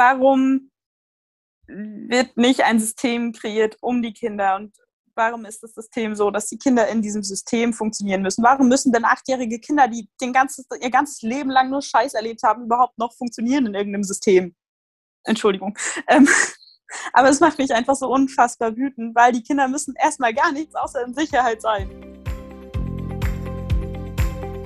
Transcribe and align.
warum 0.00 0.70
wird 1.66 2.36
nicht 2.36 2.64
ein 2.64 2.80
System 2.80 3.32
kreiert 3.32 3.76
um 3.80 4.02
die 4.02 4.14
Kinder 4.14 4.56
und 4.56 4.74
warum 5.14 5.44
ist 5.44 5.62
das 5.62 5.74
System 5.74 6.14
so, 6.14 6.30
dass 6.30 6.46
die 6.46 6.56
Kinder 6.56 6.88
in 6.88 7.02
diesem 7.02 7.22
System 7.22 7.74
funktionieren 7.74 8.22
müssen? 8.22 8.42
Warum 8.42 8.68
müssen 8.68 8.92
denn 8.92 9.04
achtjährige 9.04 9.60
Kinder, 9.60 9.86
die 9.88 10.08
den 10.20 10.32
ganzes, 10.32 10.66
ihr 10.80 10.90
ganzes 10.90 11.20
Leben 11.20 11.50
lang 11.50 11.68
nur 11.68 11.82
Scheiß 11.82 12.14
erlebt 12.14 12.42
haben, 12.42 12.64
überhaupt 12.64 12.96
noch 12.98 13.12
funktionieren 13.12 13.66
in 13.66 13.74
irgendeinem 13.74 14.04
System? 14.04 14.56
Entschuldigung. 15.24 15.76
Ähm, 16.08 16.26
aber 17.12 17.28
es 17.28 17.40
macht 17.40 17.58
mich 17.58 17.72
einfach 17.74 17.94
so 17.94 18.08
unfassbar 18.08 18.74
wütend, 18.74 19.14
weil 19.14 19.32
die 19.32 19.42
Kinder 19.42 19.68
müssen 19.68 19.94
erstmal 19.98 20.32
gar 20.32 20.50
nichts 20.50 20.74
außer 20.74 21.04
in 21.04 21.14
Sicherheit 21.14 21.60
sein. 21.60 22.09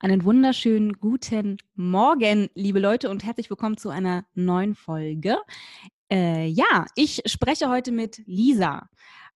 Einen 0.00 0.22
wunderschönen 0.22 0.92
guten 0.92 1.56
Morgen, 1.74 2.50
liebe 2.54 2.78
Leute, 2.78 3.10
und 3.10 3.24
herzlich 3.24 3.50
willkommen 3.50 3.76
zu 3.76 3.88
einer 3.88 4.24
neuen 4.32 4.76
Folge. 4.76 5.38
Äh, 6.08 6.46
ja, 6.46 6.86
ich 6.94 7.22
spreche 7.26 7.68
heute 7.68 7.90
mit 7.90 8.22
Lisa 8.24 8.88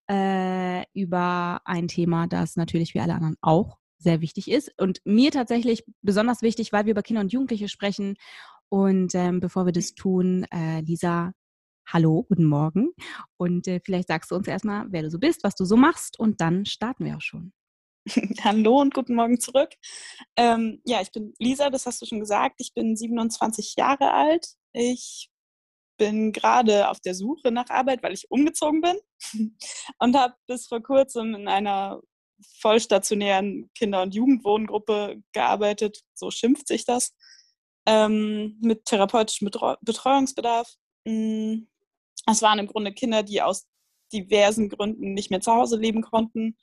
äh, 0.08 0.84
über 0.94 1.62
ein 1.64 1.88
Thema, 1.88 2.28
das 2.28 2.54
natürlich 2.54 2.94
wie 2.94 3.00
alle 3.00 3.14
anderen 3.14 3.36
auch 3.40 3.78
sehr 3.98 4.20
wichtig 4.20 4.48
ist 4.48 4.72
und 4.80 5.00
mir 5.04 5.32
tatsächlich 5.32 5.84
besonders 6.00 6.42
wichtig, 6.42 6.72
weil 6.72 6.84
wir 6.84 6.92
über 6.92 7.02
Kinder 7.02 7.22
und 7.22 7.32
Jugendliche 7.32 7.68
sprechen. 7.68 8.14
Und 8.68 9.16
ähm, 9.16 9.40
bevor 9.40 9.66
wir 9.66 9.72
das 9.72 9.94
tun, 9.94 10.46
äh, 10.52 10.80
Lisa, 10.82 11.32
hallo, 11.86 12.22
guten 12.28 12.44
Morgen. 12.44 12.90
Und 13.36 13.66
äh, 13.66 13.80
vielleicht 13.84 14.06
sagst 14.06 14.30
du 14.30 14.36
uns 14.36 14.46
erstmal, 14.46 14.86
wer 14.90 15.02
du 15.02 15.10
so 15.10 15.18
bist, 15.18 15.42
was 15.42 15.56
du 15.56 15.64
so 15.64 15.76
machst, 15.76 16.20
und 16.20 16.40
dann 16.40 16.66
starten 16.66 17.04
wir 17.04 17.16
auch 17.16 17.20
schon. 17.20 17.52
Hallo 18.42 18.80
und 18.80 18.94
guten 18.94 19.14
Morgen 19.14 19.38
zurück. 19.38 19.70
Ähm, 20.36 20.80
ja, 20.84 21.00
ich 21.00 21.12
bin 21.12 21.34
Lisa, 21.38 21.70
das 21.70 21.86
hast 21.86 22.02
du 22.02 22.06
schon 22.06 22.20
gesagt. 22.20 22.56
Ich 22.58 22.74
bin 22.74 22.96
27 22.96 23.74
Jahre 23.76 24.12
alt. 24.12 24.46
Ich 24.72 25.30
bin 25.98 26.32
gerade 26.32 26.88
auf 26.88 26.98
der 27.00 27.14
Suche 27.14 27.52
nach 27.52 27.70
Arbeit, 27.70 28.02
weil 28.02 28.12
ich 28.12 28.28
umgezogen 28.28 28.80
bin 28.80 28.96
und 29.98 30.16
habe 30.16 30.34
bis 30.48 30.66
vor 30.66 30.82
kurzem 30.82 31.34
in 31.34 31.48
einer 31.48 32.00
vollstationären 32.60 33.70
Kinder- 33.76 34.02
und 34.02 34.14
Jugendwohngruppe 34.14 35.22
gearbeitet. 35.32 36.00
So 36.14 36.30
schimpft 36.32 36.66
sich 36.66 36.84
das. 36.84 37.14
Ähm, 37.86 38.58
mit 38.60 38.84
therapeutischem 38.84 39.48
Betreuungsbedarf. 39.80 40.72
Mm, 41.04 41.66
es 42.28 42.42
waren 42.42 42.58
im 42.58 42.66
Grunde 42.66 42.92
Kinder, 42.92 43.22
die 43.22 43.42
aus 43.42 43.66
diversen 44.12 44.68
Gründen 44.68 45.14
nicht 45.14 45.30
mehr 45.30 45.40
zu 45.40 45.52
Hause 45.52 45.76
leben 45.76 46.02
konnten 46.02 46.56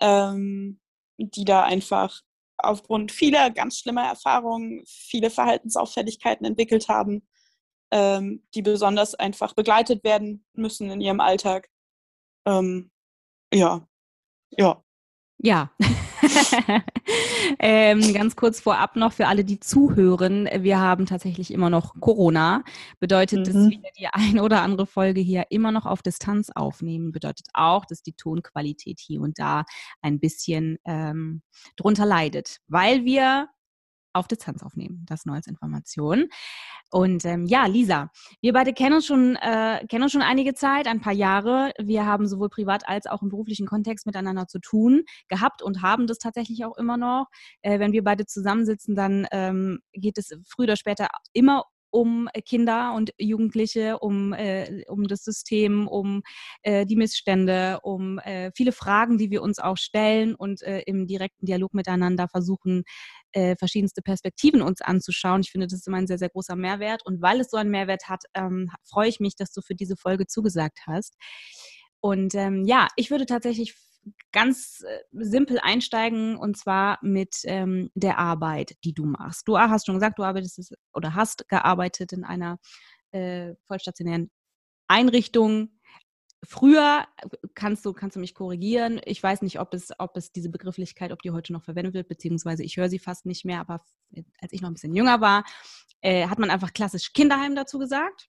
ähm, 0.00 0.80
die 1.18 1.44
da 1.44 1.64
einfach 1.64 2.22
aufgrund 2.58 3.12
vieler 3.12 3.50
ganz 3.50 3.78
schlimmer 3.78 4.04
Erfahrungen 4.04 4.82
viele 4.86 5.30
Verhaltensauffälligkeiten 5.30 6.46
entwickelt 6.46 6.88
haben, 6.88 7.26
ähm, 7.90 8.46
die 8.54 8.62
besonders 8.62 9.14
einfach 9.14 9.54
begleitet 9.54 10.04
werden 10.04 10.44
müssen 10.54 10.90
in 10.90 11.00
ihrem 11.00 11.20
Alltag. 11.20 11.68
Ähm, 12.46 12.90
ja, 13.52 13.86
ja. 14.50 14.82
Ja. 15.40 15.70
ähm, 17.60 18.12
ganz 18.12 18.34
kurz 18.34 18.60
vorab 18.60 18.96
noch 18.96 19.12
für 19.12 19.28
alle, 19.28 19.44
die 19.44 19.60
zuhören. 19.60 20.48
Wir 20.52 20.80
haben 20.80 21.06
tatsächlich 21.06 21.52
immer 21.52 21.70
noch 21.70 21.94
Corona. 22.00 22.64
Bedeutet, 22.98 23.40
mhm. 23.40 23.44
dass 23.44 23.54
wir 23.70 23.78
die 23.96 24.08
eine 24.12 24.42
oder 24.42 24.62
andere 24.62 24.86
Folge 24.86 25.20
hier 25.20 25.46
immer 25.50 25.70
noch 25.70 25.86
auf 25.86 26.02
Distanz 26.02 26.50
aufnehmen. 26.50 27.12
Bedeutet 27.12 27.46
auch, 27.52 27.84
dass 27.84 28.02
die 28.02 28.14
Tonqualität 28.14 28.98
hier 28.98 29.20
und 29.20 29.38
da 29.38 29.64
ein 30.02 30.18
bisschen 30.18 30.78
ähm, 30.84 31.42
drunter 31.76 32.04
leidet, 32.04 32.58
weil 32.66 33.04
wir 33.04 33.48
auf 34.12 34.28
Distanz 34.28 34.62
aufnehmen. 34.62 35.04
Das 35.06 35.26
nur 35.26 35.34
als 35.34 35.46
Information. 35.46 36.28
Und 36.90 37.24
ähm, 37.24 37.46
ja, 37.46 37.66
Lisa, 37.66 38.10
wir 38.40 38.52
beide 38.52 38.72
kennen 38.72 38.96
uns 38.96 39.06
schon, 39.06 39.36
äh, 39.36 39.84
kennen 39.88 40.04
uns 40.04 40.12
schon 40.12 40.22
einige 40.22 40.54
Zeit, 40.54 40.86
ein 40.86 41.00
paar 41.00 41.12
Jahre. 41.12 41.72
Wir 41.78 42.06
haben 42.06 42.26
sowohl 42.26 42.48
privat 42.48 42.88
als 42.88 43.06
auch 43.06 43.22
im 43.22 43.28
beruflichen 43.28 43.66
Kontext 43.66 44.06
miteinander 44.06 44.46
zu 44.46 44.58
tun 44.58 45.04
gehabt 45.28 45.62
und 45.62 45.82
haben 45.82 46.06
das 46.06 46.18
tatsächlich 46.18 46.64
auch 46.64 46.76
immer 46.78 46.96
noch. 46.96 47.26
Äh, 47.60 47.78
wenn 47.78 47.92
wir 47.92 48.04
beide 48.04 48.24
zusammensitzen, 48.24 48.94
dann 48.94 49.26
ähm, 49.32 49.80
geht 49.92 50.16
es 50.16 50.30
früher 50.48 50.64
oder 50.64 50.76
später 50.76 51.08
immer 51.32 51.64
um 51.90 52.28
Kinder 52.44 52.94
und 52.94 53.12
Jugendliche, 53.18 53.98
um, 53.98 54.32
äh, 54.32 54.84
um 54.88 55.08
das 55.08 55.24
System, 55.24 55.88
um 55.88 56.22
äh, 56.62 56.84
die 56.86 56.96
Missstände, 56.96 57.80
um 57.82 58.18
äh, 58.18 58.50
viele 58.54 58.72
Fragen, 58.72 59.18
die 59.18 59.30
wir 59.30 59.42
uns 59.42 59.58
auch 59.58 59.76
stellen 59.76 60.34
und 60.34 60.62
äh, 60.62 60.80
im 60.86 61.06
direkten 61.06 61.46
Dialog 61.46 61.74
miteinander 61.74 62.28
versuchen 62.28 62.84
äh, 63.32 63.56
verschiedenste 63.56 64.02
Perspektiven 64.02 64.62
uns 64.62 64.80
anzuschauen. 64.80 65.42
Ich 65.42 65.50
finde, 65.50 65.66
das 65.66 65.80
ist 65.80 65.88
immer 65.88 65.98
ein 65.98 66.06
sehr, 66.06 66.18
sehr 66.18 66.30
großer 66.30 66.56
Mehrwert. 66.56 67.04
Und 67.04 67.22
weil 67.22 67.40
es 67.40 67.50
so 67.50 67.56
einen 67.56 67.70
Mehrwert 67.70 68.08
hat, 68.08 68.24
ähm, 68.34 68.70
freue 68.84 69.08
ich 69.08 69.20
mich, 69.20 69.36
dass 69.36 69.52
du 69.52 69.60
für 69.60 69.74
diese 69.74 69.96
Folge 69.96 70.26
zugesagt 70.26 70.80
hast. 70.86 71.16
Und 72.00 72.34
ähm, 72.34 72.64
ja, 72.64 72.88
ich 72.96 73.10
würde 73.10 73.26
tatsächlich 73.26 73.74
ganz 74.32 74.84
äh, 74.86 74.98
simpel 75.12 75.58
einsteigen 75.60 76.36
und 76.36 76.56
zwar 76.56 76.98
mit 77.02 77.36
ähm, 77.44 77.90
der 77.94 78.18
Arbeit, 78.18 78.76
die 78.84 78.94
du 78.94 79.04
machst. 79.04 79.46
Du 79.48 79.58
hast 79.58 79.86
schon 79.86 79.96
gesagt, 79.96 80.18
du 80.18 80.22
arbeitest 80.22 80.74
oder 80.94 81.14
hast 81.14 81.48
gearbeitet 81.48 82.12
in 82.12 82.24
einer 82.24 82.58
äh, 83.10 83.54
vollstationären 83.66 84.30
Einrichtung. 84.86 85.77
Früher 86.44 87.06
kannst 87.54 87.84
du, 87.84 87.92
kannst 87.92 88.14
du 88.14 88.20
mich 88.20 88.34
korrigieren. 88.34 89.00
Ich 89.04 89.20
weiß 89.20 89.42
nicht, 89.42 89.58
ob 89.58 89.74
es, 89.74 89.90
ob 89.98 90.16
es 90.16 90.30
diese 90.30 90.50
Begrifflichkeit, 90.50 91.10
ob 91.10 91.20
die 91.22 91.32
heute 91.32 91.52
noch 91.52 91.64
verwendet 91.64 91.94
wird, 91.94 92.08
beziehungsweise 92.08 92.62
ich 92.62 92.76
höre 92.76 92.88
sie 92.88 93.00
fast 93.00 93.26
nicht 93.26 93.44
mehr, 93.44 93.60
aber 93.60 93.84
als 94.40 94.52
ich 94.52 94.60
noch 94.60 94.70
ein 94.70 94.74
bisschen 94.74 94.94
jünger 94.94 95.20
war, 95.20 95.44
äh, 96.00 96.28
hat 96.28 96.38
man 96.38 96.50
einfach 96.50 96.72
klassisch 96.72 97.12
Kinderheim 97.12 97.56
dazu 97.56 97.78
gesagt. 97.78 98.28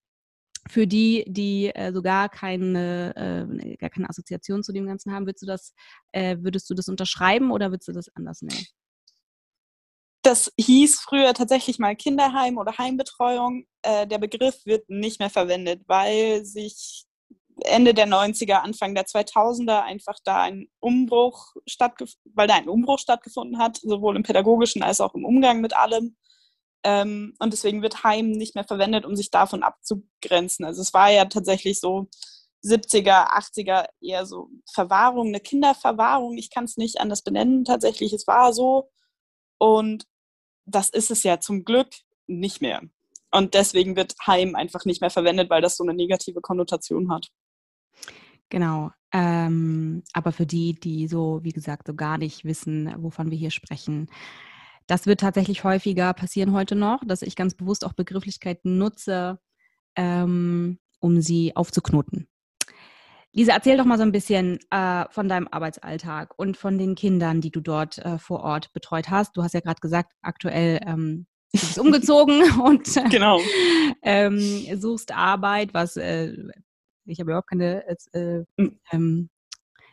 Für 0.68 0.88
die, 0.88 1.24
die 1.28 1.74
äh, 1.74 1.94
so 1.94 2.02
gar 2.02 2.30
keine, 2.30 3.16
äh, 3.16 3.78
gar 3.78 3.90
keine 3.90 4.10
Assoziation 4.10 4.64
zu 4.64 4.74
dem 4.74 4.88
Ganzen 4.88 5.14
haben, 5.14 5.26
würdest 5.26 5.44
du 5.44 5.46
das, 5.46 5.74
äh, 6.12 6.38
würdest 6.40 6.70
du 6.70 6.74
das 6.74 6.90
unterschreiben 6.90 7.52
oder 7.52 7.72
würdest 7.72 7.88
du 7.88 7.92
das 7.92 8.10
anders 8.16 8.42
nennen? 8.42 8.66
Das 10.24 10.52
hieß 10.60 11.00
früher 11.00 11.34
tatsächlich 11.34 11.80
mal 11.80 11.96
Kinderheim 11.96 12.58
oder 12.58 12.78
Heimbetreuung. 12.78 13.66
Äh, 13.84 14.06
der 14.06 14.18
Begriff 14.18 14.66
wird 14.66 14.90
nicht 14.90 15.20
mehr 15.20 15.30
verwendet, 15.30 15.84
weil 15.88 16.44
sich 16.44 17.06
Ende 17.66 17.94
der 17.94 18.08
90er, 18.08 18.56
Anfang 18.56 18.96
der 18.96 19.06
2000er 19.06 19.84
einfach 19.84 20.18
da 20.24 20.42
ein 20.42 20.68
Umbruch 20.80 21.56
stattgefunden, 21.66 22.32
weil 22.36 22.48
da 22.48 22.56
ein 22.56 22.70
Umbruch 22.70 23.00
stattgefunden 23.00 23.60
hat, 23.60 23.78
sowohl 23.78 24.16
im 24.16 24.24
pädagogischen 24.24 24.84
als 24.84 25.02
auch 25.02 25.16
im 25.16 25.26
Umgang 25.26 25.62
mit 25.62 25.76
allem. 25.76 26.16
Ähm, 26.84 27.36
und 27.40 27.54
deswegen 27.54 27.82
wird 27.82 28.04
Heim 28.04 28.32
nicht 28.32 28.56
mehr 28.56 28.64
verwendet, 28.64 29.06
um 29.06 29.16
sich 29.16 29.32
davon 29.32 29.64
abzugrenzen. 29.64 30.66
Also 30.66 30.82
es 30.82 30.94
war 30.94 31.12
ja 31.12 31.26
tatsächlich 31.26 31.80
so 31.80 32.08
70er, 32.64 33.30
80er 33.32 33.88
eher 34.02 34.26
so 34.26 34.50
Verwahrung, 34.72 35.28
eine 35.28 35.40
Kinderverwahrung. 35.40 36.38
Ich 36.38 36.50
kann 36.50 36.66
es 36.66 36.78
nicht 36.78 37.00
anders 37.00 37.22
benennen. 37.22 37.66
Tatsächlich, 37.66 38.14
es 38.14 38.28
war 38.28 38.54
so. 38.54 38.90
Und 39.58 40.06
das 40.66 40.90
ist 40.90 41.12
es 41.12 41.24
ja 41.24 41.40
zum 41.40 41.66
Glück 41.66 41.90
nicht 42.28 42.62
mehr. 42.62 42.82
Und 43.32 43.54
deswegen 43.54 43.96
wird 43.96 44.16
Heim 44.26 44.56
einfach 44.56 44.86
nicht 44.86 45.02
mehr 45.02 45.10
verwendet, 45.10 45.50
weil 45.50 45.62
das 45.62 45.78
so 45.78 45.84
eine 45.84 45.94
negative 45.94 46.42
Konnotation 46.42 47.12
hat. 47.12 47.30
Genau. 48.50 48.92
Ähm, 49.12 50.04
aber 50.14 50.32
für 50.32 50.46
die, 50.46 50.80
die 50.80 51.08
so, 51.08 51.40
wie 51.44 51.52
gesagt, 51.52 51.88
so 51.88 51.96
gar 51.96 52.18
nicht 52.18 52.46
wissen, 52.46 52.94
wovon 52.98 53.32
wir 53.32 53.38
hier 53.38 53.52
sprechen, 53.52 54.08
das 54.88 55.06
wird 55.06 55.20
tatsächlich 55.20 55.64
häufiger 55.64 56.14
passieren 56.14 56.52
heute 56.52 56.76
noch, 56.76 57.02
dass 57.06 57.22
ich 57.22 57.36
ganz 57.36 57.54
bewusst 57.54 57.86
auch 57.86 57.94
Begrifflichkeiten 57.94 58.78
nutze, 58.78 59.40
ähm, 59.96 60.80
um 61.00 61.22
sie 61.22 61.56
aufzuknoten. 61.56 62.28
Lisa, 63.32 63.54
erzähl 63.54 63.78
doch 63.78 63.86
mal 63.86 63.98
so 63.98 64.04
ein 64.04 64.12
bisschen 64.12 64.60
äh, 64.72 65.06
von 65.12 65.30
deinem 65.30 65.48
Arbeitsalltag 65.52 66.34
und 66.38 66.58
von 66.58 66.80
den 66.80 66.96
Kindern, 66.96 67.42
die 67.42 67.52
du 67.52 67.62
dort 67.62 68.00
äh, 68.00 68.18
vor 68.18 68.40
Ort 68.40 68.74
betreut 68.74 69.12
hast. 69.12 69.38
Du 69.38 69.44
hast 69.44 69.54
ja 69.54 69.60
gerade 69.60 69.80
gesagt, 69.80 70.14
aktuell 70.24 70.80
ähm, 70.84 71.28
bist 71.52 71.78
umgezogen 71.80 72.42
und 72.60 72.92
genau. 73.12 73.40
ähm, 74.02 74.40
suchst 74.80 75.16
Arbeit, 75.16 75.76
was 75.76 75.98
äh, 75.98 76.36
ich 77.10 77.20
habe 77.20 77.32
überhaupt 77.32 77.50
keine. 77.50 77.86
Äh, 78.14 78.44
hm. 78.58 78.80
ähm, 78.92 79.30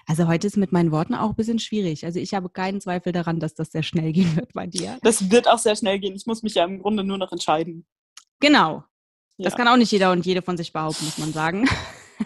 also 0.09 0.29
heute 0.29 0.47
ist 0.47 0.57
mit 0.57 0.71
meinen 0.71 0.93
Worten 0.93 1.15
auch 1.15 1.31
ein 1.31 1.35
bisschen 1.35 1.59
schwierig. 1.59 2.05
Also 2.05 2.21
ich 2.21 2.33
habe 2.33 2.49
keinen 2.49 2.81
Zweifel 2.81 3.13
daran, 3.13 3.41
dass 3.41 3.55
das 3.55 3.73
sehr 3.73 3.83
schnell 3.83 4.13
gehen 4.13 4.37
wird 4.37 4.53
bei 4.53 4.67
dir. 4.67 4.99
Das 5.03 5.31
wird 5.31 5.49
auch 5.49 5.59
sehr 5.59 5.77
schnell 5.77 5.99
gehen. 5.99 6.15
Ich 6.15 6.27
muss 6.27 6.43
mich 6.43 6.55
ja 6.55 6.65
im 6.65 6.81
Grunde 6.81 7.03
nur 7.03 7.19
noch 7.19 7.33
entscheiden. 7.33 7.87
Genau. 8.41 8.85
Das 9.39 9.55
kann 9.55 9.69
auch 9.69 9.77
nicht 9.77 9.93
jeder 9.93 10.13
und 10.13 10.25
jede 10.25 10.41
von 10.41 10.57
sich 10.57 10.73
behaupten, 10.73 11.05
muss 11.05 11.19
man 11.19 11.33
sagen. 11.33 11.69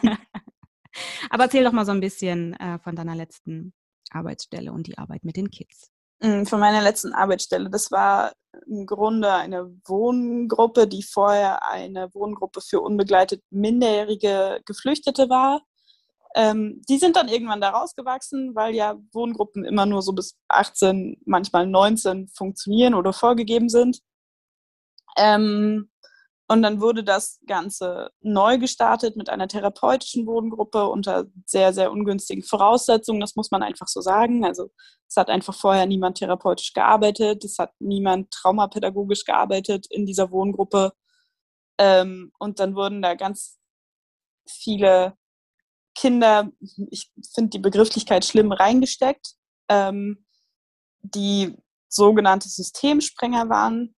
Aber 1.31 1.45
erzähl 1.45 1.65
doch 1.65 1.73
mal 1.73 1.87
so 1.87 1.93
ein 1.93 2.01
bisschen 2.01 2.55
äh, 2.55 2.79
von 2.79 2.95
deiner 2.95 3.17
letzten 3.17 3.73
Arbeitsstelle 4.11 4.73
und 4.73 4.87
die 4.87 4.99
Arbeit 4.99 5.25
mit 5.25 5.37
den 5.37 5.51
Kids. 5.51 5.90
Mm, 6.21 6.45
von 6.45 6.61
meiner 6.61 6.83
letzten 6.83 7.15
Arbeitsstelle. 7.15 7.71
Das 7.71 7.91
war 7.91 8.33
im 8.67 8.87
Grunde 8.87 9.33
eine 9.33 9.71
Wohngruppe, 9.87 10.87
die 10.87 11.03
vorher 11.03 11.67
eine 11.67 12.13
Wohngruppe 12.15 12.61
für 12.61 12.81
unbegleitet 12.81 13.43
minderjährige 13.51 14.61
Geflüchtete 14.67 15.29
war. 15.31 15.63
Ähm, 16.37 16.83
die 16.89 16.99
sind 16.99 17.17
dann 17.17 17.29
irgendwann 17.29 17.61
da 17.61 17.71
rausgewachsen, 17.71 18.55
weil 18.55 18.75
ja 18.75 18.97
Wohngruppen 19.13 19.65
immer 19.65 19.87
nur 19.87 20.03
so 20.03 20.13
bis 20.13 20.37
18, 20.49 21.21
manchmal 21.25 21.67
19 21.67 22.29
funktionieren 22.29 22.95
oder 22.95 23.13
vorgegeben 23.13 23.69
sind. 23.69 24.01
Ähm, 25.17 25.90
und 26.51 26.63
dann 26.63 26.81
wurde 26.81 27.05
das 27.05 27.39
Ganze 27.47 28.11
neu 28.23 28.59
gestartet 28.59 29.15
mit 29.15 29.31
einer 29.31 29.47
therapeutischen 29.47 30.25
Bodengruppe 30.25 30.89
unter 30.89 31.27
sehr, 31.47 31.73
sehr 31.73 31.93
ungünstigen 31.93 32.43
Voraussetzungen. 32.43 33.21
Das 33.21 33.37
muss 33.37 33.53
man 33.53 33.63
einfach 33.63 33.87
so 33.87 34.01
sagen. 34.01 34.45
Also 34.45 34.69
es 35.07 35.17
hat 35.17 35.31
einfach 35.31 35.55
vorher 35.55 35.87
niemand 35.87 36.19
therapeutisch 36.19 36.73
gearbeitet, 36.73 37.45
es 37.45 37.61
hat 37.61 37.71
niemand 37.79 38.33
traumapädagogisch 38.33 39.25
gearbeitet 39.25 39.87
in 39.91 40.07
dieser 40.07 40.33
Wohngruppe. 40.33 40.93
Ähm, 41.79 42.33
und 42.41 42.59
dann 42.59 42.75
wurden 42.75 43.01
da 43.01 43.15
ganz 43.15 43.57
viele 44.49 45.17
Kinder, 45.95 46.51
ich 46.91 47.13
finde 47.33 47.51
die 47.51 47.61
Begrifflichkeit 47.61 48.25
schlimm, 48.25 48.51
reingesteckt, 48.51 49.37
ähm, 49.69 50.27
die 51.03 51.55
sogenannte 51.89 52.49
Systemsprenger 52.49 53.49
waren. 53.49 53.95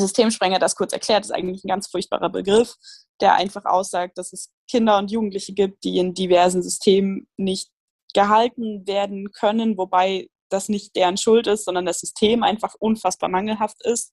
Systemsprenger, 0.00 0.58
das 0.58 0.76
kurz 0.76 0.92
erklärt, 0.92 1.24
ist 1.24 1.30
eigentlich 1.30 1.64
ein 1.64 1.68
ganz 1.68 1.88
furchtbarer 1.88 2.30
Begriff, 2.30 2.74
der 3.20 3.34
einfach 3.34 3.64
aussagt, 3.64 4.18
dass 4.18 4.32
es 4.32 4.52
Kinder 4.68 4.98
und 4.98 5.10
Jugendliche 5.10 5.52
gibt, 5.52 5.84
die 5.84 5.98
in 5.98 6.14
diversen 6.14 6.62
Systemen 6.62 7.28
nicht 7.36 7.70
gehalten 8.14 8.86
werden 8.86 9.30
können, 9.32 9.76
wobei 9.76 10.28
das 10.48 10.68
nicht 10.68 10.96
deren 10.96 11.16
Schuld 11.16 11.46
ist, 11.46 11.64
sondern 11.64 11.86
das 11.86 12.00
System 12.00 12.42
einfach 12.42 12.74
unfassbar 12.78 13.28
mangelhaft 13.28 13.84
ist 13.84 14.12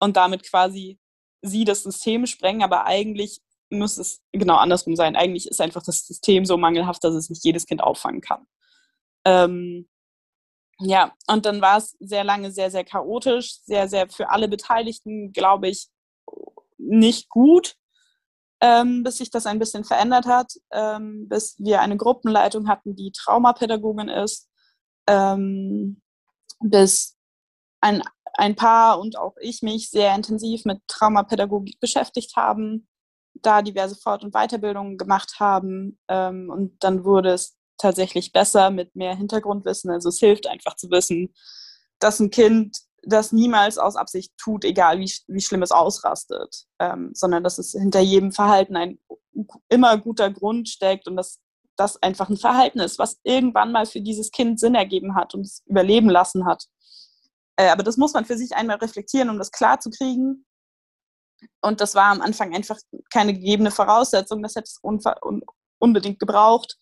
und 0.00 0.16
damit 0.16 0.42
quasi 0.42 0.98
sie 1.42 1.64
das 1.64 1.82
System 1.82 2.26
sprengen, 2.26 2.62
aber 2.62 2.86
eigentlich 2.86 3.40
muss 3.70 3.96
es 3.98 4.20
genau 4.32 4.56
andersrum 4.56 4.96
sein. 4.96 5.16
Eigentlich 5.16 5.48
ist 5.48 5.60
einfach 5.60 5.82
das 5.82 6.06
System 6.06 6.44
so 6.44 6.56
mangelhaft, 6.56 7.02
dass 7.04 7.14
es 7.14 7.30
nicht 7.30 7.44
jedes 7.44 7.66
Kind 7.66 7.82
auffangen 7.82 8.20
kann. 8.20 8.46
Ähm, 9.24 9.88
ja, 10.84 11.12
und 11.28 11.46
dann 11.46 11.60
war 11.60 11.78
es 11.78 11.96
sehr 12.00 12.24
lange 12.24 12.50
sehr, 12.50 12.70
sehr 12.70 12.84
chaotisch, 12.84 13.60
sehr, 13.62 13.88
sehr 13.88 14.08
für 14.08 14.30
alle 14.30 14.48
Beteiligten, 14.48 15.32
glaube 15.32 15.68
ich, 15.68 15.88
nicht 16.78 17.28
gut, 17.28 17.76
ähm, 18.60 19.02
bis 19.02 19.18
sich 19.18 19.30
das 19.30 19.46
ein 19.46 19.58
bisschen 19.58 19.84
verändert 19.84 20.26
hat, 20.26 20.52
ähm, 20.72 21.28
bis 21.28 21.56
wir 21.58 21.80
eine 21.80 21.96
Gruppenleitung 21.96 22.68
hatten, 22.68 22.96
die 22.96 23.12
Traumapädagogin 23.12 24.08
ist, 24.08 24.48
ähm, 25.08 26.00
bis 26.60 27.16
ein, 27.80 28.02
ein 28.34 28.56
Paar 28.56 29.00
und 29.00 29.16
auch 29.18 29.34
ich 29.40 29.62
mich 29.62 29.90
sehr 29.90 30.14
intensiv 30.14 30.64
mit 30.64 30.80
Traumapädagogik 30.88 31.80
beschäftigt 31.80 32.36
haben, 32.36 32.88
da 33.34 33.62
diverse 33.62 33.96
Fort- 33.96 34.24
und 34.24 34.32
Weiterbildungen 34.32 34.98
gemacht 34.98 35.40
haben 35.40 35.98
ähm, 36.08 36.50
und 36.50 36.82
dann 36.84 37.04
wurde 37.04 37.30
es 37.30 37.56
tatsächlich 37.82 38.32
besser 38.32 38.70
mit 38.70 38.96
mehr 38.96 39.14
Hintergrundwissen. 39.14 39.90
Also 39.90 40.08
es 40.08 40.18
hilft 40.18 40.46
einfach 40.46 40.76
zu 40.76 40.90
wissen, 40.90 41.34
dass 41.98 42.20
ein 42.20 42.30
Kind 42.30 42.78
das 43.04 43.32
niemals 43.32 43.78
aus 43.78 43.96
Absicht 43.96 44.32
tut, 44.38 44.64
egal 44.64 45.00
wie, 45.00 45.12
wie 45.26 45.40
schlimm 45.40 45.62
es 45.62 45.72
ausrastet, 45.72 46.66
ähm, 46.78 47.10
sondern 47.14 47.42
dass 47.42 47.58
es 47.58 47.72
hinter 47.72 48.00
jedem 48.00 48.32
Verhalten 48.32 48.76
ein 48.76 48.98
immer 49.68 49.98
guter 49.98 50.30
Grund 50.30 50.68
steckt 50.68 51.08
und 51.08 51.16
dass 51.16 51.40
das 51.76 52.00
einfach 52.02 52.28
ein 52.28 52.36
Verhalten 52.36 52.78
ist, 52.78 52.98
was 52.98 53.18
irgendwann 53.24 53.72
mal 53.72 53.86
für 53.86 54.00
dieses 54.00 54.30
Kind 54.30 54.60
Sinn 54.60 54.74
ergeben 54.74 55.16
hat 55.16 55.34
und 55.34 55.42
es 55.42 55.62
überleben 55.66 56.08
lassen 56.08 56.46
hat. 56.46 56.66
Äh, 57.56 57.68
aber 57.68 57.82
das 57.82 57.96
muss 57.96 58.12
man 58.12 58.24
für 58.24 58.36
sich 58.36 58.54
einmal 58.54 58.76
reflektieren, 58.76 59.30
um 59.30 59.38
das 59.38 59.50
klar 59.50 59.80
zu 59.80 59.90
kriegen. 59.90 60.46
Und 61.60 61.80
das 61.80 61.94
war 61.94 62.12
am 62.12 62.20
Anfang 62.20 62.54
einfach 62.54 62.78
keine 63.12 63.34
gegebene 63.34 63.72
Voraussetzung. 63.72 64.42
Das 64.42 64.54
hätte 64.54 64.68
es 64.68 64.78
un 64.82 65.42
unbedingt 65.78 66.20
gebraucht. 66.20 66.78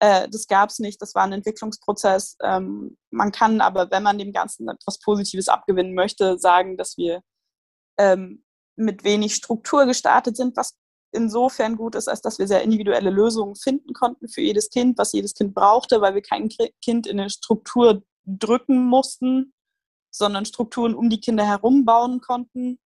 Äh, 0.00 0.28
das 0.28 0.46
gab 0.46 0.70
es 0.70 0.78
nicht, 0.78 1.02
das 1.02 1.14
war 1.14 1.24
ein 1.24 1.32
Entwicklungsprozess. 1.32 2.36
Ähm, 2.42 2.96
man 3.10 3.32
kann 3.32 3.60
aber, 3.60 3.90
wenn 3.90 4.02
man 4.02 4.18
dem 4.18 4.32
Ganzen 4.32 4.68
etwas 4.68 4.98
Positives 5.00 5.48
abgewinnen 5.48 5.94
möchte, 5.94 6.38
sagen, 6.38 6.76
dass 6.76 6.96
wir 6.96 7.22
ähm, 7.98 8.44
mit 8.76 9.02
wenig 9.04 9.34
Struktur 9.34 9.86
gestartet 9.86 10.36
sind, 10.36 10.56
was 10.56 10.76
insofern 11.10 11.76
gut 11.76 11.94
ist, 11.94 12.08
als 12.08 12.20
dass 12.20 12.38
wir 12.38 12.46
sehr 12.46 12.62
individuelle 12.62 13.10
Lösungen 13.10 13.56
finden 13.56 13.92
konnten 13.92 14.28
für 14.28 14.42
jedes 14.42 14.70
Kind, 14.70 14.98
was 14.98 15.12
jedes 15.12 15.34
Kind 15.34 15.54
brauchte, 15.54 16.00
weil 16.00 16.14
wir 16.14 16.22
kein 16.22 16.48
Kind 16.48 17.06
in 17.06 17.18
eine 17.18 17.30
Struktur 17.30 18.02
drücken 18.24 18.84
mussten, 18.86 19.54
sondern 20.10 20.44
Strukturen 20.44 20.94
um 20.94 21.10
die 21.10 21.20
Kinder 21.20 21.44
herum 21.46 21.84
bauen 21.84 22.20
konnten. 22.20 22.78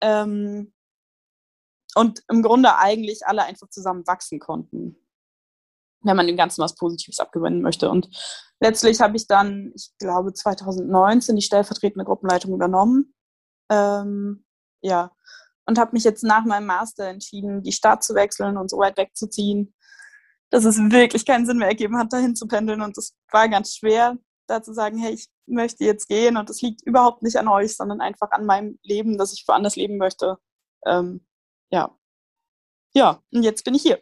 Ähm, 0.00 0.72
und 1.96 2.22
im 2.28 2.42
Grunde 2.42 2.76
eigentlich 2.76 3.26
alle 3.26 3.42
einfach 3.42 3.68
zusammen 3.68 4.06
wachsen 4.06 4.38
konnten 4.38 4.96
wenn 6.02 6.16
man 6.16 6.26
dem 6.26 6.36
Ganzen 6.36 6.62
was 6.62 6.74
Positives 6.74 7.20
abgewinnen 7.20 7.62
möchte. 7.62 7.90
Und 7.90 8.08
letztlich 8.60 9.00
habe 9.00 9.16
ich 9.16 9.26
dann, 9.26 9.72
ich 9.74 9.90
glaube, 9.98 10.32
2019 10.32 11.36
die 11.36 11.42
stellvertretende 11.42 12.04
Gruppenleitung 12.04 12.52
übernommen. 12.54 13.14
Ähm, 13.70 14.44
ja, 14.82 15.12
und 15.66 15.78
habe 15.78 15.92
mich 15.92 16.04
jetzt 16.04 16.24
nach 16.24 16.44
meinem 16.44 16.66
Master 16.66 17.06
entschieden, 17.06 17.62
die 17.62 17.72
Stadt 17.72 18.02
zu 18.02 18.14
wechseln 18.14 18.56
und 18.56 18.70
so 18.70 18.78
weit 18.78 18.96
wegzuziehen, 18.96 19.74
dass 20.50 20.64
es 20.64 20.78
wirklich 20.78 21.24
keinen 21.24 21.46
Sinn 21.46 21.58
mehr 21.58 21.68
ergeben 21.68 21.96
hat, 21.96 22.12
dahin 22.12 22.34
zu 22.34 22.48
pendeln. 22.48 22.82
Und 22.82 22.98
es 22.98 23.16
war 23.30 23.48
ganz 23.48 23.76
schwer, 23.76 24.16
da 24.48 24.62
zu 24.62 24.72
sagen, 24.72 24.98
hey, 24.98 25.12
ich 25.14 25.28
möchte 25.46 25.84
jetzt 25.84 26.08
gehen 26.08 26.36
und 26.36 26.50
es 26.50 26.60
liegt 26.60 26.82
überhaupt 26.82 27.22
nicht 27.22 27.36
an 27.36 27.48
euch, 27.48 27.76
sondern 27.76 28.00
einfach 28.00 28.30
an 28.32 28.46
meinem 28.46 28.78
Leben, 28.82 29.16
dass 29.16 29.32
ich 29.32 29.44
woanders 29.46 29.76
leben 29.76 29.96
möchte. 29.96 30.38
Ähm, 30.86 31.24
ja. 31.70 31.96
Ja, 32.92 33.22
und 33.32 33.44
jetzt 33.44 33.64
bin 33.64 33.74
ich 33.74 33.82
hier. 33.82 34.00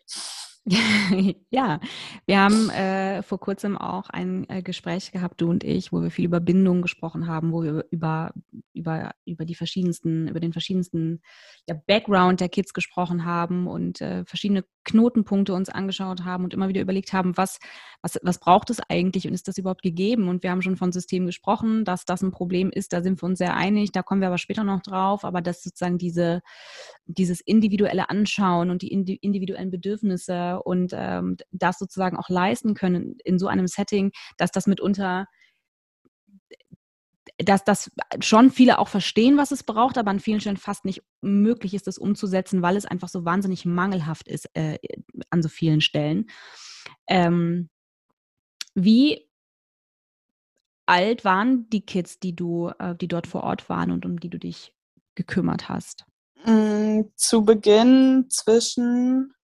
ja, 1.50 1.80
wir 2.26 2.40
haben 2.40 2.68
äh, 2.70 3.22
vor 3.22 3.40
kurzem 3.40 3.78
auch 3.78 4.10
ein 4.10 4.48
äh, 4.50 4.62
Gespräch 4.62 5.12
gehabt, 5.12 5.40
du 5.40 5.48
und 5.48 5.64
ich, 5.64 5.92
wo 5.92 6.02
wir 6.02 6.10
viel 6.10 6.26
über 6.26 6.40
Bindungen 6.40 6.82
gesprochen 6.82 7.26
haben, 7.26 7.52
wo 7.52 7.62
wir 7.62 7.86
über, 7.90 8.32
über, 8.74 9.12
über 9.24 9.44
die 9.46 9.54
verschiedensten, 9.54 10.28
über 10.28 10.40
den 10.40 10.52
verschiedensten 10.52 11.22
ja, 11.66 11.74
Background 11.86 12.40
der 12.40 12.50
Kids 12.50 12.74
gesprochen 12.74 13.24
haben 13.24 13.66
und 13.66 14.00
äh, 14.00 14.24
verschiedene 14.26 14.64
Knotenpunkte 14.84 15.54
uns 15.54 15.68
angeschaut 15.68 16.24
haben 16.24 16.44
und 16.44 16.54
immer 16.54 16.68
wieder 16.68 16.80
überlegt 16.80 17.12
haben, 17.12 17.36
was, 17.36 17.58
was, 18.02 18.18
was 18.22 18.38
braucht 18.38 18.70
es 18.70 18.80
eigentlich 18.88 19.26
und 19.26 19.34
ist 19.34 19.48
das 19.48 19.58
überhaupt 19.58 19.82
gegeben? 19.82 20.28
Und 20.28 20.42
wir 20.42 20.50
haben 20.50 20.62
schon 20.62 20.76
von 20.76 20.92
Systemen 20.92 21.26
gesprochen, 21.26 21.84
dass 21.84 22.04
das 22.04 22.22
ein 22.22 22.30
Problem 22.30 22.70
ist, 22.70 22.92
da 22.92 23.02
sind 23.02 23.22
wir 23.22 23.26
uns 23.26 23.38
sehr 23.38 23.54
einig, 23.54 23.92
da 23.92 24.02
kommen 24.02 24.20
wir 24.20 24.28
aber 24.28 24.38
später 24.38 24.64
noch 24.64 24.82
drauf, 24.82 25.24
aber 25.24 25.40
dass 25.40 25.62
sozusagen 25.62 25.98
diese, 25.98 26.40
dieses 27.06 27.40
individuelle 27.40 28.10
Anschauen 28.10 28.70
und 28.70 28.82
die 28.82 28.92
individuellen 28.92 29.70
Bedürfnisse 29.70 30.57
und 30.62 30.92
ähm, 30.94 31.36
das 31.50 31.78
sozusagen 31.78 32.16
auch 32.16 32.28
leisten 32.28 32.74
können 32.74 33.16
in 33.24 33.38
so 33.38 33.48
einem 33.48 33.66
Setting, 33.66 34.12
dass 34.36 34.50
das 34.50 34.66
mitunter 34.66 35.26
dass 37.38 37.62
das 37.62 37.90
schon 38.20 38.50
viele 38.50 38.78
auch 38.78 38.88
verstehen, 38.88 39.36
was 39.36 39.52
es 39.52 39.62
braucht, 39.62 39.96
aber 39.96 40.10
an 40.10 40.18
vielen 40.18 40.40
Stellen 40.40 40.56
fast 40.56 40.84
nicht 40.84 41.02
möglich 41.20 41.72
ist, 41.72 41.86
das 41.86 41.98
umzusetzen, 41.98 42.62
weil 42.62 42.76
es 42.76 42.84
einfach 42.84 43.08
so 43.08 43.24
wahnsinnig 43.24 43.64
mangelhaft 43.64 44.26
ist 44.26 44.50
äh, 44.54 44.78
an 45.30 45.42
so 45.42 45.48
vielen 45.48 45.80
Stellen. 45.80 46.26
Ähm, 47.06 47.70
wie 48.74 49.28
alt 50.86 51.24
waren 51.24 51.68
die 51.70 51.84
Kids, 51.84 52.18
die 52.18 52.34
du, 52.34 52.70
äh, 52.78 52.96
die 52.96 53.08
dort 53.08 53.26
vor 53.26 53.44
Ort 53.44 53.68
waren 53.68 53.92
und 53.92 54.04
um 54.04 54.18
die 54.18 54.30
du 54.30 54.38
dich 54.38 54.74
gekümmert 55.14 55.68
hast? 55.68 56.06
Mm, 56.44 57.02
zu 57.14 57.44
Beginn 57.44 58.26
zwischen 58.30 59.34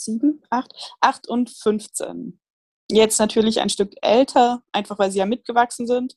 sieben, 0.00 0.42
acht, 0.50 0.72
acht 1.00 1.28
und 1.28 1.50
15. 1.50 2.40
Jetzt 2.90 3.18
natürlich 3.18 3.60
ein 3.60 3.70
Stück 3.70 3.92
älter, 4.02 4.62
einfach 4.72 4.98
weil 4.98 5.10
sie 5.10 5.18
ja 5.18 5.26
mitgewachsen 5.26 5.86
sind. 5.86 6.16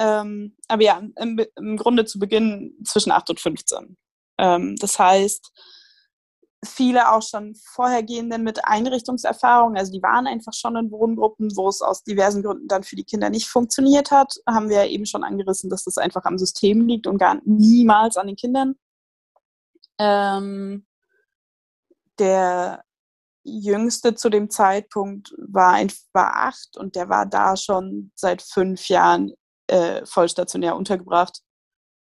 Ähm, 0.00 0.56
aber 0.68 0.82
ja, 0.82 1.02
im, 1.16 1.40
im, 1.56 1.76
Grunde 1.76 2.06
zu 2.06 2.18
Beginn 2.18 2.74
zwischen 2.84 3.12
8 3.12 3.30
und 3.30 3.40
15. 3.40 3.98
Ähm, 4.38 4.76
das 4.76 4.98
heißt, 4.98 5.52
viele 6.64 7.12
auch 7.12 7.22
schon 7.22 7.54
vorhergehenden 7.54 8.42
mit 8.42 8.64
Einrichtungserfahrung, 8.64 9.76
also 9.76 9.92
die 9.92 10.02
waren 10.02 10.26
einfach 10.26 10.54
schon 10.54 10.76
in 10.76 10.90
Wohngruppen, 10.90 11.54
wo 11.54 11.68
es 11.68 11.82
aus 11.82 12.02
diversen 12.02 12.42
Gründen 12.42 12.68
dann 12.68 12.82
für 12.82 12.96
die 12.96 13.04
Kinder 13.04 13.28
nicht 13.28 13.48
funktioniert 13.48 14.10
hat, 14.10 14.34
haben 14.46 14.70
wir 14.70 14.84
eben 14.86 15.04
schon 15.04 15.24
angerissen, 15.24 15.68
dass 15.68 15.84
das 15.84 15.98
einfach 15.98 16.24
am 16.24 16.38
System 16.38 16.86
liegt 16.86 17.06
und 17.06 17.18
gar 17.18 17.38
niemals 17.44 18.16
an 18.16 18.26
den 18.26 18.36
Kindern. 18.36 18.76
Ähm, 19.98 20.86
der 22.18 22.84
jüngste 23.44 24.14
zu 24.14 24.28
dem 24.30 24.50
Zeitpunkt 24.50 25.34
war, 25.38 25.72
ein, 25.74 25.92
war 26.12 26.36
acht 26.36 26.76
und 26.76 26.96
der 26.96 27.08
war 27.08 27.26
da 27.26 27.56
schon 27.56 28.12
seit 28.14 28.42
fünf 28.42 28.88
Jahren 28.88 29.32
äh, 29.68 30.04
vollstationär 30.06 30.76
untergebracht. 30.76 31.42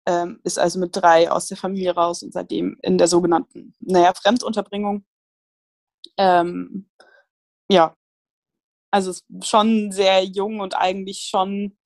ähm, 0.06 0.40
ist 0.44 0.58
also 0.58 0.78
mit 0.78 0.96
drei 0.96 1.30
aus 1.30 1.46
der 1.48 1.56
Familie 1.58 1.94
raus 1.94 2.22
und 2.22 2.32
seitdem 2.32 2.78
in 2.82 2.98
der 2.98 3.08
sogenannten, 3.08 3.74
naja, 3.80 4.14
Fremdunterbringung. 4.14 5.04
Ähm, 6.18 6.88
ja, 7.70 7.96
also 8.92 9.12
schon 9.42 9.92
sehr 9.92 10.24
jung 10.24 10.60
und 10.60 10.76
eigentlich 10.76 11.22
schon 11.30 11.76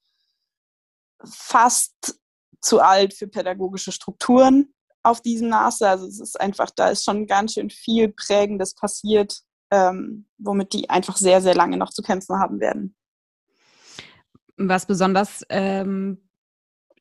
fast 1.24 2.20
zu 2.60 2.80
alt 2.80 3.14
für 3.14 3.28
pädagogische 3.28 3.92
Strukturen 3.92 4.74
auf 5.02 5.20
diesem 5.20 5.48
Nase. 5.48 5.88
Also 5.88 6.06
es 6.06 6.20
ist 6.20 6.40
einfach, 6.40 6.70
da 6.70 6.88
ist 6.88 7.04
schon 7.04 7.26
ganz 7.26 7.54
schön 7.54 7.70
viel 7.70 8.08
Prägendes 8.08 8.74
passiert, 8.74 9.40
ähm, 9.70 10.26
womit 10.38 10.72
die 10.72 10.90
einfach 10.90 11.16
sehr, 11.16 11.40
sehr 11.40 11.54
lange 11.54 11.76
noch 11.76 11.90
zu 11.90 12.02
kämpfen 12.02 12.38
haben 12.38 12.60
werden. 12.60 12.94
Was 14.56 14.86
besonders 14.86 15.44
ähm, 15.48 16.28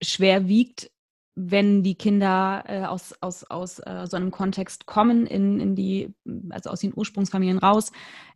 schwer 0.02 0.48
wiegt, 0.48 0.92
wenn 1.36 1.84
die 1.84 1.96
Kinder 1.96 2.64
äh, 2.68 2.86
aus, 2.86 3.14
aus, 3.22 3.44
aus 3.46 3.80
äh, 3.80 4.06
so 4.10 4.18
einem 4.18 4.32
Kontext 4.32 4.86
kommen, 4.86 5.26
in, 5.26 5.60
in 5.60 5.76
die, 5.76 6.14
also 6.50 6.70
aus 6.70 6.82
den 6.82 6.94
Ursprungsfamilien 6.96 7.60
raus, 7.60 7.92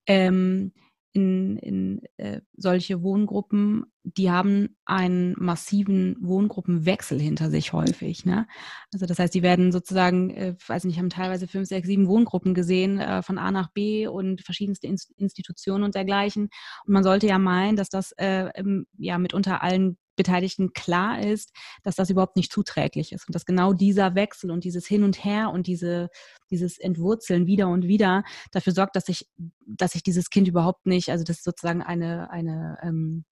ähm, 0.08 0.72
in, 1.12 1.58
in 1.58 2.01
äh, 2.17 2.41
solche 2.55 3.03
Wohngruppen, 3.03 3.86
die 4.03 4.29
haben 4.29 4.75
einen 4.86 5.33
massiven 5.38 6.17
Wohngruppenwechsel 6.19 7.19
hinter 7.19 7.50
sich 7.50 7.72
häufig. 7.72 8.25
Ne? 8.25 8.48
Also 8.93 9.05
das 9.05 9.17
heißt, 9.17 9.33
die 9.33 9.43
werden 9.43 9.72
sozusagen, 9.72 10.29
äh, 10.31 10.55
weiß 10.67 10.83
nicht, 10.83 11.00
haben 11.00 11.10
teilweise 11.10 11.48
fünf, 11.48 11.67
sechs, 11.67 11.88
sieben 11.88 12.07
Wohngruppen 12.07 12.53
gesehen, 12.53 13.00
äh, 13.00 13.24
von 13.24 13.38
A 13.38 13.51
nach 13.51 13.72
B 13.72 14.07
und 14.07 14.41
verschiedenste 14.41 14.88
Institutionen 14.88 15.83
und 15.83 15.95
dergleichen. 15.95 16.50
Und 16.86 16.93
man 16.93 17.03
sollte 17.03 17.27
ja 17.27 17.39
meinen, 17.39 17.77
dass 17.77 17.89
das 17.89 18.12
äh, 18.17 18.51
ja 18.98 19.17
mitunter 19.17 19.63
allen 19.63 19.98
Beteiligten 20.15 20.74
klar 20.74 21.22
ist, 21.22 21.51
dass 21.81 21.95
das 21.95 22.10
überhaupt 22.10 22.36
nicht 22.36 22.51
zuträglich 22.51 23.13
ist 23.13 23.27
und 23.27 23.33
dass 23.33 23.45
genau 23.45 23.74
dieser 23.74 24.15
Wechsel 24.15 24.51
und 24.51 24.63
dieses 24.63 24.86
Hin 24.86 25.03
und 25.03 25.24
Her 25.24 25.50
und 25.50 25.65
diese, 25.65 26.10
dieses 26.51 26.77
Entwurzeln 26.77 27.48
wieder 27.48 27.67
und 27.69 27.88
wieder 27.88 28.24
dafür 28.51 28.74
sorgt, 28.74 28.95
dass 28.95 29.05
sich, 29.05 29.27
dass 29.65 29.93
sich 29.93 30.03
dieses 30.03 30.29
Kind 30.29 30.48
überhaupt 30.48 30.86
nicht, 30.86 31.10
also 31.10 31.24
das 31.24 31.38
ist 31.38 31.45
sozusagen 31.45 31.81
eine, 31.81 32.29
eine 32.29 32.77
ähm, 32.83 33.25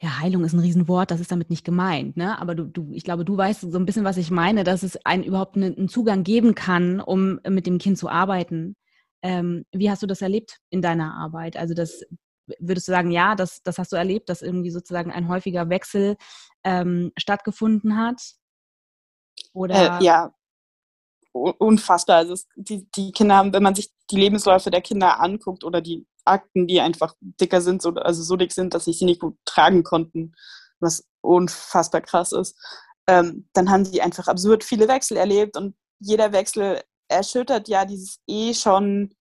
ja, 0.00 0.20
Heilung 0.20 0.44
ist 0.44 0.52
ein 0.52 0.60
Riesenwort, 0.60 1.10
das 1.10 1.20
ist 1.20 1.32
damit 1.32 1.50
nicht 1.50 1.64
gemeint, 1.64 2.16
ne? 2.16 2.38
Aber 2.40 2.54
du, 2.54 2.64
du, 2.64 2.92
ich 2.92 3.02
glaube, 3.02 3.24
du 3.24 3.36
weißt 3.36 3.62
so 3.62 3.78
ein 3.78 3.84
bisschen, 3.84 4.04
was 4.04 4.16
ich 4.16 4.30
meine, 4.30 4.62
dass 4.62 4.84
es 4.84 5.04
einen 5.04 5.24
überhaupt 5.24 5.56
einen 5.56 5.88
Zugang 5.88 6.22
geben 6.22 6.54
kann, 6.54 7.00
um 7.00 7.40
mit 7.48 7.66
dem 7.66 7.78
Kind 7.78 7.98
zu 7.98 8.08
arbeiten. 8.08 8.76
Ähm, 9.22 9.64
wie 9.72 9.90
hast 9.90 10.02
du 10.02 10.06
das 10.06 10.22
erlebt 10.22 10.58
in 10.70 10.82
deiner 10.82 11.14
Arbeit? 11.14 11.56
Also 11.56 11.74
das 11.74 12.02
würdest 12.60 12.86
du 12.86 12.92
sagen, 12.92 13.10
ja, 13.10 13.34
das, 13.34 13.62
das 13.62 13.78
hast 13.78 13.90
du 13.92 13.96
erlebt, 13.96 14.28
dass 14.28 14.42
irgendwie 14.42 14.70
sozusagen 14.70 15.10
ein 15.10 15.28
häufiger 15.28 15.68
Wechsel 15.68 16.16
ähm, 16.62 17.12
stattgefunden 17.18 17.96
hat? 17.96 18.22
Oder? 19.52 19.98
Äh, 20.00 20.04
ja, 20.04 20.32
unfassbar. 21.32 22.18
Also 22.18 22.34
es, 22.34 22.46
die, 22.56 22.88
die 22.92 23.12
Kinder 23.12 23.36
haben, 23.36 23.52
wenn 23.52 23.62
man 23.62 23.74
sich 23.74 23.90
die 24.10 24.16
Lebensläufe 24.16 24.70
der 24.70 24.80
Kinder 24.80 25.20
anguckt 25.20 25.64
oder 25.64 25.80
die 25.80 26.06
Akten, 26.28 26.66
die 26.66 26.80
einfach 26.80 27.14
dicker 27.20 27.60
sind, 27.60 27.82
so, 27.82 27.90
also 27.94 28.22
so 28.22 28.36
dick 28.36 28.52
sind, 28.52 28.74
dass 28.74 28.84
sie 28.84 28.92
sie 28.92 29.04
nicht 29.04 29.20
gut 29.20 29.36
tragen 29.44 29.82
konnten, 29.82 30.34
was 30.80 31.04
unfassbar 31.20 32.00
krass 32.00 32.32
ist, 32.32 32.56
ähm, 33.08 33.48
dann 33.52 33.70
haben 33.70 33.90
die 33.90 34.02
einfach 34.02 34.28
absurd 34.28 34.64
viele 34.64 34.88
Wechsel 34.88 35.16
erlebt 35.16 35.56
und 35.56 35.74
jeder 35.98 36.32
Wechsel 36.32 36.80
erschüttert 37.08 37.68
ja 37.68 37.84
dieses 37.84 38.20
eh 38.26 38.54
schon 38.54 39.14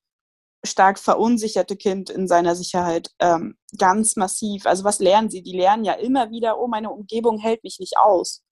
stark 0.66 1.00
verunsicherte 1.00 1.78
Kind 1.78 2.10
in 2.10 2.28
seiner 2.28 2.56
Sicherheit 2.56 3.12
ähm, 3.20 3.58
ganz 3.78 4.16
massiv. 4.16 4.66
Also 4.66 4.84
was 4.84 5.00
lernen 5.00 5.30
sie? 5.30 5.42
Die 5.42 5.56
lernen 5.56 5.86
ja 5.86 5.94
immer 5.94 6.30
wieder, 6.30 6.60
oh, 6.60 6.68
meine 6.68 6.92
Umgebung 6.92 7.40
hält 7.40 7.64
mich 7.64 7.80
nicht 7.80 7.98
aus. 7.98 8.44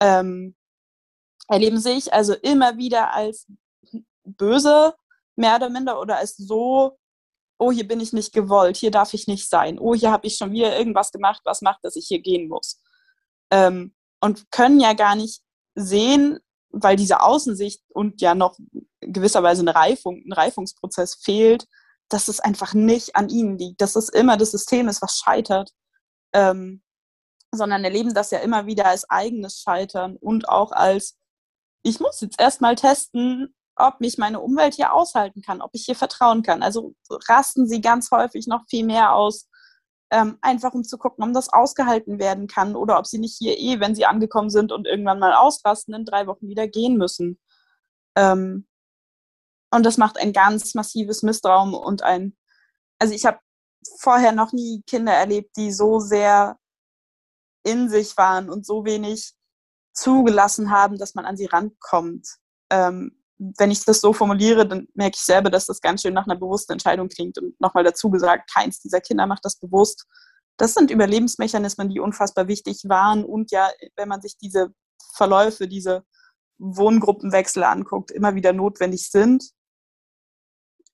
Ähm, 0.00 0.54
erleben 1.48 1.80
sich 1.80 2.12
also 2.12 2.34
immer 2.34 2.76
wieder 2.78 3.12
als 3.12 3.46
böse, 4.24 4.94
mehr 5.36 5.56
oder 5.56 5.70
minder, 5.70 6.00
oder 6.00 6.16
als 6.18 6.36
so, 6.36 6.98
oh, 7.58 7.72
hier 7.72 7.86
bin 7.86 8.00
ich 8.00 8.12
nicht 8.12 8.32
gewollt, 8.32 8.76
hier 8.76 8.90
darf 8.90 9.14
ich 9.14 9.26
nicht 9.26 9.48
sein, 9.48 9.78
oh, 9.78 9.94
hier 9.94 10.12
habe 10.12 10.26
ich 10.26 10.36
schon 10.36 10.52
wieder 10.52 10.78
irgendwas 10.78 11.12
gemacht, 11.12 11.40
was 11.44 11.60
macht, 11.60 11.80
dass 11.82 11.96
ich 11.96 12.06
hier 12.06 12.20
gehen 12.20 12.48
muss. 12.48 12.80
Ähm, 13.50 13.94
und 14.20 14.50
können 14.50 14.80
ja 14.80 14.94
gar 14.94 15.16
nicht 15.16 15.42
sehen, 15.74 16.38
weil 16.70 16.96
diese 16.96 17.20
Außensicht 17.22 17.82
und 17.88 18.20
ja 18.20 18.34
noch 18.34 18.58
gewisserweise 19.00 19.62
eine 19.62 19.74
Reifung, 19.74 20.22
ein 20.26 20.32
Reifungsprozess 20.32 21.16
fehlt, 21.16 21.66
dass 22.08 22.28
es 22.28 22.40
einfach 22.40 22.74
nicht 22.74 23.16
an 23.16 23.28
ihnen 23.28 23.58
liegt, 23.58 23.80
dass 23.80 23.96
es 23.96 24.08
immer 24.08 24.36
das 24.36 24.50
System 24.50 24.88
ist, 24.88 25.02
was 25.02 25.18
scheitert, 25.18 25.70
ähm, 26.32 26.82
sondern 27.52 27.84
erleben 27.84 28.14
das 28.14 28.30
ja 28.30 28.40
immer 28.40 28.66
wieder 28.66 28.86
als 28.86 29.08
eigenes 29.08 29.60
Scheitern 29.60 30.16
und 30.16 30.48
auch 30.48 30.72
als, 30.72 31.16
ich 31.82 32.00
muss 32.00 32.20
jetzt 32.20 32.40
erstmal 32.40 32.74
testen, 32.74 33.54
ob 33.78 34.00
mich 34.00 34.18
meine 34.18 34.40
Umwelt 34.40 34.74
hier 34.74 34.92
aushalten 34.92 35.42
kann, 35.42 35.62
ob 35.62 35.70
ich 35.72 35.84
hier 35.84 35.94
vertrauen 35.94 36.42
kann. 36.42 36.62
Also 36.62 36.94
rasten 37.28 37.66
sie 37.68 37.80
ganz 37.80 38.10
häufig 38.10 38.46
noch 38.46 38.64
viel 38.68 38.84
mehr 38.84 39.14
aus, 39.14 39.48
ähm, 40.10 40.38
einfach 40.40 40.72
um 40.72 40.84
zu 40.84 40.98
gucken, 40.98 41.24
ob 41.24 41.32
das 41.34 41.52
ausgehalten 41.52 42.18
werden 42.18 42.46
kann 42.46 42.76
oder 42.76 42.98
ob 42.98 43.06
sie 43.06 43.18
nicht 43.18 43.36
hier 43.38 43.58
eh, 43.58 43.80
wenn 43.80 43.94
sie 43.94 44.06
angekommen 44.06 44.50
sind 44.50 44.72
und 44.72 44.86
irgendwann 44.86 45.18
mal 45.18 45.34
ausrasten, 45.34 45.94
in 45.94 46.04
drei 46.04 46.26
Wochen 46.26 46.48
wieder 46.48 46.66
gehen 46.66 46.96
müssen. 46.96 47.38
Ähm, 48.16 48.66
und 49.70 49.84
das 49.84 49.98
macht 49.98 50.18
ein 50.18 50.32
ganz 50.32 50.74
massives 50.74 51.22
Misstrauen 51.22 51.74
und 51.74 52.02
ein, 52.02 52.36
also 52.98 53.14
ich 53.14 53.26
habe 53.26 53.38
vorher 53.98 54.32
noch 54.32 54.52
nie 54.52 54.82
Kinder 54.86 55.12
erlebt, 55.12 55.56
die 55.56 55.72
so 55.72 56.00
sehr 56.00 56.56
in 57.64 57.88
sich 57.90 58.16
waren 58.16 58.48
und 58.48 58.64
so 58.64 58.84
wenig 58.84 59.34
zugelassen 59.92 60.70
haben, 60.70 60.96
dass 60.96 61.14
man 61.14 61.26
an 61.26 61.36
sie 61.36 61.46
rankommt. 61.46 62.26
Ähm, 62.70 63.17
wenn 63.38 63.70
ich 63.70 63.84
das 63.84 64.00
so 64.00 64.12
formuliere, 64.12 64.66
dann 64.66 64.88
merke 64.94 65.16
ich 65.16 65.22
selber, 65.22 65.50
dass 65.50 65.66
das 65.66 65.80
ganz 65.80 66.02
schön 66.02 66.14
nach 66.14 66.26
einer 66.26 66.38
bewussten 66.38 66.72
Entscheidung 66.72 67.08
klingt. 67.08 67.38
Und 67.38 67.58
nochmal 67.60 67.84
dazu 67.84 68.10
gesagt, 68.10 68.50
keins 68.52 68.80
dieser 68.80 69.00
Kinder 69.00 69.26
macht 69.26 69.44
das 69.44 69.58
bewusst. 69.58 70.06
Das 70.56 70.74
sind 70.74 70.90
Überlebensmechanismen, 70.90 71.88
die 71.88 72.00
unfassbar 72.00 72.48
wichtig 72.48 72.82
waren 72.86 73.24
und 73.24 73.52
ja, 73.52 73.70
wenn 73.96 74.08
man 74.08 74.20
sich 74.20 74.36
diese 74.38 74.74
Verläufe, 75.14 75.68
diese 75.68 76.04
Wohngruppenwechsel 76.58 77.62
anguckt, 77.62 78.10
immer 78.10 78.34
wieder 78.34 78.52
notwendig 78.52 79.08
sind. 79.08 79.52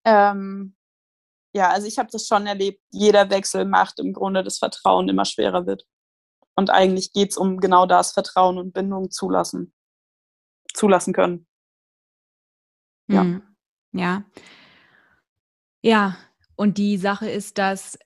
Ähm, 0.05 0.77
ja, 1.55 1.71
also 1.71 1.87
ich 1.87 1.99
habe 1.99 2.11
das 2.13 2.27
schon 2.27 2.47
erlebt. 2.47 2.83
Jeder 2.91 3.31
Wechsel 3.31 3.65
macht 3.65 3.99
im 4.01 4.13
Grunde 4.13 4.43
das 4.43 4.59
Vertrauen 4.59 5.09
immer 5.09 5.25
schwerer 5.25 5.67
wird. 5.67 5.87
Und 6.57 6.71
eigentlich 6.71 7.13
geht 7.13 7.31
es 7.31 7.37
um 7.37 7.59
genau 7.59 7.87
das 7.87 8.13
Vertrauen 8.13 8.59
und 8.59 8.73
Bindung 8.75 9.11
zulassen. 9.11 9.73
Zulassen 10.75 11.15
können. 11.15 11.47
Ja. 13.09 13.23
Hm. 13.23 13.43
Ja. 13.93 14.25
Ja, 15.83 16.17
und 16.57 16.79
die 16.79 16.97
Sache 16.97 17.29
ist, 17.29 17.59
dass 17.59 17.99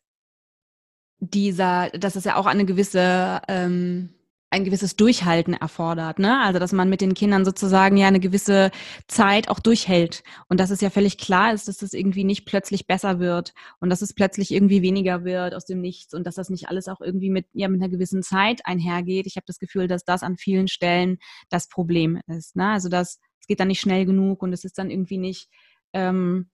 dieser, 1.21 1.91
dass 1.91 2.17
es 2.17 2.25
ja 2.25 2.37
auch 2.37 2.47
eine 2.47 2.65
gewisse 2.65 3.41
ähm, 3.49 4.15
ein 4.51 4.65
gewisses 4.65 4.97
Durchhalten 4.97 5.53
erfordert, 5.53 6.19
ne? 6.19 6.41
Also 6.41 6.59
dass 6.59 6.73
man 6.73 6.89
mit 6.89 7.03
den 7.03 7.13
Kindern 7.13 7.45
sozusagen 7.45 7.99
ja 7.99 8.09
eine 8.09 8.21
gewisse 8.21 8.71
Zeit 9.07 9.49
auch 9.51 9.61
durchhält 9.61 10.23
und 10.49 10.59
dass 10.59 10.71
es 10.71 10.81
ja 10.81 10.89
völlig 10.89 11.19
klar 11.19 11.53
ist, 11.53 11.69
dass 11.69 11.83
es 11.83 11.93
irgendwie 11.93 12.25
nicht 12.25 12.47
plötzlich 12.47 12.87
besser 12.87 13.21
wird 13.21 13.53
und 13.81 13.91
dass 13.91 14.01
es 14.01 14.15
plötzlich 14.15 14.51
irgendwie 14.51 14.81
weniger 14.81 15.25
wird 15.25 15.55
aus 15.55 15.67
dem 15.67 15.81
Nichts 15.83 16.15
und 16.15 16.27
dass 16.27 16.37
das 16.37 16.49
nicht 16.49 16.69
alles 16.69 16.89
auch 16.89 17.03
irgendwie 17.03 17.29
mit 17.31 17.47
ja 17.53 17.69
mit 17.69 17.83
einer 17.83 17.91
gewissen 17.91 18.23
Zeit 18.23 18.63
einhergeht. 18.65 19.27
Ich 19.27 19.37
habe 19.37 19.45
das 19.47 19.59
Gefühl, 19.59 19.87
dass 19.87 20.05
das 20.05 20.23
an 20.23 20.39
vielen 20.39 20.69
Stellen 20.69 21.19
das 21.51 21.69
Problem 21.69 22.19
ist, 22.27 22.57
ne? 22.57 22.71
Also 22.71 22.89
dass 22.89 23.19
geht 23.49 23.61
dann 23.61 23.69
nicht 23.69 23.81
schnell 23.81 24.07
genug 24.07 24.43
und 24.43 24.53
es 24.53 24.65
ist 24.65 24.79
dann 24.79 24.91
irgendwie 24.91 25.19
nicht 25.19 25.49
ähm, 25.93 26.51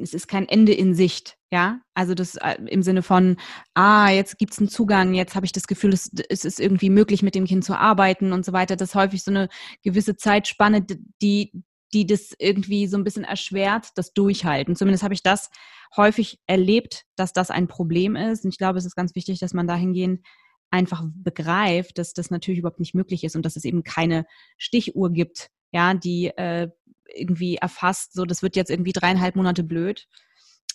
es 0.00 0.14
ist 0.14 0.28
kein 0.28 0.48
Ende 0.48 0.72
in 0.72 0.94
Sicht, 0.94 1.36
ja. 1.50 1.80
Also 1.94 2.14
das 2.14 2.36
äh, 2.36 2.56
im 2.66 2.82
Sinne 2.82 3.02
von, 3.02 3.36
ah, 3.74 4.10
jetzt 4.10 4.38
gibt 4.38 4.52
es 4.52 4.58
einen 4.58 4.68
Zugang, 4.68 5.14
jetzt 5.14 5.34
habe 5.34 5.46
ich 5.46 5.52
das 5.52 5.66
Gefühl, 5.66 5.92
es, 5.92 6.10
es, 6.28 6.44
ist 6.44 6.60
irgendwie 6.60 6.90
möglich, 6.90 7.22
mit 7.22 7.34
dem 7.34 7.44
Kind 7.44 7.64
zu 7.64 7.78
arbeiten 7.78 8.32
und 8.32 8.44
so 8.44 8.52
weiter. 8.52 8.76
Das 8.76 8.90
ist 8.90 8.94
häufig 8.94 9.22
so 9.22 9.30
eine 9.30 9.48
gewisse 9.82 10.16
Zeitspanne, 10.16 10.86
die, 11.20 11.52
die 11.92 12.06
das 12.06 12.32
irgendwie 12.38 12.86
so 12.86 12.96
ein 12.96 13.04
bisschen 13.04 13.24
erschwert, 13.24 13.88
das 13.96 14.12
Durchhalten. 14.14 14.76
Zumindest 14.76 15.04
habe 15.04 15.14
ich 15.14 15.22
das 15.22 15.50
häufig 15.96 16.40
erlebt, 16.46 17.04
dass 17.16 17.32
das 17.32 17.50
ein 17.50 17.68
Problem 17.68 18.16
ist. 18.16 18.44
Und 18.44 18.50
ich 18.50 18.58
glaube, 18.58 18.78
es 18.78 18.86
ist 18.86 18.96
ganz 18.96 19.14
wichtig, 19.14 19.40
dass 19.40 19.52
man 19.52 19.66
dahingehend 19.66 20.24
einfach 20.72 21.04
begreift, 21.04 21.98
dass 21.98 22.14
das 22.14 22.30
natürlich 22.30 22.60
überhaupt 22.60 22.80
nicht 22.80 22.94
möglich 22.94 23.24
ist 23.24 23.36
und 23.36 23.44
dass 23.44 23.56
es 23.56 23.64
eben 23.64 23.84
keine 23.84 24.26
Stichuhr 24.56 25.10
gibt, 25.10 25.50
ja, 25.70 25.94
die 25.94 26.28
äh, 26.28 26.70
irgendwie 27.14 27.56
erfasst, 27.56 28.14
so 28.14 28.24
das 28.24 28.42
wird 28.42 28.56
jetzt 28.56 28.70
irgendwie 28.70 28.92
dreieinhalb 28.92 29.36
Monate 29.36 29.62
blöd 29.62 30.08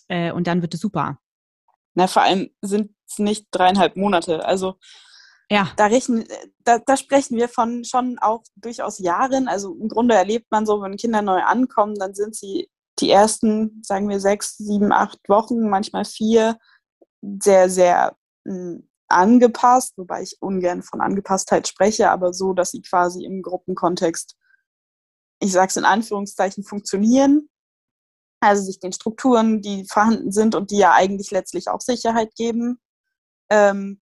äh, 0.08 0.32
und 0.32 0.48
dann 0.48 0.62
wird 0.62 0.75
es 0.75 0.80
super. 0.80 1.20
Na, 1.96 2.06
vor 2.06 2.22
allem 2.22 2.51
sind 2.62 2.92
es 3.08 3.18
nicht 3.18 3.48
dreieinhalb 3.50 3.96
Monate. 3.96 4.46
Also 4.46 4.75
ja. 5.50 5.72
da, 5.77 5.88
rechnen, 5.88 6.25
da, 6.63 6.77
da 6.77 6.96
sprechen 6.96 7.38
wir 7.38 7.50
von 7.50 7.84
schon 7.84 8.20
auch 8.20 8.44
durchaus 8.56 9.00
Jahren. 9.00 9.48
Also 9.48 9.74
im 9.74 9.88
Grunde 9.88 10.13
erlebt 10.13 10.51
man 10.51 10.68
so, 10.68 10.82
wenn 10.82 10.98
Kinder 10.98 11.24
neu 11.24 11.42
ankommen, 11.42 11.96
dann 11.96 12.13
sind 12.13 12.36
sie 12.36 12.70
die 13.00 13.10
ersten, 13.10 13.82
sagen 13.84 14.10
wir, 14.10 14.20
sechs, 14.20 14.58
sieben, 14.58 14.92
acht 14.92 15.27
Wochen, 15.27 15.70
manchmal 15.70 16.06
vier, 16.06 16.60
sehr, 17.22 17.70
sehr 17.70 18.16
hm, 18.46 18.88
angepasst, 19.08 19.94
wobei 19.98 20.24
ich 20.24 20.38
ungern 20.42 20.84
von 20.84 21.02
Angepasstheit 21.02 21.68
spreche, 21.68 22.10
aber 22.10 22.34
so, 22.34 22.54
dass 22.54 22.72
sie 22.72 22.82
quasi 22.82 23.24
im 23.24 23.42
Gruppenkontext, 23.42 24.36
ich 25.40 25.52
sage 25.52 25.70
es 25.70 25.78
in 25.78 25.86
Anführungszeichen, 25.86 26.64
funktionieren. 26.64 27.50
Also 28.40 28.64
sich 28.64 28.80
den 28.80 28.94
Strukturen, 28.94 29.62
die 29.62 29.86
vorhanden 29.90 30.32
sind 30.32 30.54
und 30.54 30.72
die 30.72 30.78
ja 30.78 30.94
eigentlich 30.94 31.32
letztlich 31.32 31.70
auch 31.70 31.82
Sicherheit 31.82 32.36
geben, 32.36 32.80
ähm, 33.50 34.02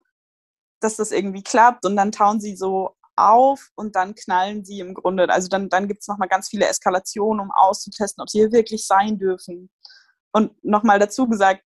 dass 0.79 0.95
das 0.95 1.11
irgendwie 1.11 1.43
klappt 1.43 1.85
und 1.85 1.95
dann 1.95 2.11
tauen 2.11 2.39
sie 2.39 2.55
so 2.55 2.95
auf 3.15 3.69
und 3.75 3.95
dann 3.95 4.15
knallen 4.15 4.63
sie 4.63 4.79
im 4.79 4.93
Grunde. 4.93 5.29
Also 5.29 5.47
dann, 5.47 5.69
dann 5.69 5.87
gibt 5.87 6.01
es 6.01 6.07
nochmal 6.07 6.29
ganz 6.29 6.49
viele 6.49 6.67
Eskalationen, 6.67 7.41
um 7.41 7.51
auszutesten, 7.51 8.21
ob 8.21 8.29
sie 8.29 8.39
hier 8.39 8.51
wirklich 8.51 8.85
sein 8.87 9.17
dürfen. 9.17 9.69
Und 10.31 10.51
nochmal 10.63 10.99
dazu 10.99 11.27
gesagt, 11.27 11.63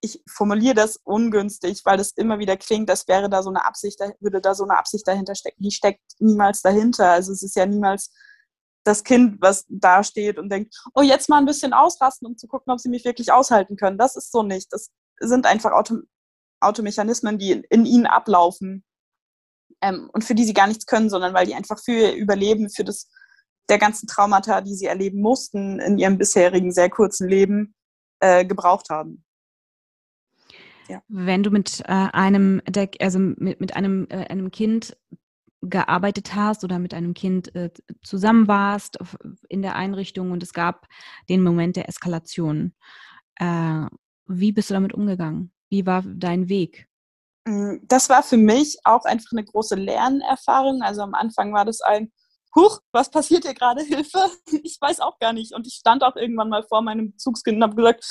ich 0.00 0.22
formuliere 0.28 0.74
das 0.74 0.96
ungünstig, 0.96 1.82
weil 1.84 1.98
das 1.98 2.12
immer 2.12 2.38
wieder 2.38 2.56
klingt, 2.56 2.88
als 2.90 3.06
wäre 3.06 3.28
da 3.28 3.42
so 3.42 3.50
eine 3.50 3.64
Absicht, 3.64 4.00
würde 4.20 4.40
da 4.40 4.54
so 4.54 4.64
eine 4.64 4.78
Absicht 4.78 5.06
dahinter 5.06 5.34
stecken. 5.34 5.62
Die 5.62 5.70
steckt 5.70 6.00
niemals 6.18 6.62
dahinter. 6.62 7.10
Also 7.10 7.32
es 7.32 7.42
ist 7.42 7.56
ja 7.56 7.66
niemals 7.66 8.10
das 8.84 9.04
Kind, 9.04 9.40
was 9.40 9.66
da 9.68 10.02
steht 10.02 10.38
und 10.38 10.48
denkt, 10.48 10.74
oh, 10.94 11.02
jetzt 11.02 11.28
mal 11.28 11.38
ein 11.38 11.46
bisschen 11.46 11.74
ausrasten, 11.74 12.26
um 12.26 12.38
zu 12.38 12.46
gucken, 12.46 12.72
ob 12.72 12.80
sie 12.80 12.88
mich 12.88 13.04
wirklich 13.04 13.30
aushalten 13.30 13.76
können. 13.76 13.98
Das 13.98 14.16
ist 14.16 14.32
so 14.32 14.42
nicht. 14.42 14.72
Das 14.72 14.90
sind 15.18 15.46
einfach 15.46 15.72
Auto 15.72 15.98
Automechanismen, 16.62 17.38
die 17.38 17.52
in, 17.52 17.64
in 17.70 17.86
ihnen 17.86 18.06
ablaufen 18.06 18.84
ähm, 19.80 20.10
und 20.12 20.24
für 20.24 20.34
die 20.34 20.44
sie 20.44 20.52
gar 20.52 20.66
nichts 20.66 20.84
können, 20.84 21.08
sondern 21.08 21.32
weil 21.32 21.46
die 21.46 21.54
einfach 21.54 21.78
für 21.82 21.92
ihr 21.92 22.14
Überleben, 22.14 22.68
für 22.68 22.84
das 22.84 23.08
der 23.70 23.78
ganzen 23.78 24.06
Traumata, 24.06 24.60
die 24.60 24.74
sie 24.74 24.86
erleben 24.86 25.20
mussten 25.22 25.78
in 25.80 25.96
ihrem 25.96 26.18
bisherigen 26.18 26.72
sehr 26.72 26.90
kurzen 26.90 27.28
Leben, 27.28 27.74
äh, 28.20 28.44
gebraucht 28.44 28.90
haben. 28.90 29.24
Ja. 30.90 31.02
Wenn 31.06 31.44
du 31.44 31.50
mit 31.50 31.82
äh, 31.86 32.08
einem, 32.12 32.60
also 32.98 33.20
mit, 33.20 33.60
mit 33.60 33.76
einem, 33.76 34.08
äh, 34.10 34.26
einem 34.26 34.50
Kind 34.50 34.96
gearbeitet 35.62 36.34
hast 36.34 36.64
oder 36.64 36.80
mit 36.80 36.94
einem 36.94 37.14
Kind 37.14 37.54
äh, 37.54 37.70
zusammen 38.02 38.48
warst 38.48 38.98
in 39.48 39.62
der 39.62 39.76
Einrichtung 39.76 40.32
und 40.32 40.42
es 40.42 40.52
gab 40.52 40.88
den 41.28 41.44
Moment 41.44 41.76
der 41.76 41.88
Eskalation. 41.88 42.74
Äh, 43.36 43.86
wie 44.26 44.50
bist 44.50 44.70
du 44.70 44.74
damit 44.74 44.92
umgegangen? 44.92 45.52
Wie 45.68 45.86
war 45.86 46.02
dein 46.02 46.48
Weg? 46.48 46.88
Mm, 47.44 47.76
das 47.82 48.08
war 48.08 48.24
für 48.24 48.36
mich 48.36 48.78
auch 48.82 49.04
einfach 49.04 49.30
eine 49.30 49.44
große 49.44 49.76
Lernerfahrung. 49.76 50.82
Also 50.82 51.02
am 51.02 51.14
Anfang 51.14 51.52
war 51.52 51.64
das 51.64 51.80
ein, 51.82 52.10
Huch, 52.56 52.80
was 52.90 53.08
passiert 53.12 53.44
hier 53.44 53.54
gerade? 53.54 53.82
Hilfe! 53.84 54.18
Ich 54.64 54.76
weiß 54.80 54.98
auch 54.98 55.20
gar 55.20 55.32
nicht. 55.32 55.54
Und 55.54 55.68
ich 55.68 55.74
stand 55.74 56.02
auch 56.02 56.16
irgendwann 56.16 56.48
mal 56.48 56.64
vor 56.64 56.82
meinem 56.82 57.12
Bezugskind 57.12 57.58
und 57.58 57.62
habe 57.62 57.76
gesagt, 57.76 58.04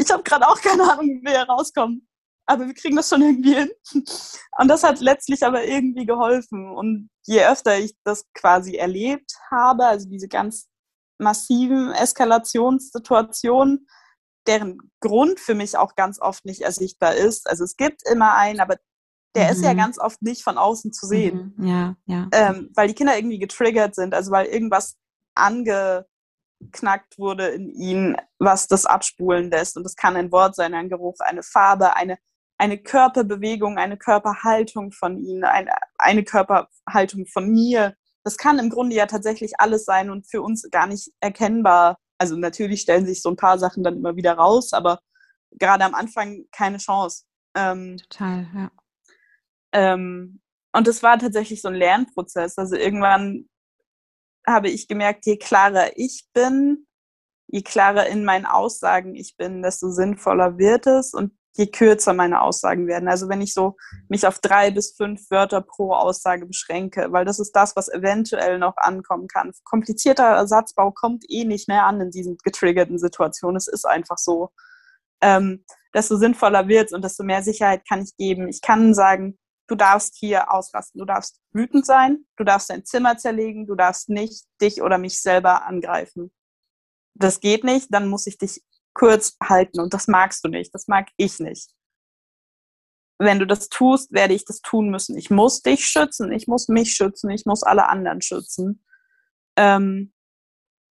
ich 0.00 0.10
habe 0.10 0.22
gerade 0.22 0.46
auch 0.48 0.60
keine 0.60 0.82
Ahnung, 0.90 1.06
wie 1.06 1.22
wir 1.22 1.32
hier 1.32 1.48
rauskommen. 1.48 2.08
Aber 2.48 2.66
wir 2.66 2.74
kriegen 2.74 2.96
das 2.96 3.08
schon 3.08 3.22
irgendwie 3.22 3.54
hin. 3.54 3.70
Und 3.92 4.68
das 4.68 4.84
hat 4.84 5.00
letztlich 5.00 5.42
aber 5.44 5.64
irgendwie 5.64 6.06
geholfen. 6.06 6.70
Und 6.76 7.10
je 7.24 7.44
öfter 7.44 7.78
ich 7.78 7.96
das 8.04 8.24
quasi 8.34 8.76
erlebt 8.76 9.32
habe, 9.50 9.86
also 9.86 10.08
diese 10.08 10.28
ganz 10.28 10.68
massiven 11.18 11.92
Eskalationssituationen, 11.92 13.88
deren 14.46 14.78
Grund 15.00 15.40
für 15.40 15.54
mich 15.54 15.76
auch 15.76 15.96
ganz 15.96 16.20
oft 16.20 16.44
nicht 16.44 16.60
ersichtbar 16.60 17.16
ist. 17.16 17.48
Also 17.48 17.64
es 17.64 17.76
gibt 17.76 18.08
immer 18.08 18.34
einen, 18.34 18.60
aber 18.60 18.76
der 19.34 19.46
mhm. 19.46 19.50
ist 19.50 19.64
ja 19.64 19.72
mhm. 19.72 19.78
ganz 19.78 19.98
oft 19.98 20.22
nicht 20.22 20.42
von 20.42 20.56
außen 20.56 20.92
zu 20.92 21.06
sehen. 21.06 21.54
Mhm. 21.56 21.66
Ja, 21.66 21.96
ja. 22.06 22.28
Ähm, 22.32 22.70
weil 22.74 22.88
die 22.88 22.94
Kinder 22.94 23.16
irgendwie 23.16 23.38
getriggert 23.38 23.94
sind, 23.94 24.14
also 24.14 24.30
weil 24.30 24.46
irgendwas 24.46 24.96
ange 25.34 26.06
geknackt 26.60 27.18
wurde 27.18 27.48
in 27.48 27.70
ihnen, 27.70 28.16
was 28.38 28.66
das 28.66 28.86
abspulen 28.86 29.50
lässt. 29.50 29.76
Und 29.76 29.84
das 29.84 29.96
kann 29.96 30.16
ein 30.16 30.32
Wort 30.32 30.54
sein, 30.56 30.74
ein 30.74 30.88
Geruch, 30.88 31.16
eine 31.20 31.42
Farbe, 31.42 31.96
eine, 31.96 32.18
eine 32.58 32.78
Körperbewegung, 32.78 33.78
eine 33.78 33.96
Körperhaltung 33.96 34.92
von 34.92 35.18
ihnen, 35.18 35.44
eine, 35.44 35.72
eine 35.98 36.24
Körperhaltung 36.24 37.26
von 37.26 37.48
mir. 37.48 37.94
Das 38.24 38.36
kann 38.36 38.58
im 38.58 38.70
Grunde 38.70 38.96
ja 38.96 39.06
tatsächlich 39.06 39.52
alles 39.58 39.84
sein 39.84 40.10
und 40.10 40.28
für 40.28 40.42
uns 40.42 40.68
gar 40.70 40.86
nicht 40.86 41.12
erkennbar. 41.20 41.98
Also 42.18 42.36
natürlich 42.36 42.80
stellen 42.80 43.06
sich 43.06 43.22
so 43.22 43.30
ein 43.30 43.36
paar 43.36 43.58
Sachen 43.58 43.84
dann 43.84 43.96
immer 43.96 44.16
wieder 44.16 44.34
raus, 44.34 44.72
aber 44.72 45.00
gerade 45.52 45.84
am 45.84 45.94
Anfang 45.94 46.44
keine 46.50 46.78
Chance. 46.78 47.24
Ähm, 47.54 47.98
Total, 47.98 48.46
ja. 48.54 48.70
Ähm, 49.72 50.40
und 50.72 50.88
es 50.88 51.02
war 51.02 51.18
tatsächlich 51.18 51.62
so 51.62 51.68
ein 51.68 51.74
Lernprozess. 51.74 52.58
Also 52.58 52.76
irgendwann 52.76 53.48
habe 54.48 54.68
ich 54.68 54.88
gemerkt, 54.88 55.26
je 55.26 55.36
klarer 55.36 55.90
ich 55.96 56.26
bin, 56.32 56.86
je 57.48 57.62
klarer 57.62 58.06
in 58.06 58.24
meinen 58.24 58.46
Aussagen 58.46 59.14
ich 59.14 59.36
bin, 59.36 59.62
desto 59.62 59.90
sinnvoller 59.90 60.58
wird 60.58 60.86
es 60.86 61.14
und 61.14 61.32
je 61.56 61.66
kürzer 61.66 62.12
meine 62.12 62.42
Aussagen 62.42 62.86
werden. 62.86 63.08
Also 63.08 63.28
wenn 63.28 63.40
ich 63.40 63.54
so 63.54 63.76
mich 64.08 64.26
auf 64.26 64.38
drei 64.40 64.70
bis 64.70 64.94
fünf 64.94 65.30
Wörter 65.30 65.62
pro 65.62 65.92
Aussage 65.92 66.46
beschränke, 66.46 67.08
weil 67.10 67.24
das 67.24 67.38
ist 67.38 67.52
das, 67.52 67.74
was 67.76 67.88
eventuell 67.88 68.58
noch 68.58 68.76
ankommen 68.76 69.26
kann. 69.26 69.52
Komplizierter 69.64 70.24
Ersatzbau 70.24 70.90
kommt 70.90 71.24
eh 71.28 71.44
nicht 71.44 71.68
mehr 71.68 71.86
an 71.86 72.00
in 72.00 72.10
diesen 72.10 72.36
getriggerten 72.44 72.98
Situationen. 72.98 73.56
Es 73.56 73.68
ist 73.68 73.86
einfach 73.86 74.18
so. 74.18 74.50
Ähm, 75.22 75.64
desto 75.94 76.16
sinnvoller 76.16 76.68
wird 76.68 76.86
es 76.86 76.92
und 76.92 77.02
desto 77.02 77.24
mehr 77.24 77.42
Sicherheit 77.42 77.88
kann 77.88 78.02
ich 78.02 78.14
geben. 78.18 78.48
Ich 78.48 78.60
kann 78.60 78.92
sagen, 78.92 79.38
du 79.66 79.74
darfst 79.74 80.16
hier 80.16 80.52
ausrasten, 80.52 80.98
du 80.98 81.04
darfst 81.04 81.40
wütend 81.52 81.86
sein, 81.86 82.26
du 82.36 82.44
darfst 82.44 82.70
dein 82.70 82.84
Zimmer 82.84 83.16
zerlegen, 83.16 83.66
du 83.66 83.74
darfst 83.74 84.08
nicht 84.08 84.46
dich 84.60 84.82
oder 84.82 84.98
mich 84.98 85.20
selber 85.20 85.66
angreifen. 85.66 86.32
Das 87.14 87.40
geht 87.40 87.64
nicht, 87.64 87.92
dann 87.92 88.08
muss 88.08 88.26
ich 88.26 88.38
dich 88.38 88.62
kurz 88.94 89.36
halten 89.42 89.80
und 89.80 89.92
das 89.94 90.08
magst 90.08 90.44
du 90.44 90.48
nicht, 90.48 90.74
das 90.74 90.86
mag 90.88 91.08
ich 91.16 91.38
nicht. 91.38 91.70
Wenn 93.18 93.38
du 93.38 93.46
das 93.46 93.68
tust, 93.68 94.12
werde 94.12 94.34
ich 94.34 94.44
das 94.44 94.60
tun 94.60 94.90
müssen. 94.90 95.16
Ich 95.16 95.30
muss 95.30 95.62
dich 95.62 95.86
schützen, 95.86 96.32
ich 96.32 96.46
muss 96.46 96.68
mich 96.68 96.92
schützen, 96.92 97.30
ich 97.30 97.46
muss 97.46 97.62
alle 97.62 97.88
anderen 97.88 98.20
schützen. 98.20 98.84
Ähm, 99.56 100.12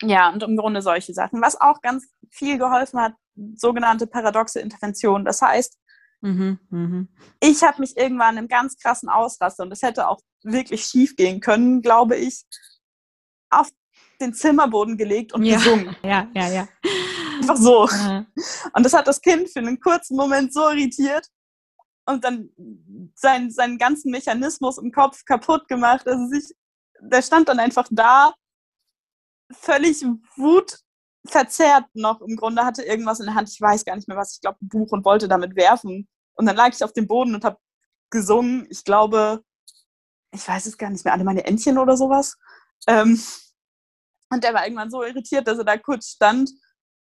ja, 0.01 0.31
und 0.31 0.41
im 0.41 0.57
Grunde 0.57 0.81
solche 0.81 1.13
Sachen. 1.13 1.41
Was 1.41 1.59
auch 1.61 1.81
ganz 1.81 2.07
viel 2.31 2.57
geholfen 2.57 2.99
hat, 2.99 3.13
sogenannte 3.55 4.07
paradoxe 4.07 4.59
Intervention. 4.59 5.23
Das 5.23 5.41
heißt, 5.41 5.77
Mhm, 6.25 6.59
mh. 6.69 7.05
Ich 7.39 7.61
habe 7.63 7.81
mich 7.81 7.95
irgendwann 7.95 8.37
im 8.37 8.47
ganz 8.47 8.77
krassen 8.77 9.09
Ausraster, 9.09 9.63
und 9.63 9.69
das 9.69 9.83
hätte 9.83 10.07
auch 10.07 10.19
wirklich 10.43 10.83
schief 10.85 11.15
gehen 11.15 11.39
können, 11.39 11.81
glaube 11.81 12.15
ich, 12.15 12.45
auf 13.51 13.69
den 14.19 14.33
Zimmerboden 14.33 14.97
gelegt 14.97 15.33
und 15.33 15.43
ja, 15.43 15.57
gesungen. 15.57 15.95
Ja, 16.03 16.27
ja, 16.33 16.47
ja. 16.49 16.67
Einfach 17.37 17.57
so. 17.57 17.87
Ja. 17.87 18.25
Und 18.73 18.83
das 18.83 18.93
hat 18.93 19.07
das 19.07 19.21
Kind 19.21 19.49
für 19.49 19.59
einen 19.59 19.79
kurzen 19.79 20.15
Moment 20.15 20.51
so 20.51 20.67
irritiert 20.69 21.27
und 22.07 22.23
dann 22.23 22.49
seinen, 23.13 23.51
seinen 23.51 23.77
ganzen 23.77 24.09
Mechanismus 24.09 24.79
im 24.79 24.91
Kopf 24.91 25.25
kaputt 25.25 25.67
gemacht. 25.67 26.07
Also 26.07 26.27
sich, 26.27 26.55
der 27.01 27.21
stand 27.21 27.49
dann 27.49 27.59
einfach 27.59 27.87
da, 27.91 28.33
völlig 29.51 30.03
Wut 30.37 30.79
verzerrt 31.27 31.85
noch 31.93 32.21
im 32.21 32.35
Grunde, 32.35 32.63
hatte 32.63 32.83
irgendwas 32.83 33.19
in 33.19 33.25
der 33.25 33.35
Hand, 33.35 33.49
ich 33.49 33.59
weiß 33.59 33.85
gar 33.85 33.95
nicht 33.95 34.07
mehr 34.07 34.17
was, 34.17 34.35
ich 34.35 34.41
glaube 34.41 34.57
ein 34.61 34.69
Buch 34.69 34.91
und 34.91 35.05
wollte 35.05 35.27
damit 35.27 35.55
werfen. 35.55 36.07
Und 36.35 36.45
dann 36.45 36.55
lag 36.55 36.73
ich 36.73 36.83
auf 36.83 36.93
dem 36.93 37.07
Boden 37.07 37.35
und 37.35 37.43
habe 37.43 37.57
gesungen, 38.09 38.67
ich 38.69 38.83
glaube, 38.83 39.43
ich 40.31 40.47
weiß 40.47 40.65
es 40.65 40.77
gar 40.77 40.89
nicht 40.89 41.03
mehr, 41.05 41.13
alle 41.13 41.23
meine 41.23 41.45
Entchen 41.45 41.77
oder 41.77 41.97
sowas. 41.97 42.37
Ähm, 42.87 43.21
und 44.29 44.43
der 44.43 44.53
war 44.53 44.65
irgendwann 44.65 44.91
so 44.91 45.03
irritiert, 45.03 45.47
dass 45.47 45.57
er 45.57 45.63
da 45.63 45.77
kurz 45.77 46.09
stand 46.09 46.49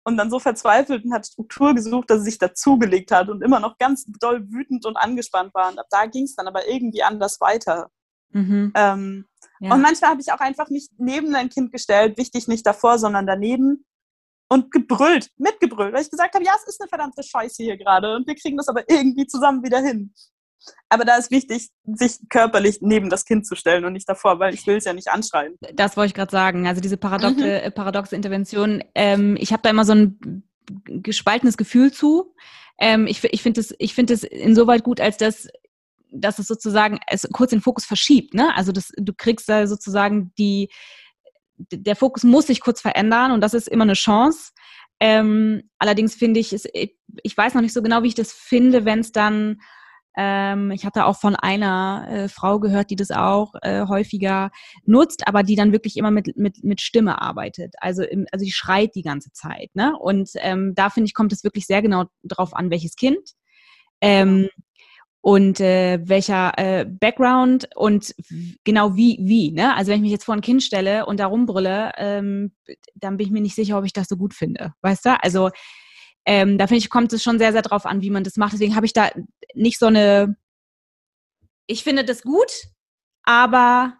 und 0.05 0.17
dann 0.17 0.31
so 0.31 0.39
verzweifelt 0.39 1.05
und 1.05 1.13
hat 1.13 1.27
Struktur 1.27 1.75
gesucht, 1.75 2.11
dass 2.11 2.19
er 2.19 2.25
sich 2.25 2.39
dazugelegt 2.39 3.11
hat 3.13 3.29
und 3.29 3.43
immer 3.43 3.61
noch 3.61 3.79
ganz 3.79 4.05
doll 4.21 4.45
wütend 4.51 4.85
und 4.85 4.97
angespannt 4.97 5.55
war. 5.55 5.71
Und 5.71 5.79
ab 5.79 5.87
da 5.91 6.07
ging 6.07 6.25
es 6.25 6.35
dann 6.35 6.49
aber 6.49 6.69
irgendwie 6.69 7.03
anders 7.03 7.41
weiter. 7.41 7.91
Mhm. 8.31 8.73
Ähm, 8.75 9.27
ja. 9.61 9.73
Und 9.73 9.81
manchmal 9.81 10.11
habe 10.11 10.21
ich 10.21 10.33
auch 10.33 10.41
einfach 10.41 10.69
nicht 10.69 10.91
neben 10.99 11.35
ein 11.35 11.49
Kind 11.49 11.73
gestellt, 11.73 12.19
wichtig 12.19 12.49
nicht 12.49 12.67
davor, 12.67 12.99
sondern 12.99 13.27
daneben 13.27 13.85
und 14.53 14.71
gebrüllt, 14.71 15.31
mitgebrüllt, 15.39 15.95
weil 15.95 16.03
ich 16.03 16.11
gesagt 16.11 16.35
habe, 16.35 16.45
ja, 16.45 16.53
es 16.57 16.69
ist 16.69 16.81
eine 16.81 16.89
verdammte 16.89 17.23
Scheiße 17.23 17.63
hier 17.63 17.79
gerade 17.79 18.15
und 18.15 18.27
wir 18.27 18.35
kriegen 18.35 18.59
das 18.59 18.69
aber 18.69 18.85
irgendwie 18.89 19.27
zusammen 19.27 19.63
wieder 19.65 19.81
hin. 19.81 20.13
Aber 20.91 21.05
da 21.05 21.17
ist 21.17 21.31
wichtig, 21.31 21.71
sich 21.85 22.19
körperlich 22.29 22.79
neben 22.83 23.09
das 23.09 23.25
Kind 23.25 23.47
zu 23.47 23.57
stellen 23.57 23.85
und 23.85 23.95
nicht 23.95 24.09
davor, 24.09 24.39
weil 24.39 24.55
ich 24.55 24.67
will 24.67 24.77
es 24.77 24.85
ja 24.85 24.93
nicht 24.93 25.09
anschreien. 25.09 25.57
Das 25.75 25.97
wollte 25.97 26.09
ich 26.09 26.15
gerade 26.15 26.31
sagen. 26.31 26.69
Also 26.69 26.81
diese 26.81 26.99
paradoxe, 26.99 27.43
mhm. 27.43 27.45
Äh, 27.45 27.71
paradoxe 27.71 28.15
Intervention, 28.15 28.85
ähm, 28.95 29.37
ich 29.41 29.53
habe 29.53 29.63
da 29.63 29.71
immer 29.71 29.85
so 29.85 29.95
ein 29.95 30.45
gespaltenes 30.85 31.57
Gefühl 31.57 31.93
zu. 31.93 32.35
Ähm, 32.79 33.07
ich 33.07 33.25
ich 33.25 33.43
finde 33.43 33.61
es 33.61 33.75
find 33.93 34.11
insoweit 34.11 34.85
gut, 34.85 35.01
als 35.01 35.17
dass 35.17 35.49
dass 36.13 36.39
es 36.39 36.47
sozusagen 36.47 37.01
es 37.09 37.27
kurz 37.33 37.51
den 37.51 37.63
Fokus 37.63 37.87
verschiebt. 37.87 38.35
Ne? 38.35 38.55
Also 38.55 38.71
das, 38.71 38.93
du 38.97 39.15
kriegst 39.17 39.49
da 39.49 39.67
sozusagen 39.67 40.33
die, 40.39 40.71
der 41.71 41.97
Fokus 41.97 42.25
muss 42.25 42.47
sich 42.47 42.61
kurz 42.61 42.81
verändern 42.81 43.33
und 43.33 43.41
das 43.41 43.55
ist 43.55 43.69
immer 43.69 43.85
eine 43.85 43.95
Chance. 43.95 44.53
Ähm, 45.01 45.63
allerdings 45.79 46.15
finde 46.15 46.39
ich 46.39 46.53
es, 46.53 46.65
ich 46.73 47.37
weiß 47.37 47.55
noch 47.55 47.63
nicht 47.63 47.73
so 47.73 47.83
genau, 47.83 48.03
wie 48.03 48.09
ich 48.09 48.15
das 48.15 48.33
finde, 48.33 48.85
wenn 48.85 49.01
es 49.01 49.11
dann, 49.11 49.61
ähm, 50.17 50.71
ich 50.71 50.85
hatte 50.85 51.07
auch 51.07 51.19
von 51.19 51.35
einer 51.35 52.07
äh, 52.09 52.29
Frau 52.29 52.61
gehört, 52.61 52.91
die 52.91 52.97
das 52.97 53.11
auch 53.11 53.53
äh, 53.63 53.87
häufiger 53.89 54.51
nutzt, 54.85 55.27
aber 55.27 55.43
die 55.43 55.57
dann 55.57 55.73
wirklich 55.73 55.97
immer 55.97 56.13
mit, 56.13 56.37
mit, 56.37 56.63
mit 56.63 56.81
Stimme 56.81 57.21
arbeitet. 57.21 57.75
Also, 57.79 58.05
im, 58.05 58.27
also 58.31 58.45
die 58.45 58.53
schreit 58.53 58.95
die 58.95 59.03
ganze 59.03 59.33
Zeit. 59.33 59.71
Ne? 59.75 59.99
Und 59.99 60.31
ähm, 60.37 60.75
da 60.77 60.89
finde 60.89 61.07
ich, 61.07 61.15
kommt 61.15 61.33
es 61.33 61.43
wirklich 61.43 61.67
sehr 61.67 61.83
genau 61.83 62.05
drauf 62.23 62.55
an, 62.55 62.71
welches 62.71 62.95
Kind. 62.95 63.31
Ähm, 64.01 64.49
und 65.23 65.61
äh, 65.61 66.01
welcher 66.03 66.53
äh, 66.59 66.85
Background 66.85 67.69
und 67.77 68.13
genau 68.65 68.97
wie, 68.97 69.19
wie, 69.23 69.53
ne? 69.53 69.75
Also 69.77 69.91
wenn 69.91 69.99
ich 69.99 70.03
mich 70.03 70.11
jetzt 70.11 70.25
vor 70.25 70.35
ein 70.35 70.41
Kind 70.41 70.65
stelle 70.65 71.07
und 71.07 71.21
da 71.21 71.27
rumbrülle, 71.27 71.93
ähm, 71.97 72.53
dann 72.97 73.17
bin 73.17 73.27
ich 73.27 73.33
mir 73.33 73.41
nicht 73.41 73.55
sicher, 73.55 73.79
ob 73.79 73.85
ich 73.85 73.93
das 73.93 74.09
so 74.09 74.17
gut 74.17 74.35
finde. 74.35 74.75
Weißt 74.83 75.07
du? 75.07 75.23
Also 75.23 75.51
ähm, 76.27 76.59
da 76.59 76.67
finde 76.67 76.79
ich, 76.79 76.91
kommt 76.91 77.13
es 77.13 77.23
schon 77.23 77.39
sehr, 77.39 77.53
sehr 77.53 77.63
drauf 77.63 77.87
an, 77.87 78.03
wie 78.03 78.11
man 78.11 78.25
das 78.25 78.37
macht. 78.37 78.53
Deswegen 78.53 78.75
habe 78.75 78.85
ich 78.85 78.93
da 78.93 79.11
nicht 79.55 79.79
so 79.79 79.87
eine, 79.87 80.37
ich 81.69 81.85
finde 81.85 82.05
das 82.05 82.23
gut, 82.23 82.51
aber 83.23 83.95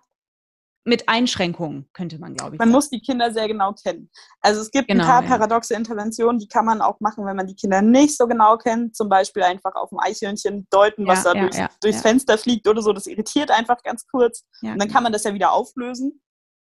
mit 0.85 1.09
Einschränkungen, 1.09 1.89
könnte 1.93 2.19
man, 2.19 2.35
glaube 2.35 2.57
ich. 2.57 2.59
Man 2.59 2.69
sagen. 2.69 2.73
muss 2.73 2.91
die 2.91 3.01
Kinder 3.01 3.33
sehr 3.33 3.47
genau 3.47 3.73
kennen. 3.73 4.11
Also 4.41 4.61
es 4.61 4.71
gibt 4.71 4.89
genau, 4.89 5.05
ein 5.05 5.09
paar 5.09 5.23
ja. 5.23 5.29
paradoxe 5.29 5.75
Interventionen, 5.75 6.41
die 6.41 6.49
kann 6.49 6.65
man 6.65 6.81
auch 6.81 6.99
machen, 7.01 7.25
wenn 7.25 7.37
man 7.37 7.47
die 7.47 7.55
Kinder 7.55 7.83
nicht 7.83 8.17
so 8.17 8.27
genau 8.27 8.57
kennt. 8.57 8.97
Zum 8.97 9.09
Beispiel 9.09 9.45
einfach 9.45 9.75
auf 9.75 9.91
dem 9.91 10.01
Eichhörnchen 10.01 10.67
deuten, 10.71 11.07
was 11.07 11.25
ja, 11.25 11.35
da 11.35 11.39
ja, 11.39 11.43
durchs, 11.43 11.79
durchs 11.81 12.03
Fenster 12.03 12.37
fliegt 12.37 12.67
oder 12.67 12.83
so. 12.83 12.93
Das 12.93 13.07
irritiert 13.07 13.51
einfach 13.51 13.83
ganz 13.83 14.07
kurz. 14.09 14.45
Und 14.61 14.79
dann 14.79 14.89
kann 14.89 15.05
man 15.05 15.13
das 15.13 15.23
ja 15.25 15.35
wieder 15.35 15.53
auflösen. 15.53 16.21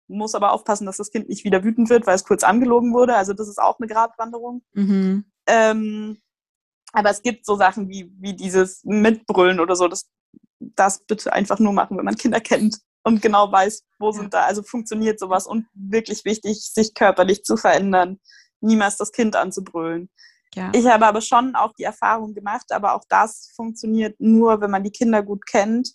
Muss 0.08 0.36
aber 0.36 0.52
aufpassen, 0.52 0.86
dass 0.86 0.98
das 0.98 1.12
Kind 1.12 1.30
nicht 1.30 1.46
wieder 1.46 1.64
wütend 1.64 1.90
wird, 1.90 2.06
weil 2.06 2.16
es 2.16 2.26
kurz 2.26 2.44
angelogen 2.44 2.94
wurde. 2.94 3.16
Also 3.16 3.34
das 3.34 3.48
ist 3.48 3.60
auch 3.60 3.80
eine 3.80 3.88
Gratwanderung. 3.88 4.64
Mhm. 4.74 5.32
Ähm, 5.48 6.18
aber 6.92 7.12
es 7.12 7.22
gibt 7.22 7.46
so 7.46 7.56
Sachen 7.56 7.88
wie, 7.88 8.12
wie 8.20 8.34
dieses 8.34 8.84
Mitbrüllen 8.84 9.60
oder 9.60 9.76
so. 9.76 9.88
Das, 9.88 10.10
das 10.60 11.06
bitte 11.06 11.32
einfach 11.32 11.60
nur 11.60 11.74
machen, 11.74 11.98
wenn 11.98 12.06
man 12.06 12.16
Kinder 12.16 12.42
kennt 12.42 12.80
und 13.10 13.22
genau 13.22 13.52
weiß, 13.52 13.84
wo 13.98 14.12
sind 14.12 14.34
da, 14.34 14.44
also 14.46 14.62
funktioniert 14.62 15.20
sowas 15.20 15.48
und 15.48 15.66
wirklich 15.74 16.26
wichtig, 16.26 16.72
sich 16.74 16.94
körperlich 16.94 17.44
zu 17.44 17.58
verändern, 17.58 18.20
niemals 18.62 18.98
das 18.98 19.12
Kind 19.12 19.36
anzubrüllen. 19.36 20.10
Ja. 20.54 20.72
Ich 20.76 20.86
habe 20.88 21.06
aber 21.08 21.22
schon 21.22 21.56
auch 21.56 21.74
die 21.74 21.84
Erfahrung 21.84 22.34
gemacht, 22.34 22.72
aber 22.72 22.94
auch 22.94 23.04
das 23.10 23.52
funktioniert 23.56 24.16
nur, 24.20 24.62
wenn 24.62 24.72
man 24.72 24.84
die 24.84 24.92
Kinder 24.92 25.24
gut 25.24 25.46
kennt. 25.46 25.94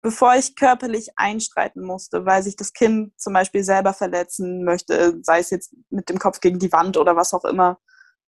Bevor 0.00 0.36
ich 0.36 0.54
körperlich 0.54 1.08
einstreiten 1.16 1.82
musste, 1.82 2.24
weil 2.24 2.42
sich 2.42 2.54
das 2.54 2.72
Kind 2.72 3.18
zum 3.20 3.32
Beispiel 3.32 3.64
selber 3.64 3.92
verletzen 3.92 4.64
möchte, 4.64 5.18
sei 5.22 5.40
es 5.40 5.50
jetzt 5.50 5.74
mit 5.90 6.08
dem 6.08 6.20
Kopf 6.20 6.40
gegen 6.40 6.60
die 6.60 6.70
Wand 6.70 6.96
oder 6.96 7.16
was 7.16 7.34
auch 7.34 7.44
immer, 7.44 7.78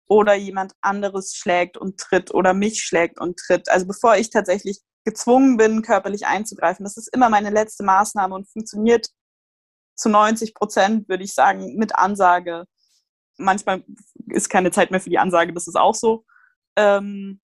oder 0.09 0.35
jemand 0.35 0.75
anderes 0.81 1.35
schlägt 1.35 1.77
und 1.77 1.99
tritt 1.99 2.35
oder 2.35 2.53
mich 2.53 2.83
schlägt 2.83 3.21
und 3.21 3.39
tritt. 3.39 3.69
Also 3.69 3.87
bevor 3.87 4.17
ich 4.17 4.31
tatsächlich 4.31 4.81
gezwungen 5.05 5.57
bin, 5.57 5.83
körperlich 5.83 6.27
einzugreifen. 6.27 6.85
Das 6.85 6.97
ist 6.97 7.09
immer 7.15 7.29
meine 7.29 7.51
letzte 7.51 7.83
Maßnahme 7.85 8.35
und 8.35 8.49
funktioniert 8.49 9.09
zu 9.97 10.09
90 10.09 10.55
Prozent, 10.55 11.09
würde 11.09 11.25
ich 11.25 11.35
sagen, 11.35 11.77
mit 11.77 11.97
Ansage. 11.97 12.65
Manchmal 13.37 13.85
ist 14.29 14.49
keine 14.49 14.71
Zeit 14.71 14.91
mehr 14.91 15.01
für 15.01 15.11
die 15.11 15.19
Ansage, 15.19 15.53
das 15.53 15.67
ist 15.67 15.77
auch 15.77 15.95
so. 15.95 16.25
Ähm, 16.77 17.41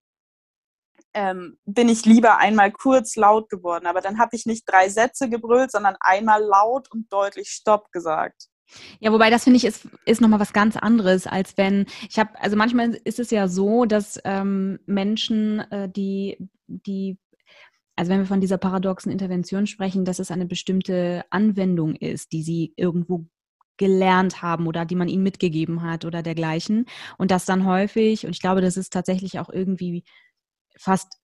ähm, 1.15 1.59
bin 1.65 1.89
ich 1.89 2.05
lieber 2.05 2.39
einmal 2.39 2.71
kurz 2.71 3.17
laut 3.17 3.49
geworden. 3.49 3.87
Aber 3.87 4.01
dann 4.01 4.19
habe 4.19 4.37
ich 4.37 4.47
nicht 4.47 4.65
drei 4.67 4.89
Sätze 4.89 5.29
gebrüllt, 5.29 5.73
sondern 5.73 5.97
einmal 6.01 6.43
laut 6.43 6.91
und 6.93 7.13
deutlich 7.13 7.49
Stopp 7.51 7.91
gesagt. 7.93 8.49
Ja, 9.01 9.13
wobei 9.13 9.31
das 9.31 9.45
finde 9.45 9.57
ich 9.57 9.65
ist, 9.65 9.89
ist 10.05 10.21
nochmal 10.21 10.41
was 10.41 10.53
ganz 10.53 10.77
anderes, 10.77 11.27
als 11.27 11.57
wenn, 11.57 11.87
ich 12.09 12.19
habe, 12.19 12.31
also 12.41 12.55
manchmal 12.55 12.95
ist 13.05 13.19
es 13.19 13.31
ja 13.31 13.49
so, 13.49 13.87
dass 13.87 14.21
ähm, 14.25 14.79
Menschen, 14.85 15.61
äh, 15.73 15.89
die, 15.89 16.37
die 16.67 17.19
also 17.99 18.13
wenn 18.13 18.21
wir 18.21 18.27
von 18.27 18.41
dieser 18.41 18.59
paradoxen 18.59 19.11
Intervention 19.11 19.67
sprechen, 19.67 20.05
dass 20.05 20.21
es 20.21 20.31
eine 20.31 20.47
bestimmte 20.47 21.25
Anwendung 21.31 21.97
ist, 21.97 22.31
die 22.31 22.45
sie 22.45 22.73
irgendwo 22.77 23.27
gelernt 23.77 24.41
haben 24.41 24.69
oder 24.69 24.85
die 24.85 24.95
man 24.95 25.09
ihnen 25.09 25.25
mitgegeben 25.25 25.83
hat 25.83 26.05
oder 26.05 26.23
dergleichen. 26.23 26.87
Und 27.17 27.33
das 27.33 27.45
dann 27.45 27.67
häufig, 27.67 28.25
und 28.25 28.31
ich 28.31 28.41
glaube, 28.41 28.61
das 28.61 28.77
ist 28.77 28.93
tatsächlich 28.93 29.41
auch 29.41 29.49
irgendwie 29.51 30.05
fast 30.77 31.19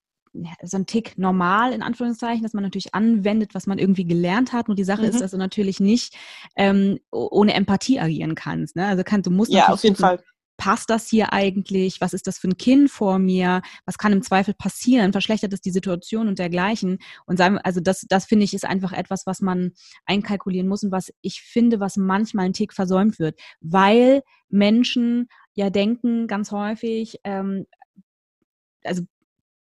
so 0.64 0.76
ein 0.76 0.86
Tick 0.86 1.16
normal, 1.16 1.72
in 1.72 1.82
Anführungszeichen, 1.82 2.42
dass 2.42 2.54
man 2.54 2.64
natürlich 2.64 2.92
anwendet, 2.92 3.54
was 3.54 3.68
man 3.68 3.78
irgendwie 3.78 4.04
gelernt 4.04 4.52
hat. 4.52 4.66
Nur 4.66 4.74
die 4.74 4.82
Sache 4.82 5.02
mhm. 5.02 5.10
ist, 5.10 5.20
dass 5.20 5.30
du 5.30 5.36
natürlich 5.36 5.78
nicht 5.78 6.16
ähm, 6.56 6.98
ohne 7.12 7.54
Empathie 7.54 8.00
agieren 8.00 8.34
kannst. 8.34 8.74
Ne? 8.74 8.84
Also 8.84 9.04
kann, 9.04 9.22
du 9.22 9.30
musst 9.30 9.52
ja, 9.52 9.68
auf 9.68 9.84
jeden 9.84 9.94
Fall 9.94 10.18
passt 10.56 10.90
das 10.90 11.08
hier 11.08 11.32
eigentlich? 11.32 12.00
Was 12.00 12.12
ist 12.12 12.26
das 12.26 12.38
für 12.38 12.48
ein 12.48 12.56
Kind 12.56 12.90
vor 12.90 13.18
mir? 13.18 13.62
Was 13.86 13.98
kann 13.98 14.12
im 14.12 14.22
Zweifel 14.22 14.54
passieren? 14.54 15.12
Verschlechtert 15.12 15.52
es 15.52 15.60
die 15.60 15.70
Situation 15.70 16.28
und 16.28 16.38
dergleichen? 16.38 16.98
Und 17.26 17.36
sagen, 17.36 17.58
also 17.58 17.80
das, 17.80 18.06
das 18.08 18.26
finde 18.26 18.44
ich 18.44 18.54
ist 18.54 18.64
einfach 18.64 18.92
etwas, 18.92 19.26
was 19.26 19.40
man 19.40 19.72
einkalkulieren 20.06 20.68
muss 20.68 20.82
und 20.82 20.92
was 20.92 21.12
ich 21.22 21.42
finde, 21.42 21.80
was 21.80 21.96
manchmal 21.96 22.46
ein 22.46 22.52
Tick 22.52 22.72
versäumt 22.72 23.18
wird, 23.18 23.38
weil 23.60 24.22
Menschen 24.48 25.28
ja 25.54 25.70
denken 25.70 26.26
ganz 26.26 26.52
häufig, 26.52 27.18
ähm, 27.24 27.66
also 28.84 29.02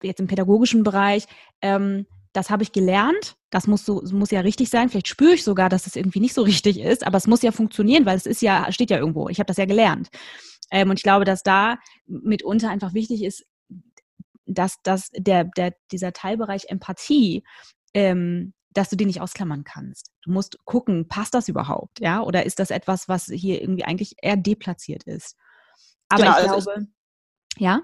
jetzt 0.03 0.19
im 0.19 0.27
pädagogischen 0.27 0.83
Bereich, 0.83 1.25
ähm, 1.61 2.05
das 2.33 2.49
habe 2.49 2.63
ich 2.63 2.71
gelernt, 2.71 3.35
das 3.49 3.67
muss 3.67 3.85
so 3.85 4.01
muss 4.13 4.31
ja 4.31 4.39
richtig 4.39 4.69
sein. 4.69 4.89
Vielleicht 4.89 5.09
spüre 5.09 5.33
ich 5.33 5.43
sogar, 5.43 5.67
dass 5.69 5.81
es 5.81 5.93
das 5.93 5.95
irgendwie 5.97 6.21
nicht 6.21 6.33
so 6.33 6.41
richtig 6.43 6.79
ist, 6.79 7.05
aber 7.05 7.17
es 7.17 7.27
muss 7.27 7.41
ja 7.41 7.51
funktionieren, 7.51 8.05
weil 8.05 8.15
es 8.15 8.25
ist 8.25 8.41
ja 8.41 8.71
steht 8.71 8.89
ja 8.89 8.97
irgendwo. 8.97 9.27
Ich 9.27 9.39
habe 9.39 9.47
das 9.47 9.57
ja 9.57 9.65
gelernt. 9.65 10.09
Ähm, 10.71 10.89
und 10.89 10.97
ich 10.97 11.03
glaube, 11.03 11.25
dass 11.25 11.43
da 11.43 11.77
mitunter 12.05 12.69
einfach 12.69 12.93
wichtig 12.93 13.23
ist, 13.23 13.45
dass, 14.45 14.81
dass 14.83 15.09
der, 15.13 15.45
der, 15.45 15.75
dieser 15.91 16.13
Teilbereich 16.13 16.65
Empathie, 16.69 17.43
ähm, 17.93 18.53
dass 18.73 18.89
du 18.89 18.95
den 18.95 19.07
nicht 19.07 19.21
ausklammern 19.21 19.63
kannst. 19.63 20.11
Du 20.23 20.31
musst 20.31 20.57
gucken, 20.65 21.07
passt 21.07 21.33
das 21.33 21.49
überhaupt, 21.49 21.99
ja? 21.99 22.21
Oder 22.21 22.45
ist 22.45 22.59
das 22.59 22.71
etwas, 22.71 23.09
was 23.09 23.25
hier 23.25 23.61
irgendwie 23.61 23.83
eigentlich 23.83 24.15
eher 24.21 24.37
deplatziert 24.37 25.03
ist? 25.03 25.35
Aber 26.09 26.23
genau, 26.23 26.39
ich 26.39 26.49
also 26.49 26.71
glaube, 26.71 26.87
ich, 27.55 27.61
ja? 27.61 27.81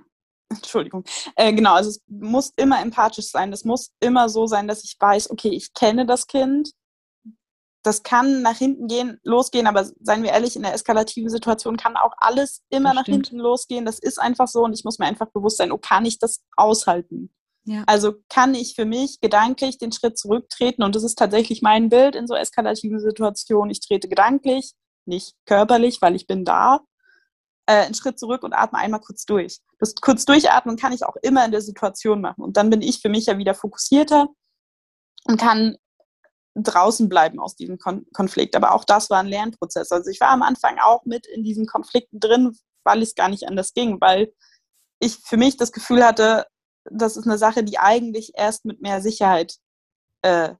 Entschuldigung. 0.50 1.04
Äh, 1.36 1.54
genau, 1.54 1.73
also 1.73 1.89
es 1.89 2.02
muss 2.08 2.54
immer 2.56 2.82
empathisch 2.82 3.28
sein. 3.28 3.52
Es 3.52 3.65
muss 3.65 3.91
immer 4.00 4.30
so 4.30 4.47
sein, 4.47 4.67
dass 4.67 4.84
ich 4.86 4.95
weiß, 4.97 5.30
okay, 5.30 5.50
ich 5.50 5.73
kenne 5.73 6.06
das 6.06 6.28
Kind, 6.28 6.71
das 7.88 8.04
kann 8.04 8.41
nach 8.41 8.58
hinten 8.58 8.88
gehen, 8.88 9.17
losgehen, 9.23 9.65
aber 9.65 9.86
seien 10.02 10.21
wir 10.21 10.32
ehrlich, 10.32 10.56
in 10.58 10.63
der 10.63 10.73
eskalativen 10.73 11.30
Situation 11.30 11.78
kann 11.78 11.95
auch 11.95 12.12
alles 12.17 12.62
immer 12.69 12.89
das 12.89 12.95
nach 12.95 13.04
stimmt. 13.04 13.28
hinten 13.28 13.39
losgehen. 13.39 13.86
Das 13.86 13.97
ist 13.97 14.19
einfach 14.19 14.47
so 14.47 14.63
und 14.63 14.73
ich 14.73 14.84
muss 14.84 15.00
mir 15.00 15.06
einfach 15.06 15.28
bewusst 15.28 15.58
sein, 15.58 15.71
oh, 15.71 15.78
kann 15.78 16.06
ich 16.06 16.19
das 16.19 16.43
aushalten? 16.58 17.34
Ja. 17.63 17.84
Also 17.88 18.15
kann 18.30 18.56
ich 18.56 18.76
für 18.76 18.86
mich 18.86 19.21
gedanklich 19.21 19.78
den 19.78 19.91
Schritt 19.91 20.17
zurücktreten 20.17 20.84
und 20.84 20.95
das 20.95 21.04
ist 21.04 21.17
tatsächlich 21.17 21.62
mein 21.62 21.89
Bild 21.89 22.15
in 22.15 22.28
so 22.28 22.36
eskalativen 22.36 23.00
Situationen. 23.00 23.71
Ich 23.71 23.80
trete 23.80 24.10
gedanklich, 24.10 24.73
nicht 25.06 25.34
körperlich, 25.45 26.02
weil 26.02 26.15
ich 26.15 26.28
bin 26.28 26.43
da, 26.43 26.82
äh, 27.67 27.86
einen 27.86 27.95
Schritt 27.95 28.19
zurück 28.19 28.43
und 28.43 28.54
atme 28.54 28.80
einmal 28.80 29.02
kurz 29.02 29.26
durch. 29.26 29.60
Das 29.80 29.95
kurz 29.95 30.26
durchatmen 30.26 30.76
kann 30.76 30.91
ich 30.91 31.06
auch 31.06 31.15
immer 31.21 31.45
in 31.45 31.52
der 31.52 31.62
Situation 31.62 32.19
machen 32.19 32.43
und 32.43 32.58
dann 32.58 32.69
bin 32.69 32.82
ich 32.82 33.00
für 33.00 33.10
mich 33.10 33.28
ja 33.28 33.38
wieder 33.38 33.54
fokussierter 33.54 34.28
und 35.26 35.39
kann 35.39 35.78
draußen 36.63 37.10
bleiben 37.10 37.39
aus 37.39 37.56
diesem 37.56 37.78
Kon 37.78 38.06
Konflikt. 38.13 38.56
Aber 38.56 38.74
auch 38.74 38.84
das 38.84 39.10
war 39.10 39.20
ein 39.20 39.28
Lernprozess. 39.28 39.91
Also 39.91 40.10
ich 40.10 40.20
war 40.20 40.30
am 40.30 40.43
Anfang 40.43 40.78
auch 40.80 41.06
mit 41.06 41.28
in 41.28 41.43
diesen 41.43 41.65
Konflikten 41.65 42.20
drin, 42.20 42.58
weil 42.84 43.02
es 43.02 43.15
gar 43.15 43.30
nicht 43.30 43.48
anders 43.48 43.74
ging, 43.74 44.00
weil 44.02 44.34
ich 45.00 45.17
für 45.17 45.38
mich 45.38 45.58
das 45.58 45.72
Gefühl 45.72 46.04
hatte, 46.04 46.46
das 46.89 47.17
ist 47.17 47.28
eine 47.28 47.38
Sache, 47.38 47.63
die 47.63 47.80
eigentlich 47.80 48.32
erst 48.36 48.65
mit 48.65 48.82
mehr 48.82 49.02
Sicherheit 49.02 49.58
äh, 50.22 50.56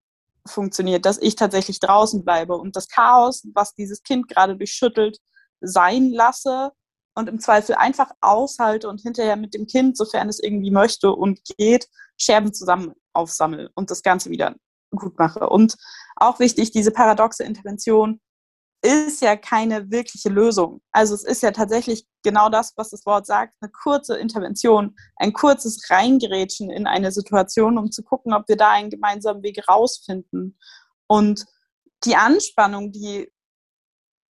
funktioniert, 0.46 1.06
dass 1.06 1.18
ich 1.18 1.36
tatsächlich 1.36 1.80
draußen 1.80 2.24
bleibe 2.24 2.56
und 2.56 2.76
das 2.76 2.88
Chaos, 2.88 3.48
was 3.54 3.74
dieses 3.74 4.04
Kind 4.04 4.28
gerade 4.28 4.56
durchschüttelt, 4.56 5.20
sein 5.62 6.12
lasse 6.12 6.72
und 7.16 7.30
im 7.30 7.40
Zweifel 7.40 7.76
einfach 7.76 8.12
aushalte 8.22 8.88
und 8.90 9.02
hinterher 9.02 9.36
mit 9.36 9.54
dem 9.54 9.66
Kind, 9.66 9.98
sofern 9.98 10.30
es 10.30 10.40
irgendwie 10.40 10.72
möchte 10.72 11.12
und 11.12 11.40
geht, 11.58 11.88
Scherben 12.18 12.54
zusammen 12.54 12.94
aufsammle 13.14 13.72
und 13.76 13.90
das 13.90 14.04
Ganze 14.04 14.30
wieder 14.30 14.56
gut 14.98 15.18
mache. 15.18 15.48
Und 15.50 15.76
auch 16.16 16.40
wichtig, 16.40 16.72
diese 16.72 16.92
paradoxe 16.92 17.44
Intervention 17.44 18.20
ist 18.84 19.22
ja 19.22 19.36
keine 19.36 19.90
wirkliche 19.92 20.30
Lösung. 20.30 20.82
Also 20.92 21.16
es 21.16 21.24
ist 21.24 21.42
ja 21.42 21.52
tatsächlich 21.52 22.08
genau 22.24 22.50
das, 22.50 22.74
was 22.78 22.92
das 22.92 23.06
Wort 23.06 23.26
sagt, 23.26 23.54
eine 23.60 23.72
kurze 23.72 24.18
Intervention, 24.18 24.96
ein 25.16 25.34
kurzes 25.34 25.90
Reingerätschen 25.90 26.70
in 26.70 26.86
eine 26.86 27.12
Situation, 27.12 27.78
um 27.78 27.92
zu 27.92 28.04
gucken, 28.04 28.34
ob 28.34 28.48
wir 28.48 28.56
da 28.56 28.72
einen 28.72 28.90
gemeinsamen 28.90 29.42
Weg 29.42 29.68
rausfinden. 29.68 30.58
Und 31.08 31.46
die 32.04 32.16
Anspannung, 32.16 32.92
die, 32.92 33.32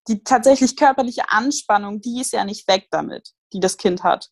die 0.08 0.24
tatsächlich 0.24 0.78
körperliche 0.78 1.30
Anspannung, 1.30 2.00
die 2.02 2.22
ist 2.22 2.32
ja 2.32 2.46
nicht 2.46 2.68
weg 2.68 2.88
damit, 2.90 3.34
die 3.54 3.60
das 3.60 3.78
Kind 3.78 4.04
hat. 4.04 4.30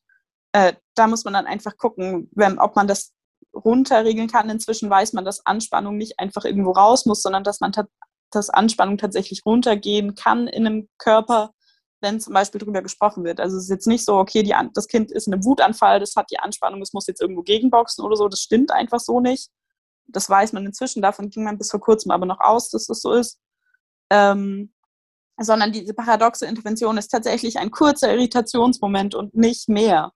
Äh, 0.53 0.73
da 0.95 1.07
muss 1.07 1.25
man 1.25 1.33
dann 1.33 1.47
einfach 1.47 1.75
gucken, 1.75 2.29
wenn, 2.33 2.59
ob 2.59 2.77
man 2.77 2.87
das 2.87 3.14
runterregeln 3.55 4.27
kann. 4.27 4.49
Inzwischen 4.49 4.89
weiß 4.89 5.13
man, 5.13 5.25
dass 5.25 5.45
Anspannung 5.45 5.97
nicht 5.97 6.19
einfach 6.19 6.45
irgendwo 6.45 6.71
raus 6.71 7.05
muss, 7.05 7.21
sondern 7.21 7.43
dass 7.43 7.59
man 7.59 7.71
dass 8.31 8.49
Anspannung 8.49 8.97
tatsächlich 8.97 9.45
runtergehen 9.45 10.15
kann 10.15 10.47
in 10.47 10.65
einem 10.65 10.89
Körper, 10.97 11.53
wenn 12.01 12.19
zum 12.19 12.33
Beispiel 12.33 12.59
darüber 12.59 12.81
gesprochen 12.81 13.23
wird. 13.23 13.39
Also 13.39 13.57
es 13.57 13.63
ist 13.63 13.69
jetzt 13.69 13.87
nicht 13.87 14.05
so, 14.05 14.17
okay, 14.17 14.43
die, 14.43 14.53
das 14.73 14.87
Kind 14.87 15.11
ist 15.11 15.27
in 15.27 15.33
einem 15.33 15.45
Wutanfall, 15.45 15.99
das 15.99 16.15
hat 16.15 16.29
die 16.31 16.39
Anspannung, 16.39 16.81
es 16.81 16.93
muss 16.93 17.07
jetzt 17.07 17.21
irgendwo 17.21 17.41
gegenboxen 17.43 18.03
oder 18.03 18.15
so. 18.15 18.27
Das 18.27 18.41
stimmt 18.41 18.71
einfach 18.71 18.99
so 18.99 19.19
nicht. 19.19 19.49
Das 20.07 20.29
weiß 20.29 20.53
man 20.53 20.65
inzwischen, 20.65 21.01
davon 21.01 21.29
ging 21.29 21.43
man 21.43 21.57
bis 21.57 21.71
vor 21.71 21.79
kurzem 21.79 22.11
aber 22.11 22.25
noch 22.25 22.39
aus, 22.39 22.69
dass 22.69 22.87
das 22.87 23.01
so 23.01 23.13
ist. 23.13 23.39
Ähm, 24.11 24.73
sondern 25.37 25.71
diese 25.71 25.93
paradoxe 25.93 26.45
Intervention 26.45 26.97
ist 26.97 27.09
tatsächlich 27.09 27.57
ein 27.57 27.71
kurzer 27.71 28.11
Irritationsmoment 28.13 29.15
und 29.15 29.35
nicht 29.35 29.67
mehr. 29.67 30.13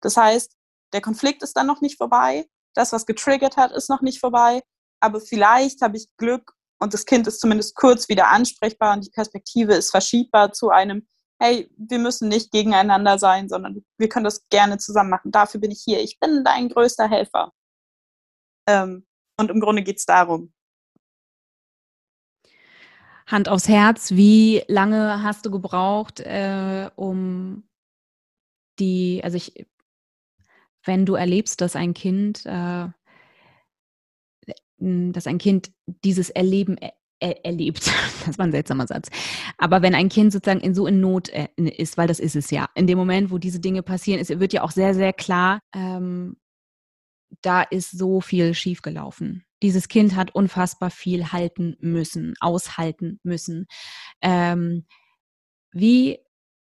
Das 0.00 0.16
heißt, 0.16 0.54
der 0.92 1.00
Konflikt 1.00 1.42
ist 1.42 1.56
dann 1.56 1.66
noch 1.66 1.80
nicht 1.80 1.96
vorbei, 1.96 2.46
das, 2.74 2.92
was 2.92 3.06
getriggert 3.06 3.56
hat, 3.56 3.72
ist 3.72 3.88
noch 3.88 4.00
nicht 4.00 4.20
vorbei, 4.20 4.62
aber 5.00 5.20
vielleicht 5.20 5.82
habe 5.82 5.96
ich 5.96 6.08
Glück 6.16 6.52
und 6.80 6.94
das 6.94 7.06
Kind 7.06 7.26
ist 7.26 7.40
zumindest 7.40 7.76
kurz 7.76 8.08
wieder 8.08 8.28
ansprechbar 8.28 8.94
und 8.94 9.04
die 9.04 9.10
Perspektive 9.10 9.74
ist 9.74 9.90
verschiebbar 9.90 10.52
zu 10.52 10.70
einem, 10.70 11.06
hey, 11.40 11.70
wir 11.76 11.98
müssen 11.98 12.28
nicht 12.28 12.50
gegeneinander 12.52 13.18
sein, 13.18 13.48
sondern 13.48 13.84
wir 13.98 14.08
können 14.08 14.24
das 14.24 14.48
gerne 14.48 14.78
zusammen 14.78 15.10
machen. 15.10 15.30
Dafür 15.30 15.60
bin 15.60 15.70
ich 15.70 15.82
hier. 15.84 16.00
Ich 16.00 16.18
bin 16.18 16.44
dein 16.44 16.68
größter 16.68 17.08
Helfer. 17.08 17.52
Ähm, 18.66 19.06
und 19.38 19.50
im 19.50 19.60
Grunde 19.60 19.82
geht 19.82 19.98
es 19.98 20.06
darum. 20.06 20.52
Hand 23.26 23.48
aufs 23.48 23.68
Herz, 23.68 24.12
wie 24.12 24.62
lange 24.68 25.22
hast 25.22 25.46
du 25.46 25.50
gebraucht, 25.50 26.20
äh, 26.20 26.90
um 26.94 27.68
die, 28.78 29.20
also 29.24 29.36
ich, 29.36 29.66
wenn 30.84 31.06
du 31.06 31.14
erlebst, 31.14 31.60
dass 31.60 31.76
ein 31.76 31.94
Kind, 31.94 32.44
äh, 32.46 32.86
dass 34.78 35.26
ein 35.26 35.38
Kind 35.38 35.72
dieses 36.04 36.30
Erleben 36.30 36.76
er, 36.78 36.92
er, 37.20 37.44
erlebt, 37.44 37.90
das 38.26 38.38
war 38.38 38.46
ein 38.46 38.52
seltsamer 38.52 38.86
Satz, 38.86 39.08
aber 39.58 39.82
wenn 39.82 39.94
ein 39.94 40.08
Kind 40.08 40.32
sozusagen 40.32 40.60
in 40.60 40.74
so 40.74 40.86
in 40.86 41.00
Not 41.00 41.28
äh, 41.30 41.48
ist, 41.56 41.96
weil 41.96 42.08
das 42.08 42.20
ist 42.20 42.36
es 42.36 42.50
ja, 42.50 42.68
in 42.74 42.86
dem 42.86 42.98
Moment, 42.98 43.30
wo 43.30 43.38
diese 43.38 43.60
Dinge 43.60 43.82
passieren, 43.82 44.20
ist, 44.20 44.38
wird 44.40 44.52
ja 44.52 44.62
auch 44.62 44.72
sehr, 44.72 44.94
sehr 44.94 45.12
klar, 45.12 45.60
ähm, 45.74 46.36
da 47.42 47.62
ist 47.62 47.90
so 47.90 48.20
viel 48.20 48.54
schiefgelaufen. 48.54 49.44
Dieses 49.62 49.88
Kind 49.88 50.14
hat 50.14 50.34
unfassbar 50.34 50.90
viel 50.90 51.32
halten 51.32 51.76
müssen, 51.80 52.34
aushalten 52.40 53.18
müssen. 53.22 53.66
Ähm, 54.20 54.86
wie 55.72 56.18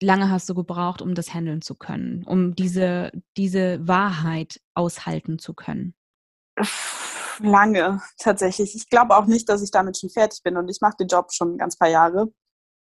lange 0.01 0.29
hast 0.29 0.49
du 0.49 0.55
gebraucht, 0.55 1.01
um 1.01 1.15
das 1.15 1.33
handeln 1.33 1.61
zu 1.61 1.75
können, 1.75 2.23
um 2.25 2.55
diese, 2.55 3.11
diese 3.37 3.87
Wahrheit 3.87 4.59
aushalten 4.73 5.39
zu 5.39 5.53
können? 5.53 5.95
Lange, 7.39 8.01
tatsächlich. 8.17 8.75
Ich 8.75 8.89
glaube 8.89 9.15
auch 9.15 9.25
nicht, 9.25 9.47
dass 9.49 9.61
ich 9.61 9.71
damit 9.71 9.97
schon 9.97 10.09
fertig 10.09 10.43
bin 10.43 10.57
und 10.57 10.69
ich 10.69 10.81
mache 10.81 10.97
den 10.99 11.07
Job 11.07 11.31
schon 11.31 11.53
ein 11.53 11.57
ganz 11.57 11.77
paar 11.77 11.89
Jahre. 11.89 12.27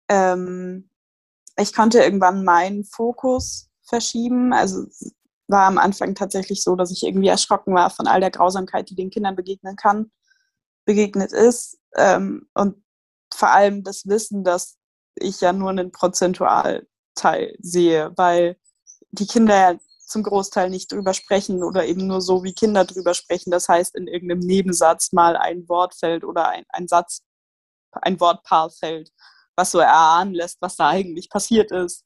Ähm, 0.10 0.90
ich 1.58 1.74
konnte 1.74 2.00
irgendwann 2.00 2.44
meinen 2.44 2.86
Fokus 2.86 3.70
verschieben. 3.84 4.54
Also 4.54 4.86
war 5.48 5.66
am 5.68 5.78
Anfang 5.78 6.16
tatsächlich 6.16 6.64
so, 6.64 6.76
dass 6.76 6.92
ich 6.92 7.04
irgendwie 7.04 7.28
erschrocken 7.28 7.74
war 7.74 7.90
von 7.90 8.08
all 8.08 8.22
der 8.22 8.32
Grausamkeit, 8.32 8.90
die 8.90 8.96
den 8.96 9.10
Kindern 9.10 9.36
begegnen 9.36 9.76
kann, 9.76 10.12
begegnet 10.86 11.32
ist. 11.32 11.80
Ähm, 11.96 12.48
und 12.54 12.84
vor 13.34 13.50
allem 13.50 13.84
das 13.84 14.08
Wissen, 14.08 14.44
dass 14.44 14.78
ich 15.16 15.42
ja 15.42 15.54
nur 15.54 15.70
einen 15.70 15.92
Prozentualteil 17.20 17.56
sehe, 17.60 18.12
weil 18.16 18.58
die 19.12 19.28
Kinder 19.28 19.56
ja 19.56 19.80
zum 20.06 20.24
Großteil 20.24 20.70
nicht 20.70 20.92
drüber 20.92 21.14
sprechen 21.14 21.64
oder 21.64 21.86
eben 21.86 22.08
nur 22.08 22.22
so, 22.22 22.44
wie 22.44 22.54
Kinder 22.54 22.86
drüber 22.86 23.14
sprechen. 23.14 23.52
Das 23.52 23.70
heißt, 23.70 23.96
in 23.96 24.08
irgendeinem 24.08 24.40
Nebensatz 24.40 25.12
mal 25.12 25.38
ein 25.38 25.68
Wort 25.70 25.94
fällt 25.96 26.24
oder 26.24 26.50
ein, 26.50 26.66
ein 26.70 26.88
Satz, 26.88 27.24
ein 27.92 28.20
Wortpaar 28.20 28.72
fällt, 28.72 29.12
was 29.56 29.72
so 29.72 29.80
erahnen 29.80 30.34
lässt, 30.34 30.58
was 30.62 30.76
da 30.76 30.90
eigentlich 30.90 31.30
passiert 31.30 31.72
ist. 31.72 32.06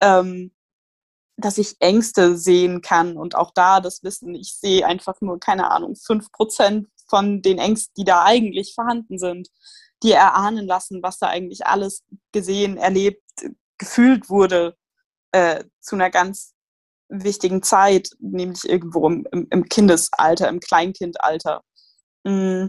Ähm, 0.00 0.52
dass 1.36 1.56
ich 1.56 1.76
Ängste 1.80 2.36
sehen 2.36 2.82
kann 2.82 3.16
und 3.16 3.34
auch 3.34 3.50
da 3.54 3.80
das 3.80 4.02
Wissen, 4.02 4.34
ich 4.34 4.54
sehe 4.56 4.84
einfach 4.86 5.22
nur, 5.22 5.40
keine 5.40 5.70
Ahnung, 5.70 5.96
fünf 5.96 6.30
Prozent 6.32 6.88
von 7.08 7.40
den 7.40 7.58
Ängsten, 7.58 7.94
die 7.96 8.04
da 8.04 8.24
eigentlich 8.24 8.74
vorhanden 8.74 9.18
sind, 9.18 9.48
die 10.02 10.12
erahnen 10.12 10.66
lassen, 10.66 11.02
was 11.02 11.18
da 11.18 11.28
eigentlich 11.28 11.66
alles 11.66 12.04
gesehen, 12.32 12.76
erlebt, 12.76 13.22
gefühlt 13.80 14.28
wurde 14.28 14.76
äh, 15.32 15.64
zu 15.80 15.96
einer 15.96 16.10
ganz 16.10 16.54
wichtigen 17.08 17.62
Zeit, 17.62 18.10
nämlich 18.20 18.68
irgendwo 18.68 19.08
im, 19.08 19.26
im 19.50 19.64
Kindesalter, 19.64 20.48
im 20.48 20.60
Kleinkindalter. 20.60 21.62
Mm. 22.24 22.66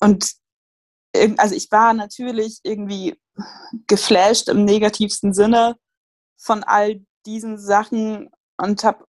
Und 0.00 0.32
also 1.36 1.54
ich 1.54 1.70
war 1.72 1.92
natürlich 1.92 2.60
irgendwie 2.62 3.20
geflasht 3.88 4.48
im 4.48 4.64
negativsten 4.64 5.34
Sinne 5.34 5.76
von 6.38 6.62
all 6.62 7.04
diesen 7.26 7.58
Sachen 7.58 8.30
und 8.56 8.84
habe 8.84 9.04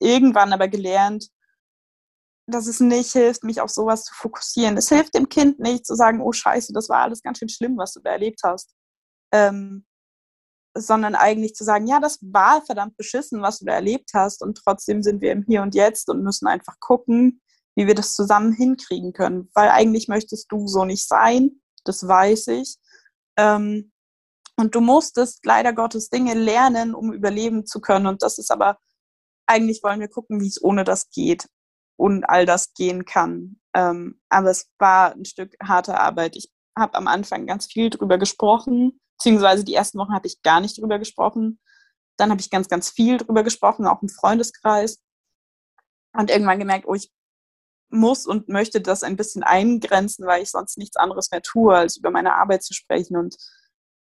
irgendwann 0.00 0.52
aber 0.52 0.66
gelernt, 0.68 1.28
dass 2.46 2.66
es 2.66 2.80
nicht 2.80 3.12
hilft, 3.12 3.44
mich 3.44 3.60
auf 3.60 3.70
sowas 3.70 4.04
zu 4.04 4.14
fokussieren. 4.14 4.78
Es 4.78 4.88
hilft 4.88 5.14
dem 5.14 5.28
Kind 5.28 5.60
nicht 5.60 5.84
zu 5.84 5.94
sagen, 5.94 6.22
oh 6.22 6.32
scheiße, 6.32 6.72
das 6.72 6.88
war 6.88 7.02
alles 7.02 7.22
ganz 7.22 7.38
schön 7.38 7.50
schlimm, 7.50 7.76
was 7.76 7.92
du 7.92 8.00
da 8.00 8.12
erlebt 8.12 8.40
hast. 8.42 8.74
Ähm, 9.32 9.84
sondern 10.76 11.14
eigentlich 11.14 11.54
zu 11.54 11.64
sagen, 11.64 11.86
ja, 11.86 12.00
das 12.00 12.18
war 12.22 12.62
verdammt 12.64 12.96
beschissen, 12.96 13.42
was 13.42 13.58
du 13.58 13.64
da 13.64 13.72
erlebt 13.72 14.10
hast 14.14 14.42
und 14.42 14.58
trotzdem 14.58 15.02
sind 15.02 15.20
wir 15.20 15.32
im 15.32 15.44
Hier 15.46 15.62
und 15.62 15.74
Jetzt 15.74 16.08
und 16.08 16.22
müssen 16.22 16.46
einfach 16.46 16.78
gucken, 16.80 17.40
wie 17.74 17.86
wir 17.86 17.94
das 17.94 18.14
zusammen 18.14 18.52
hinkriegen 18.52 19.12
können. 19.12 19.50
Weil 19.54 19.70
eigentlich 19.70 20.08
möchtest 20.08 20.50
du 20.50 20.66
so 20.66 20.84
nicht 20.84 21.06
sein, 21.06 21.60
das 21.84 22.06
weiß 22.06 22.48
ich. 22.48 22.76
Ähm, 23.36 23.92
und 24.56 24.74
du 24.74 24.80
musstest 24.80 25.44
leider 25.46 25.72
Gottes 25.72 26.10
Dinge 26.10 26.34
lernen, 26.34 26.94
um 26.94 27.12
überleben 27.12 27.64
zu 27.64 27.80
können. 27.80 28.08
Und 28.08 28.22
das 28.22 28.38
ist 28.38 28.50
aber, 28.50 28.78
eigentlich 29.46 29.82
wollen 29.84 30.00
wir 30.00 30.08
gucken, 30.08 30.40
wie 30.40 30.48
es 30.48 30.62
ohne 30.62 30.82
das 30.82 31.10
geht 31.10 31.46
und 31.96 32.24
all 32.24 32.44
das 32.46 32.74
gehen 32.74 33.04
kann. 33.04 33.60
Ähm, 33.74 34.20
aber 34.28 34.50
es 34.50 34.68
war 34.78 35.12
ein 35.12 35.24
Stück 35.24 35.54
harte 35.62 35.98
Arbeit. 36.00 36.34
Ich 36.34 36.50
habe 36.76 36.94
am 36.94 37.06
Anfang 37.06 37.46
ganz 37.46 37.66
viel 37.66 37.90
drüber 37.90 38.18
gesprochen, 38.18 39.00
beziehungsweise 39.18 39.64
die 39.64 39.74
ersten 39.74 39.98
Wochen 39.98 40.14
habe 40.14 40.26
ich 40.26 40.42
gar 40.42 40.60
nicht 40.60 40.78
drüber 40.78 40.98
gesprochen. 40.98 41.60
Dann 42.16 42.30
habe 42.30 42.40
ich 42.40 42.50
ganz, 42.50 42.68
ganz 42.68 42.90
viel 42.90 43.18
drüber 43.18 43.42
gesprochen, 43.42 43.86
auch 43.86 44.02
im 44.02 44.08
Freundeskreis. 44.08 45.02
Und 46.12 46.30
irgendwann 46.30 46.58
gemerkt, 46.58 46.86
oh, 46.86 46.94
ich 46.94 47.12
muss 47.90 48.26
und 48.26 48.48
möchte 48.48 48.80
das 48.80 49.02
ein 49.02 49.16
bisschen 49.16 49.42
eingrenzen, 49.42 50.26
weil 50.26 50.42
ich 50.42 50.50
sonst 50.50 50.78
nichts 50.78 50.96
anderes 50.96 51.30
mehr 51.30 51.42
tue, 51.42 51.74
als 51.74 51.96
über 51.96 52.10
meine 52.10 52.34
Arbeit 52.34 52.62
zu 52.62 52.74
sprechen. 52.74 53.16
Und 53.16 53.36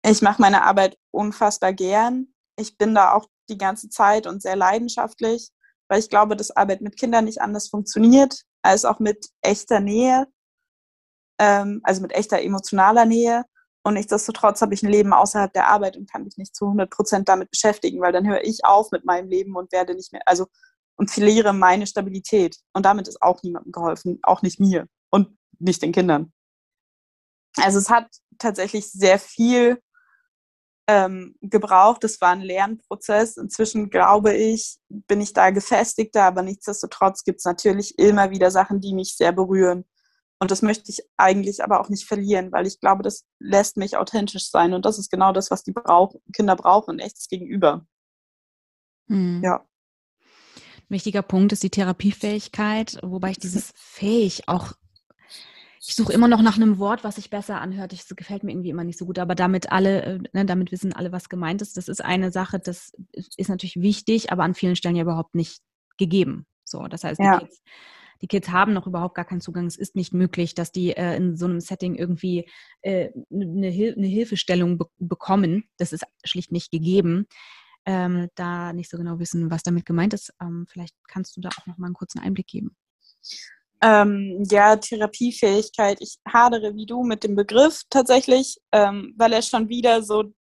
ich 0.05 0.21
mache 0.21 0.41
meine 0.41 0.63
Arbeit 0.63 0.97
unfassbar 1.11 1.73
gern. 1.73 2.33
Ich 2.57 2.77
bin 2.77 2.95
da 2.95 3.13
auch 3.13 3.27
die 3.49 3.57
ganze 3.57 3.89
Zeit 3.89 4.27
und 4.27 4.41
sehr 4.41 4.55
leidenschaftlich, 4.55 5.51
weil 5.87 5.99
ich 5.99 6.09
glaube, 6.09 6.35
dass 6.35 6.51
Arbeit 6.51 6.81
mit 6.81 6.97
Kindern 6.97 7.25
nicht 7.25 7.41
anders 7.41 7.69
funktioniert 7.69 8.43
als 8.61 8.85
auch 8.85 8.99
mit 8.99 9.29
echter 9.41 9.79
Nähe, 9.79 10.27
ähm, 11.39 11.81
also 11.83 12.01
mit 12.01 12.13
echter 12.13 12.41
emotionaler 12.41 13.05
Nähe. 13.05 13.43
Und 13.85 13.93
nichtsdestotrotz 13.93 14.63
habe 14.63 14.73
ich 14.73 14.81
ein 14.81 14.89
Leben 14.89 15.13
außerhalb 15.13 15.53
der 15.53 15.67
Arbeit 15.67 15.95
und 15.95 16.11
kann 16.11 16.23
mich 16.23 16.37
nicht 16.37 16.55
zu 16.55 16.65
100 16.65 16.89
Prozent 16.89 17.29
damit 17.29 17.51
beschäftigen, 17.51 18.01
weil 18.01 18.11
dann 18.11 18.27
höre 18.27 18.43
ich 18.43 18.65
auf 18.65 18.89
mit 18.89 19.05
meinem 19.05 19.29
Leben 19.29 19.55
und 19.55 19.71
werde 19.71 19.93
nicht 19.93 20.11
mehr, 20.11 20.23
also 20.25 20.47
und 20.95 21.11
verliere 21.11 21.53
meine 21.53 21.85
Stabilität. 21.85 22.57
Und 22.73 22.83
damit 22.83 23.07
ist 23.07 23.21
auch 23.21 23.43
niemandem 23.43 23.71
geholfen, 23.71 24.19
auch 24.23 24.41
nicht 24.41 24.59
mir 24.59 24.87
und 25.11 25.37
nicht 25.59 25.83
den 25.83 25.91
Kindern. 25.91 26.33
Also 27.57 27.77
es 27.77 27.91
hat 27.91 28.07
tatsächlich 28.39 28.91
sehr 28.91 29.19
viel 29.19 29.79
ähm, 30.87 31.35
gebraucht. 31.41 32.03
Das 32.03 32.19
war 32.21 32.31
ein 32.31 32.41
Lernprozess. 32.41 33.37
Inzwischen 33.37 33.91
glaube 33.91 34.33
ich, 34.33 34.79
bin 34.89 35.21
ich 35.21 35.33
da 35.33 35.51
gefestigter, 35.51 36.23
aber 36.23 36.41
nichtsdestotrotz 36.41 37.23
gibt 37.23 37.37
es 37.37 37.45
natürlich 37.45 37.99
immer 37.99 38.31
wieder 38.31 38.49
Sachen, 38.49 38.81
die 38.81 38.95
mich 38.95 39.15
sehr 39.15 39.31
berühren. 39.31 39.85
Und 40.39 40.51
das 40.51 40.61
möchte 40.61 40.91
ich 40.91 41.01
eigentlich 41.17 41.63
aber 41.63 41.79
auch 41.79 41.89
nicht 41.89 42.05
verlieren, 42.05 42.51
weil 42.51 42.67
ich 42.67 42.79
glaube, 42.79 43.03
das 43.03 43.25
lässt 43.39 43.77
mich 43.77 43.97
authentisch 43.97 44.49
sein. 44.49 44.73
Und 44.73 44.85
das 44.85 44.99
ist 44.99 45.09
genau 45.09 45.31
das, 45.31 45.49
was 45.49 45.63
die 45.63 45.71
brauch 45.71 46.15
Kinder 46.33 46.55
brauchen, 46.55 46.95
ein 46.95 46.99
echtes 46.99 47.27
Gegenüber. 47.27 47.85
Hm. 49.07 49.41
Ja. 49.43 49.65
Ein 50.55 50.89
wichtiger 50.89 51.21
Punkt 51.21 51.53
ist 51.53 51.63
die 51.63 51.69
Therapiefähigkeit, 51.69 52.99
wobei 53.01 53.31
ich 53.31 53.39
dieses 53.39 53.71
fähig 53.75 54.47
auch 54.47 54.73
ich 55.87 55.93
suche 55.93 56.13
immer 56.13 56.27
noch 56.27 56.41
nach 56.41 56.55
einem 56.55 56.79
Wort, 56.79 57.03
was 57.03 57.15
sich 57.15 57.29
besser 57.29 57.61
anhört. 57.61 57.91
Das 57.91 58.07
gefällt 58.15 58.43
mir 58.43 58.51
irgendwie 58.51 58.71
immer 58.71 58.83
nicht 58.83 58.97
so 58.97 59.05
gut, 59.05 59.19
aber 59.19 59.35
damit 59.35 59.71
alle, 59.71 60.01
äh, 60.01 60.19
ne, 60.33 60.45
damit 60.45 60.71
wissen 60.71 60.93
alle, 60.93 61.11
was 61.11 61.29
gemeint 61.29 61.61
ist. 61.61 61.77
Das 61.77 61.87
ist 61.87 62.03
eine 62.03 62.31
Sache, 62.31 62.59
das 62.59 62.91
ist 63.11 63.49
natürlich 63.49 63.79
wichtig, 63.79 64.31
aber 64.31 64.43
an 64.43 64.55
vielen 64.55 64.75
Stellen 64.75 64.95
ja 64.95 65.03
überhaupt 65.03 65.35
nicht 65.35 65.61
gegeben. 65.97 66.47
So, 66.63 66.87
das 66.87 67.03
heißt, 67.03 67.19
ja. 67.19 67.37
Kids, 67.37 67.61
die, 68.21 68.27
Kids, 68.27 68.49
haben 68.49 68.73
noch 68.73 68.87
überhaupt 68.87 69.15
gar 69.15 69.25
keinen 69.25 69.41
Zugang. 69.41 69.65
Es 69.65 69.77
ist 69.77 69.95
nicht 69.95 70.13
möglich, 70.13 70.55
dass 70.55 70.71
die 70.71 70.95
äh, 70.95 71.15
in 71.15 71.35
so 71.35 71.45
einem 71.45 71.59
Setting 71.59 71.95
irgendwie 71.95 72.49
äh, 72.81 73.09
eine, 73.31 73.69
Hil 73.69 73.95
eine, 73.97 74.07
Hilfestellung 74.07 74.77
be 74.77 74.85
bekommen. 74.97 75.69
Das 75.77 75.93
ist 75.93 76.05
schlicht 76.23 76.51
nicht 76.51 76.71
gegeben. 76.71 77.27
Ähm, 77.85 78.29
da 78.35 78.73
nicht 78.73 78.89
so 78.89 78.97
genau 78.97 79.19
wissen, 79.19 79.51
was 79.51 79.63
damit 79.63 79.85
gemeint 79.85 80.13
ist. 80.13 80.33
Ähm, 80.41 80.65
vielleicht 80.67 80.95
kannst 81.07 81.37
du 81.37 81.41
da 81.41 81.49
auch 81.49 81.67
noch 81.67 81.77
mal 81.77 81.87
einen 81.87 81.93
kurzen 81.93 82.19
Einblick 82.19 82.47
geben. 82.47 82.75
Ähm, 83.81 84.43
ja, 84.49 84.75
Therapiefähigkeit. 84.75 85.97
Ich 86.01 86.17
hadere 86.27 86.75
wie 86.75 86.85
du 86.85 87.03
mit 87.03 87.23
dem 87.23 87.35
Begriff 87.35 87.81
tatsächlich, 87.89 88.57
ähm, 88.71 89.13
weil 89.17 89.33
er 89.33 89.41
schon 89.41 89.69
wieder 89.69 90.01
so 90.01 90.33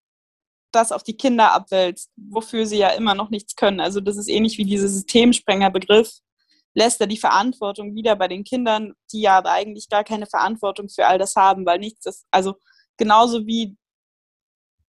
das 0.70 0.92
auf 0.92 1.02
die 1.02 1.16
Kinder 1.16 1.52
abwälzt, 1.52 2.10
wofür 2.16 2.66
sie 2.66 2.78
ja 2.78 2.90
immer 2.90 3.14
noch 3.14 3.30
nichts 3.30 3.56
können. 3.56 3.80
Also 3.80 4.00
das 4.00 4.16
ist 4.16 4.28
ähnlich 4.28 4.58
wie 4.58 4.64
dieser 4.64 4.88
Systemsprenger-Begriff, 4.88 6.18
lässt 6.74 7.00
er 7.00 7.06
die 7.06 7.18
Verantwortung 7.18 7.94
wieder 7.94 8.16
bei 8.16 8.28
den 8.28 8.44
Kindern, 8.44 8.94
die 9.12 9.22
ja 9.22 9.38
aber 9.38 9.52
eigentlich 9.52 9.88
gar 9.88 10.04
keine 10.04 10.26
Verantwortung 10.26 10.88
für 10.88 11.06
all 11.06 11.18
das 11.18 11.36
haben, 11.36 11.66
weil 11.66 11.78
nichts 11.78 12.06
ist, 12.06 12.26
also 12.30 12.54
genauso 12.96 13.46
wie 13.46 13.76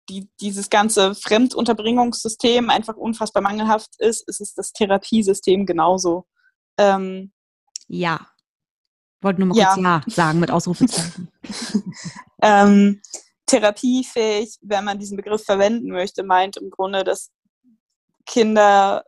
die, 0.10 0.30
dieses 0.42 0.70
ganze 0.70 1.16
Fremdunterbringungssystem 1.16 2.70
einfach 2.70 2.96
unfassbar 2.96 3.44
mangelhaft 3.44 3.92
ist, 4.00 4.28
ist 4.28 4.42
es 4.42 4.54
das 4.54 4.74
Therapiesystem 4.74 5.66
genauso. 5.66 6.26
Ähm, 6.78 7.32
ja. 7.88 8.28
Wollte 9.22 9.42
nur 9.42 9.50
mal 9.50 9.58
ja. 9.58 9.74
kurz 9.74 9.84
Ja 9.84 10.02
sagen 10.08 10.40
mit 10.40 10.50
Ausrufezeichen. 10.50 11.32
ähm, 12.42 13.02
therapiefähig, 13.46 14.58
wenn 14.62 14.86
man 14.86 15.00
diesen 15.00 15.18
Begriff 15.18 15.44
verwenden 15.44 15.92
möchte, 15.92 16.24
meint 16.24 16.58
im 16.58 16.70
Grunde, 16.70 17.04
dass 17.04 17.32
Kinder 18.26 19.04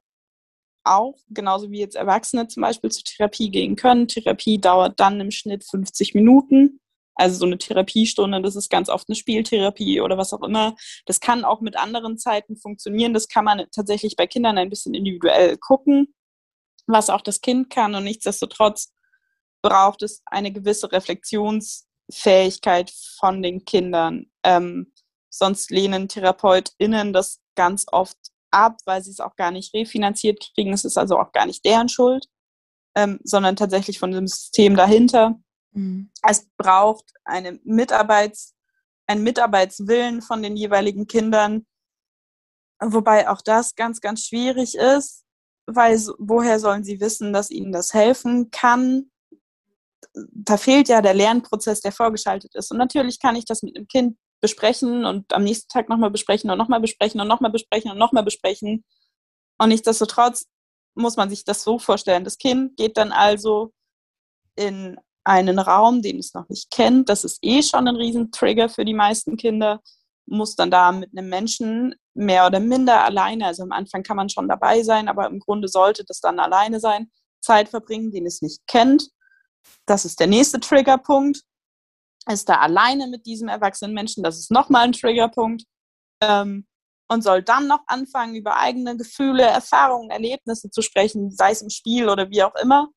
auch, 0.84 1.16
genauso 1.30 1.72
wie 1.72 1.80
jetzt 1.80 1.96
Erwachsene 1.96 2.48
zum 2.48 2.62
Beispiel 2.62 2.92
zur 2.92 3.04
Therapie 3.04 3.50
gehen 3.50 3.76
können. 3.76 4.08
Therapie 4.08 4.60
dauert 4.60 5.00
dann 5.00 5.20
im 5.20 5.32
Schnitt 5.32 5.64
50 5.64 6.16
Minuten. 6.16 6.80
Also 7.16 7.40
so 7.40 7.46
eine 7.46 7.58
Therapiestunde, 7.58 8.42
das 8.42 8.56
ist 8.56 8.70
ganz 8.70 8.90
oft 8.90 9.10
eine 9.10 9.16
Spieltherapie 9.16 10.02
oder 10.02 10.18
was 10.18 10.34
auch 10.34 10.42
immer. 10.42 10.76
Das 11.06 11.20
kann 11.20 11.44
auch 11.44 11.62
mit 11.62 11.78
anderen 11.78 12.18
Zeiten 12.18 12.58
funktionieren. 12.58 13.14
Das 13.14 13.28
kann 13.28 13.46
man 13.46 13.66
tatsächlich 13.72 14.16
bei 14.16 14.28
Kindern 14.28 14.58
ein 14.58 14.70
bisschen 14.70 14.94
individuell 14.94 15.58
gucken, 15.58 16.14
was 16.88 17.10
auch 17.10 17.22
das 17.22 17.42
Kind 17.42 17.70
kann. 17.70 17.96
Und 17.96 18.06
nichtsdestotrotz 18.06 18.94
braucht 19.62 20.02
es 20.02 20.24
eine 20.26 20.52
gewisse 20.52 20.92
Reflexionsfähigkeit 20.92 22.92
von 23.20 23.44
den 23.44 23.66
Kindern. 23.66 24.32
Ähm, 24.44 24.92
sonst 25.30 25.70
lehnen 25.70 26.08
TherapeutInnen 26.08 27.14
das 27.14 27.40
ganz 27.56 27.86
oft 27.92 28.18
ab, 28.52 28.78
weil 28.86 29.04
sie 29.04 29.12
es 29.12 29.20
auch 29.20 29.36
gar 29.36 29.52
nicht 29.52 29.74
refinanziert 29.74 30.40
kriegen. 30.54 30.74
Es 30.74 30.86
ist 30.86 30.98
also 30.98 31.18
auch 31.18 31.32
gar 31.32 31.46
nicht 31.46 31.66
deren 31.66 31.90
Schuld, 31.90 32.28
ähm, 32.96 33.20
sondern 33.24 33.56
tatsächlich 33.56 34.00
von 34.00 34.12
dem 34.12 34.28
System 34.28 34.76
dahinter. 34.76 35.40
Mhm. 35.72 36.12
Es 36.28 36.48
braucht 36.58 37.14
eine 37.24 37.60
Mitarbeits, 37.64 38.56
einen 39.08 39.24
Mitarbeitswillen 39.24 40.22
von 40.22 40.44
den 40.44 40.56
jeweiligen 40.56 41.08
Kindern, 41.08 41.66
wobei 42.82 43.30
auch 43.30 43.42
das 43.42 43.76
ganz, 43.76 44.02
ganz 44.02 44.26
schwierig 44.26 44.76
ist, 44.76 45.24
weil 45.66 45.98
woher 46.18 46.60
sollen 46.60 46.84
sie 46.84 47.00
wissen, 47.00 47.34
dass 47.34 47.50
ihnen 47.50 47.72
das 47.72 47.94
helfen 47.94 48.52
kann? 48.52 49.12
Da 50.14 50.58
fehlt 50.58 50.90
ja 50.90 51.02
der 51.02 51.14
Lernprozess, 51.14 51.82
der 51.82 51.92
vorgeschaltet 51.92 52.56
ist. 52.56 52.72
Und 52.72 52.78
natürlich 52.78 53.20
kann 53.20 53.36
ich 53.36 53.46
das 53.46 53.64
mit 53.64 53.78
einem 53.78 53.88
Kind 53.88 54.18
besprechen 54.42 55.06
und 55.06 55.32
am 55.34 55.44
nächsten 55.44 55.70
Tag 55.70 55.90
nochmal 55.90 56.12
besprechen 56.12 56.50
und 56.50 56.58
nochmal 56.58 56.82
besprechen 56.82 57.22
und 57.22 57.28
nochmal 57.28 57.52
besprechen 57.52 57.92
und 57.92 57.98
nochmal 57.98 58.24
besprechen. 58.24 58.84
Und 59.58 59.70
nichtsdestotrotz 59.70 60.48
muss 60.96 61.16
man 61.16 61.30
sich 61.30 61.46
das 61.46 61.64
so 61.64 61.80
vorstellen. 61.80 62.24
Das 62.24 62.38
Kind 62.38 62.76
geht 62.78 62.98
dann 62.98 63.12
also 63.12 63.72
in 64.56 64.98
einen 65.24 65.60
Raum, 65.60 66.02
den 66.02 66.20
es 66.20 66.34
noch 66.34 66.50
nicht 66.50 66.72
kennt. 66.72 67.10
Das 67.10 67.24
ist 67.24 67.40
eh 67.42 67.62
schon 67.62 67.88
ein 67.88 67.96
Riesentrigger 67.96 68.70
für 68.70 68.86
die 68.86 68.94
meisten 68.94 69.38
Kinder. 69.38 69.80
Muss 70.26 70.56
dann 70.56 70.72
da 70.72 70.92
mit 70.92 71.12
einem 71.16 71.30
Menschen 71.30 71.96
mehr 72.14 72.46
oder 72.48 72.60
minder 72.60 73.04
alleine, 73.04 73.46
also 73.48 73.64
am 73.64 73.72
Anfang 73.72 74.04
kann 74.04 74.18
man 74.18 74.30
schon 74.30 74.48
dabei 74.48 74.84
sein, 74.84 75.08
aber 75.08 75.28
im 75.28 75.40
Grunde 75.40 75.68
sollte 75.68 76.04
das 76.04 76.20
dann 76.20 76.40
alleine 76.40 76.80
sein, 76.80 77.10
Zeit 77.42 77.70
verbringen, 77.70 78.12
den 78.12 78.26
es 78.26 78.42
nicht 78.42 78.62
kennt. 78.68 79.10
Das 79.86 80.06
ist 80.06 80.20
der 80.20 80.28
nächste 80.28 80.60
Triggerpunkt. 80.60 81.42
Ist 82.30 82.50
da 82.50 82.56
alleine 82.56 83.08
mit 83.08 83.26
diesem 83.26 83.48
erwachsenen 83.48 83.94
Menschen, 83.94 84.24
das 84.24 84.38
ist 84.38 84.52
nochmal 84.52 84.84
ein 84.84 84.92
Triggerpunkt. 84.92 85.64
Ähm, 86.22 86.68
und 87.10 87.24
soll 87.24 87.44
dann 87.44 87.68
noch 87.68 87.82
anfangen, 87.88 88.36
über 88.36 88.56
eigene 88.56 88.96
Gefühle, 88.96 89.44
Erfahrungen, 89.44 90.12
Erlebnisse 90.12 90.70
zu 90.70 90.82
sprechen, 90.82 91.30
sei 91.30 91.52
es 91.52 91.62
im 91.62 91.70
Spiel 91.70 92.08
oder 92.08 92.30
wie 92.30 92.42
auch 92.42 92.56
immer 92.56 92.88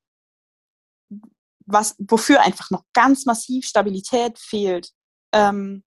was, 1.66 1.94
wofür 1.98 2.40
einfach 2.42 2.70
noch 2.70 2.84
ganz 2.92 3.26
massiv 3.26 3.66
Stabilität 3.66 4.38
fehlt. 4.38 4.90
Ähm, 5.32 5.82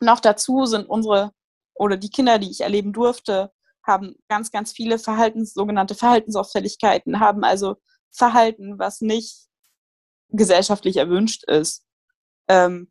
noch 0.00 0.20
dazu 0.20 0.66
sind 0.66 0.88
unsere 0.88 1.32
oder 1.74 1.96
die 1.96 2.10
Kinder, 2.10 2.38
die 2.38 2.50
ich 2.50 2.62
erleben 2.62 2.92
durfte, 2.92 3.52
haben 3.86 4.16
ganz, 4.28 4.50
ganz 4.50 4.72
viele 4.72 4.98
Verhaltens, 4.98 5.54
sogenannte 5.54 5.94
Verhaltensauffälligkeiten, 5.94 7.20
haben 7.20 7.44
also 7.44 7.76
Verhalten, 8.10 8.78
was 8.78 9.00
nicht 9.00 9.46
gesellschaftlich 10.30 10.96
erwünscht 10.96 11.44
ist. 11.44 11.85
Ähm, 12.48 12.90